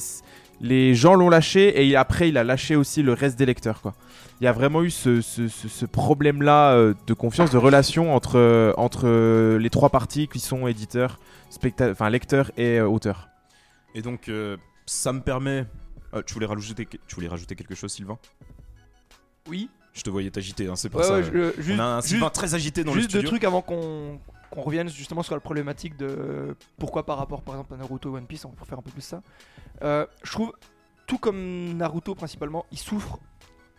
les 0.61 0.95
gens 0.95 1.15
l'ont 1.15 1.29
lâché 1.29 1.85
et 1.85 1.95
après 1.97 2.29
il 2.29 2.37
a 2.37 2.45
lâché 2.45 2.77
aussi 2.77 3.03
le 3.03 3.11
reste 3.11 3.37
des 3.37 3.45
lecteurs. 3.45 3.81
Quoi. 3.81 3.93
Il 4.39 4.45
y 4.45 4.47
a 4.47 4.53
vraiment 4.53 4.81
eu 4.83 4.89
ce, 4.91 5.19
ce- 5.19 5.49
ce- 5.49 5.67
ce 5.67 5.85
problème-là 5.85 6.71
euh, 6.71 6.93
de 7.07 7.13
confiance, 7.13 7.51
de 7.51 7.57
relation 7.57 8.15
entre, 8.15 8.37
euh, 8.37 8.71
entre 8.77 9.01
euh, 9.05 9.59
les 9.59 9.69
trois 9.69 9.89
parties 9.89 10.29
qui 10.29 10.39
sont 10.39 10.67
éditeurs, 10.67 11.19
specta- 11.51 11.91
enfin 11.91 12.09
lecteurs 12.09 12.51
et 12.57 12.79
euh, 12.79 12.87
auteurs. 12.87 13.27
Et 13.95 14.01
donc, 14.03 14.29
euh, 14.29 14.57
ça 14.85 15.11
me 15.11 15.21
permet. 15.21 15.65
euh, 16.13 16.21
tu, 16.21 16.33
voulais 16.35 16.45
rajouter, 16.45 16.85
tu 16.85 17.15
voulais 17.15 17.27
rajouter 17.27 17.55
quelque 17.55 17.73
chose, 17.73 17.91
Sylvain? 17.91 18.19
Oui. 19.47 19.69
Je 19.93 20.01
te 20.01 20.09
voyais 20.09 20.29
t'agiter, 20.29 20.67
hein, 20.67 20.75
c'est 20.75 20.89
pour 20.89 20.99
Ouais, 20.99 21.05
ça. 21.07 21.13
ouais, 21.19 21.53
juste, 21.57 21.79
on 21.79 21.79
a 21.79 21.83
un 21.85 21.95
juste- 22.01 22.09
Sylvain 22.09 22.29
très 22.29 22.53
agité 22.53 22.83
dans 22.83 22.91
juste 22.91 23.07
le 23.07 23.13
deux 23.13 23.19
studio. 23.19 23.29
trucs 23.29 23.43
avant 23.45 23.61
qu'on 23.61 24.19
qu'on 24.51 24.61
revienne 24.61 24.87
justement 24.89 25.23
sur 25.23 25.33
la 25.33 25.41
problématique 25.41 25.97
de 25.97 26.55
pourquoi 26.77 27.05
par 27.05 27.17
rapport 27.17 27.41
par 27.41 27.55
exemple 27.55 27.73
à 27.73 27.77
Naruto 27.77 28.09
ou 28.11 28.15
One 28.15 28.27
Piece, 28.27 28.45
on 28.45 28.49
va 28.49 28.63
faire 28.65 28.77
un 28.77 28.81
peu 28.81 28.91
plus 28.91 29.01
ça. 29.01 29.21
Euh, 29.81 30.05
je 30.23 30.31
trouve, 30.31 30.53
tout 31.07 31.17
comme 31.17 31.73
Naruto 31.75 32.13
principalement, 32.15 32.65
il 32.71 32.77
souffre 32.77 33.19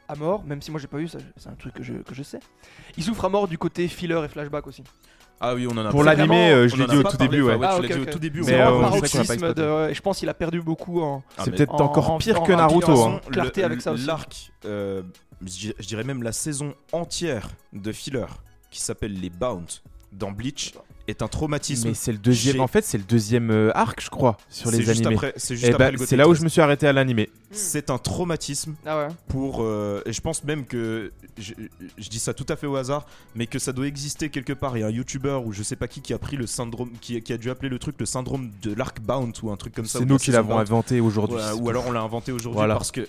à 0.08 0.16
mort, 0.16 0.44
même 0.44 0.60
si 0.60 0.70
moi 0.70 0.80
j'ai 0.80 0.86
pas 0.88 0.98
vu, 0.98 1.08
ça, 1.08 1.18
c'est 1.36 1.48
un 1.48 1.54
truc 1.54 1.74
que 1.74 1.82
je, 1.82 1.94
que 1.94 2.14
je 2.14 2.22
sais. 2.22 2.40
Il 2.96 3.04
souffre 3.04 3.24
à 3.24 3.28
mort 3.28 3.46
du 3.48 3.56
côté 3.58 3.86
filler 3.88 4.20
et 4.24 4.28
flashback 4.28 4.66
aussi. 4.66 4.82
Ah 5.40 5.54
oui, 5.54 5.66
on 5.70 5.76
en 5.76 5.84
a 5.84 5.90
Pour 5.90 6.02
l'animé, 6.02 6.50
euh, 6.50 6.66
je 6.68 6.76
l'ai 6.76 6.86
dit 6.86 6.96
au 6.96 7.02
tout 7.02 7.16
début. 7.18 7.42
ouais. 7.42 7.58
Ah, 7.62 7.76
tu 7.76 7.82
l'as 7.82 7.88
ok, 7.88 7.92
dit 7.92 7.98
au 7.98 8.02
ok. 8.04 8.10
tout 8.10 8.18
début. 8.18 8.42
Mais, 8.42 8.54
euh, 8.60 8.80
paroxysme 8.80 9.52
de, 9.54 9.92
je 9.92 10.00
pense 10.00 10.18
qu'il 10.18 10.28
a 10.30 10.34
perdu 10.34 10.62
beaucoup 10.62 11.02
en. 11.02 11.22
Ah, 11.36 11.42
C'est 11.44 11.50
peut-être 11.50 11.74
en- 11.74 11.84
encore 11.84 12.10
en- 12.10 12.18
pire 12.18 12.40
en- 12.40 12.44
que 12.44 12.52
en 12.52 12.56
Naruto. 12.56 13.04
hein. 13.04 13.20
clarté 13.30 13.62
avec 13.62 13.82
ça 13.82 13.92
aussi. 13.92 14.06
L'arc, 14.06 14.50
euh, 14.64 15.02
je 15.44 15.72
dirais- 15.86 16.04
même 16.04 16.22
la 16.22 16.32
saison 16.32 16.74
entière 16.92 17.48
de 17.74 17.92
filler 17.92 18.24
qui 18.70 18.80
s'appelle 18.80 19.12
les 19.20 19.28
Bounce 19.30 19.82
dans 20.12 20.30
Bleach 20.30 20.72
est 21.08 21.22
un 21.22 21.28
traumatisme. 21.28 21.88
Mais 21.88 21.94
c'est 21.94 22.12
le 22.12 22.18
deuxième. 22.18 22.54
J'ai- 22.56 22.60
En 22.60 22.66
fait, 22.66 22.84
c'est 22.84 22.98
le 22.98 23.04
deuxième 23.04 23.50
euh, 23.50 23.70
arc, 23.74 24.00
je 24.02 24.10
crois, 24.10 24.36
sur 24.50 24.70
C'est 24.70 24.76
les 24.78 24.84
juste 24.84 25.00
animés. 25.06 25.14
après- 25.14 25.32
C'est 25.36 25.54
juste 25.56 25.68
Et 25.68 25.72
après 25.74 25.92
bah, 25.92 26.04
c'est 26.06 26.16
là 26.16 26.24
où 26.26 26.30
13. 26.32 26.38
je 26.40 26.44
me 26.44 26.48
suis 26.48 26.60
arrêté 26.60 26.86
à 26.86 26.92
l'animé. 26.92 27.30
C'est 27.52 27.90
un 27.90 27.98
traumatisme 27.98 28.74
Ah 28.84 28.98
ouais. 28.98 29.08
pour. 29.28 29.62
euh, 29.62 30.02
et 30.06 30.12
je 30.12 30.20
pense 30.20 30.42
même 30.44 30.64
que. 30.66 31.12
Je, 31.38 31.52
je 31.98 32.08
dis 32.08 32.18
ça 32.18 32.34
tout 32.34 32.46
à 32.48 32.56
fait 32.56 32.66
au 32.66 32.76
hasard, 32.76 33.06
mais 33.34 33.46
que 33.46 33.58
ça 33.58 33.72
doit 33.72 33.86
exister 33.86 34.30
quelque 34.30 34.52
part. 34.52 34.76
Il 34.76 34.80
y 34.80 34.82
a 34.84 34.86
un 34.86 34.90
YouTuber 34.90 35.40
ou 35.44 35.52
je 35.52 35.62
sais 35.62 35.76
pas 35.76 35.86
qui 35.88 36.00
qui 36.00 36.12
a 36.12 36.18
pris 36.18 36.36
le 36.36 36.46
syndrome. 36.46 36.90
Qui, 37.00 37.20
qui 37.22 37.32
a 37.32 37.38
dû 37.38 37.50
appeler 37.50 37.68
le 37.68 37.78
truc 37.78 37.96
le 37.98 38.06
syndrome 38.06 38.50
de 38.62 38.74
l'arc 38.74 39.00
bound 39.00 39.36
ou 39.42 39.50
un 39.50 39.56
truc 39.56 39.74
comme 39.74 39.86
ça. 39.86 39.98
C'est 40.00 40.04
nous 40.04 40.16
qui 40.18 40.30
l'avons 40.32 40.58
inventé 40.58 41.00
aujourd'hui. 41.00 41.36
Voilà, 41.38 41.54
ou 41.56 41.68
alors 41.70 41.84
on 41.86 41.92
l'a 41.92 42.00
inventé 42.02 42.32
aujourd'hui 42.32 42.56
Voilà. 42.58 42.74
parce 42.74 42.90
que. 42.90 43.06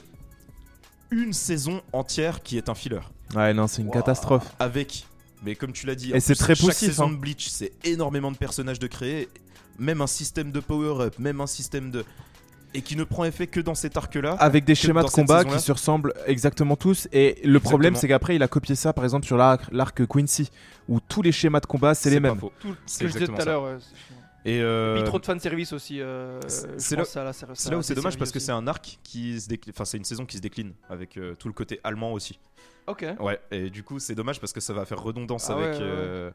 Une 1.09 1.31
saison 1.31 1.81
entière 1.93 2.43
qui 2.43 2.57
est 2.57 2.67
un 2.69 2.75
filler. 2.75 2.99
Ouais, 3.33 3.53
non, 3.53 3.67
c'est 3.67 3.81
une 3.81 3.89
catastrophe. 3.91 4.45
Avec. 4.59 5.05
Mais 5.43 5.55
comme 5.55 5.71
tu 5.71 5.85
l'as 5.85 5.95
dit, 5.95 6.11
Et 6.13 6.19
c'est 6.19 6.35
très 6.35 6.55
chaque 6.55 6.65
poussif, 6.65 6.89
saison 6.89 7.07
hein. 7.07 7.11
de 7.11 7.17
Bleach, 7.17 7.47
c'est 7.49 7.71
énormément 7.83 8.31
de 8.31 8.38
personnages 8.38 8.79
de 8.79 8.88
créer, 8.88 9.29
même 9.79 10.01
un 10.01 10.07
système 10.07 10.51
de 10.51 10.59
power-up, 10.59 11.17
même 11.19 11.41
un 11.41 11.47
système 11.47 11.91
de. 11.91 12.03
Et 12.73 12.81
qui 12.81 12.95
ne 12.95 13.03
prend 13.05 13.23
effet 13.23 13.47
que 13.47 13.59
dans 13.61 13.75
cet 13.75 13.95
arc-là. 13.97 14.33
Avec 14.33 14.65
des 14.65 14.75
schémas 14.75 15.01
de 15.03 15.09
combat 15.09 15.45
qui 15.45 15.59
se 15.59 15.71
ressemblent 15.71 16.13
exactement 16.25 16.75
tous. 16.75 17.07
Et 17.13 17.39
le 17.43 17.59
problème, 17.59 17.95
c'est 17.95 18.07
qu'après, 18.07 18.35
il 18.35 18.43
a 18.43 18.47
copié 18.47 18.75
ça, 18.75 18.93
par 18.93 19.03
exemple, 19.05 19.25
sur 19.25 19.38
l'arc 19.38 19.63
l'arc 19.71 20.05
Quincy, 20.05 20.49
où 20.89 20.99
tous 20.99 21.21
les 21.21 21.31
schémas 21.31 21.59
de 21.61 21.65
combat, 21.65 21.95
c'est 21.95 22.09
les 22.09 22.19
mêmes. 22.19 22.38
faux. 22.38 22.51
Tout 22.59 22.75
ce 22.85 22.97
C'est 22.97 23.03
que 23.05 23.07
je 23.07 23.13
disais 23.13 23.25
tout 23.27 23.35
à 23.41 23.45
l'heure. 23.45 23.63
ouais, 23.63 23.77
c'est 23.79 23.95
chiant. 23.95 24.15
Et 24.45 24.61
euh, 24.61 24.95
Puis 24.95 25.03
trop 25.03 25.19
de 25.19 25.25
fanservice 25.25 25.73
aussi. 25.73 25.99
euh, 26.01 26.39
c'est- 26.47 26.95
là- 26.95 27.03
là 27.15 27.77
où 27.77 27.81
c'est 27.81 27.95
dommage 27.95 28.17
parce 28.17 28.31
que 28.31 28.39
c'est 28.39 28.51
un 28.51 28.65
arc 28.67 28.99
qui 29.03 29.39
se 29.41 29.47
décline. 29.49 29.73
Enfin, 29.75 29.85
c'est 29.85 29.97
une 29.97 30.05
saison 30.05 30.25
qui 30.25 30.38
se 30.38 30.41
décline 30.41 30.73
avec 30.89 31.17
euh, 31.17 31.35
tout 31.35 31.47
le 31.47 31.53
côté 31.53 31.79
allemand 31.83 32.11
aussi. 32.13 32.38
Ok. 32.88 33.05
Ouais, 33.19 33.39
et 33.51 33.69
du 33.69 33.83
coup, 33.83 33.99
c'est 33.99 34.15
dommage 34.15 34.39
parce 34.39 34.53
que 34.53 34.59
ça 34.61 34.73
va 34.73 34.85
faire 34.85 35.01
redondance 35.01 35.49
Ah 35.49 35.53
avec. 35.53 35.73
ouais, 35.73 35.77
ouais, 35.79 35.83
ouais. 35.83 35.88
euh, 35.89 36.31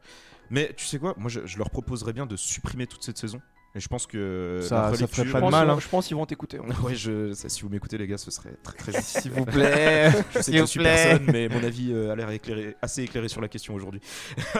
Mais 0.51 0.73
tu 0.77 0.85
sais 0.85 0.99
quoi 0.99 1.13
Moi, 1.17 1.29
je, 1.29 1.45
je 1.45 1.57
leur 1.57 1.69
proposerais 1.69 2.13
bien 2.13 2.25
de 2.25 2.35
supprimer 2.35 2.85
toute 2.87 3.03
cette 3.03 3.17
saison. 3.17 3.41
Et 3.75 3.79
je 3.79 3.87
pense 3.87 4.05
que. 4.05 4.59
Ça- 4.61 4.93
ça 4.93 5.07
ferait 5.07 5.25
Je 5.25 5.31
pas 5.31 5.41
de 5.41 5.49
mal, 5.49 5.67
hein. 5.67 5.77
je 5.79 5.87
pense 5.87 6.05
qu'ils 6.05 6.15
vont 6.15 6.27
t'écouter. 6.27 6.59
Ouais, 6.59 6.93
je, 6.93 7.33
ça, 7.33 7.49
si 7.49 7.63
vous 7.63 7.69
m'écoutez, 7.69 7.97
les 7.97 8.05
gars, 8.05 8.19
ce 8.19 8.29
serait 8.29 8.55
très 8.61 8.77
très 8.77 8.91
gentil. 8.93 9.21
S'il 9.21 9.31
vous 9.31 9.45
plaît. 9.45 10.11
Je 10.35 10.41
sais 10.41 10.51
que 10.51 10.57
je 10.59 10.65
suis 10.65 10.79
personne, 10.79 11.25
mais 11.31 11.49
mon 11.49 11.63
avis 11.63 11.91
euh, 11.91 12.11
a 12.11 12.15
l'air 12.15 12.29
éclairé, 12.29 12.75
assez 12.83 13.01
éclairé 13.01 13.27
sur 13.29 13.41
la 13.41 13.47
question 13.47 13.73
aujourd'hui. 13.73 14.01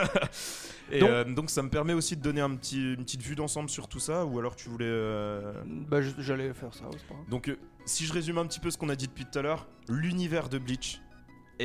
Et 0.92 1.00
Donc- 1.00 1.10
donc, 1.10 1.36
donc 1.36 1.50
ça 1.50 1.62
me 1.64 1.70
permet 1.70 1.94
aussi 1.94 2.16
de 2.18 2.22
donner 2.22 2.42
un 2.42 2.54
petit, 2.56 2.94
une 2.94 3.04
petite 3.04 3.22
vue 3.22 3.36
d'ensemble 3.36 3.70
sur 3.70 3.88
tout 3.88 4.00
ça, 4.00 4.26
ou 4.26 4.38
alors 4.40 4.56
tu 4.56 4.70
voulais... 4.70 4.86
euh, 4.88 5.54
Bah, 5.66 6.00
j'allais 6.20 6.54
faire 6.54 6.74
ça. 6.74 6.86
c'est 6.92 7.08
pas 7.08 7.14
grave. 7.16 7.30
Donc 7.30 7.48
euh, 7.50 7.58
si 7.86 8.06
je 8.06 8.14
résume 8.14 8.38
un 8.38 8.46
petit 8.46 8.60
peu 8.60 8.70
ce 8.70 8.78
qu'on 8.78 8.90
a 8.90 8.96
dit 8.96 9.08
depuis 9.08 9.26
tout 9.26 9.40
à 9.40 9.42
l'heure, 9.42 9.68
l'univers 9.88 10.50
de 10.50 10.58
Bleach 10.58 11.02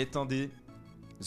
est 0.00 0.16
un 0.16 0.24
des 0.26 0.50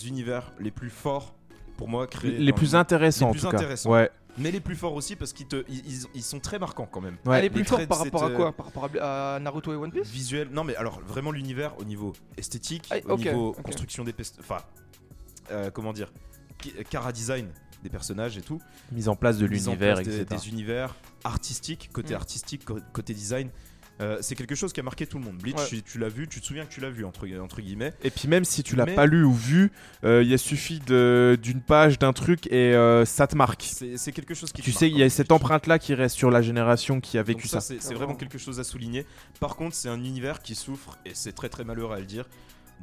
univers 0.05 0.51
les 0.59 0.72
plus 0.72 0.89
forts 0.89 1.36
pour 1.78 1.88
moi 1.89 2.07
créés. 2.07 2.38
les 2.38 2.53
plus 2.53 2.74
le- 2.74 2.78
intéressants, 2.80 3.26
les 3.26 3.30
en 3.30 3.32
plus 3.34 3.41
tout 3.41 3.49
cas. 3.49 3.57
intéressants. 3.57 3.91
Ouais. 3.91 4.09
Mais 4.38 4.49
les 4.51 4.61
plus 4.61 4.76
forts 4.78 4.93
aussi 4.93 5.17
parce 5.17 5.34
qu'ils 5.34 5.47
te, 5.47 5.65
ils, 5.67 5.80
ils- 5.86 6.05
ils 6.15 6.24
sont 6.24 6.39
très 6.39 6.57
marquants 6.57 6.88
quand 6.89 7.01
même. 7.01 7.17
Ouais. 7.26 7.39
Elle 7.39 7.45
est 7.45 7.49
plus 7.49 7.59
les 7.59 7.65
forte 7.65 7.80
traits 7.80 7.89
par 7.89 7.99
rapport 7.99 8.24
à 8.24 8.30
quoi 8.32 8.51
Par 8.53 8.65
rapport 8.67 8.89
à, 9.01 9.36
à 9.36 9.39
Naruto 9.39 9.74
et 9.74 9.76
One 9.76 9.91
Piece 9.91 10.07
Visuel, 10.09 10.49
non 10.51 10.63
mais 10.63 10.76
alors 10.78 11.01
vraiment 11.01 11.32
l'univers 11.32 11.78
au 11.80 11.84
niveau 11.84 12.13
esthétique, 12.38 12.88
Ah, 12.91 12.95
au 13.09 13.17
niveau 13.17 13.51
construction 13.51 14.03
des 14.05 14.13
enfin 14.39 14.57
euh, 15.51 15.69
comment 15.72 15.91
dire, 15.91 16.13
cara 16.89 17.11
design 17.11 17.47
des 17.84 17.89
personnages 17.89 18.38
et 18.38 18.41
tout, 18.41 18.61
Mise 18.91 19.09
en 19.09 19.15
place 19.15 19.38
de 19.38 19.45
en 19.45 19.49
l'univers, 19.49 19.95
place 19.95 20.07
des, 20.07 20.22
etc. 20.22 20.39
des 20.43 20.49
univers 20.49 20.95
artistiques, 21.26 21.89
côté 21.91 22.13
Mm. 22.13 22.17
artistique, 22.17 22.61
côté 22.93 23.13
design. 23.13 23.49
Euh, 24.02 24.18
c'est 24.22 24.36
quelque 24.36 24.56
chose 24.56 24.74
qui 24.74 24.80
a 24.80 24.84
marqué 24.84 25.06
tout 25.08 25.20
le 25.20 25.24
monde. 25.26 25.38
Bleach, 25.38 25.56
Ouais. 25.58 25.68
tu, 25.68 25.84
tu 25.84 25.99
l'as 25.99 26.10
vu, 26.10 26.28
tu 26.28 26.41
te 26.41 26.45
souviens 26.45 26.66
que 26.66 26.74
tu 26.74 26.82
l'as 26.82 26.89
vu 26.89 27.06
entre, 27.06 27.28
entre 27.39 27.62
guillemets. 27.62 27.93
Et 28.04 28.10
puis 28.10 28.28
même 28.28 28.43
si 28.45 28.64
tu 28.64 28.76
l'as 28.76 28.86
Mais- 28.86 28.95
pas 28.95 29.06
lu 29.06 29.24
ou 29.24 29.34
vu, 29.34 29.72
euh, 30.04 30.24
il 30.24 30.34
a 30.34 30.38
suffi 30.38 30.80
de- 30.80 31.38
d'une 31.41 31.62
page, 31.62 31.99
d'un 31.99 32.14
truc 32.14 32.47
et 32.47 32.74
euh, 32.76 33.06
ça 33.06 33.28
te 33.28 33.36
marque. 33.36 33.64
C'est 33.95 34.12
quelque 34.12 34.34
chose 34.34 34.52
qui. 34.52 34.62
Tu 34.62 34.72
te 34.74 34.78
sais, 34.78 34.89
il 34.89 34.97
y 34.97 35.04
a 35.04 35.06
hein, 35.06 35.10
cette 35.10 35.28
Bleach. 35.30 35.36
empreinte 35.41 35.68
là 35.68 35.80
qui 35.80 35.93
reste 35.93 36.16
sur 36.16 36.32
la 36.32 36.41
génération 36.41 36.99
qui 36.99 37.18
a 37.18 37.24
vécu 37.24 37.43
Donc 37.43 37.52
ça. 37.52 37.62
c'est 37.62 37.82
c'est 37.82 37.93
vraiment 37.93 38.16
quelque 38.16 38.38
chose 38.38 38.60
à 38.60 38.64
souligner. 38.64 39.06
Par 39.39 39.56
contre, 39.56 39.76
c'est 39.76 39.89
un 39.89 40.04
univers 40.04 40.41
qui 40.41 40.56
souffre, 40.56 40.97
et 41.06 41.12
c'est 41.14 41.32
très 41.34 41.49
très 41.49 41.64
malheureux 41.64 41.95
à 41.95 41.99
le 41.99 42.06
dire, 42.06 42.26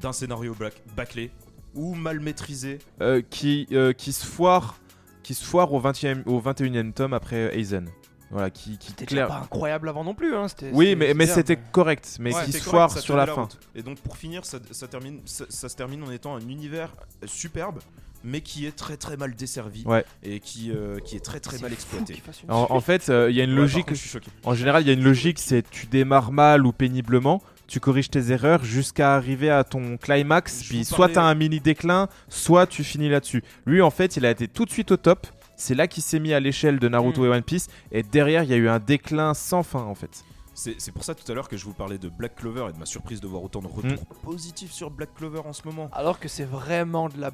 d'un 0.01 0.12
scénario 0.12 0.55
bâclé 0.97 1.31
ou 1.75 1.95
mal 1.95 2.21
maîtrisé. 2.21 2.79
Euh, 3.01 3.21
qui, 3.29 3.66
euh, 3.73 3.93
qui 3.93 4.12
se 4.12 4.25
foire, 4.25 4.79
qui 5.23 5.35
se 5.35 5.45
foire 5.45 5.73
au 5.73 5.81
20e, 5.81 6.23
au 6.27 6.41
21e 6.41 6.93
tome 6.93 7.12
après 7.12 7.57
Aizen. 7.59 7.89
Voilà, 8.31 8.51
qui, 8.51 8.76
qui 8.76 8.89
C'était 8.89 9.07
clair- 9.07 9.26
pas 9.29 9.39
incroyable 9.39 9.89
avant 9.89 10.05
non 10.05 10.14
plus. 10.14 10.35
Hein. 10.37 10.49
c'était- 10.49 10.70
Oui, 10.72 10.87
c'était- 10.89 10.97
mais, 10.97 11.14
mais 11.14 11.26
c'était 11.26 11.57
correct, 11.57 12.16
mais 12.20 12.35
Ouais, 12.35 12.45
qui 12.45 12.53
foire 12.61 12.91
sur 12.99 13.16
la 13.16 13.26
fin. 13.26 13.43
route. 13.43 13.59
Et 13.74 13.83
donc 13.83 13.99
pour 14.01 14.16
finir, 14.16 14.45
ça, 14.45 14.59
ça 14.70 14.87
termine, 14.87 15.20
ça, 15.24 15.45
ça 15.49 15.68
se 15.68 15.76
termine 15.76 16.03
en 16.03 16.11
étant 16.11 16.37
un 16.37 16.41
univers 16.41 16.91
superbe, 17.26 17.79
mais 18.24 18.41
qui 18.41 18.66
est 18.66 18.76
très 18.76 18.97
très 18.97 19.16
mal 19.16 19.35
desservi 19.35 19.83
Ouais. 19.87 20.05
et 20.22 20.41
qui, 20.41 20.70
euh, 20.72 20.99
qui 20.99 21.16
est 21.16 21.20
très 21.24 21.41
très 21.41 21.57
C'est 21.57 21.62
mal 21.62 21.72
exploité. 21.72 22.20
En, 22.49 22.66
en 22.70 22.81
fait, 22.81 23.09
euh, 23.09 23.31
il 23.31 23.37
y 23.37 23.41
a 23.41 23.45
une 23.45 23.51
Ouais, 23.55 23.57
logique. 23.57 23.87
contre, 23.87 23.95
je 23.97 24.01
suis 24.01 24.11
choqué. 24.11 24.31
En 24.45 24.55
général, 24.55 24.83
il 24.83 24.89
y 24.89 24.91
a 24.91 24.95
une 24.95 25.05
logique, 25.05 25.39
c'est 25.39 25.68
tu 25.70 25.87
démarres 25.87 26.33
mal 26.33 26.66
ou 26.66 26.72
péniblement, 26.72 27.43
tu 27.66 27.81
corriges 27.81 28.11
tes 28.11 28.31
erreurs 28.33 28.64
jusqu'à 28.64 29.14
arriver 29.14 29.51
à 29.51 29.62
ton 29.64 29.97
climax, 29.97 30.62
Je 30.64 30.68
puis 30.68 30.85
soit 30.85 30.99
parlais- 30.99 31.14
t'as 31.14 31.22
un 31.22 31.35
mini 31.35 31.61
déclin, 31.61 32.09
soit 32.29 32.66
tu 32.66 32.83
finis 32.85 33.09
là-dessus. 33.09 33.43
Lui, 33.66 33.81
en 33.83 33.91
fait, 33.91 34.16
il 34.16 34.26
a 34.26 34.31
été 34.31 34.49
tout 34.49 34.64
de 34.64 34.70
suite 34.70 34.91
au 34.91 34.97
top. 34.97 35.26
C'est 35.61 35.75
là 35.75 35.87
qu'il 35.89 36.03
s'est 36.03 36.21
mis 36.21 36.33
à 36.33 36.41
l'échelle 36.41 36.79
de 36.79 36.89
Naruto 36.89 37.21
Mm. 37.23 37.25
et 37.25 37.29
One 37.29 37.43
Piece, 37.43 37.67
et 37.93 38.03
derrière, 38.03 38.45
il 38.45 38.51
y 38.51 38.55
a 38.55 38.57
eu 38.57 38.69
un 38.69 38.79
déclin 38.79 39.35
sans 39.35 39.63
fin, 39.63 39.83
en 39.83 39.95
fait. 39.95 40.25
C'est 40.55 40.91
pour 40.93 41.05
ça 41.05 41.15
tout 41.15 41.31
à 41.31 41.35
l'heure 41.35 41.49
que 41.49 41.57
je 41.57 41.65
vous 41.65 41.73
parlais 41.73 41.99
de 41.99 42.09
Black 42.09 42.35
Clover 42.37 42.67
et 42.69 42.73
de 42.73 42.79
ma 42.79 42.87
surprise 42.87 43.21
de 43.21 43.27
voir 43.29 43.43
autant 43.45 43.61
de 43.61 43.67
retours 43.69 43.91
Mm. 44.03 44.25
positifs 44.25 44.73
sur 44.73 44.91
Black 44.91 45.15
Clover 45.15 45.43
en 45.45 45.53
ce 45.53 45.63
moment. 45.67 45.89
Alors 45.93 46.19
que 46.19 46.29
c'est 46.29 46.45
vraiment 46.45 47.09
de 47.09 47.21
la. 47.21 47.31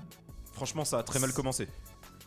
Franchement, 0.53 0.85
ça 0.85 0.99
a 0.99 1.03
très 1.03 1.18
mal 1.20 1.33
commencé. 1.33 1.68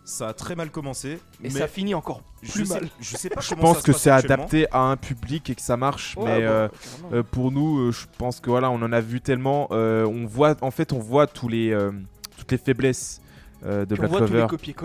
ça 0.06 0.30
a 0.30 0.34
très 0.34 0.56
mal 0.56 0.70
commencé. 0.72 1.14
Et 1.14 1.20
mais 1.44 1.50
ça 1.50 1.68
finit 1.68 1.94
encore 1.94 2.22
je 2.42 2.52
plus 2.52 2.66
sais, 2.66 2.74
mal. 2.80 2.90
je 3.00 3.18
sais 3.18 3.30
pas 3.30 3.42
Je 3.42 3.50
comment 3.50 3.62
pense 3.62 3.76
ça 3.76 3.82
se 3.82 3.86
que 3.88 3.94
c'est 3.94 4.10
adapté 4.10 4.66
à 4.72 4.80
un 4.80 4.96
public 4.98 5.50
et 5.50 5.56
que 5.56 5.62
ça 5.62 5.76
marche, 5.78 6.16
Ouais, 6.18 6.24
mais 6.40 6.46
euh, 6.46 6.68
euh, 7.12 7.24
pour 7.24 7.52
nous, 7.52 7.80
euh, 7.80 7.92
je 7.92 8.06
pense 8.18 8.40
que 8.40 8.50
voilà, 8.50 8.70
on 8.72 8.82
en 8.82 8.92
a 8.94 9.02
vu 9.02 9.20
tellement. 9.22 9.68
euh, 9.72 10.06
on 10.06 10.26
voit, 10.26 10.56
en 10.62 10.72
fait, 10.72 10.94
on 10.94 11.00
voit 11.00 11.28
tous 11.28 11.48
les, 11.50 11.72
euh, 11.72 11.92
toutes 12.38 12.52
les 12.54 12.58
faiblesses 12.58 13.20
euh, 13.66 13.86
de 13.86 13.96
Black 13.96 14.10
voit 14.12 14.20
tous 14.22 14.28
Clover. 14.28 14.42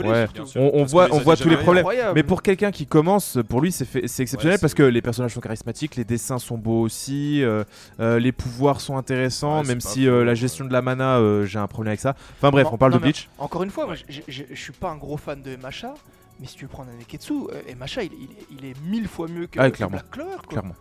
Ouais. 0.09 0.27
On, 0.57 0.85
voit, 0.85 1.09
on 1.13 1.19
tous 1.37 1.49
les 1.49 1.57
problèmes. 1.57 1.83
Incroyable. 1.85 2.13
Mais 2.15 2.23
pour 2.23 2.43
quelqu'un 2.43 2.71
qui 2.71 2.87
commence, 2.87 3.39
pour 3.49 3.61
lui, 3.61 3.71
c'est 3.73 3.87
exceptionnel 3.95 4.55
Ouais, 4.57 4.59
parce 4.61 4.75
que 4.75 4.83
les 4.83 5.03
personnages 5.03 5.35
sont 5.35 5.41
charismatiques, 5.41 5.97
les 5.97 6.05
dessins 6.05 6.39
sont 6.39 6.57
beaux 6.59 6.81
aussi, 6.81 7.43
euh, 7.43 7.65
euh, 8.01 8.19
les 8.19 8.33
pouvoirs 8.33 8.81
sont 8.81 8.97
intéressants, 8.97 9.61
Ouais, 9.63 9.69
même 9.69 9.81
si 9.81 10.05
la 10.07 10.35
gestion 10.35 10.65
de 10.65 10.73
la 10.73 10.83
mana, 10.83 11.19
euh, 11.19 11.45
j'ai 11.45 11.59
un 11.59 11.67
problème 11.67 11.91
avec 11.91 12.01
ça. 12.01 12.15
Enfin 12.39 12.51
bref, 12.51 12.65
Non, 12.67 12.75
on 12.75 12.79
parle 12.79 12.93
non, 12.93 12.99
de 12.99 13.03
Bleach. 13.03 13.29
Encore 13.39 13.63
une 13.63 13.71
fois, 13.71 13.87
moi, 13.87 13.95
je- 14.09 14.55
suis 14.55 14.73
pas 14.73 14.91
un 14.91 14.97
gros 14.97 15.17
fan 15.17 15.43
de 15.43 15.57
Macha, 15.57 15.95
mais 16.41 16.47
si 16.47 16.57
tu 16.57 16.65
veux 16.65 16.71
prendre 16.71 16.91
un 16.91 16.99
Neketsu, 16.99 17.33
euh, 17.33 17.61
Macha, 17.79 18.03
il, 18.03 18.11
il 18.13 18.31
est- 18.31 18.47
il 18.65 18.71
est 18.71 18.75
mille 18.87 19.09
fois 19.09 19.29
mieux 19.29 19.47
que, 19.47 19.59
Ah, 19.61 19.71
que. 19.71 19.85
Black 19.85 20.11
Clover. 20.11 20.31
quoi. 20.37 20.49
Clairement. 20.49 20.75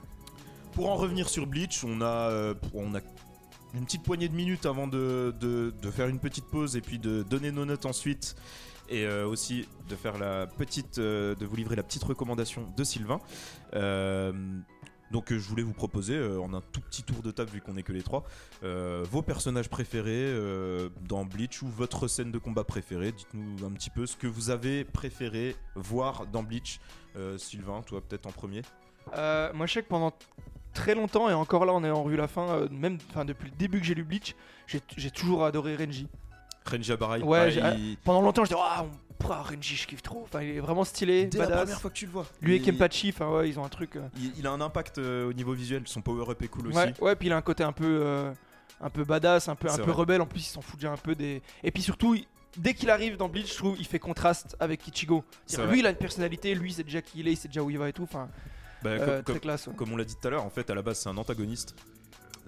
Pour 0.73 0.89
en 0.89 0.95
revenir 0.95 1.27
sur 1.27 1.45
Bleach, 1.47 1.83
on 1.83 2.01
a, 2.01 2.05
euh, 2.05 2.53
on 2.73 2.95
a 2.95 2.99
une 3.73 3.85
petite 3.85 4.03
poignée 4.03 4.27
de 4.27 4.35
minutes 4.35 4.65
avant 4.65 4.87
de, 4.87 5.33
de- 5.39 5.91
faire 5.91 6.07
une 6.07 6.19
petite 6.19 6.45
pause 6.45 6.75
et 6.75 6.81
puis 6.81 6.99
de 6.99 7.23
donner 7.23 7.51
nos 7.51 7.65
notes 7.65 7.85
ensuite. 7.85 8.35
Et 8.89 9.05
euh, 9.05 9.25
aussi 9.25 9.69
de 9.87 9.95
faire 9.95 10.17
la 10.17 10.47
petite, 10.47 10.97
euh, 10.97 11.33
de 11.35 11.45
vous 11.45 11.55
livrer 11.55 11.77
la 11.77 11.83
petite 11.83 12.03
recommandation 12.03 12.67
de 12.75 12.83
Sylvain. 12.83 13.19
Euh, 13.73 14.33
donc 15.11 15.31
je 15.31 15.47
voulais 15.47 15.63
vous 15.63 15.71
proposer 15.73 16.21
en 16.21 16.53
un 16.53 16.61
tout 16.71 16.81
petit 16.81 17.03
tour 17.03 17.21
de 17.21 17.31
table 17.31 17.49
vu 17.51 17.61
qu'on 17.61 17.75
est 17.75 17.83
que 17.83 17.91
les 17.91 18.01
trois, 18.01 18.23
vos 18.63 19.21
personnages 19.21 19.67
préférés 19.69 20.33
dans 21.01 21.25
Bleach 21.25 21.61
ou 21.63 21.67
votre 21.67 22.07
scène 22.07 22.31
de 22.31 22.37
combat 22.37 22.63
préférée. 22.63 23.11
Dites-nous 23.11 23.65
un 23.65 23.71
petit 23.71 23.89
peu 23.89 24.05
ce 24.05 24.15
que 24.15 24.27
vous 24.27 24.51
avez 24.51 24.85
préféré 24.85 25.57
voir 25.75 26.27
dans 26.27 26.43
Bleach. 26.43 26.79
Sylvain, 27.37 27.81
toi 27.81 27.99
peut-être 27.99 28.25
en 28.25 28.31
premier. 28.31 28.61
Moi, 29.13 29.65
je 29.65 29.73
sais 29.73 29.83
que 29.83 29.89
pendant 29.89 30.13
très 30.73 30.95
longtemps, 30.95 31.29
et 31.29 31.33
encore 31.33 31.65
là, 31.65 31.73
on 31.73 31.83
est 31.83 31.89
en 31.89 32.03
rue 32.03 32.15
la 32.15 32.27
fin, 32.27 32.47
euh, 32.49 32.67
même 32.71 32.97
enfin, 33.09 33.25
depuis 33.25 33.49
le 33.49 33.55
début 33.57 33.79
que 33.79 33.85
j'ai 33.85 33.95
lu 33.95 34.03
Bleach, 34.03 34.35
j'ai 34.67 34.81
j'ai 34.97 35.11
toujours 35.11 35.43
adoré 35.45 35.75
Renji. 35.75 36.07
Renji 36.65 36.91
Abarai. 36.91 37.21
Ouais, 37.23 37.51
j'ai- 37.51 37.61
il- 37.77 37.97
Pendant 38.03 38.21
longtemps, 38.21 38.43
je 38.45 38.49
disais, 38.49 38.61
ah, 38.63 38.85
Renji, 39.23 39.75
je 39.75 39.87
kiffe 39.87 40.01
trop. 40.01 40.21
Enfin, 40.23 40.41
il 40.41 40.57
est 40.57 40.59
vraiment 40.59 40.83
stylé, 40.83 41.25
Dès 41.25 41.37
la 41.39 41.45
badass. 41.45 41.61
première 41.61 41.81
fois 41.81 41.89
que 41.91 41.95
tu 41.95 42.05
le 42.05 42.11
vois. 42.11 42.25
Lui 42.41 42.53
et 42.53 42.55
il, 42.57 42.61
Kenpachi, 42.63 43.09
enfin, 43.09 43.29
ouais, 43.31 43.49
ils 43.49 43.59
ont 43.59 43.63
un 43.65 43.69
truc. 43.69 43.95
euh, 43.95 44.07
il, 44.17 44.31
il 44.39 44.47
a 44.47 44.51
un 44.51 44.61
impact 44.61 44.97
euh, 44.97 45.29
au 45.29 45.33
niveau 45.33 45.53
visuel. 45.53 45.83
Son 45.85 46.01
power-up 46.01 46.41
est 46.41 46.47
cool 46.47 46.67
aussi. 46.67 46.77
Ouais, 46.77 46.93
ouais, 47.01 47.15
puis 47.15 47.27
il 47.27 47.31
a 47.33 47.37
un 47.37 47.41
côté 47.41 47.63
un 47.63 47.71
peu, 47.71 47.85
euh, 48.03 48.31
un 48.79 48.89
peu 48.89 49.03
badass, 49.03 49.47
un 49.49 49.55
peu, 49.55 49.67
un 49.67 49.71
C'est 49.71 49.77
peu 49.79 49.91
vrai. 49.91 49.93
rebelle. 50.01 50.21
En 50.21 50.25
plus, 50.25 50.39
il 50.41 50.49
s'en 50.49 50.61
fout 50.61 50.79
déjà 50.79 50.91
un 50.91 50.97
peu 50.97 51.13
des. 51.15 51.41
Et 51.63 51.71
puis 51.71 51.83
surtout, 51.83 52.15
il- 52.15 52.25
dès 52.57 52.73
qu'il 52.73 52.89
arrive 52.89 53.15
dans 53.17 53.29
Bleach, 53.29 53.51
je 53.53 53.57
trouve, 53.57 53.75
il 53.79 53.85
fait 53.85 53.99
contraste 53.99 54.55
avec 54.59 54.87
Ichigo. 54.87 55.23
C'est 55.45 55.55
C'est-à-dire, 55.55 55.65
vrai. 55.67 55.73
Lui, 55.75 55.79
il 55.81 55.87
a 55.87 55.89
une 55.91 55.95
personnalité. 55.97 56.55
Lui, 56.55 56.73
c'est 56.73 56.83
déjà 56.83 57.01
qui 57.01 57.19
il 57.19 57.27
est, 57.27 57.31
il 57.33 57.37
sait 57.37 57.47
déjà 57.47 57.61
où 57.61 57.69
il 57.69 57.77
va 57.77 57.89
et 57.89 57.93
tout. 57.93 58.03
Enfin, 58.03 58.27
Bah, 58.83 58.89
euh, 58.91 58.97
comme, 58.97 59.07
très 59.07 59.23
comme- 59.23 59.39
classe. 59.39 59.67
ouais. 59.67 59.73
comme 59.75 59.91
on 59.93 59.97
l'a 59.97 60.03
dit 60.05 60.15
tout 60.19 60.27
à 60.27 60.31
l'heure, 60.31 60.43
en 60.45 60.49
fait, 60.49 60.69
à 60.69 60.75
la 60.75 60.81
base, 60.81 60.99
c'est 60.99 61.09
un 61.09 61.17
antagoniste. 61.17 61.75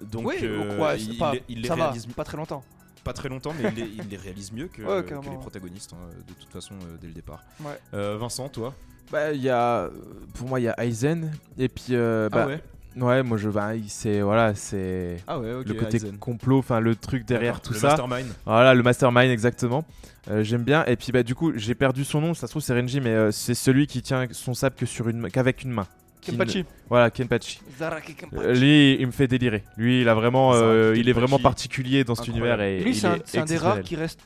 Donc, 0.00 0.26
oui, 0.26 0.34
euh, 0.42 0.78
ouais, 0.78 1.00
il, 1.00 1.18
pas- 1.18 1.32
il 1.32 1.36
les- 1.36 1.42
il 1.48 1.62
les 1.62 1.68
ça 1.68 1.76
va, 1.76 1.84
réalise 1.84 2.06
pas 2.06 2.24
très 2.24 2.36
longtemps. 2.36 2.64
pas 3.04 3.12
très 3.12 3.28
longtemps, 3.28 3.52
mais 3.60 3.68
il 3.70 3.74
les, 3.76 3.90
il 4.02 4.08
les 4.08 4.16
réalise 4.16 4.50
mieux 4.52 4.66
que, 4.68 4.82
Ouais, 4.82 5.02
que 5.02 5.10
carrément. 5.10 5.30
les 5.32 5.38
protagonistes, 5.38 5.92
hein, 5.92 6.08
de 6.26 6.32
toute 6.34 6.50
façon, 6.52 6.74
euh, 6.74 6.96
dès 7.00 7.06
le 7.06 7.12
départ. 7.12 7.42
Ouais. 7.60 7.78
Euh, 7.94 8.16
Vincent, 8.18 8.48
toi? 8.48 8.74
Bah, 9.12 9.32
il 9.32 9.42
y 9.42 9.50
a, 9.50 9.90
pour 10.34 10.48
moi, 10.48 10.58
il 10.60 10.64
y 10.64 10.68
a 10.68 10.82
Aizen 10.84 11.30
et 11.58 11.68
puis 11.68 11.88
euh, 11.90 12.28
bah, 12.30 12.46
ouais? 12.46 12.62
ouais, 12.96 13.22
moi 13.22 13.36
je, 13.36 13.50
bah, 13.50 13.72
c'est 13.86 14.22
voilà, 14.22 14.54
c'est 14.54 15.22
Ah 15.26 15.38
ouais, 15.38 15.52
ok. 15.52 15.66
le 15.68 15.74
côté 15.74 15.96
Aizen. 15.98 16.16
complot, 16.16 16.58
enfin 16.58 16.80
le 16.80 16.96
truc 16.96 17.26
derrière 17.26 17.60
tout 17.60 17.74
le 17.74 17.78
ça. 17.78 17.88
Mastermind. 17.88 18.26
Voilà, 18.46 18.72
le 18.74 18.82
mastermind 18.82 19.30
exactement. 19.30 19.84
Euh, 20.30 20.42
J'aime 20.42 20.62
bien. 20.62 20.86
Et 20.86 20.96
puis 20.96 21.12
bah 21.12 21.22
du 21.22 21.34
coup, 21.34 21.52
j'ai 21.54 21.74
perdu 21.74 22.02
son 22.02 22.22
nom. 22.22 22.32
Ça 22.32 22.46
se 22.46 22.52
trouve 22.52 22.62
c'est 22.62 22.72
Renji, 22.72 22.98
mais 23.02 23.10
euh, 23.10 23.30
c'est 23.30 23.54
celui 23.54 23.86
qui 23.86 24.00
tient 24.00 24.26
son 24.32 24.54
sabre 24.54 24.74
que 24.76 24.86
sur 24.86 25.06
une 25.10 25.30
qu'avec 25.30 25.62
une 25.62 25.70
main. 25.72 25.86
Kenpachi. 26.24 26.64
Voilà, 26.88 27.10
Kenpachi. 27.10 27.60
Zaraki 27.78 28.14
Kenpachi. 28.14 28.42
Euh, 28.44 28.54
lui, 28.54 28.94
il 29.00 29.06
me 29.06 29.12
fait 29.12 29.26
délirer. 29.28 29.64
Lui, 29.76 30.00
il 30.02 30.08
a 30.08 30.14
vraiment, 30.14 30.52
euh, 30.54 30.94
il 30.96 31.08
est 31.08 31.12
vraiment 31.12 31.38
particulier 31.38 32.04
dans 32.04 32.14
cet 32.14 32.28
Incroyable. 32.28 32.62
univers 32.62 32.80
et 32.80 32.84
Lui, 32.84 32.94
c'est 32.94 33.06
un, 33.06 33.14
est 33.16 33.22
c'est 33.24 33.38
un 33.38 33.44
des 33.44 33.56
rares 33.56 33.80
qui 33.82 33.96
reste 33.96 34.20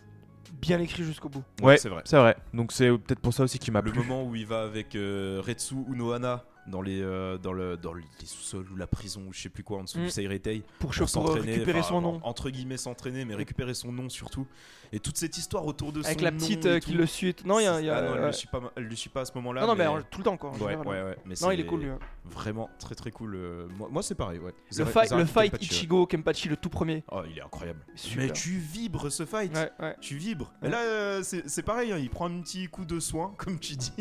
bien 0.61 0.81
écrit 0.81 1.05
jusqu'au 1.05 1.29
bout. 1.29 1.43
Ouais, 1.63 1.77
c'est 1.77 1.89
vrai. 1.89 2.03
C'est 2.05 2.17
vrai. 2.17 2.37
Donc 2.53 2.73
c'est 2.73 2.89
peut-être 2.89 3.21
pour 3.21 3.33
ça 3.33 3.45
aussi 3.45 3.59
qu'il 3.59 3.73
m'a 3.73 3.81
Le 3.81 3.91
plu. 3.93 4.01
moment 4.01 4.25
où 4.25 4.35
il 4.35 4.47
va 4.47 4.63
avec 4.63 4.95
euh, 4.97 5.41
Retsu 5.47 5.77
Unohana 5.93 6.45
dans 6.69 6.83
les, 6.83 7.01
euh, 7.03 7.39
dans 7.39 7.53
le, 7.53 7.77
dans 7.77 7.95
les 7.95 8.05
sous-sols 8.25 8.67
ou 8.73 8.77
la 8.77 8.87
prison 8.87 9.23
ou 9.29 9.33
je 9.33 9.41
sais 9.41 9.49
plus 9.49 9.63
quoi 9.65 9.79
en 9.79 9.85
dessous 9.85 9.99
Mm. 9.99 10.05
du 10.05 10.11
Seireitei 10.11 10.61
Pour, 10.79 10.91
pour 10.91 10.97
pour 10.99 11.09
s'entraîner, 11.09 11.53
récupérer 11.53 11.83
son 11.83 12.01
nom. 12.01 12.21
entre 12.23 12.51
guillemets 12.51 12.77
s'entraîner 12.77 13.25
mais 13.25 13.35
récupérer 13.35 13.75
son 13.75 13.91
nom 13.93 14.09
surtout 14.09 14.47
et 14.93 15.01
toute 15.01 15.17
cette 15.19 15.37
histoire 15.37 15.67
autour 15.67 15.93
de 15.93 16.03
Avec 16.05 16.19
son 16.19 16.25
la 16.25 16.31
nom 16.31 16.39
petite 16.39 16.65
et 16.65 16.69
euh, 16.69 16.79
qui 16.79 16.93
le 16.95 17.05
suit. 17.05 17.35
Non, 17.45 17.59
il 17.59 17.65
y 17.65 17.67
a. 17.67 17.81
y 17.81 17.91
a- 17.91 17.97
Ah 17.99 18.03
non, 18.03 18.15
elle 18.15 18.21
ouais. 18.21 18.27
le 18.29 18.33
suit 18.33 18.49
pas, 18.49 18.61
elle 18.77 18.85
le 18.85 18.97
suit 18.97 19.11
pas 19.11 19.21
à 19.21 19.25
ce 19.27 19.33
moment-là. 19.35 19.61
non, 19.63 19.67
non, 19.67 19.75
mais 19.75 19.87
tout 20.11 20.19
le 20.21 20.25
temps, 20.25 20.37
quoi. 20.39 20.51
ouais, 20.53 20.59
général. 20.59 20.87
ouais, 20.87 21.03
ouais. 21.03 21.17
Mais 21.27 21.35
Non, 21.43 21.51
il 21.51 21.61
est 21.61 21.67
cool, 21.67 21.81
lui. 21.81 21.91
Vraiment 22.25 22.71
très 22.79 22.95
très 22.95 23.11
cool. 23.11 23.35
euh, 23.35 23.67
Moi, 23.77 23.89
moi, 23.91 24.03
c'est 24.03 24.15
pareil, 24.15 24.39
ouais. 24.39 24.53
Le 24.71 24.77
Zara- 24.77 24.87
fight, 24.91 25.11
le 25.11 25.17
Zaraki 25.27 25.33
fight 25.33 25.51
Kenpachi, 25.53 25.69
ouais. 25.71 25.77
Ichigo 25.77 26.07
Kenpachi, 26.07 26.49
le 26.49 26.57
tout 26.57 26.69
premier. 26.71 27.05
Oh, 27.13 27.21
il 27.31 27.37
est 27.39 27.43
incroyable. 27.43 27.81
Super. 27.97 28.25
Mais 28.27 28.33
tu 28.33 28.51
vibres 28.53 29.11
ce 29.13 29.27
fight. 29.27 29.55
Ouais, 29.55 29.71
ouais. 29.81 29.97
Tu 30.01 30.17
vibres. 30.17 30.53
Ouais. 30.63 30.69
Et 30.69 30.71
là, 30.71 31.23
c'est 31.23 31.47
c'est 31.49 31.63
pareil. 31.63 31.93
hein, 31.93 31.99
il 31.99 32.09
prend 32.09 32.27
un 32.31 32.41
petit 32.41 32.67
coup 32.69 32.85
de 32.87 32.99
soin, 32.99 33.35
comme 33.39 33.59
tu 33.59 33.77
dis. 33.77 33.93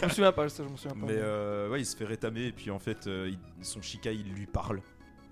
Je 0.00 0.04
me 0.04 0.10
souviens 0.10 0.32
pas, 0.32 0.48
ça, 0.48 0.62
je 0.64 0.68
me 0.68 0.76
souviens 0.76 0.96
pas. 1.00 1.06
Mais 1.12 1.20
ouais, 1.70 1.83
il 1.84 1.86
se 1.86 1.96
fait 1.96 2.04
rétamer 2.04 2.46
et 2.46 2.52
puis 2.52 2.70
en 2.70 2.78
fait, 2.78 3.06
euh, 3.06 3.30
il- 3.30 3.64
son 3.64 3.80
Shikai 3.82 4.14
il 4.14 4.32
lui 4.32 4.46
parle. 4.46 4.80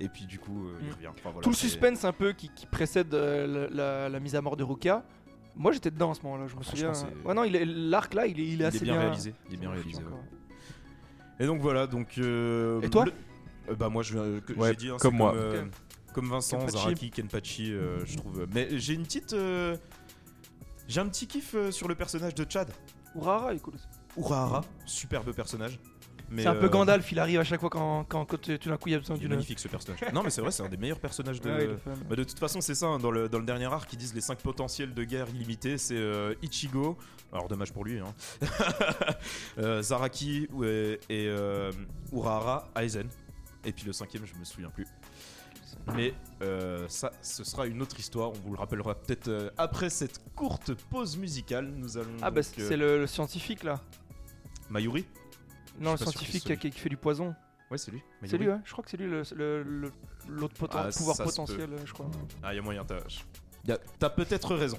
Et 0.00 0.09
puis 0.09 0.26
du 0.26 0.38
coup, 0.38 0.66
euh, 0.68 0.78
il 0.82 0.88
Mm. 0.88 0.92
revient. 0.92 1.07
Enfin, 1.09 1.30
voilà, 1.30 1.40
Tout 1.42 1.50
le 1.50 1.55
suspense 1.57 2.05
un 2.05 2.12
peu 2.12 2.32
qui, 2.32 2.48
qui 2.55 2.66
précède 2.66 3.12
euh, 3.14 3.68
la, 3.68 3.68
la- 3.70 4.09
la 4.09 4.20
mise 4.20 4.34
à 4.34 4.40
mort 4.42 4.57
de 4.57 4.64
Ruka. 4.64 5.05
Moi 5.55 5.72
j'étais 5.72 5.90
dedans 5.90 6.11
à 6.12 6.14
ce 6.14 6.22
moment-là, 6.22 6.46
je 6.46 6.57
me 6.57 6.62
Franchement, 6.62 6.94
souviens. 6.94 6.94
c'est- 6.94 7.26
Ouais 7.28 7.34
non, 7.34 7.44
il 7.44 7.55
est- 7.57 7.64
l'arc 7.64 8.14
là, 8.14 8.26
il 8.26 8.38
est, 8.40 8.44
il 8.44 8.50
est 8.50 8.55
Il 8.55 8.62
est 8.62 8.64
assez 8.64 8.80
bien 8.80 8.98
réalisé. 8.98 9.34
Il 9.48 9.55
est 9.55 9.57
bien 9.59 9.68
Ouais, 9.70 9.76
réalisé. 9.76 10.03
encore. 10.03 10.18
ouais. 10.18 10.24
Et 11.40 11.46
donc 11.46 11.61
voilà, 11.61 11.86
donc. 11.86 12.18
euh, 12.18 12.80
Et 12.82 12.90
toi 12.90 13.05
le- 13.07 13.12
Euh, 13.70 13.76
Bah 13.76 13.88
moi, 13.88 14.03
je 14.03 14.18
euh, 14.18 14.40
Ouais, 14.57 14.70
j'ai 14.70 14.76
dit 14.76 14.88
hein, 14.90 14.96
comme 15.00 15.16
moi. 15.16 15.34
euh, 15.36 15.64
comme 16.14 16.28
Vincent, 16.28 16.59
Kenpachi. 16.59 16.78
Zaraki, 16.78 17.11
Kenpachi, 17.12 17.72
euh, 17.72 18.05
je 18.05 18.16
trouve. 18.16 18.44
Mais 18.53 18.68
j'ai 18.78 18.94
une 18.94 19.05
petite. 19.05 19.32
euh, 19.34 19.76
J'ai 20.88 21.00
un 21.00 21.07
petit 21.07 21.26
kiff 21.28 21.55
sur 21.70 21.86
le 21.86 21.94
personnage 21.94 22.34
de 22.34 22.44
Chad. 22.48 22.68
Urara, 23.14 23.53
il 23.53 23.57
est 23.57 23.61
cool. 23.61 23.74
aussi. 23.76 23.84
Urahara, 24.18 24.62
superbe 24.84 25.30
personnage. 25.32 25.78
C'est 26.36 26.46
un 26.46 26.54
peu 26.54 26.66
euh, 26.66 26.68
Gandalf, 26.68 27.10
il 27.12 27.18
arrive 27.18 27.40
à 27.40 27.44
chaque 27.44 27.60
fois 27.60 27.70
quand, 27.70 28.04
quand, 28.04 28.24
quand 28.24 28.38
tout 28.40 28.68
d'un 28.68 28.76
coup 28.76 28.88
il 28.88 28.92
y 28.92 28.94
a 28.94 28.98
besoin 28.98 29.16
d'une. 29.16 29.28
magnifique 29.28 29.58
ce 29.58 29.68
personnage. 29.68 30.00
non 30.12 30.22
mais 30.22 30.30
c'est 30.30 30.40
vrai, 30.40 30.50
c'est 30.50 30.62
un 30.62 30.68
des 30.68 30.76
meilleurs 30.76 31.00
personnages 31.00 31.40
de. 31.40 31.50
Ouais, 31.50 31.76
fun. 31.84 31.92
Bah, 32.08 32.16
de 32.16 32.24
toute 32.24 32.38
façon, 32.38 32.60
c'est 32.60 32.74
ça, 32.74 32.86
hein, 32.86 32.98
dans, 32.98 33.10
le, 33.10 33.28
dans 33.28 33.38
le 33.38 33.44
dernier 33.44 33.66
arc, 33.66 33.92
ils 33.92 33.98
disent 33.98 34.14
les 34.14 34.20
5 34.20 34.38
potentiels 34.38 34.94
de 34.94 35.04
guerre 35.04 35.28
illimitée 35.30 35.78
c'est 35.78 35.96
euh, 35.96 36.34
Ichigo, 36.42 36.96
alors 37.32 37.48
dommage 37.48 37.72
pour 37.72 37.84
lui, 37.84 37.98
hein. 38.00 38.14
Euh, 39.58 39.82
Zaraki 39.82 40.48
et 41.08 41.26
euh, 41.28 41.70
Urahara, 42.12 42.68
Aizen. 42.76 43.08
Et 43.64 43.72
puis 43.72 43.84
le 43.84 43.92
cinquième, 43.92 44.24
je 44.26 44.34
me 44.34 44.44
souviens 44.44 44.70
plus. 44.70 44.86
Mais 45.94 46.14
euh, 46.42 46.86
ça, 46.88 47.12
ce 47.22 47.44
sera 47.44 47.66
une 47.66 47.82
autre 47.82 47.98
histoire, 47.98 48.30
on 48.30 48.34
vous 48.34 48.52
le 48.52 48.58
rappellera 48.58 48.94
peut-être 48.94 49.28
euh, 49.28 49.50
après 49.58 49.90
cette 49.90 50.20
courte 50.34 50.74
pause 50.74 51.16
musicale. 51.16 51.72
Nous 51.76 51.96
allons. 51.98 52.16
Ah 52.22 52.30
bah 52.30 52.40
euh, 52.40 52.68
c'est 52.68 52.76
le, 52.76 52.98
le 52.98 53.06
scientifique 53.06 53.64
là. 53.64 53.80
Mayuri 54.70 55.04
Non, 55.80 55.92
le 55.92 55.96
scientifique 55.96 56.58
qui, 56.58 56.70
qui 56.70 56.78
fait 56.78 56.88
du 56.88 56.96
poison. 56.96 57.34
Ouais, 57.70 57.78
c'est 57.78 57.90
lui. 57.90 58.02
C'est 58.24 58.36
lui, 58.38 58.48
ouais. 58.48 58.58
Je 58.64 58.72
crois 58.72 58.84
que 58.84 58.90
c'est 58.90 58.96
lui 58.98 59.06
le- 59.08 59.22
le- 59.34 59.62
le- 59.62 59.92
l'autre 60.28 60.54
poten- 60.56 60.78
Ah, 60.86 60.90
pouvoir 60.94 61.16
ça 61.16 61.24
se 61.24 61.30
potentiel, 61.30 61.70
je 61.84 61.92
crois. 61.92 62.10
Ah, 62.42 62.52
il 62.52 62.56
y 62.56 62.58
a 62.58 62.62
moyen, 62.62 62.84
t'as 62.84 62.98
t'as 63.98 64.10
peut-être 64.10 64.54
raison. 64.54 64.78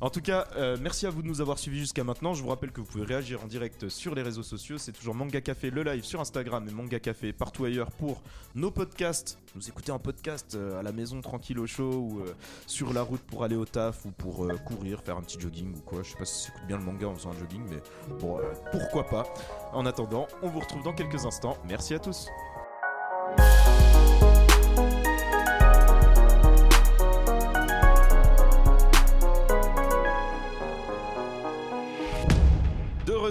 En 0.00 0.10
tout 0.10 0.20
cas, 0.20 0.46
euh, 0.56 0.76
merci 0.80 1.06
à 1.06 1.10
vous 1.10 1.22
de 1.22 1.28
nous 1.28 1.40
avoir 1.40 1.58
suivis 1.58 1.78
jusqu'à 1.78 2.04
maintenant. 2.04 2.34
Je 2.34 2.42
vous 2.42 2.48
rappelle 2.48 2.72
que 2.72 2.80
vous 2.80 2.86
pouvez 2.86 3.04
réagir 3.04 3.42
en 3.42 3.46
direct 3.46 3.88
sur 3.88 4.14
les 4.14 4.22
réseaux 4.22 4.42
sociaux. 4.42 4.76
C'est 4.76 4.92
toujours 4.92 5.14
Manga 5.14 5.40
Café, 5.40 5.70
le 5.70 5.82
live 5.82 6.04
sur 6.04 6.20
Instagram 6.20 6.66
et 6.68 6.72
Manga 6.72 6.98
Café 7.00 7.32
partout 7.32 7.64
ailleurs 7.64 7.90
pour 7.92 8.22
nos 8.54 8.70
podcasts. 8.70 9.38
Nous 9.54 9.68
écouter 9.68 9.92
en 9.92 9.98
podcast 9.98 10.54
euh, 10.54 10.78
à 10.78 10.82
la 10.82 10.92
maison 10.92 11.20
tranquille 11.20 11.58
au 11.58 11.66
chaud 11.66 11.92
ou 11.92 12.20
euh, 12.20 12.34
sur 12.66 12.92
la 12.92 13.02
route 13.02 13.22
pour 13.22 13.44
aller 13.44 13.56
au 13.56 13.64
taf 13.64 14.04
ou 14.04 14.10
pour 14.10 14.48
courir, 14.64 15.00
faire 15.00 15.16
un 15.16 15.22
petit 15.22 15.40
jogging 15.40 15.74
ou 15.74 15.80
quoi. 15.80 16.02
Je 16.02 16.10
sais 16.10 16.18
pas 16.18 16.24
si 16.24 16.46
ça 16.46 16.52
écoute 16.54 16.66
bien 16.66 16.78
le 16.78 16.84
manga 16.84 17.06
en 17.06 17.14
faisant 17.14 17.30
un 17.30 17.38
jogging, 17.38 17.62
mais 17.70 18.16
bon, 18.18 18.38
pourquoi 18.72 19.06
pas. 19.06 19.24
En 19.72 19.86
attendant, 19.86 20.26
on 20.42 20.48
vous 20.48 20.60
retrouve 20.60 20.82
dans 20.82 20.92
quelques 20.92 21.24
instants. 21.24 21.56
Merci 21.66 21.94
à 21.94 21.98
tous. 21.98 22.28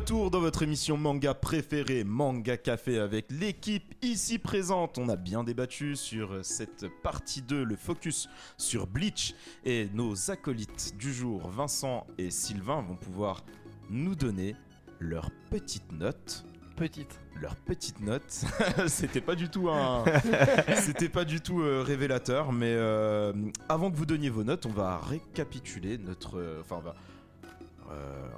Retour 0.03 0.31
dans 0.31 0.41
votre 0.41 0.63
émission 0.63 0.97
manga 0.97 1.33
préférée, 1.33 2.03
Manga 2.03 2.57
Café, 2.57 2.99
avec 2.99 3.27
l'équipe 3.31 3.93
ici 4.01 4.37
présente. 4.37 4.97
On 4.97 5.07
a 5.07 5.15
bien 5.15 5.45
débattu 5.45 5.95
sur 5.95 6.43
cette 6.43 6.87
partie 7.03 7.41
2, 7.41 7.63
le 7.63 7.77
focus 7.77 8.27
sur 8.57 8.85
Bleach. 8.85 9.33
Et 9.63 9.87
nos 9.93 10.29
acolytes 10.29 10.97
du 10.97 11.13
jour, 11.13 11.47
Vincent 11.47 12.05
et 12.17 12.31
Sylvain, 12.31 12.81
vont 12.81 12.97
pouvoir 12.97 13.45
nous 13.89 14.13
donner 14.13 14.57
leurs 14.99 15.31
petites 15.49 15.93
notes. 15.93 16.43
Petite. 16.75 17.21
Leurs 17.39 17.55
petites 17.55 18.01
notes. 18.01 18.43
C'était 18.87 19.21
pas 19.21 19.35
du 19.35 19.47
tout 19.47 19.69
un. 19.69 20.03
C'était 20.81 21.07
pas 21.07 21.23
du 21.23 21.39
tout 21.39 21.61
euh, 21.61 21.81
révélateur, 21.81 22.51
mais 22.51 22.73
euh, 22.75 23.31
avant 23.69 23.89
que 23.89 23.95
vous 23.95 24.05
donniez 24.05 24.29
vos 24.29 24.43
notes, 24.43 24.65
on 24.65 24.71
va 24.71 24.97
récapituler 24.97 25.97
notre. 25.97 26.39
euh, 26.39 26.59
Enfin, 26.59 26.75
on 26.79 26.81
va 26.81 26.93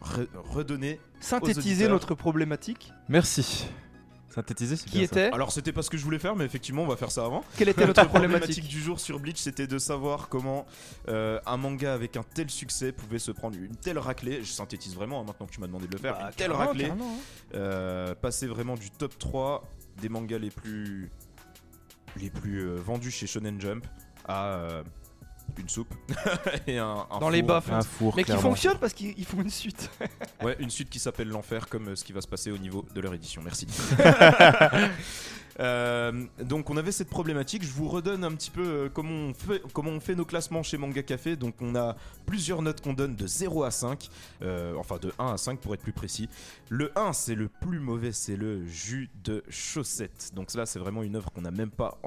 re- 0.03 0.27
redonner. 0.49 0.99
Synthétiser 1.19 1.87
notre 1.87 2.15
problématique, 2.15 2.91
Merci. 3.09 3.67
Synthétiser, 4.29 4.75
c'est 4.75 4.89
qui 4.89 4.97
bien 4.97 5.07
ça. 5.07 5.15
était. 5.27 5.33
Alors 5.33 5.53
c'était 5.53 5.71
pas 5.71 5.81
ce 5.81 5.89
que 5.89 5.95
je 5.95 6.03
voulais 6.03 6.19
faire, 6.19 6.35
mais 6.35 6.43
effectivement 6.43 6.83
on 6.83 6.87
va 6.87 6.97
faire 6.97 7.09
ça 7.11 7.23
avant. 7.23 7.41
Quelle 7.57 7.69
était 7.69 7.85
notre 7.87 8.03
problématique 8.05 8.41
problématique 8.41 8.67
du 8.67 8.81
jour 8.81 8.99
sur 8.99 9.17
Bleach, 9.21 9.37
c'était 9.37 9.65
de 9.65 9.77
savoir 9.79 10.27
comment 10.27 10.65
euh, 11.07 11.39
un 11.45 11.55
manga 11.55 11.93
avec 11.93 12.17
un 12.17 12.23
tel 12.23 12.49
succès 12.49 12.91
pouvait 12.91 13.19
se 13.19 13.31
prendre 13.31 13.55
une 13.57 13.77
telle 13.77 13.97
raclée. 13.97 14.43
Je 14.43 14.51
synthétise 14.51 14.93
vraiment 14.93 15.21
hein, 15.21 15.23
maintenant 15.25 15.45
que 15.45 15.53
tu 15.53 15.61
m'as 15.61 15.67
demandé 15.67 15.87
de 15.87 15.93
le 15.93 15.99
faire. 15.99 16.17
Bah, 16.17 16.25
une 16.27 16.35
telle 16.35 16.51
raclée. 16.51 16.89
hein. 16.89 16.97
euh, 17.53 18.13
passer 18.13 18.47
vraiment 18.47 18.75
du 18.75 18.91
top 18.91 19.17
3 19.17 19.63
des 20.01 20.09
mangas 20.09 20.39
les 20.39 20.49
plus 20.51 21.09
les 22.17 22.29
plus 22.29 22.59
euh, 22.67 22.75
vendus 22.75 23.11
chez 23.11 23.27
Shonen 23.27 23.61
Jump 23.61 23.85
à 24.27 24.47
euh, 24.55 24.83
une 25.59 25.69
soupe 25.69 25.93
et 26.67 26.77
un, 26.77 27.05
un 27.09 27.19
Dans 27.19 27.29
les 27.29 27.41
en 27.43 27.61
Un 27.71 27.81
four, 27.81 28.13
Mais 28.15 28.23
qui 28.23 28.31
fonctionne 28.33 28.77
parce 28.77 28.93
qu'ils 28.93 29.13
ils 29.17 29.25
font 29.25 29.41
une 29.41 29.49
suite. 29.49 29.89
Ouais, 30.43 30.55
une 30.59 30.69
suite 30.69 30.89
qui 30.89 30.99
s'appelle 30.99 31.29
l'enfer, 31.29 31.67
comme 31.67 31.89
euh, 31.89 31.95
ce 31.95 32.03
qui 32.03 32.13
va 32.13 32.21
se 32.21 32.27
passer 32.27 32.51
au 32.51 32.57
niveau 32.57 32.85
de 32.93 33.01
leur 33.01 33.13
édition. 33.13 33.41
Merci. 33.43 33.67
Euh, 35.59 36.25
donc 36.39 36.69
on 36.69 36.77
avait 36.77 36.91
cette 36.91 37.09
problématique. 37.09 37.63
Je 37.63 37.71
vous 37.71 37.87
redonne 37.87 38.23
un 38.23 38.31
petit 38.31 38.51
peu 38.51 38.63
euh, 38.63 38.89
comment 38.89 39.91
on 39.91 39.99
fait, 39.99 40.15
nos 40.15 40.25
classements 40.25 40.63
chez 40.63 40.77
Manga 40.77 41.03
Café. 41.03 41.35
Donc 41.35 41.55
on 41.61 41.75
a 41.75 41.95
plusieurs 42.25 42.61
notes 42.61 42.81
qu'on 42.81 42.93
donne 42.93 43.15
de 43.15 43.27
0 43.27 43.63
à 43.63 43.71
5, 43.71 44.09
euh, 44.41 44.75
enfin 44.77 44.97
de 44.97 45.13
1 45.19 45.33
à 45.33 45.37
5 45.37 45.59
pour 45.59 45.73
être 45.73 45.81
plus 45.81 45.93
précis. 45.93 46.29
Le 46.69 46.91
1 46.97 47.13
c'est 47.13 47.35
le 47.35 47.47
plus 47.47 47.79
mauvais, 47.79 48.11
c'est 48.11 48.35
le 48.35 48.65
jus 48.65 49.09
de 49.23 49.43
chaussette. 49.49 50.31
Donc 50.33 50.53
là 50.53 50.65
c'est 50.65 50.79
vraiment 50.79 51.03
une 51.03 51.15
œuvre 51.15 51.31
qu'on 51.31 51.41
même 51.45 51.71
pas, 51.71 51.97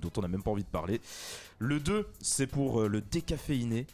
dont 0.00 0.10
on 0.16 0.20
n'a 0.20 0.28
même 0.28 0.42
pas 0.42 0.50
envie 0.50 0.64
de 0.64 0.68
parler. 0.68 1.00
Le 1.58 1.80
2 1.80 2.06
c'est 2.20 2.46
pour 2.46 2.82
le 2.82 3.00
décaféiné. 3.00 3.86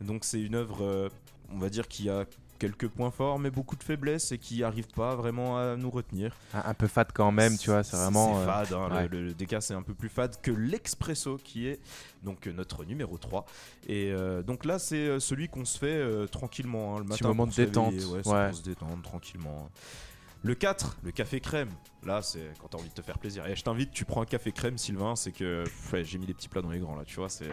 Donc 0.00 0.24
c'est 0.24 0.40
une 0.40 0.54
œuvre, 0.54 1.10
on 1.50 1.58
va 1.58 1.68
dire, 1.68 1.88
qui 1.88 2.08
a 2.08 2.24
quelques 2.58 2.88
points 2.88 3.10
forts 3.10 3.38
mais 3.38 3.50
beaucoup 3.50 3.76
de 3.76 3.82
faiblesses 3.82 4.32
et 4.32 4.38
qui 4.38 4.62
arrive 4.64 4.86
pas 4.88 5.14
vraiment 5.16 5.58
à 5.58 5.76
nous 5.76 5.90
retenir. 5.90 6.34
Un, 6.54 6.62
un 6.70 6.74
peu 6.74 6.86
fade 6.86 7.12
quand 7.12 7.30
même, 7.32 7.56
tu 7.58 7.70
vois, 7.70 7.82
c'est 7.82 7.96
vraiment. 7.96 8.34
C'est 8.34 8.40
euh, 8.42 8.46
fade, 8.46 8.72
hein, 8.72 8.88
le- 8.88 8.94
ouais. 8.96 9.08
le, 9.08 9.22
le 9.26 9.34
DK 9.34 9.56
c'est 9.60 9.74
un 9.74 9.82
peu 9.82 9.94
plus 9.94 10.08
fade 10.08 10.40
que 10.40 10.50
l'Expresso 10.50 11.38
qui 11.42 11.66
est 11.68 11.80
donc 12.22 12.46
euh, 12.46 12.52
notre 12.52 12.84
numéro 12.84 13.18
3. 13.18 13.44
Et 13.88 14.10
euh, 14.12 14.42
donc 14.42 14.64
là 14.64 14.78
c'est 14.78 15.20
celui 15.20 15.48
qu'on 15.48 15.64
se 15.64 15.78
fait 15.78 15.86
euh, 15.86 16.26
tranquillement 16.26 16.96
hein, 16.96 16.98
le 17.00 17.04
Petit 17.04 17.10
matin. 17.22 17.28
moment 17.28 17.42
pour 17.44 17.48
de 17.48 17.52
se 17.54 17.60
réveiller, 17.62 17.98
détente, 17.98 18.26
Ouais, 18.26 18.32
ouais. 18.32 18.52
se 18.52 18.62
détendre 18.62 19.02
tranquillement. 19.02 19.68
Le 20.44 20.54
4, 20.54 20.98
le 21.02 21.10
café 21.10 21.40
crème. 21.40 21.70
Là, 22.04 22.20
c'est 22.20 22.52
quand 22.60 22.68
t'as 22.68 22.76
envie 22.78 22.90
de 22.90 22.94
te 22.94 23.00
faire 23.00 23.18
plaisir. 23.18 23.46
Et 23.46 23.56
je 23.56 23.62
t'invite, 23.64 23.90
tu 23.92 24.04
prends 24.04 24.20
un 24.20 24.26
café 24.26 24.52
crème, 24.52 24.76
Sylvain. 24.76 25.16
C'est 25.16 25.32
que 25.32 25.64
ouais, 25.92 26.04
j'ai 26.04 26.18
mis 26.18 26.26
les 26.26 26.34
petits 26.34 26.50
plats 26.50 26.60
dans 26.60 26.70
les 26.70 26.78
grands 26.80 26.96
là, 26.96 27.04
tu 27.06 27.16
vois. 27.16 27.30
C'est. 27.30 27.48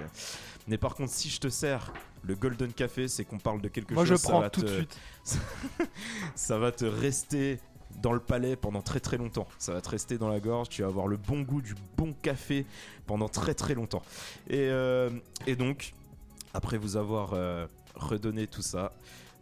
Mais 0.67 0.77
par 0.77 0.93
contre, 0.95 1.11
si 1.13 1.29
je 1.29 1.39
te 1.39 1.47
sers 1.47 1.93
le 2.23 2.35
golden 2.35 2.73
café, 2.73 3.07
c'est 3.07 3.23
qu'on 3.23 3.39
parle 3.39 3.61
de 3.61 3.69
quelque 3.69 3.93
Moi 3.93 4.03
chose. 4.05 4.17
je 4.19 4.21
ça 4.23 4.29
prends 4.29 4.41
va 4.41 4.49
tout 4.49 4.61
de 4.61 4.67
te- 4.67 4.73
suite. 4.73 4.97
ça 6.35 6.57
va 6.57 6.73
te 6.73 6.83
rester 6.83 7.59
dans 8.01 8.11
le 8.11 8.19
palais 8.19 8.57
pendant 8.57 8.81
très 8.81 8.99
très 8.99 9.15
longtemps. 9.17 9.47
Ça 9.57 9.73
va 9.73 9.79
te 9.79 9.87
rester 9.89 10.17
dans 10.17 10.27
la 10.29 10.41
gorge. 10.41 10.67
Tu 10.67 10.81
vas 10.81 10.89
avoir 10.89 11.07
le 11.07 11.15
bon 11.15 11.41
goût 11.43 11.61
du 11.61 11.75
bon 11.95 12.11
café 12.21 12.65
pendant 13.07 13.29
très 13.29 13.53
très 13.53 13.73
longtemps. 13.73 14.01
Et, 14.49 14.67
euh, 14.69 15.09
et 15.47 15.55
donc, 15.55 15.93
après 16.53 16.77
vous 16.77 16.97
avoir 16.97 17.31
euh, 17.35 17.67
redonné 17.95 18.47
tout 18.47 18.61
ça, 18.61 18.91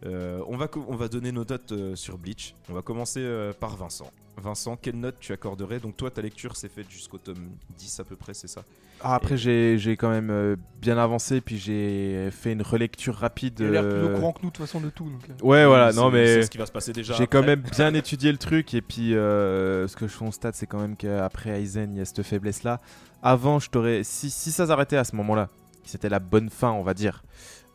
euh, 0.06 0.42
on, 0.46 0.56
va 0.56 0.68
on 0.88 0.96
va 0.96 1.08
donner 1.08 1.32
nos 1.32 1.44
notes 1.44 1.72
euh, 1.72 1.94
sur 1.96 2.18
Bleach. 2.18 2.54
On 2.68 2.74
va 2.74 2.82
commencer 2.82 3.20
euh, 3.20 3.52
par 3.52 3.76
Vincent. 3.76 4.10
Vincent, 4.36 4.76
quelle 4.76 4.96
note 4.96 5.16
tu 5.20 5.32
accorderais? 5.32 5.80
Donc 5.80 5.96
toi, 5.96 6.10
ta 6.10 6.22
lecture 6.22 6.56
s'est 6.56 6.68
faite 6.68 6.90
jusqu'au 6.90 7.18
tome 7.18 7.50
10 7.78 8.00
à 8.00 8.04
peu 8.04 8.16
près, 8.16 8.34
c'est 8.34 8.48
ça? 8.48 8.64
Ah, 9.02 9.14
après, 9.14 9.36
j'ai 9.36 9.78
j'ai 9.78 9.96
quand 9.96 10.10
même 10.10 10.30
euh, 10.30 10.56
bien 10.80 10.98
avancé, 10.98 11.40
puis 11.40 11.56
j'ai 11.56 12.28
fait 12.30 12.52
une 12.52 12.62
relecture 12.62 13.14
rapide. 13.14 13.54
Il 13.58 13.66
a 13.66 13.70
l'air 13.70 13.88
plus 13.88 14.04
au 14.04 14.16
courant 14.16 14.32
que 14.32 14.40
nous 14.42 14.50
de 14.50 14.54
toute 14.54 14.66
façon 14.66 14.80
de 14.80 14.90
tout. 14.90 15.04
Donc. 15.04 15.20
Ouais, 15.42 15.64
voilà, 15.64 15.92
non, 15.92 16.10
mais. 16.10 16.26
C'est 16.26 16.42
ce 16.42 16.50
qui 16.50 16.58
va 16.58 16.66
se 16.66 16.72
passer 16.72 16.92
déjà. 16.92 17.14
J'ai 17.14 17.26
quand 17.26 17.42
même 17.42 17.62
bien 17.62 17.94
étudié 17.94 18.30
le 18.30 18.38
truc 18.38 18.74
et 18.74 18.82
puis 18.82 19.14
euh, 19.14 19.88
ce 19.88 19.96
que 19.96 20.06
je 20.06 20.16
constate 20.18 20.54
c'est 20.54 20.66
quand 20.66 20.80
même 20.80 20.96
qu'après 20.96 21.62
Aizen 21.62 21.94
il 21.94 21.98
y 21.98 22.00
a 22.00 22.04
cette 22.04 22.22
faiblesse 22.22 22.62
là. 22.62 22.80
Avant 23.22 23.58
je 23.58 23.70
t'aurais 23.70 24.02
si, 24.04 24.30
si 24.30 24.52
ça 24.52 24.66
s'arrêtait 24.66 24.96
à 24.96 25.04
ce 25.04 25.16
moment 25.16 25.34
là, 25.34 25.48
c'était 25.84 26.08
la 26.08 26.18
bonne 26.18 26.50
fin 26.50 26.70
on 26.70 26.82
va 26.82 26.94
dire, 26.94 27.22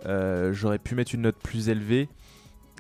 j'aurais 0.04 0.80
pu 0.80 0.96
mettre 0.96 1.16
une 1.16 1.22
note 1.22 1.38
plus 1.38 1.70
élevée. 1.70 2.10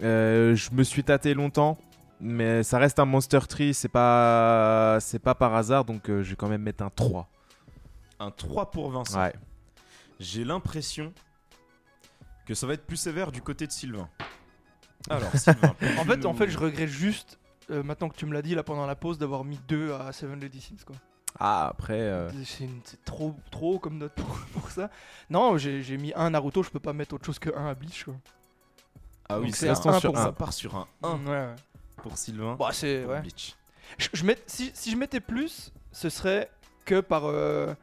Euh, 0.01 0.55
je 0.55 0.71
me 0.71 0.83
suis 0.83 1.03
tâté 1.03 1.33
longtemps 1.33 1.77
mais 2.19 2.63
ça 2.63 2.77
reste 2.77 2.99
un 2.99 3.05
Monster 3.05 3.41
Tree, 3.47 3.73
c'est 3.73 3.89
pas 3.89 4.97
c'est 5.01 5.19
pas 5.19 5.35
par 5.35 5.53
hasard 5.53 5.85
donc 5.85 6.09
euh, 6.09 6.23
je 6.23 6.31
vais 6.31 6.35
quand 6.35 6.47
même 6.47 6.61
mettre 6.61 6.83
un 6.83 6.89
3. 6.89 7.29
Un 8.19 8.31
3 8.31 8.71
pour 8.71 8.89
Vincent. 8.89 9.19
Ouais. 9.19 9.33
J'ai 10.19 10.45
l'impression 10.45 11.13
que 12.45 12.53
ça 12.53 12.67
va 12.67 12.73
être 12.73 12.85
plus 12.85 12.97
sévère 12.97 13.31
du 13.31 13.41
côté 13.41 13.67
de 13.67 13.71
Sylvain. 13.71 14.09
Alors, 15.09 15.29
Sylvain. 15.35 15.75
En 15.99 16.05
fait, 16.05 16.25
en 16.25 16.33
fait, 16.33 16.49
je 16.49 16.57
regrette 16.57 16.89
juste, 16.89 17.39
euh, 17.69 17.83
maintenant 17.83 18.07
que 18.07 18.15
tu 18.15 18.25
me 18.25 18.33
l'as 18.33 18.41
dit 18.41 18.55
là 18.55 18.63
pendant 18.63 18.85
la 18.85 18.95
pause, 18.95 19.17
d'avoir 19.17 19.43
mis 19.43 19.59
2 19.67 19.93
à 19.93 20.13
Seven 20.13 20.39
Lady 20.39 20.61
Sins 20.61 20.85
quoi. 20.85 20.95
Ah 21.39 21.67
après 21.67 21.99
euh, 21.99 22.29
C'est 22.45 22.69
trop, 23.03 23.35
trop 23.51 23.75
haut 23.75 23.79
comme 23.79 23.97
note 23.97 24.13
pour, 24.13 24.25
pour 24.53 24.69
ça. 24.71 24.89
Non, 25.29 25.57
j'ai 25.57 25.97
mis 25.97 26.13
1 26.15 26.29
Naruto, 26.29 26.63
je 26.63 26.69
peux 26.69 26.79
pas 26.79 26.93
mettre 26.93 27.15
autre 27.15 27.25
chose 27.25 27.39
que 27.39 27.55
1 27.55 27.67
à 27.67 27.73
Bleach 27.75 28.05
quoi. 28.05 28.15
Ah 29.27 29.39
oui, 29.39 29.51
c'est 29.51 29.67
un 29.69 29.75
sur 29.75 30.11
pour 30.11 30.17
un. 30.19 30.23
Ça 30.23 30.31
part 30.31 30.53
sur 30.53 30.75
un 30.75 30.87
1 31.03 31.25
Ouais, 31.25 31.29
ouais. 31.31 31.55
pour 31.97 32.17
Sylvain. 32.17 32.55
Bah, 32.57 32.69
c'est. 32.71 33.03
Ouais. 33.05 33.21
Bleach. 33.21 33.55
Je, 33.97 34.09
je 34.13 34.23
mets- 34.23 34.41
si, 34.47 34.71
si 34.73 34.91
je 34.91 34.95
mettais 34.97 35.19
plus, 35.19 35.71
ce 35.91 36.09
serait 36.09 36.49
que 36.85 36.99
par. 37.01 37.25
euh, 37.25 37.73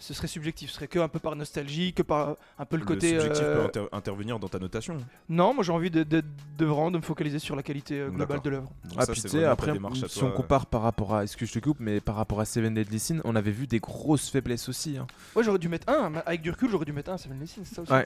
ce 0.00 0.14
serait 0.14 0.28
subjectif, 0.28 0.70
ce 0.70 0.76
serait 0.76 0.86
que 0.88 0.98
un 1.00 1.08
peu 1.08 1.18
par 1.18 1.34
nostalgie, 1.34 1.92
que 1.92 2.02
par 2.02 2.36
un 2.58 2.64
peu 2.64 2.76
le, 2.76 2.84
côté. 2.84 3.10
subjectif 3.18 3.42
euh, 3.44 3.56
peut 3.56 3.80
inter- 3.80 3.88
intervenir 3.92 4.38
dans 4.38 4.48
ta 4.48 4.58
notation. 4.58 4.96
Non, 5.28 5.54
moi 5.54 5.64
j'ai 5.64 5.72
envie 5.72 5.90
de, 5.90 6.04
de, 6.04 6.22
de 6.56 6.64
vraiment 6.64 6.90
de 6.92 6.98
me 6.98 7.02
focaliser 7.02 7.38
sur 7.40 7.56
la 7.56 7.62
qualité 7.64 7.98
euh, 8.00 8.08
globale 8.10 8.40
de 8.40 8.50
l'œuvre. 8.50 8.70
Ah 8.96 9.06
puis 9.06 9.20
tu 9.20 9.28
sais, 9.28 9.44
après, 9.44 9.72
si 9.72 9.78
toi, 9.80 9.90
on 10.22 10.26
euh, 10.26 10.30
compare 10.30 10.66
par 10.66 10.82
rapport 10.82 11.14
à, 11.16 11.22
excuse 11.24 11.48
je 11.48 11.54
te 11.54 11.64
coupe, 11.64 11.78
mais 11.80 12.00
par 12.00 12.14
rapport 12.16 12.38
à 12.40 12.44
Seven 12.44 12.74
Deadly 12.74 12.98
Sin, 13.00 13.20
on 13.24 13.34
avait 13.34 13.50
vu 13.50 13.66
des 13.66 13.80
grosses 13.80 14.28
faiblesses 14.30 14.68
aussi. 14.68 14.96
hein. 14.98 15.06
Ouais, 15.34 15.42
j'aurais 15.42 15.58
dû 15.58 15.68
mettre 15.68 15.88
1, 15.92 16.12
avec 16.26 16.42
du 16.42 16.50
recul, 16.50 16.70
j'aurais 16.70 16.84
dû 16.84 16.92
mettre 16.92 17.10
1 17.10 17.18
Seven 17.18 17.38
c'est 17.46 17.64
ça 17.74 17.82
aussi. 17.82 17.92
Ouais. 17.92 18.04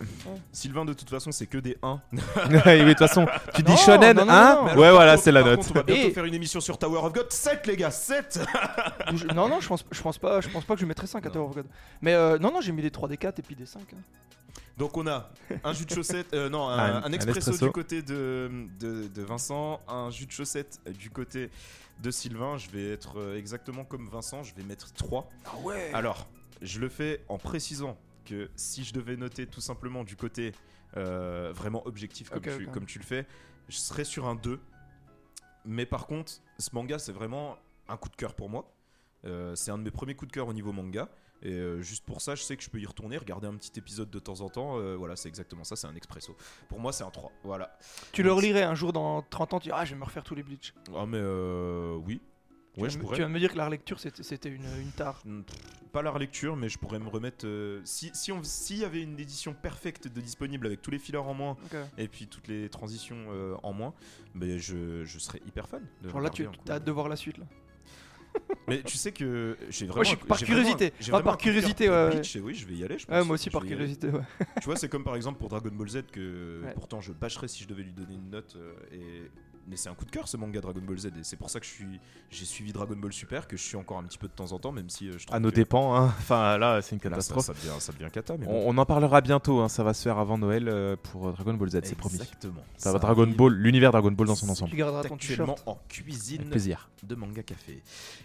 Sylvain, 0.52 0.84
de 0.84 0.92
toute 0.94 1.10
façon, 1.10 1.30
c'est 1.32 1.46
que 1.46 1.58
des 1.58 1.76
1. 1.82 2.00
oui, 2.12 2.20
mais 2.64 2.84
de 2.84 2.88
toute 2.90 2.98
façon, 2.98 3.26
tu 3.54 3.62
dis 3.62 3.70
Non, 3.72 3.76
shonen 3.76 4.16
non, 4.16 4.24
non, 4.24 4.32
1 4.32 4.54
non. 4.54 4.64
Mais 4.64 4.70
alors, 4.70 4.82
Ouais, 4.82 4.90
voilà, 4.92 5.16
c'est 5.18 5.32
la 5.32 5.42
note. 5.42 5.56
contre, 5.58 5.70
on 5.72 5.74
va 5.74 5.82
bientôt 5.82 6.08
Et- 6.08 6.10
faire 6.12 6.24
une 6.24 6.34
émission 6.34 6.60
sur 6.60 6.78
Tower 6.78 6.98
of 7.04 7.12
God. 7.12 7.26
7, 7.30 7.66
les 7.66 7.76
gars, 7.76 7.90
7 7.90 8.40
Ou 9.12 9.16
je- 9.16 9.26
non, 9.26 9.48
non, 9.48 9.60
je 9.60 9.68
pense, 9.68 9.84
je 9.90 10.00
pense 10.02 10.18
pas, 10.18 10.40
je 10.40 10.48
pense 10.48 10.64
pas 10.64 10.74
que 10.74 10.80
je 10.80 10.86
mettrais 10.86 11.06
5 11.06 11.26
à. 11.26 11.30
Tower 11.30 11.46
of 11.48 11.54
God. 11.54 11.66
Mais 12.00 12.14
euh, 12.14 12.38
non, 12.38 12.52
non, 12.52 12.60
j'ai 12.60 12.72
mis 12.72 12.82
des 12.82 12.90
3, 12.90 13.08
des 13.08 13.16
4 13.16 13.38
et 13.38 13.42
puis 13.42 13.54
des 13.56 13.66
5. 13.66 13.80
hein. 13.92 13.96
Donc 14.76 14.96
on 14.96 15.06
a 15.06 15.30
un 15.64 15.72
jus 15.72 15.84
de 15.84 15.94
chaussette, 15.94 16.32
euh, 16.34 16.48
non, 16.48 16.68
un, 16.68 16.78
Un- 16.78 17.02
un 17.02 17.04
un 17.04 17.12
expresso, 17.12 17.52
du 17.66 17.70
côté 17.72 18.02
de, 18.02 18.50
de, 18.80 19.06
de 19.08 19.22
Vincent, 19.22 19.80
un 19.86 20.10
jus 20.10 20.26
de 20.26 20.32
chaussette 20.32 20.80
du 20.98 21.10
côté 21.10 21.50
de 22.02 22.10
Sylvain. 22.10 22.56
Je 22.56 22.68
vais 22.70 22.90
être 22.90 23.18
euh, 23.18 23.36
exactement 23.38 23.84
comme 23.84 24.08
Vincent, 24.08 24.42
je 24.42 24.54
vais 24.54 24.62
mettre 24.62 24.92
3. 24.94 25.28
Ah 25.44 25.56
ouais 25.62 25.90
Alors, 25.94 26.26
je 26.62 26.80
le 26.80 26.88
fais 26.88 27.22
en 27.28 27.38
précisant 27.38 27.98
que 28.24 28.50
si 28.56 28.82
je 28.84 28.92
devais 28.94 29.16
noter 29.16 29.46
tout 29.46 29.60
simplement 29.60 30.04
du 30.04 30.16
côté 30.16 30.52
euh, 30.96 31.52
vraiment 31.54 31.86
objectif 31.86 32.30
comme, 32.30 32.38
Ok, 32.38 32.56
tu, 32.58 32.66
ok. 32.66 32.72
comme 32.72 32.86
tu 32.86 32.98
le 32.98 33.04
fais, 33.04 33.26
je 33.68 33.76
serais 33.76 34.04
sur 34.04 34.26
un 34.26 34.34
2. 34.34 34.58
Mais 35.64 35.86
par 35.86 36.06
contre, 36.06 36.32
ce 36.58 36.70
manga, 36.72 36.98
c'est 36.98 37.12
vraiment 37.12 37.56
un 37.88 37.96
coup 37.96 38.08
de 38.08 38.16
cœur 38.16 38.34
pour 38.34 38.48
moi. 38.48 38.72
Euh, 39.24 39.54
c'est 39.54 39.70
un 39.70 39.78
de 39.78 39.82
mes 39.84 39.90
premiers 39.90 40.14
coups 40.14 40.28
de 40.30 40.34
cœur 40.34 40.48
au 40.48 40.52
niveau 40.52 40.72
manga. 40.72 41.08
Et 41.42 41.52
euh, 41.52 41.80
juste 41.82 42.04
pour 42.04 42.20
ça, 42.20 42.34
je 42.34 42.42
sais 42.42 42.56
que 42.56 42.62
je 42.62 42.70
peux 42.70 42.78
y 42.80 42.86
retourner, 42.86 43.16
regarder 43.18 43.48
un 43.48 43.54
petit 43.56 43.72
épisode 43.78 44.10
de 44.10 44.18
temps 44.18 44.40
en 44.42 44.48
temps. 44.48 44.78
Euh, 44.78 44.94
voilà, 44.96 45.16
c'est 45.16 45.28
exactement 45.28 45.64
ça, 45.64 45.74
c'est 45.76 45.86
un 45.88 45.94
expresso. 45.96 46.36
Pour 46.68 46.78
moi, 46.78 46.92
c'est 46.92 47.04
un 47.04 47.10
3. 47.10 47.32
Voilà. 47.42 47.76
Tu 48.12 48.22
le 48.22 48.32
relirais 48.32 48.62
un 48.62 48.74
jour 48.76 48.92
dans 48.92 49.22
30 49.22 49.54
ans, 49.54 49.58
tu 49.60 49.68
dis 49.68 49.74
Ah, 49.74 49.84
je 49.84 49.94
vais 49.94 49.98
me 50.00 50.04
refaire 50.04 50.22
tous 50.24 50.34
les 50.36 50.42
Bleach. 50.44 50.72
Ah, 50.96 51.04
mais 51.06 51.18
euh, 51.20 51.94
oui. 52.06 52.20
Tu 52.74 52.80
Ouais, 52.80 52.86
vas 52.86 52.92
je 52.94 52.96
me- 52.98 53.02
pourrais. 53.02 53.16
Tu 53.16 53.22
vas 53.22 53.28
me 53.28 53.38
dire 53.38 53.52
que 53.52 53.58
la 53.58 53.66
relecture 53.66 53.98
c'était 54.00 54.48
une, 54.48 54.64
une 54.80 54.92
tare. 54.92 55.20
Hmm, 55.26 55.42
Pas 55.92 56.00
la 56.00 56.10
relecture, 56.10 56.56
mais 56.56 56.70
je 56.70 56.78
pourrais 56.78 56.98
me 57.00 57.08
remettre. 57.08 57.44
euh, 57.46 57.82
si 57.84 58.10
s'il 58.14 58.78
y 58.78 58.84
avait 58.84 59.02
une 59.02 59.18
édition 59.20 59.52
parfaite 59.52 60.08
de 60.10 60.20
disponible 60.22 60.66
avec 60.66 60.80
tous 60.80 60.90
les 60.90 60.98
fillers 60.98 61.18
en 61.18 61.34
moins 61.34 61.58
et 61.98 62.08
puis 62.08 62.28
toutes 62.28 62.48
les 62.48 62.70
transitions 62.70 63.26
euh, 63.28 63.56
en 63.62 63.74
moins, 63.74 63.92
mais 64.34 64.58
je, 64.58 65.04
je 65.04 65.18
serais 65.18 65.42
hyper 65.46 65.68
fan. 65.68 65.86
De 66.00 66.08
Genre 66.08 66.20
là, 66.22 66.30
tu 66.30 66.46
as 66.46 66.72
hâte 66.72 66.84
de 66.84 66.92
voir 66.92 67.10
la 67.10 67.16
suite 67.16 67.36
là. 67.36 67.44
Mais 68.68 68.82
tu 68.82 68.96
sais 68.96 69.12
que 69.12 69.56
j'ai 69.68 69.86
vraiment. 69.86 69.96
Moi, 69.96 70.04
je 70.04 70.08
suis 70.10 70.16
par 70.18 70.38
vraiment 70.38 70.62
curiosité. 70.62 70.92
vraiment 71.00 71.22
par 71.22 71.36
de 71.36 71.42
cœur 71.42 71.52
curiosité, 71.52 71.90
ouais, 71.90 72.20
oui, 72.42 72.54
je 72.54 72.66
vais 72.66 72.74
y 72.74 72.84
aller. 72.84 72.98
Je 72.98 73.06
Ouais, 73.06 73.24
moi 73.24 73.34
aussi 73.34 73.50
par 73.50 73.64
curiosité. 73.64 74.08
Ouais. 74.08 74.20
Tu 74.60 74.66
vois, 74.66 74.76
c'est 74.76 74.88
comme 74.88 75.04
par 75.04 75.16
exemple 75.16 75.38
pour 75.38 75.48
Dragon 75.48 75.70
Ball 75.72 75.88
Z 75.88 76.02
que 76.12 76.62
pourtant 76.74 77.00
je 77.00 77.12
bâcherais 77.12 77.48
si 77.48 77.62
je 77.64 77.68
devais 77.68 77.82
lui 77.82 77.92
donner 77.92 78.14
une 78.14 78.30
note 78.30 78.56
euh, 78.56 78.74
et 78.92 79.30
mais 79.68 79.76
c'est 79.76 79.88
un 79.88 79.94
coup 79.94 80.04
de 80.04 80.10
cœur 80.10 80.28
ce 80.28 80.36
manga 80.36 80.60
Dragon 80.60 80.80
Ball 80.86 80.98
Z 80.98 81.06
et 81.06 81.10
c'est 81.22 81.36
pour 81.36 81.50
ça 81.50 81.60
que 81.60 81.66
je 81.66 81.70
suis 81.70 82.00
j'ai 82.30 82.44
suivi 82.44 82.72
Dragon 82.72 82.96
Ball 82.96 83.12
Super 83.12 83.46
que 83.46 83.56
je 83.56 83.62
suis 83.62 83.76
encore 83.76 83.98
un 83.98 84.04
petit 84.04 84.18
peu 84.18 84.26
de 84.28 84.32
temps 84.32 84.52
en 84.52 84.58
temps 84.58 84.72
même 84.72 84.88
si 84.90 85.08
euh, 85.08 85.12
je 85.18 85.26
trouve 85.26 85.36
À 85.36 85.40
nos 85.40 85.50
que 85.50 85.54
dépens, 85.56 85.94
hein. 85.96 86.06
enfin 86.18 86.58
là 86.58 86.80
c'est 86.82 86.96
une 86.96 86.98
là, 86.98 87.02
ça, 87.02 87.10
catastrophe. 87.10 87.44
ça 87.46 87.52
devient 87.52 87.80
ça 87.80 87.92
devient 87.92 88.08
cata 88.12 88.36
mais 88.38 88.46
bon. 88.46 88.52
On, 88.66 88.74
on 88.74 88.78
en 88.78 88.86
parlera 88.86 89.20
bientôt, 89.20 89.60
hein. 89.60 89.68
ça 89.68 89.82
va 89.84 89.94
se 89.94 90.02
faire 90.02 90.18
avant 90.18 90.38
Noël 90.38 90.68
euh, 90.68 90.96
pour 91.02 91.28
euh, 91.28 91.32
Dragon 91.32 91.54
Ball 91.54 91.70
Z, 91.70 91.80
c'est 91.84 91.94
promis. 91.96 92.14
Exactement. 92.16 92.62
Ça 92.76 92.92
va 92.92 92.98
Dragon 92.98 93.26
Ball, 93.26 93.52
l'univers 93.54 93.92
Dragon 93.92 94.10
Ball 94.12 94.26
dans 94.26 94.34
son 94.34 94.48
ensemble. 94.48 94.70
Tu 94.70 94.76
garderas 94.76 95.04
ton 95.04 95.14
actuellement 95.14 95.54
t-shirt. 95.54 95.68
en 95.68 95.80
cuisine 95.88 96.40
Avec 96.40 96.50
plaisir. 96.50 96.88
de 97.02 97.14
Manga 97.14 97.42
Café. 97.42 97.82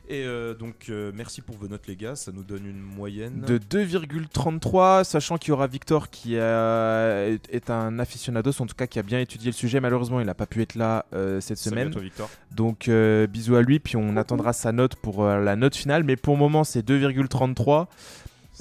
Et 0.09 0.23
euh, 0.25 0.53
donc 0.53 0.85
euh, 0.89 1.11
merci 1.13 1.41
pour 1.41 1.55
vos 1.57 1.67
notes 1.67 1.87
les 1.87 1.95
gars, 1.95 2.15
ça 2.15 2.31
nous 2.31 2.43
donne 2.43 2.65
une 2.65 2.79
moyenne 2.79 3.41
De 3.41 3.57
2,33, 3.57 5.03
sachant 5.03 5.37
qu'il 5.37 5.49
y 5.49 5.51
aura 5.51 5.67
Victor 5.67 6.09
qui 6.09 6.37
a- 6.37 7.27
est 7.27 7.69
un 7.69 7.99
aficionados, 7.99 8.61
en 8.61 8.65
tout 8.65 8.75
cas 8.75 8.87
qui 8.87 8.99
a 8.99 9.03
bien 9.03 9.19
étudié 9.19 9.47
le 9.47 9.53
sujet. 9.55 9.79
Malheureusement, 9.79 10.19
il 10.19 10.25
n'a 10.25 10.33
pas 10.33 10.45
pu 10.45 10.61
être 10.61 10.75
là 10.75 11.05
euh, 11.13 11.26
cette 11.41 11.57
Salut 11.57 11.75
à 11.75 11.79
semaine. 11.81 11.91
toi 11.93 12.01
Victor. 12.01 12.29
Donc 12.55 12.87
euh, 12.87 13.27
bisous 13.27 13.55
à 13.55 13.61
lui, 13.61 13.79
puis 13.79 13.95
on 13.97 14.17
attendra 14.17 14.53
sa 14.53 14.71
note 14.71 14.95
pour 14.95 15.23
euh, 15.23 15.39
la 15.43 15.55
note 15.55 15.75
finale. 15.75 16.03
Mais 16.03 16.15
pour 16.15 16.33
le 16.35 16.39
moment, 16.39 16.63
c'est 16.63 16.81
2,33. 16.87 17.87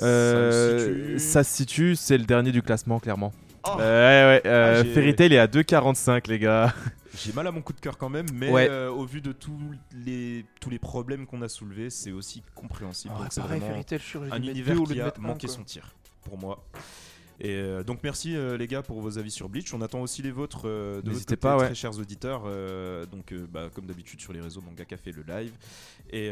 Euh, 0.02 1.18
Ça 1.18 1.42
se 1.44 1.54
situe- 1.56 1.96
c'est 1.96 2.18
le 2.18 2.24
dernier 2.24 2.52
du 2.52 2.62
classement, 2.62 2.98
clairement. 3.00 3.32
Oh. 3.64 3.70
Euh, 3.80 4.34
ouais, 4.36 4.40
ouais, 4.44 4.46
euh, 4.50 4.80
Ah, 4.80 4.84
j'ai- 4.84 4.92
Fairy 4.92 5.14
Tail 5.16 5.32
est 5.34 5.38
à 5.38 5.46
2,45, 5.46 6.28
les 6.28 6.38
gars. 6.38 6.72
J'ai 7.18 7.32
mal 7.32 7.46
à 7.46 7.50
mon 7.50 7.62
coup 7.62 7.72
de 7.72 7.80
cœur 7.80 7.96
quand 7.96 8.10
même, 8.10 8.26
mais 8.34 8.50
Ouais. 8.50 8.68
euh, 8.70 8.90
au 8.90 9.06
vu 9.06 9.22
de 9.22 9.32
tous 9.32 9.58
les, 10.04 10.44
tous 10.60 10.68
les 10.68 10.78
problèmes 10.78 11.24
qu'on 11.26 11.40
a 11.40 11.48
soulevés, 11.48 11.88
c'est 11.88 12.12
aussi 12.12 12.42
compréhensible. 12.54 13.14
Ah, 13.16 13.22
Donc, 13.22 13.28
c'est 13.30 13.40
pareil, 13.40 13.58
vraiment 13.60 13.72
Fairy 13.72 13.84
Tail, 13.86 13.98
je 13.98 14.02
suis 14.04 14.10
sûr, 14.10 14.24
j'ai 14.26 14.32
un 14.32 14.36
univers 14.36 14.74
deux 14.74 14.80
au 14.80 14.84
lieu 14.84 14.94
qui 14.94 15.00
de 15.00 15.02
a 15.02 15.12
manqué 15.20 15.46
quoi. 15.46 15.56
son 15.56 15.62
tir, 15.64 15.94
pour 16.22 16.36
moi. 16.38 16.62
Et 17.40 17.50
euh, 17.56 17.82
donc 17.82 18.00
merci 18.02 18.34
euh, 18.34 18.56
les 18.56 18.66
gars 18.66 18.82
pour 18.82 19.00
vos 19.00 19.18
avis 19.18 19.30
sur 19.30 19.48
Bleach. 19.48 19.74
On 19.74 19.82
attend 19.82 20.00
aussi 20.00 20.22
les 20.22 20.30
vôtres 20.30 20.62
euh, 20.64 21.02
de 21.02 21.10
votre 21.10 21.24
côté, 21.26 21.36
pas, 21.36 21.56
ouais. 21.58 21.66
très 21.66 21.74
chers 21.74 21.98
auditeurs. 21.98 22.44
Euh, 22.46 23.04
donc 23.06 23.34
bah, 23.52 23.68
comme 23.74 23.86
d'habitude 23.86 24.20
sur 24.20 24.32
les 24.32 24.40
réseaux 24.40 24.62
Manga 24.62 24.84
Café 24.84 25.12
le 25.12 25.22
live. 25.22 25.52
Et 26.10 26.30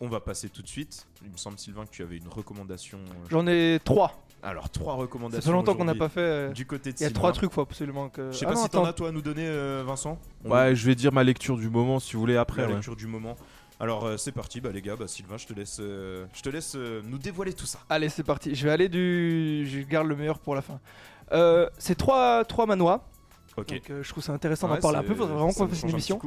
on 0.00 0.08
va 0.08 0.20
passer 0.20 0.48
tout 0.50 0.62
de 0.62 0.68
suite. 0.68 1.06
Il 1.24 1.30
me 1.30 1.36
semble 1.36 1.58
Sylvain 1.58 1.84
que 1.86 1.90
tu 1.90 2.02
avais 2.02 2.16
une 2.18 2.28
recommandation. 2.28 2.98
J'en 3.30 3.46
ai 3.46 3.78
trois. 3.84 4.22
Alors 4.42 4.68
trois 4.68 4.92
Ça 4.94 5.00
recommandations. 5.00 5.50
fait 5.50 5.56
longtemps 5.56 5.74
qu'on 5.74 5.84
n'a 5.86 5.94
pas 5.94 6.10
fait. 6.10 6.52
Du 6.52 6.66
côté 6.66 6.92
de 6.92 6.98
Il 6.98 7.00
y 7.00 7.04
a 7.04 7.08
Sylvain. 7.08 7.14
trois 7.20 7.32
trucs, 7.32 7.52
faut 7.52 7.62
absolument 7.62 8.08
que. 8.10 8.30
Je 8.32 8.36
sais 8.36 8.44
Ah 8.46 8.50
pas 8.50 8.54
non, 8.56 8.62
si 8.64 8.68
t'en 8.68 8.84
as 8.84 8.92
toi 8.92 9.08
à 9.08 9.12
nous 9.12 9.22
donner, 9.22 9.48
Vincent. 9.84 10.18
On 10.44 10.50
Ouais, 10.50 10.74
je 10.76 10.86
vais 10.86 10.94
dire 10.94 11.12
ma 11.12 11.24
lecture 11.24 11.56
du 11.56 11.70
moment 11.70 11.98
si 12.00 12.12
vous 12.14 12.20
voulez 12.20 12.36
après. 12.36 12.62
la 12.62 12.68
ouais. 12.68 12.74
lecture 12.74 12.94
du 12.96 13.06
moment. 13.06 13.36
Alors 13.78 14.04
euh, 14.06 14.16
c'est 14.16 14.32
parti, 14.32 14.60
bah 14.60 14.70
les 14.72 14.80
gars, 14.80 14.96
bah 14.96 15.06
Sylvain, 15.06 15.36
je 15.36 15.46
te 15.46 15.52
laisse, 15.52 15.78
euh, 15.80 16.24
je 16.32 16.40
te 16.42 16.48
laisse 16.48 16.74
euh, 16.76 17.02
nous 17.04 17.18
dévoiler 17.18 17.52
tout 17.52 17.66
ça. 17.66 17.78
Allez, 17.90 18.08
c'est 18.08 18.22
parti. 18.22 18.54
Je 18.54 18.64
vais 18.64 18.70
aller 18.72 18.88
du. 18.88 19.66
Je 19.70 19.80
garde 19.80 20.06
le 20.06 20.16
meilleur 20.16 20.38
pour 20.38 20.54
la 20.54 20.62
fin. 20.62 20.80
C'est 21.78 21.94
trois, 21.96 22.44
trois 22.44 22.66
manois. 22.66 23.04
Ok. 23.56 23.68
Donc 23.72 24.02
je 24.02 24.08
trouve 24.08 24.22
ça 24.22 24.32
intéressant 24.32 24.68
Ouais, 24.68 24.76
d'en 24.76 24.80
parler 24.80 24.98
un 24.98 25.02
peu. 25.02 25.14
Faudrait 25.14 25.34
vraiment 25.34 25.52
qu'on 25.52 25.68
fasse 25.68 25.82
une 25.82 25.88
un 25.88 25.92
émission. 25.92 26.20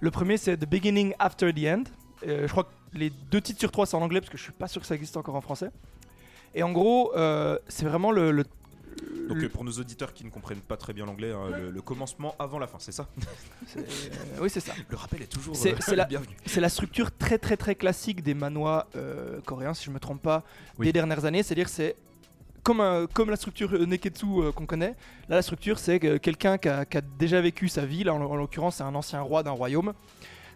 Le 0.00 0.10
premier, 0.10 0.36
c'est 0.38 0.56
The 0.56 0.68
Beginning 0.68 1.14
After 1.18 1.52
the 1.52 1.66
End. 1.66 1.84
Je 2.26 2.46
crois 2.48 2.64
que 2.64 2.70
les 2.94 3.10
deux 3.10 3.40
titres 3.40 3.60
sur 3.60 3.70
trois, 3.70 3.84
c'est 3.86 3.96
en 3.96 4.02
anglais 4.02 4.20
parce 4.20 4.30
que 4.30 4.38
je 4.38 4.42
suis 4.42 4.52
pas 4.52 4.68
sûr 4.68 4.80
que 4.80 4.86
ça 4.86 4.94
existe 4.94 5.16
encore 5.16 5.34
en 5.34 5.40
français. 5.40 5.70
Et 6.54 6.62
en 6.62 6.72
gros, 6.72 7.12
c'est 7.68 7.84
vraiment 7.84 8.12
le. 8.12 8.30
le- 8.30 8.44
Donc 9.28 9.38
le- 9.38 9.44
euh, 9.44 9.48
pour 9.48 9.64
nos 9.64 9.72
auditeurs 9.72 10.12
qui 10.12 10.24
ne 10.24 10.30
comprennent 10.30 10.60
pas 10.60 10.76
très 10.76 10.92
bien 10.92 11.06
l'anglais, 11.06 11.32
hein, 11.32 11.50
le, 11.56 11.70
le 11.70 11.82
commencement 11.82 12.34
avant 12.38 12.58
la 12.58 12.66
fin, 12.66 12.78
c'est 12.78 12.92
ça 12.92 13.08
euh, 13.76 13.80
oui, 14.40 14.50
c'est 14.50 14.60
ça. 14.60 14.72
Le 14.88 14.96
rappel 14.96 15.22
est 15.22 15.26
toujours 15.26 15.56
C'est- 15.56 15.72
euh, 15.74 15.78
c'est 15.80 15.96
la- 15.96 16.04
bienvenu. 16.04 16.34
C'est 16.46 16.60
la 16.60 16.68
structure 16.68 17.10
très 17.16 17.38
très 17.38 17.56
très 17.56 17.74
classique 17.74 18.22
des 18.22 18.34
manois 18.34 18.86
euh, 18.96 19.40
coréens, 19.42 19.74
si 19.74 19.84
je 19.86 19.90
me 19.90 19.98
trompe 20.00 20.22
pas, 20.22 20.42
Oui. 20.78 20.86
des 20.86 20.92
dernières 20.92 21.24
années. 21.24 21.42
C'est-à-dire 21.42 21.68
c'est 21.68 21.96
comme, 22.62 22.80
un- 22.80 23.06
comme 23.06 23.30
la 23.30 23.36
structure 23.36 23.72
Neketsu 23.86 24.26
euh, 24.40 24.52
qu'on 24.52 24.66
connaît. 24.66 24.94
Là, 25.28 25.36
la 25.36 25.42
structure, 25.42 25.78
c'est 25.78 25.98
que 26.00 26.16
quelqu'un 26.16 26.56
qui 26.58 26.68
a, 26.68 26.84
qui 26.84 26.96
a 26.96 27.00
déjà 27.00 27.40
vécu 27.40 27.68
sa 27.68 27.84
vie. 27.84 28.04
Là, 28.04 28.14
en, 28.14 28.20
en 28.22 28.36
l'occurrence, 28.36 28.76
c'est 28.76 28.82
un 28.84 28.94
ancien 28.94 29.20
roi 29.20 29.42
d'un 29.42 29.50
royaume 29.52 29.92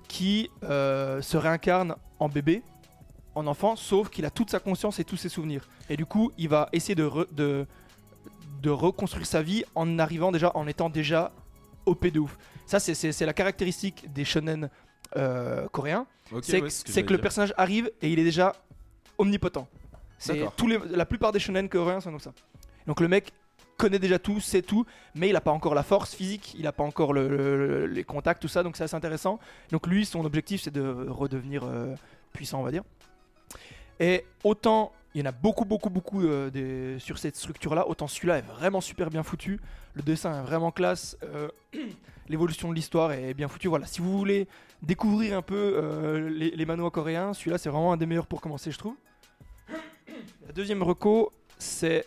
qui 0.08 0.50
se 0.62 1.36
réincarne 1.36 1.96
en 2.18 2.28
bébé, 2.30 2.62
en 3.34 3.46
enfant, 3.46 3.76
sauf 3.76 4.08
qu'il 4.08 4.24
a 4.24 4.30
toute 4.30 4.50
sa 4.50 4.58
conscience 4.58 4.98
et 4.98 5.04
tous 5.04 5.16
ses 5.18 5.28
souvenirs. 5.28 5.68
Et 5.90 5.96
du 5.98 6.06
coup, 6.06 6.32
il 6.38 6.48
va 6.48 6.68
essayer 6.72 6.94
de, 6.94 7.04
re- 7.04 7.26
de, 7.34 7.66
de 8.62 8.70
reconstruire 8.70 9.26
sa 9.26 9.42
vie 9.42 9.64
en 9.74 9.98
arrivant 9.98 10.32
déjà, 10.32 10.50
en 10.56 10.66
étant 10.66 10.90
déjà 10.90 11.32
OP 11.86 12.06
de 12.10 12.18
ouf. 12.20 12.36
Ça, 12.66 12.80
c'est- 12.80 12.94
la 13.26 13.32
caractéristique 13.32 14.12
des 14.12 14.24
shonen 14.24 14.68
euh, 15.16 15.66
coréens 15.68 16.06
c'est 16.42 16.60
ouais, 16.60 16.68
que, 17.02 17.12
le 17.12 17.18
personnage 17.18 17.54
arrive 17.56 17.90
et 18.02 18.12
il 18.12 18.18
est 18.18 18.24
déjà 18.24 18.54
omnipotent. 19.16 19.66
C'est 20.18 20.34
la 20.90 21.06
plupart 21.06 21.32
des 21.32 21.38
shonen 21.38 21.68
coréens 21.68 22.00
sont 22.00 22.10
comme 22.10 22.20
ça. 22.20 22.32
Donc 22.86 23.00
le 23.00 23.08
mec 23.08 23.32
connaît 23.78 23.98
déjà 24.00 24.18
tout, 24.18 24.40
sait 24.40 24.60
tout, 24.62 24.84
mais 25.14 25.28
il 25.28 25.36
a 25.36 25.40
pas 25.40 25.52
encore 25.52 25.74
la 25.74 25.84
force 25.84 26.14
physique, 26.14 26.54
il 26.58 26.66
a 26.66 26.72
pas 26.72 26.82
encore 26.82 27.12
le- 27.12 27.28
le- 27.28 27.86
les 27.86 28.02
contacts, 28.04 28.42
tout 28.42 28.48
ça, 28.48 28.62
donc 28.64 28.76
c'est 28.76 28.82
assez 28.84 28.96
intéressant. 28.96 29.38
Donc 29.70 29.86
lui, 29.86 30.04
son 30.04 30.24
objectif, 30.24 30.60
c'est 30.62 30.72
de 30.72 31.06
redevenir 31.08 31.62
euh, 31.64 31.94
puissant, 32.32 32.60
on 32.60 32.64
va 32.64 32.72
dire. 32.72 32.82
Et 34.00 34.24
autant 34.44 34.92
il 35.14 35.20
y 35.20 35.22
en 35.22 35.30
a 35.30 35.32
beaucoup, 35.32 35.64
beaucoup, 35.64 35.88
beaucoup 35.90 36.22
euh, 36.22 36.50
des- 36.50 36.98
sur 37.00 37.18
cette 37.18 37.34
structure-là, 37.34 37.88
autant 37.88 38.06
celui-là 38.06 38.38
est 38.38 38.42
vraiment 38.42 38.80
super 38.80 39.08
bien 39.10 39.22
foutu. 39.22 39.58
Le 39.94 40.02
dessin 40.02 40.38
est 40.38 40.42
vraiment 40.44 40.70
classe. 40.70 41.16
euh, 41.24 41.48
L'évolution 42.28 42.68
de 42.68 42.74
l'histoire 42.74 43.12
est 43.12 43.32
bien 43.32 43.48
foutue. 43.48 43.68
Voilà, 43.68 43.86
si 43.86 44.00
vous 44.02 44.16
voulez 44.16 44.46
découvrir 44.82 45.36
un 45.36 45.42
peu 45.42 45.56
euh, 45.82 46.28
les, 46.28 46.50
les 46.50 46.66
manuels 46.66 46.90
coréens, 46.90 47.32
celui-là 47.32 47.56
c'est 47.58 47.70
vraiment 47.70 47.94
un 47.94 47.96
des 47.96 48.04
meilleurs 48.06 48.26
pour 48.26 48.40
commencer, 48.42 48.70
je 48.70 48.78
trouve. 48.78 48.94
La 50.46 50.52
deuxième 50.52 50.82
reco, 50.82 51.32
c'est 51.58 52.06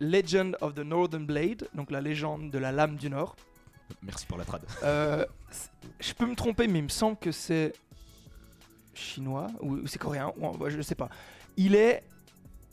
Legend 0.00 0.56
of 0.60 0.74
the 0.74 0.80
Northern 0.80 1.24
Blade, 1.24 1.68
donc 1.74 1.90
la 1.90 2.00
légende 2.00 2.50
de 2.50 2.58
la 2.58 2.72
lame 2.72 2.96
du 2.96 3.08
Nord. 3.10 3.36
Merci 4.02 4.26
pour 4.26 4.38
la 4.38 4.44
trad. 4.44 4.62
Je 6.00 6.12
peux 6.12 6.26
me 6.26 6.34
tromper, 6.34 6.66
mais 6.68 6.80
il 6.80 6.84
me 6.84 6.88
semble 6.88 7.16
que 7.16 7.32
c'est 7.32 7.72
chinois 8.98 9.48
ou, 9.60 9.86
c'est 9.86 9.98
coréen, 9.98 10.32
ou, 10.38 10.68
je 10.68 10.80
sais 10.82 10.94
pas. 10.94 11.08
Il 11.56 11.74
est, 11.74 12.02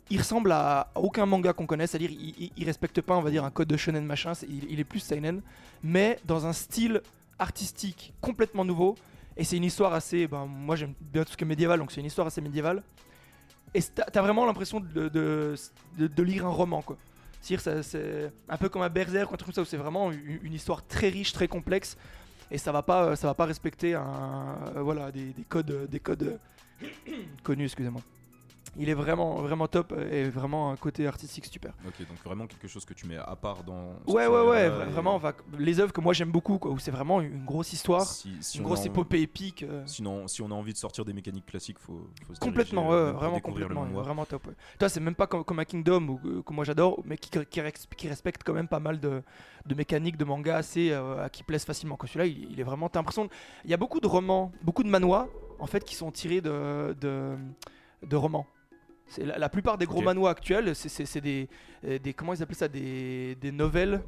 il 0.10 0.20
ressemble 0.20 0.52
à, 0.52 0.92
aucun 0.96 1.26
manga 1.26 1.54
qu'on 1.54 1.66
connaisse, 1.66 1.92
c'est-à-dire 1.92 2.12
il, 2.12 2.52
il- 2.56 2.66
respecte 2.66 3.02
pas, 3.02 3.16
on 3.16 3.22
va 3.22 3.32
dire, 3.32 3.44
un 3.44 3.52
code 3.52 3.68
de 3.68 3.78
shonen 3.78 4.06
machin. 4.06 4.34
il, 4.48 4.80
est 4.80 4.84
plus 4.84 5.00
seinen, 5.00 5.42
mais 5.84 6.20
dans 6.26 6.46
un 6.46 6.54
style 6.54 7.02
artistique 7.40 8.14
complètement 8.22 8.66
nouveau. 8.66 8.96
Et 9.38 9.44
c'est 9.44 9.58
une 9.58 9.66
histoire 9.66 9.94
assez, 9.94 10.28
ben 10.28 10.46
moi 10.46 10.78
j'aime 10.78 10.94
bien 11.02 11.24
tout 11.24 11.34
ce 11.34 11.38
qui 11.38 11.44
est 11.44 11.48
médiéval, 11.48 11.80
donc 11.80 11.92
c'est 11.92 12.00
une 12.00 12.08
histoire 12.08 12.28
assez 12.28 12.42
médiévale. 12.42 12.82
Et 13.74 13.82
t'as 13.82 14.22
vraiment 14.22 14.46
l'impression 14.46 14.80
de, 14.80 16.22
lire 16.24 16.46
un 16.46 16.50
roman, 16.50 16.82
quoi. 16.82 16.98
C'est 17.42 18.32
un 18.50 18.58
peu 18.58 18.70
comme 18.70 18.82
un 18.82 18.90
Berserk, 18.90 19.32
un 19.34 19.36
truc 19.36 19.48
comme 19.48 19.54
ça, 19.54 19.62
où 19.62 19.66
c'est 19.66 19.78
vraiment 19.78 20.12
une 20.12 20.54
histoire 20.54 20.88
très 20.88 21.10
riche, 21.10 21.34
très 21.34 21.48
complexe, 21.48 21.98
et 22.52 22.58
ça 22.58 22.72
va 22.72 22.82
pas, 22.82 23.16
ça 23.16 23.28
va 23.28 23.34
pas 23.34 23.46
respecter 23.46 23.96
un, 23.96 24.58
euh, 24.76 24.82
voilà, 24.82 25.12
des, 25.12 25.34
des 25.34 25.44
codes, 25.44 25.88
des 25.90 26.00
codes 26.00 26.38
euh, 26.84 26.88
connus, 27.44 27.66
excusez-moi. 27.66 28.02
Il 28.78 28.90
est 28.90 28.94
vraiment, 28.94 29.36
vraiment 29.42 29.68
top 29.68 29.94
et 30.12 30.30
vraiment 30.30 30.72
un 30.72 30.76
côté 30.76 31.08
artistique 31.08 31.46
super. 31.46 31.74
Ok, 31.88 32.00
donc 32.08 32.18
vraiment 32.26 32.46
quelque 32.46 32.68
chose 32.68 32.84
que 32.84 32.94
tu 32.94 33.08
mets 33.08 33.18
à 33.18 33.36
part 33.36 33.64
dans. 33.64 33.94
Ouais, 34.08 34.28
ouais, 34.28 34.48
ouais, 34.48 34.66
et 34.66 34.70
vraiment, 34.70 35.22
les 35.58 35.80
œuvres 35.80 35.94
que 35.94 36.02
moi 36.02 36.14
j'aime 36.14 36.32
beaucoup, 36.32 36.58
quoi, 36.58 36.72
où 36.72 36.80
c'est 36.80 36.92
vraiment 36.92 37.22
une 37.22 37.46
grosse 37.46 37.72
histoire, 37.74 38.04
Si, 38.06 38.36
si 38.42 38.58
une 38.58 38.64
grosse 38.66 38.82
en- 38.82 38.86
épopée 38.86 39.22
épique. 39.22 39.64
euh, 39.64 39.84
Sinon, 39.86 40.28
si 40.28 40.42
on 40.42 40.48
a 40.52 40.54
envie 40.54 40.74
de 40.74 40.78
sortir 40.78 41.06
des 41.06 41.14
mécaniques 41.14 41.46
classiques, 41.46 41.80
faut, 41.80 42.08
faut 42.28 42.34
se 42.36 42.40
Complètement, 42.40 42.82
diriger, 42.90 43.04
ouais, 43.04 43.10
euh, 43.10 43.12
vraiment 43.14 43.40
complètement, 43.40 43.86
vraiment 43.86 44.26
top. 44.26 44.48
Ouais. 44.48 44.54
Toi, 44.78 44.90
c'est 44.90 45.00
même 45.00 45.16
pas 45.16 45.28
comme, 45.28 45.44
comme 45.44 45.60
un 45.60 45.66
Kingdom 45.66 46.08
ou, 46.10 46.20
euh, 46.26 46.42
que 46.44 46.52
moi 46.54 46.66
j'adore, 46.66 47.02
mais 47.06 47.18
qui, 47.18 47.30
qui, 47.50 48.08
respecte 48.10 48.42
quand 48.44 48.54
même 48.54 48.68
pas 48.68 48.80
mal 48.80 49.00
de, 49.00 49.24
de 49.66 49.76
mécaniques 49.76 50.18
de 50.18 50.26
manga 50.26 50.58
assez 50.58 50.92
euh, 50.92 51.24
à 51.24 51.30
qui 51.30 51.44
plaisent 51.44 51.66
facilement. 51.66 51.96
Que 51.96 52.08
celui-là, 52.08 52.26
il, 52.26 52.52
il 52.52 52.60
est 52.60 52.64
vraiment. 52.64 52.90
T'as 52.90 53.00
l'impression. 53.00 53.30
Il 53.64 53.72
y 53.72 53.74
a 53.74 53.78
beaucoup 53.78 54.00
de 54.02 54.08
romans, 54.08 54.52
beaucoup 54.64 54.84
de 54.84 54.90
manois 54.90 55.30
en 55.60 55.66
fait 55.68 55.84
qui 55.86 55.96
sont 55.96 56.12
tirés 56.12 56.42
de, 56.42 56.94
de, 57.00 57.36
de 58.04 58.16
romans. 58.16 58.46
C'est 59.08 59.24
la, 59.26 59.38
la 59.38 59.50
plupart 59.50 59.78
des 59.78 59.86
gros 59.86 60.00
Ok. 60.00 60.06
manois 60.06 60.32
actuels, 60.32 60.76
c'est- 60.76 60.90
c'est 60.90 61.06
c'est 61.06 61.22
des, 61.22 61.48
euh, 61.86 62.00
des 62.00 62.14
comment 62.14 62.34
ils 62.34 62.42
appellent 62.42 62.56
ça, 62.56 62.68
des, 62.68 63.36
des 63.36 63.52
novelles. 63.52 64.02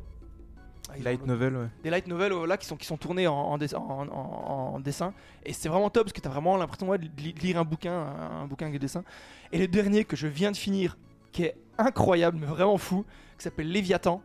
Ah, 0.89 0.93
Light 1.03 1.25
novel, 1.25 1.55
ouais. 1.57 1.67
des 1.83 1.89
light 1.89 2.07
novels 2.07 2.31
euh, 2.31 2.47
là 2.47 2.55
qui 2.55 2.65
sont 2.65 2.77
qui 2.77 2.85
sont 2.87 2.95
tournés 2.95 3.27
en, 3.27 3.33
en, 3.33 3.57
dess- 3.57 3.75
en- 3.75 4.07
en- 4.07 4.75
en 4.75 4.79
dessin 4.79 5.13
et 5.45 5.51
c'est 5.51 5.67
vraiment 5.67 5.89
top 5.89 6.05
parce 6.05 6.13
que 6.13 6.21
t'as 6.21 6.29
vraiment 6.29 6.55
l'impression 6.55 6.87
ouais, 6.87 6.97
de 6.97 7.09
li- 7.17 7.33
de 7.33 7.39
lire 7.41 7.59
un 7.59 7.65
bouquin 7.65 7.91
un, 7.91 8.43
un 8.43 8.47
bouquin 8.47 8.67
avec 8.67 8.79
des 8.79 8.85
dessins 8.85 9.03
et 9.51 9.57
le 9.59 9.67
dernier 9.67 10.05
que 10.05 10.15
je 10.15 10.27
viens 10.27 10.49
de 10.49 10.55
finir 10.55 10.97
qui 11.33 11.43
est 11.43 11.57
incroyable 11.77 12.37
mais 12.39 12.45
vraiment 12.45 12.77
fou 12.77 13.03
qui 13.37 13.43
s'appelle 13.43 13.69
Léviathan 13.69 14.21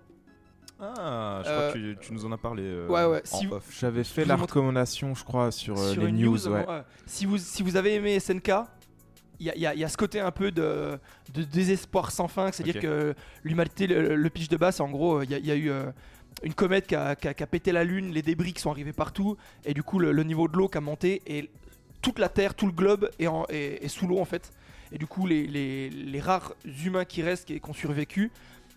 Ah, 0.80 1.42
je 1.44 1.48
Euh, 1.50 1.58
crois 1.70 1.72
que 1.72 1.78
tu, 1.78 1.96
tu 2.00 2.12
nous 2.12 2.24
en 2.26 2.30
as 2.32 2.38
parlé. 2.38 2.62
euh, 2.64 2.86
ouais, 2.86 3.06
ouais, 3.06 3.22
en 3.32 3.38
si- 3.38 3.46
off. 3.48 3.66
J'avais 3.80 4.04
fait 4.04 4.24
la 4.24 4.36
montre- 4.36 4.48
recommandation, 4.54 5.16
je 5.16 5.24
crois, 5.24 5.50
sur, 5.50 5.76
euh, 5.76 5.92
sur 5.92 6.02
les 6.04 6.12
news. 6.12 6.46
ouais. 6.48 6.64
ouais. 6.66 6.82
si 7.06 7.26
vous 7.26 7.38
si 7.38 7.64
vous 7.64 7.74
avez 7.76 7.94
aimé 7.94 8.18
SNK 8.20 8.52
y 9.44 9.50
a, 9.50 9.54
il 9.56 9.60
y 9.62 9.66
a- 9.66 9.74
il 9.74 9.80
y 9.80 9.84
a 9.84 9.88
ce 9.88 9.96
côté 9.96 10.20
un 10.20 10.30
peu 10.30 10.50
de, 10.50 10.98
de 11.34 11.42
désespoir 11.42 12.10
sans 12.10 12.28
fin 12.28 12.50
c'est-à-dire 12.52 12.80
que 12.82 13.14
l'humanité 13.44 13.86
le, 13.86 14.14
le 14.16 14.30
pitch 14.30 14.48
de 14.48 14.56
base 14.56 14.80
en 14.80 14.88
gros 14.90 15.22
il 15.22 15.30
y 15.30 15.34
a, 15.34 15.38
il 15.38 15.46
y 15.46 15.50
a 15.50 15.56
eu 15.56 15.70
euh, 15.70 15.90
une 16.42 16.54
comète 16.54 16.86
qui 16.86 16.94
a, 16.94 17.14
qui 17.14 17.28
a- 17.28 17.34
qui 17.34 17.42
a 17.42 17.46
pété 17.46 17.72
la 17.72 17.84
lune, 17.84 18.12
les 18.12 18.22
débris 18.22 18.52
qui 18.54 18.60
sont 18.62 18.70
arrivés 18.70 18.92
partout, 18.94 19.36
et 19.64 19.74
du 19.74 19.82
coup 19.82 19.98
le, 19.98 20.12
le 20.12 20.22
niveau 20.24 20.48
de 20.48 20.56
l'eau 20.56 20.68
qui 20.68 20.78
a 20.78 20.80
monté, 20.80 21.20
et 21.26 21.50
toute 22.00 22.18
la 22.18 22.28
Terre, 22.30 22.54
tout 22.54 22.66
le 22.66 22.72
globe 22.72 23.10
est, 23.18 23.26
en- 23.26 23.44
est- 23.50 23.84
est 23.84 23.88
sous 23.88 24.06
l'eau 24.08 24.18
en 24.18 24.24
fait. 24.24 24.50
Et 24.92 24.98
du 24.98 25.06
coup 25.06 25.26
les, 25.26 25.46
les- 25.46 25.90
les 25.90 26.20
rares 26.20 26.54
humains 26.84 27.04
qui 27.04 27.22
restent, 27.22 27.46
qui, 27.46 27.60
qui 27.60 27.70
ont 27.70 27.74
survécu, 27.74 28.30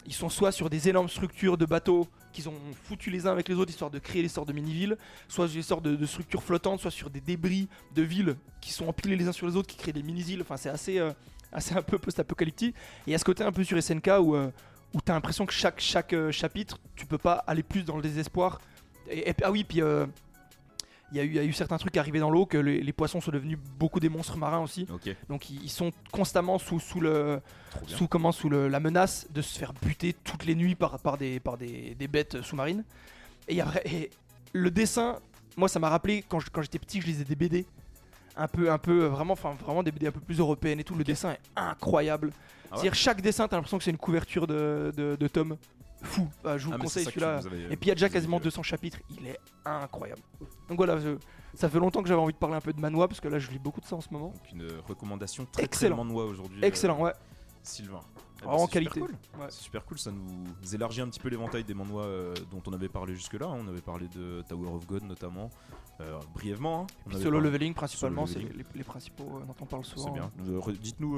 ils 0.06 0.14
sont 0.14 0.30
soit 0.30 0.52
sur 0.52 0.70
des 0.70 0.90
énormes 0.90 1.10
structures 1.10 1.58
de 1.58 1.66
bateaux 1.66 2.08
qu'ils 2.32 2.50
ont 2.50 2.54
foutu 2.84 3.10
les 3.10 3.26
uns 3.28 3.32
avec 3.32 3.48
les 3.48 3.56
autres 3.56 3.72
histoire 3.72 3.90
de 3.90 4.00
créer 4.00 4.22
des 4.22 4.28
sortes 4.28 4.48
de 4.48 4.54
mini-villes, 4.54 4.98
soit 5.28 5.48
des 5.48 5.62
sortes 5.62 5.84
de, 5.84 6.06
structures 6.06 6.44
flottantes, 6.44 6.82
soit 6.82 6.92
sur 6.92 7.10
des 7.10 7.22
débris 7.22 7.68
de 7.96 8.02
villes 8.02 8.36
qui 8.62 8.72
sont 8.72 8.88
empilés 8.88 9.16
les 9.16 9.28
uns 9.28 9.32
sur 9.32 9.48
les 9.48 9.56
autres, 9.56 9.68
qui 9.68 9.78
créent 9.78 9.94
des 9.94 10.04
mini-îles. 10.04 10.42
Enfin, 10.42 10.58
c'est 10.58 10.70
assez, 10.70 11.00
euh, 11.00 11.12
un 11.54 11.82
peu 11.82 11.98
post-apocalyptique. 11.98 12.76
Et 13.08 13.16
a 13.16 13.18
ce 13.18 13.24
côté 13.24 13.44
un 13.44 13.52
peu 13.52 13.64
sur 13.64 13.82
SNK 13.82 14.08
où, 14.20 14.36
euh, 14.36 14.52
où 14.94 15.02
tu 15.02 15.12
as 15.12 15.16
l'impression 15.16 15.46
que 15.46 15.54
chaque, 15.54 16.14
euh, 16.14 16.32
chapitre, 16.32 16.78
tu 16.96 17.06
peux 17.06 17.18
pas 17.18 17.44
aller 17.48 17.64
plus 17.64 17.84
dans 17.84 17.96
le 17.96 18.02
désespoir. 18.02 18.60
Ah 19.44 19.52
oui, 19.52 19.64
puis 19.64 19.82
il 21.16 21.18
y, 21.18 21.22
a 21.22 21.24
eu- 21.24 21.28
il 21.30 21.36
y 21.36 21.40
a 21.40 21.44
eu 21.44 21.54
certains 21.54 21.78
trucs 21.78 21.96
arrivés 21.98 22.20
dans 22.20 22.30
l'eau, 22.30 22.46
que 22.46 22.58
les, 22.58 22.82
les 22.82 22.94
poissons 22.94 23.22
sont 23.22 23.32
devenus 23.32 23.58
beaucoup 23.80 24.00
des 24.00 24.10
monstres 24.10 24.38
marins 24.38 24.60
aussi. 24.60 24.86
Donc 25.30 25.50
ils, 25.50 25.64
ils 25.64 25.70
sont 25.70 25.92
constamment 26.12 26.58
sous, 26.60 26.80
sous 26.80 27.00
le, 27.00 27.40
trop 27.72 27.86
bien. 27.86 27.98
sous 27.98 28.08
comment 28.08 28.32
sous 28.32 28.50
le- 28.50 28.68
la 28.68 28.80
menace 28.80 29.28
de 29.32 29.42
se 29.42 29.58
faire 29.58 29.74
buter 29.82 30.14
toutes 30.24 30.46
les 30.46 30.56
nuits 30.56 30.76
par, 30.76 31.00
par, 31.00 31.18
des, 31.18 31.40
par 31.40 31.58
des, 31.58 31.96
des 31.96 32.08
bêtes 32.08 32.42
sous-marines. 32.42 32.84
Et, 33.48 33.62
le 34.54 34.72
dessin, 34.72 35.20
moi 35.58 35.68
ça 35.70 35.80
m'a 35.80 35.90
rappelé 35.90 36.24
quand 36.28 36.40
j'étais 36.62 36.80
petit, 36.80 37.02
je 37.02 37.08
lisais 37.08 37.24
des 37.24 37.36
BD. 37.36 37.66
Un 38.38 38.48
peu, 38.50 38.70
un 38.70 38.78
peu, 38.78 39.06
vraiment, 39.06 39.34
enfin 39.34 39.56
vraiment 39.64 39.82
des 39.84 39.92
BD 39.94 40.08
un 40.08 40.12
peu 40.12 40.20
plus 40.20 40.40
européennes 40.40 40.80
et 40.80 40.84
tout. 40.84 40.96
Le 40.96 41.06
dessin 41.06 41.32
est 41.32 41.40
incroyable. 41.56 42.32
Ah 42.34 42.38
ouais 42.38 42.70
C'est-à-dire 42.82 42.96
chaque 42.96 43.22
dessin, 43.22 43.48
t'as 43.48 43.56
l'impression 43.56 43.78
que 43.78 43.84
c'est 43.86 43.92
une 43.92 43.98
couverture 43.98 44.46
de, 44.48 44.92
de, 44.98 45.16
de 45.18 45.28
tome. 45.30 45.56
Fou. 46.04 46.28
Bah, 46.44 46.58
je 46.58 46.66
vous 46.68 46.74
Ah, 46.74 46.78
conseille 46.78 47.06
celui-là. 47.06 47.40
Et 47.70 47.76
puis 47.78 47.86
il 47.86 47.88
y 47.88 47.92
a 47.92 47.96
déjà 47.96 48.10
quasiment 48.10 48.38
dit, 48.38 48.44
200 48.44 48.64
chapitres. 48.64 49.00
Il 49.10 49.26
est 49.28 49.40
incroyable. 49.66 50.22
Donc 50.70 50.78
voilà, 50.78 51.00
je- 51.00 51.18
ça 51.56 51.70
fait 51.70 51.80
longtemps 51.80 52.02
que 52.04 52.08
j'avais 52.08 52.20
envie 52.22 52.34
de 52.34 52.38
parler 52.38 52.56
un 52.56 52.62
peu 52.62 52.74
de 52.74 52.80
manhwa 52.80 53.08
parce 53.08 53.20
que 53.22 53.28
là 53.28 53.40
je 53.40 53.50
lis 53.50 53.60
beaucoup 53.60 53.82
de 53.82 53.86
ça 53.86 53.96
en 53.96 54.02
ce 54.02 54.10
moment. 54.12 54.28
Donc 54.30 54.52
une 54.52 54.68
recommandation 54.88 55.46
très 55.52 55.64
Excellent. 55.64 55.96
manhwa 55.98 56.26
aujourd'hui. 56.26 56.64
Excellent, 56.64 57.00
euh, 57.00 57.04
ouais. 57.06 57.14
Sylvain. 57.64 58.02
Vraiment 58.44 58.68
c'est 58.68 58.74
super 58.80 58.92
qualité. 58.94 59.00
cool. 59.00 59.40
Ouais. 59.42 59.48
C'est 59.50 59.64
super 59.64 59.86
cool, 59.86 59.98
ça 59.98 60.12
nous 60.12 60.76
élargit 60.76 61.02
un 61.02 61.08
petit 61.08 61.20
peu 61.20 61.30
l'éventail 61.30 61.64
des 61.64 61.74
manhwa 61.74 62.04
euh, 62.04 62.34
dont 62.52 62.62
on 62.68 62.74
avait 62.74 62.90
parlé 62.90 63.16
jusque-là. 63.16 63.48
hein. 63.48 63.58
On 63.60 63.68
avait 63.68 63.82
parlé 63.82 64.08
de 64.10 64.44
Tower 64.48 64.68
of 64.70 64.86
God 64.86 65.04
notamment, 65.04 65.50
euh, 66.02 66.20
brièvement. 66.36 66.82
hein. 66.82 66.88
Puis 67.08 67.16
avait 67.16 67.24
solo 67.24 67.40
leveling 67.40 67.74
principalement, 67.74 68.28
c'est 68.28 68.40
les, 68.40 68.52
les 68.76 68.84
principaux 68.84 69.40
dont 69.48 69.56
on 69.60 69.66
parle 69.66 69.86
souvent. 69.86 70.06
C'est 70.06 70.12
bien. 70.12 70.60
Re- 70.60 70.78
Dites-nous, 70.78 71.18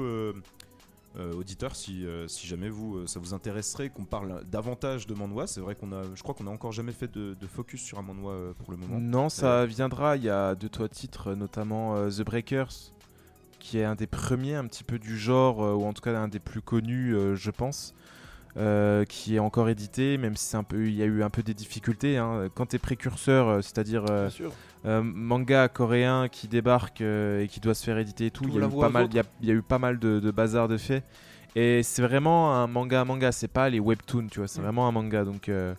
auditeurs, 1.18 1.74
si, 1.76 2.06
euh, 2.06 2.28
si 2.28 2.46
jamais 2.46 2.68
vous, 2.68 2.98
euh, 2.98 3.06
ça 3.06 3.18
vous 3.18 3.34
intéresserait 3.34 3.88
qu'on 3.88 4.04
parle 4.04 4.44
davantage 4.50 5.06
de 5.06 5.14
manhwa. 5.14 5.46
C'est 5.46 5.60
vrai 5.60 5.74
qu'on 5.74 5.92
a, 5.92 6.02
je 6.14 6.22
crois 6.22 6.34
qu'on 6.34 6.46
a 6.46 6.50
encore 6.50 6.72
jamais 6.72 6.92
fait 6.92 7.12
de, 7.12 7.34
de 7.34 7.46
focus 7.46 7.82
sur 7.82 7.98
un 7.98 8.02
manhwa 8.02 8.32
euh, 8.32 8.52
pour 8.52 8.70
le 8.70 8.76
moment. 8.76 8.98
Non, 9.00 9.28
ça 9.28 9.66
viendra. 9.66 10.16
Il 10.16 10.24
y 10.24 10.30
a 10.30 10.54
deux 10.54 10.68
trois 10.68 10.88
titres, 10.88 11.34
notamment 11.34 11.96
euh, 11.96 12.10
The 12.10 12.22
Breakers, 12.22 12.92
qui 13.58 13.78
est 13.78 13.84
un 13.84 13.94
des 13.94 14.06
premiers 14.06 14.54
un 14.54 14.66
petit 14.66 14.84
peu 14.84 14.98
du 14.98 15.18
genre, 15.18 15.62
euh, 15.62 15.74
ou 15.74 15.84
en 15.84 15.92
tout 15.92 16.02
cas 16.02 16.16
un 16.18 16.28
des 16.28 16.38
plus 16.38 16.62
connus, 16.62 17.14
euh, 17.14 17.34
je 17.34 17.50
pense, 17.50 17.94
euh, 18.58 19.04
qui 19.04 19.36
est 19.36 19.38
encore 19.38 19.68
édité, 19.68 20.18
même 20.18 20.36
si 20.36 20.44
c'est 20.46 20.56
un 20.56 20.64
peu, 20.64 20.86
il 20.86 20.94
y 20.94 21.02
a 21.02 21.06
eu 21.06 21.22
un 21.22 21.30
peu 21.30 21.42
des 21.42 21.54
difficultés. 21.54 22.16
hein. 22.18 22.48
Quand 22.54 22.66
t'es 22.66 22.78
précurseur, 22.78 23.48
euh, 23.48 23.60
c'est-à-dire 23.62 24.04
euh, 24.10 24.28
euh, 24.84 25.00
manga 25.02 25.68
coréen 25.68 26.28
qui 26.28 26.48
débarque 26.48 27.00
euh, 27.00 27.42
et 27.42 27.48
qui 27.48 27.60
doit 27.60 27.74
se 27.74 27.84
faire 27.84 27.98
éditer 27.98 28.26
et 28.26 28.30
tout, 28.30 28.44
il 28.48 28.54
y, 28.54 28.56
a 28.56 28.60
la 28.60 28.66
eu 28.66 28.70
voix 28.70 28.86
pas 28.86 28.88
aux 28.88 28.92
mal, 28.92 29.04
autres. 29.04 29.14
il 29.14 29.16
y 29.16 29.20
a- 29.20 29.52
y 29.52 29.56
a 29.56 29.58
eu 29.58 29.62
pas 29.62 29.78
mal 29.78 29.98
de, 29.98 30.18
de 30.20 30.30
bazar 30.30 30.66
de 30.68 30.76
faits. 30.76 31.04
Et 31.56 31.82
c'est 31.82 32.02
vraiment 32.02 32.54
un 32.54 32.66
manga 32.66 33.04
manga, 33.04 33.32
c'est 33.32 33.48
pas 33.48 33.68
les 33.70 33.80
webtoons, 33.80 34.26
tu 34.30 34.38
vois, 34.40 34.48
c'est 34.48 34.60
Mm. 34.60 34.64
vraiment 34.64 34.88
un 34.88 34.92
manga. 34.92 35.24
Donc 35.24 35.48
euh, 35.48 35.74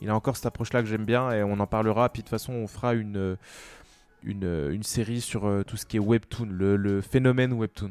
il 0.00 0.08
a 0.10 0.14
encore 0.14 0.36
cette 0.36 0.46
approche-là 0.46 0.82
que 0.82 0.88
j'aime 0.88 1.04
bien 1.04 1.30
et 1.32 1.42
on 1.42 1.58
en 1.60 1.66
parlera. 1.66 2.08
Puis 2.08 2.20
de 2.22 2.26
toute 2.26 2.30
façon, 2.30 2.52
on 2.52 2.66
fera 2.66 2.94
une, 2.94 3.36
une, 4.22 4.68
une 4.72 4.82
série 4.82 5.20
sur 5.20 5.46
euh, 5.46 5.62
tout 5.64 5.76
ce 5.76 5.86
qui 5.86 5.96
est 5.96 6.00
webtoon, 6.00 6.46
le, 6.50 6.76
le 6.76 7.00
phénomène 7.00 7.52
webtoon. 7.52 7.90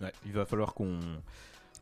Ouais, 0.00 0.12
il 0.26 0.32
va 0.32 0.44
falloir 0.44 0.74
qu'on. 0.74 0.98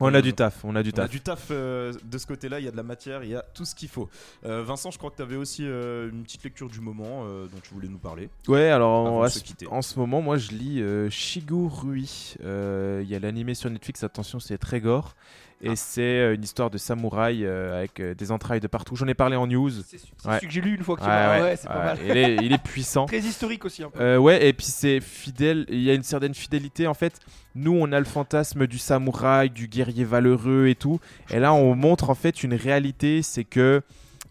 On 0.02 0.08
a 0.08 0.12
qu'on- 0.12 0.20
du 0.22 0.32
taf, 0.32 0.64
on 0.64 0.74
a 0.76 0.82
du 0.82 0.90
On 0.90 0.98
a 0.98 1.02
taf. 1.02 1.10
du 1.10 1.20
taf 1.20 1.48
euh, 1.50 1.92
de 2.04 2.18
ce 2.18 2.26
côté-là, 2.26 2.58
il 2.58 2.64
y 2.64 2.68
a 2.68 2.70
de 2.70 2.76
la 2.76 2.82
matière, 2.82 3.22
il 3.22 3.30
y 3.30 3.34
a 3.36 3.42
tout 3.54 3.64
ce 3.64 3.74
qu'il 3.74 3.88
faut. 3.88 4.08
Euh, 4.46 4.62
Vincent, 4.62 4.90
je 4.90 4.98
crois 4.98 5.10
que 5.10 5.16
tu 5.16 5.22
avais 5.22 5.36
aussi 5.36 5.62
euh, 5.66 6.10
une 6.10 6.22
petite 6.22 6.42
lecture 6.44 6.68
du 6.68 6.80
moment 6.80 7.24
euh, 7.26 7.46
dont 7.46 7.60
tu 7.62 7.74
voulais 7.74 7.88
nous 7.88 7.98
parler. 7.98 8.30
Ouais, 8.48 8.70
alors 8.70 9.28
se 9.28 9.40
quitter. 9.40 9.66
en 9.68 9.82
ce 9.82 9.98
moment, 9.98 10.20
moi 10.22 10.36
je 10.38 10.50
lis 10.52 10.80
euh, 10.82 11.08
Shigurui. 11.10 12.34
Euh, 12.44 13.00
Il 13.04 13.10
y 13.10 13.14
a 13.14 13.18
l'animé 13.18 13.54
sur 13.54 13.70
Netflix, 13.70 14.02
attention, 14.04 14.40
c'est 14.40 14.58
très 14.58 14.80
gore. 14.80 15.14
Et 15.62 15.70
Ah. 15.70 15.76
c'est 15.76 16.00
euh, 16.02 16.34
une 16.34 16.42
histoire 16.42 16.70
de 16.70 16.78
samouraï 16.78 17.44
euh, 17.44 17.76
avec 17.78 18.00
euh, 18.00 18.14
des 18.14 18.32
entrailles 18.32 18.60
de 18.60 18.66
partout. 18.66 18.96
J'en 18.96 19.06
ai 19.08 19.14
parlé 19.14 19.36
en 19.36 19.46
news. 19.46 19.70
C'est 19.70 19.98
Ouais. 20.26 20.36
celui 20.36 20.46
que 20.46 20.52
j'ai 20.54 20.60
lu 20.62 20.74
une 20.74 20.82
fois 20.82 20.96
que 20.96 21.02
tu 21.02 21.06
Ouais, 21.06 21.12
m'as- 21.12 21.36
ouais, 21.36 21.42
ouais, 21.42 21.56
c'est 21.56 21.68
pas 21.68 21.84
mal. 21.84 21.98
Il 22.02 22.16
est, 22.16 22.36
il 22.36 22.52
est 22.52 22.62
puissant. 22.62 23.04
Très 23.06 23.18
historique 23.18 23.64
aussi 23.66 23.82
un 23.82 23.90
peu. 23.90 24.00
Euh, 24.00 24.16
ouais, 24.16 24.46
et 24.48 24.52
puis 24.54 24.66
c'est 24.66 25.00
fidèle. 25.00 25.66
Il 25.68 25.82
y 25.82 25.90
a 25.90 25.94
une 25.94 26.02
certaine 26.02 26.34
fidélité 26.34 26.86
en 26.86 26.94
fait. 26.94 27.18
Nous, 27.54 27.72
on 27.78 27.92
a 27.92 27.98
le 27.98 28.06
fantasme 28.06 28.66
du 28.66 28.78
samouraï, 28.78 29.50
du 29.50 29.66
guerrier 29.68 30.04
valeureux 30.04 30.68
et 30.68 30.74
tout. 30.76 30.98
Et 31.30 31.38
là, 31.38 31.52
on 31.52 31.74
montre 31.74 32.08
en 32.08 32.14
fait 32.14 32.42
une 32.42 32.54
réalité 32.54 33.20
c'est 33.22 33.44
que. 33.44 33.82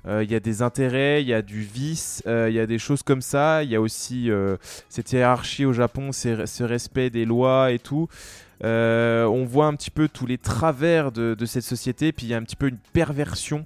euh, 0.08 0.24
Il 0.24 0.32
y 0.32 0.36
a 0.36 0.40
des 0.40 0.62
intérêts, 0.64 1.22
il 1.22 1.28
y 1.28 1.34
a 1.34 1.42
du 1.44 1.62
vice, 1.62 2.24
euh, 2.26 2.48
il 2.50 2.56
y 2.56 2.60
a 2.60 2.66
des 2.66 2.80
choses 2.80 3.04
comme 3.04 3.22
ça. 3.22 3.64
Il 3.64 3.70
y 3.70 3.76
a 3.76 3.82
aussi 3.82 4.32
euh, 4.32 4.56
cette 4.88 5.12
hiérarchie 5.12 5.66
au 5.66 5.74
Japon, 5.74 6.12
ce 6.14 6.64
respect 6.64 7.10
des 7.12 7.26
lois 7.26 7.72
et 7.72 7.80
tout. 7.80 8.08
Euh, 8.64 9.26
on 9.26 9.46
voit 9.46 9.68
un 9.68 9.76
petit 9.76 9.92
peu 9.92 10.08
tous 10.10 10.26
les 10.26 10.38
travers 10.38 11.12
de, 11.12 11.34
de 11.34 11.46
cette 11.46 11.64
société, 11.64 12.12
puis 12.12 12.26
il 12.26 12.30
y 12.30 12.34
a 12.34 12.38
un 12.38 12.44
petit 12.44 12.56
peu 12.56 12.68
une 12.68 12.80
perversion. 12.94 13.66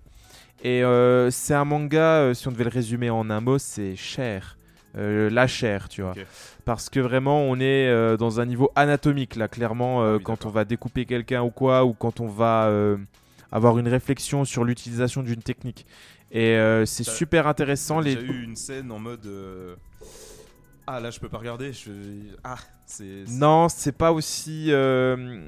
Et 0.64 0.84
euh, 0.84 1.30
c'est 1.30 1.54
un 1.54 1.66
manga, 1.66 2.20
euh, 2.22 2.34
si 2.34 2.48
on 2.48 2.52
devait 2.52 2.64
le 2.64 2.70
résumer 2.70 3.10
en 3.10 3.30
un 3.30 3.42
mot, 3.42 3.58
c'est 3.58 3.96
cher. 3.96 4.58
Euh, 4.96 5.30
la 5.30 5.48
chair, 5.48 5.90
tu 5.90 6.04
vois. 6.04 6.14
Parce 6.66 6.90
que 6.90 7.00
vraiment, 7.00 7.42
on 7.42 7.60
est 7.60 7.88
euh, 7.90 8.16
dans 8.16 8.40
un 8.40 8.46
niveau 8.46 8.72
anatomique, 8.76 9.36
là, 9.36 9.48
clairement, 9.48 10.04
euh, 10.04 10.14
Ah 10.14 10.18
oui, 10.18 10.24
quand 10.24 10.46
on 10.46 10.50
va 10.50 10.64
découper 10.66 11.06
quelqu'un 11.06 11.42
ou 11.42 11.50
quoi, 11.50 11.84
ou 11.84 11.94
quand 11.94 12.20
on 12.20 12.28
va 12.28 12.72
avoir 13.52 13.78
une 13.80 13.88
réflexion 13.88 14.46
sur 14.46 14.64
l'utilisation 14.64 15.24
d'une 15.24 15.42
technique. 15.42 15.86
Et 16.32 16.58
c'est 16.86 17.04
super 17.04 17.48
intéressant. 17.48 18.02
J'ai 18.02 18.16
Les... 18.16 18.22
déjà 18.22 18.34
eu 18.34 18.44
une 18.44 18.56
scène 18.56 18.92
en 18.92 19.00
mode. 19.00 19.28
Ah 20.88 21.00
là, 21.00 21.10
je 21.12 21.20
peux 21.20 21.30
pas 21.30 21.38
regarder. 21.38 21.72
Je... 21.74 21.92
Ah, 22.44 22.58
c'est. 22.86 23.24
Non, 23.30 23.70
c'est 23.70 23.92
pas 23.94 24.12
aussi 24.12 24.68
euh, 24.70 25.48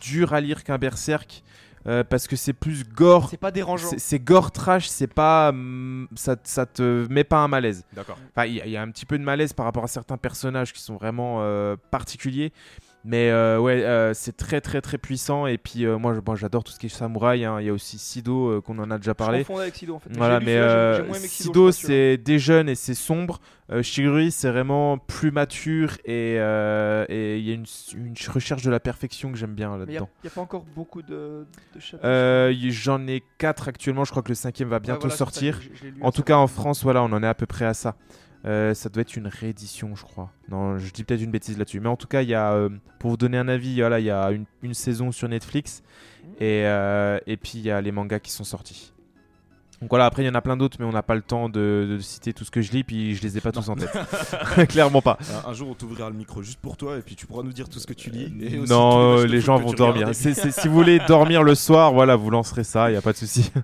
dur 0.00 0.34
à 0.34 0.40
lire 0.40 0.64
qu'un 0.64 0.78
berserk. 0.78 1.42
euh, 1.86 2.02
parce 2.04 2.26
que 2.26 2.34
c'est 2.36 2.52
plus 2.52 2.84
gore. 2.84 3.28
C'est 3.30 3.36
pas 3.36 3.52
dérangeant. 3.52 3.88
C'est 3.96 4.18
gore 4.18 4.50
trash, 4.50 4.88
c'est 4.88 5.06
pas. 5.06 5.50
hum, 5.50 6.08
ça, 6.16 6.36
ça 6.42 6.66
te 6.66 7.06
met 7.08 7.24
pas 7.24 7.38
un 7.38 7.48
malaise. 7.48 7.84
D'accord. 7.92 8.18
Enfin, 8.34 8.46
il 8.46 8.54
y, 8.54 8.60
a- 8.60 8.66
il 8.66 8.72
y 8.72 8.76
a 8.76 8.82
un 8.82 8.90
petit 8.90 9.06
peu 9.06 9.16
de 9.18 9.22
malaise 9.24 9.52
par 9.52 9.64
rapport 9.66 9.84
à 9.84 9.88
certains 9.88 10.16
personnages 10.18 10.72
qui 10.72 10.80
sont 10.82 10.96
vraiment 10.96 11.38
euh, 11.40 11.76
particuliers. 11.90 12.52
Mais 13.08 13.30
euh, 13.30 13.60
ouais, 13.60 13.84
euh, 13.84 14.14
c'est 14.14 14.36
très 14.36 14.60
très 14.60 14.80
très 14.80 14.98
puissant. 14.98 15.46
Et 15.46 15.58
puis 15.58 15.86
euh, 15.86 15.96
moi, 15.96 16.12
je- 16.14 16.20
moi, 16.26 16.34
j'adore 16.34 16.64
tout 16.64 16.72
ce 16.72 16.78
qui 16.78 16.86
est 16.86 16.88
samouraï. 16.88 17.44
hein. 17.44 17.60
Il 17.60 17.66
y 17.66 17.70
a 17.70 17.72
aussi 17.72 17.98
Sido 17.98 18.60
qu'on 18.62 18.78
en 18.80 18.90
a 18.90 18.98
déjà 18.98 19.12
Je 19.12 19.16
parlé. 19.16 19.38
confondais 19.44 19.62
avec 19.62 19.76
Sido 19.76 19.94
en 19.94 19.98
fait. 20.00 20.10
Voilà, 20.16 20.40
mais 20.40 20.58
Sido, 21.28 21.68
je 21.68 21.72
c'est 21.72 22.16
des 22.16 22.38
jeunes 22.38 22.68
et 22.68 22.74
c'est 22.74 22.94
sombre. 22.94 23.40
Shiguri, 23.82 24.30
c'est 24.30 24.50
vraiment 24.50 24.96
plus 24.98 25.30
mature 25.32 25.96
et 26.04 26.34
et 26.36 27.38
il 27.38 27.44
y 27.44 27.50
a 27.50 27.54
une, 27.54 27.64
une 27.96 28.14
recherche 28.32 28.62
de 28.62 28.70
la 28.70 28.80
perfection 28.80 29.30
que 29.32 29.38
j'aime 29.38 29.54
bien 29.54 29.68
Mais 29.70 29.74
il 29.76 29.78
là-dedans. 29.94 30.08
n'y 30.24 30.28
a, 30.28 30.32
pas 30.32 30.40
encore 30.40 30.64
beaucoup 30.74 31.02
de, 31.02 31.46
de 31.74 31.80
chapitres. 31.80 32.70
J'en 32.70 33.06
ai 33.06 33.22
quatre 33.38 33.68
actuellement. 33.68 34.04
Je 34.04 34.10
crois 34.10 34.22
que 34.22 34.28
le 34.28 34.34
cinquième 34.34 34.68
va 34.68 34.76
Ouais, 34.76 34.80
bientôt 34.80 35.02
voilà, 35.02 35.12
c'est 35.12 35.18
ça, 35.18 35.24
sortir. 35.24 35.60
je- 35.60 35.68
je 35.88 35.92
En 36.02 36.12
tout 36.12 36.22
cas, 36.22 36.36
en 36.36 36.46
France, 36.46 36.82
voilà, 36.82 37.02
on 37.02 37.12
en 37.12 37.22
est 37.22 37.26
à 37.26 37.34
peu 37.34 37.46
près 37.46 37.64
à 37.66 37.74
ça. 37.74 37.94
Euh, 38.46 38.74
ça 38.74 38.88
doit 38.88 39.00
être 39.00 39.16
une 39.16 39.26
réédition, 39.26 39.96
je 39.96 40.04
crois. 40.04 40.30
Non, 40.48 40.78
je 40.78 40.92
dis 40.92 41.02
peut-être 41.02 41.22
une 41.22 41.30
bêtise 41.32 41.58
là-dessus. 41.58 41.80
Mais 41.80 41.88
en 41.88 41.96
tout 41.96 42.06
cas, 42.06 42.22
il 42.22 42.28
y 42.28 42.34
a, 42.34 42.52
euh, 42.52 42.68
pour 42.98 43.10
vous 43.10 43.16
donner 43.16 43.38
un 43.38 43.48
avis, 43.48 43.80
voilà, 43.80 43.98
il 43.98 44.06
y 44.06 44.10
a 44.10 44.30
une, 44.30 44.44
une 44.62 44.74
saison 44.74 45.10
sur 45.10 45.28
Netflix. 45.28 45.82
Et, 46.38 46.62
euh, 46.64 47.18
et 47.26 47.36
puis, 47.36 47.52
il 47.56 47.62
y 47.62 47.70
a 47.70 47.80
les 47.80 47.92
mangas 47.92 48.20
qui 48.20 48.30
sont 48.30 48.44
sortis. 48.44 48.92
Donc 49.80 49.90
voilà, 49.90 50.06
après, 50.06 50.22
il 50.22 50.26
y 50.26 50.28
en 50.28 50.34
a 50.34 50.40
plein 50.40 50.56
d'autres, 50.56 50.76
mais 50.80 50.86
on 50.86 50.92
n'a 50.92 51.02
pas 51.02 51.14
le 51.14 51.22
temps 51.22 51.50
de, 51.50 51.86
de 51.90 51.98
citer 51.98 52.32
tout 52.32 52.44
ce 52.44 52.50
que 52.50 52.62
je 52.62 52.72
lis, 52.72 52.82
puis 52.82 53.14
je 53.14 53.22
les 53.22 53.36
ai 53.36 53.40
pas 53.42 53.52
tous 53.52 53.68
en 53.68 53.74
tête. 53.74 53.90
Clairement 54.68 55.02
pas. 55.02 55.18
Un, 55.44 55.50
un 55.50 55.52
jour, 55.52 55.68
on 55.68 55.74
t'ouvrira 55.74 56.08
le 56.08 56.16
micro 56.16 56.42
juste 56.42 56.60
pour 56.60 56.78
toi 56.78 56.96
et 56.96 57.02
puis 57.02 57.14
tu 57.14 57.26
pourras 57.26 57.42
nous 57.42 57.52
dire 57.52 57.68
tout 57.68 57.78
ce 57.78 57.86
que 57.86 57.92
tu 57.92 58.08
lis. 58.08 58.32
et 58.40 58.58
aussi 58.58 58.68
tous 58.68 58.70
non, 58.70 59.22
les 59.24 59.40
gens 59.40 59.58
vont 59.58 59.72
dormir. 59.72 60.14
si 60.14 60.32
vous 60.68 60.74
voulez 60.74 60.98
dormir 61.06 61.42
le 61.42 61.54
soir, 61.54 61.92
voilà, 61.92 62.16
vous 62.16 62.30
lancerez 62.30 62.64
ça, 62.64 62.88
il 62.88 62.92
n'y 62.92 62.98
a 62.98 63.02
pas 63.02 63.12
de 63.12 63.18
souci. 63.18 63.50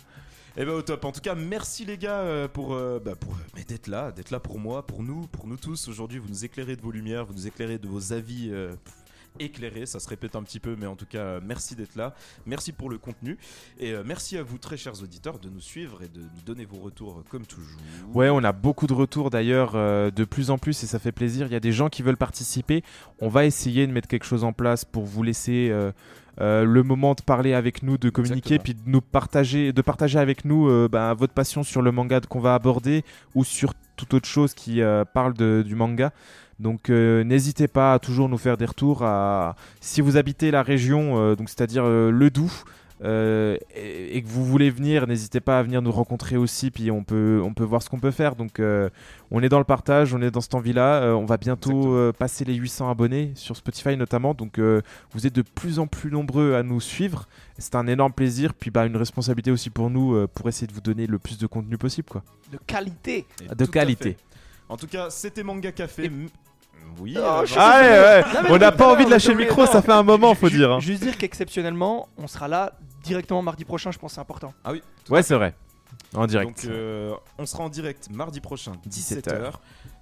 Eh 0.58 0.66
ben 0.66 0.72
au 0.72 0.82
top. 0.82 1.04
En 1.06 1.12
tout 1.12 1.22
cas, 1.22 1.34
merci 1.34 1.86
les 1.86 1.96
gars 1.96 2.20
euh, 2.20 2.46
pour, 2.46 2.74
euh, 2.74 3.00
bah, 3.02 3.14
pour 3.18 3.34
mais 3.56 3.64
d'être 3.64 3.86
là, 3.86 4.12
d'être 4.12 4.30
là 4.30 4.38
pour 4.38 4.58
moi, 4.58 4.86
pour 4.86 5.02
nous, 5.02 5.26
pour 5.28 5.46
nous 5.46 5.56
tous. 5.56 5.88
Aujourd'hui, 5.88 6.18
vous 6.18 6.28
nous 6.28 6.44
éclairez 6.44 6.76
de 6.76 6.82
vos 6.82 6.90
lumières, 6.90 7.24
vous 7.24 7.32
nous 7.32 7.46
éclairez 7.46 7.78
de 7.78 7.88
vos 7.88 8.12
avis 8.12 8.50
euh, 8.50 8.68
pff, 8.84 8.94
éclairés. 9.38 9.86
Ça 9.86 9.98
se 9.98 10.06
répète 10.10 10.36
un 10.36 10.42
petit 10.42 10.60
peu, 10.60 10.76
mais 10.78 10.84
en 10.84 10.94
tout 10.94 11.06
cas, 11.06 11.20
euh, 11.20 11.40
merci 11.42 11.74
d'être 11.74 11.96
là. 11.96 12.14
Merci 12.44 12.72
pour 12.72 12.90
le 12.90 12.98
contenu 12.98 13.38
et 13.80 13.94
merci 14.04 14.36
à 14.36 14.42
vous 14.42 14.58
très 14.58 14.76
chers 14.76 15.02
auditeurs 15.02 15.38
de 15.38 15.48
nous 15.48 15.60
suivre 15.60 16.02
et 16.02 16.08
de 16.08 16.20
nous 16.20 16.42
donner 16.44 16.66
vos 16.66 16.80
retours 16.80 17.24
comme 17.30 17.46
toujours. 17.46 17.80
Ouais, 18.12 18.28
on 18.28 18.44
a 18.44 18.52
beaucoup 18.52 18.86
de 18.86 18.92
retours 18.92 19.30
d'ailleurs, 19.30 19.72
de 19.72 20.24
plus 20.24 20.50
en 20.50 20.58
plus, 20.58 20.84
et 20.84 20.86
ça 20.86 20.98
fait 20.98 21.12
plaisir. 21.12 21.46
Il 21.46 21.52
y 21.54 21.56
a 21.56 21.60
des 21.60 21.72
gens 21.72 21.88
qui 21.88 22.02
veulent 22.02 22.18
participer. 22.18 22.84
On 23.20 23.28
va 23.28 23.46
essayer 23.46 23.86
de 23.86 23.92
mettre 23.92 24.08
quelque 24.08 24.26
chose 24.26 24.44
en 24.44 24.52
place 24.52 24.84
pour 24.84 25.04
vous 25.04 25.22
laisser 25.22 25.72
euh, 26.40 26.64
le 26.64 26.82
moment 26.82 27.14
de 27.14 27.22
parler 27.22 27.52
avec 27.54 27.82
nous, 27.82 27.98
de 27.98 28.08
communiquer, 28.10 28.54
Exactement. 28.54 28.62
puis 28.62 28.74
de 28.74 28.90
nous 28.90 29.00
partager, 29.00 29.72
de 29.72 29.82
partager 29.82 30.18
avec 30.18 30.44
nous 30.44 30.68
euh, 30.68 30.88
bah, 30.90 31.12
votre 31.14 31.32
passion 31.34 31.62
sur 31.62 31.82
le 31.82 31.92
manga 31.92 32.20
qu'on 32.28 32.40
va 32.40 32.54
aborder 32.54 33.04
ou 33.34 33.44
sur 33.44 33.74
toute 33.96 34.14
autre 34.14 34.28
chose 34.28 34.54
qui 34.54 34.80
euh, 34.80 35.04
parle 35.04 35.34
de- 35.34 35.62
du 35.66 35.74
manga. 35.74 36.10
Donc 36.60 36.90
n'hésitez 36.90 37.66
pas 37.66 37.94
à 37.94 37.98
toujours 37.98 38.28
nous 38.28 38.38
faire 38.38 38.56
des 38.56 38.66
retours. 38.66 39.02
À... 39.02 39.56
Si 39.80 40.00
vous 40.00 40.16
habitez 40.16 40.52
la 40.52 40.62
région, 40.62 41.34
donc 41.34 41.48
c'est-à-dire 41.48 41.84
le 41.84 42.30
Doubs. 42.30 42.52
Euh, 43.04 43.56
et, 43.74 44.16
et 44.16 44.22
que 44.22 44.28
vous 44.28 44.44
voulez 44.44 44.70
venir, 44.70 45.06
n'hésitez 45.06 45.40
pas 45.40 45.58
à 45.58 45.62
venir 45.62 45.82
nous 45.82 45.90
rencontrer 45.92 46.36
aussi, 46.36 46.70
puis 46.70 46.90
on 46.90 47.02
peut, 47.02 47.40
on 47.44 47.52
peut 47.52 47.64
voir 47.64 47.82
ce 47.82 47.90
qu'on 47.90 47.98
peut 47.98 48.10
faire. 48.10 48.36
Donc 48.36 48.60
euh, 48.60 48.88
on 49.30 49.42
est 49.42 49.48
dans 49.48 49.58
le 49.58 49.64
partage, 49.64 50.14
on 50.14 50.22
est 50.22 50.30
dans 50.30 50.40
cette 50.40 50.54
envie-là. 50.54 51.02
Euh, 51.02 51.12
on 51.14 51.24
va 51.24 51.36
bientôt 51.36 51.94
euh, 51.94 52.12
passer 52.12 52.44
les 52.44 52.54
800 52.54 52.90
abonnés 52.90 53.32
sur 53.34 53.56
Spotify 53.56 53.96
notamment. 53.96 54.34
Donc 54.34 54.58
euh, 54.58 54.82
vous 55.12 55.26
êtes 55.26 55.34
de 55.34 55.42
plus 55.42 55.78
en 55.78 55.86
plus 55.86 56.10
nombreux 56.10 56.54
à 56.54 56.62
nous 56.62 56.80
suivre. 56.80 57.26
C'est 57.58 57.74
un 57.74 57.86
énorme 57.86 58.12
plaisir, 58.12 58.54
puis 58.54 58.70
bah, 58.70 58.86
une 58.86 58.96
responsabilité 58.96 59.50
aussi 59.50 59.70
pour 59.70 59.90
nous 59.90 60.14
euh, 60.14 60.28
pour 60.32 60.48
essayer 60.48 60.66
de 60.66 60.72
vous 60.72 60.80
donner 60.80 61.06
le 61.06 61.18
plus 61.18 61.38
de 61.38 61.46
contenu 61.46 61.76
possible. 61.78 62.08
Quoi. 62.08 62.22
De 62.52 62.58
qualité. 62.66 63.26
Et 63.50 63.54
De 63.54 63.66
qualité. 63.66 64.16
En 64.68 64.76
tout 64.76 64.86
cas, 64.86 65.10
c'était 65.10 65.42
Manga 65.42 65.70
Café. 65.72 66.10
Oui. 66.98 67.14
Oh. 67.18 67.20
Ah 67.56 67.80
ouais, 67.80 67.88
ouais. 67.88 68.22
Non, 68.34 68.40
mais 68.44 68.50
On 68.50 68.58
n'a 68.58 68.72
pas 68.72 68.92
envie 68.92 69.04
de 69.04 69.10
lâcher 69.10 69.32
le 69.32 69.38
micro, 69.38 69.62
non. 69.62 69.66
ça 69.70 69.82
fait 69.82 69.92
un 69.92 70.02
moment, 70.02 70.34
faut 70.34 70.48
dire. 70.50 70.72
hein. 70.72 70.80
Juste 70.80 71.02
dire 71.02 71.16
qu'exceptionnellement, 71.16 72.08
on 72.18 72.26
sera 72.26 72.48
là 72.48 72.72
directement 73.02 73.42
mardi 73.42 73.64
prochain, 73.64 73.90
je 73.90 73.98
pense 73.98 74.12
que 74.12 74.14
c'est 74.14 74.20
important. 74.20 74.54
Ah 74.64 74.72
oui. 74.72 74.82
Ouais, 75.10 75.22
c'est 75.22 75.34
vrai. 75.34 75.54
En 76.14 76.26
direct. 76.26 76.64
Donc 76.64 76.72
euh, 76.72 77.14
on 77.38 77.46
sera 77.46 77.64
en 77.64 77.68
direct 77.68 78.08
mardi 78.10 78.40
prochain 78.40 78.72
17 78.86 79.26
17h. 79.26 79.52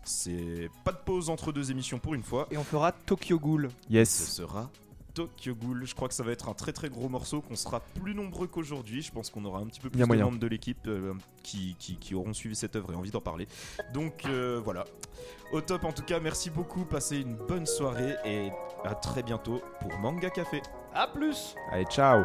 C'est 0.05 0.71
pas 0.85 0.93
de 0.93 0.99
pause 0.99 1.31
entre 1.31 1.53
deux 1.53 1.71
émissions 1.71 1.99
pour 1.99 2.15
une 2.15 2.23
fois. 2.23 2.47
Et 2.51 2.57
on 2.57 2.65
fera 2.65 2.93
Tokyo 2.93 3.39
Ghoul. 3.39 3.69
Ce 3.89 3.93
yes. 3.93 4.29
sera 4.29 4.71
Tokyo 5.15 5.55
Ghoul. 5.55 5.85
Je 5.87 5.95
crois 5.95 6.09
que 6.09 6.15
ça 6.15 6.23
va 6.23 6.33
être 6.33 6.49
un 6.49 6.55
très 6.55 6.73
très 6.73 6.89
gros 6.89 7.09
morceau, 7.09 7.41
qu'on 7.41 7.57
sera 7.57 7.81
plus 7.81 8.15
nombreux 8.15 8.47
qu'aujourd'hui. 8.47 9.03
Je 9.03 9.13
pense 9.13 9.31
qu'on 9.31 9.45
aura 9.45 9.61
un 9.61 9.67
petit 9.67 9.81
peu 9.81 9.91
plus 9.91 10.01
de 10.01 10.05
moyen. 10.05 10.25
membres 10.25 10.39
de 10.39 10.47
l'équipe 10.47 10.87
euh, 10.87 11.15
qui, 11.43 11.77
qui- 11.79 11.97
qui 11.97 12.15
auront 12.15 12.33
suivi 12.33 12.55
cette 12.57 12.77
œuvre 12.77 12.93
et 12.93 12.97
envie 12.97 13.11
d'en 13.11 13.21
parler. 13.21 13.47
Donc 13.93 14.25
euh, 14.27 14.61
voilà. 14.65 14.85
Au 15.53 15.61
top 15.61 15.85
en 15.85 15.93
tout 15.93 16.03
cas, 16.05 16.21
merci 16.21 16.49
beaucoup. 16.51 16.85
Passez 16.85 17.19
une 17.19 17.35
bonne 17.35 17.67
soirée 17.67 18.15
et 18.25 18.51
à 18.85 18.95
très 18.95 19.23
bientôt 19.23 19.61
pour 19.81 19.99
Manga 19.99 20.31
Café. 20.31 20.63
A 20.95 21.07
plus 21.07 21.55
Allez, 21.73 21.85
ciao. 21.87 22.25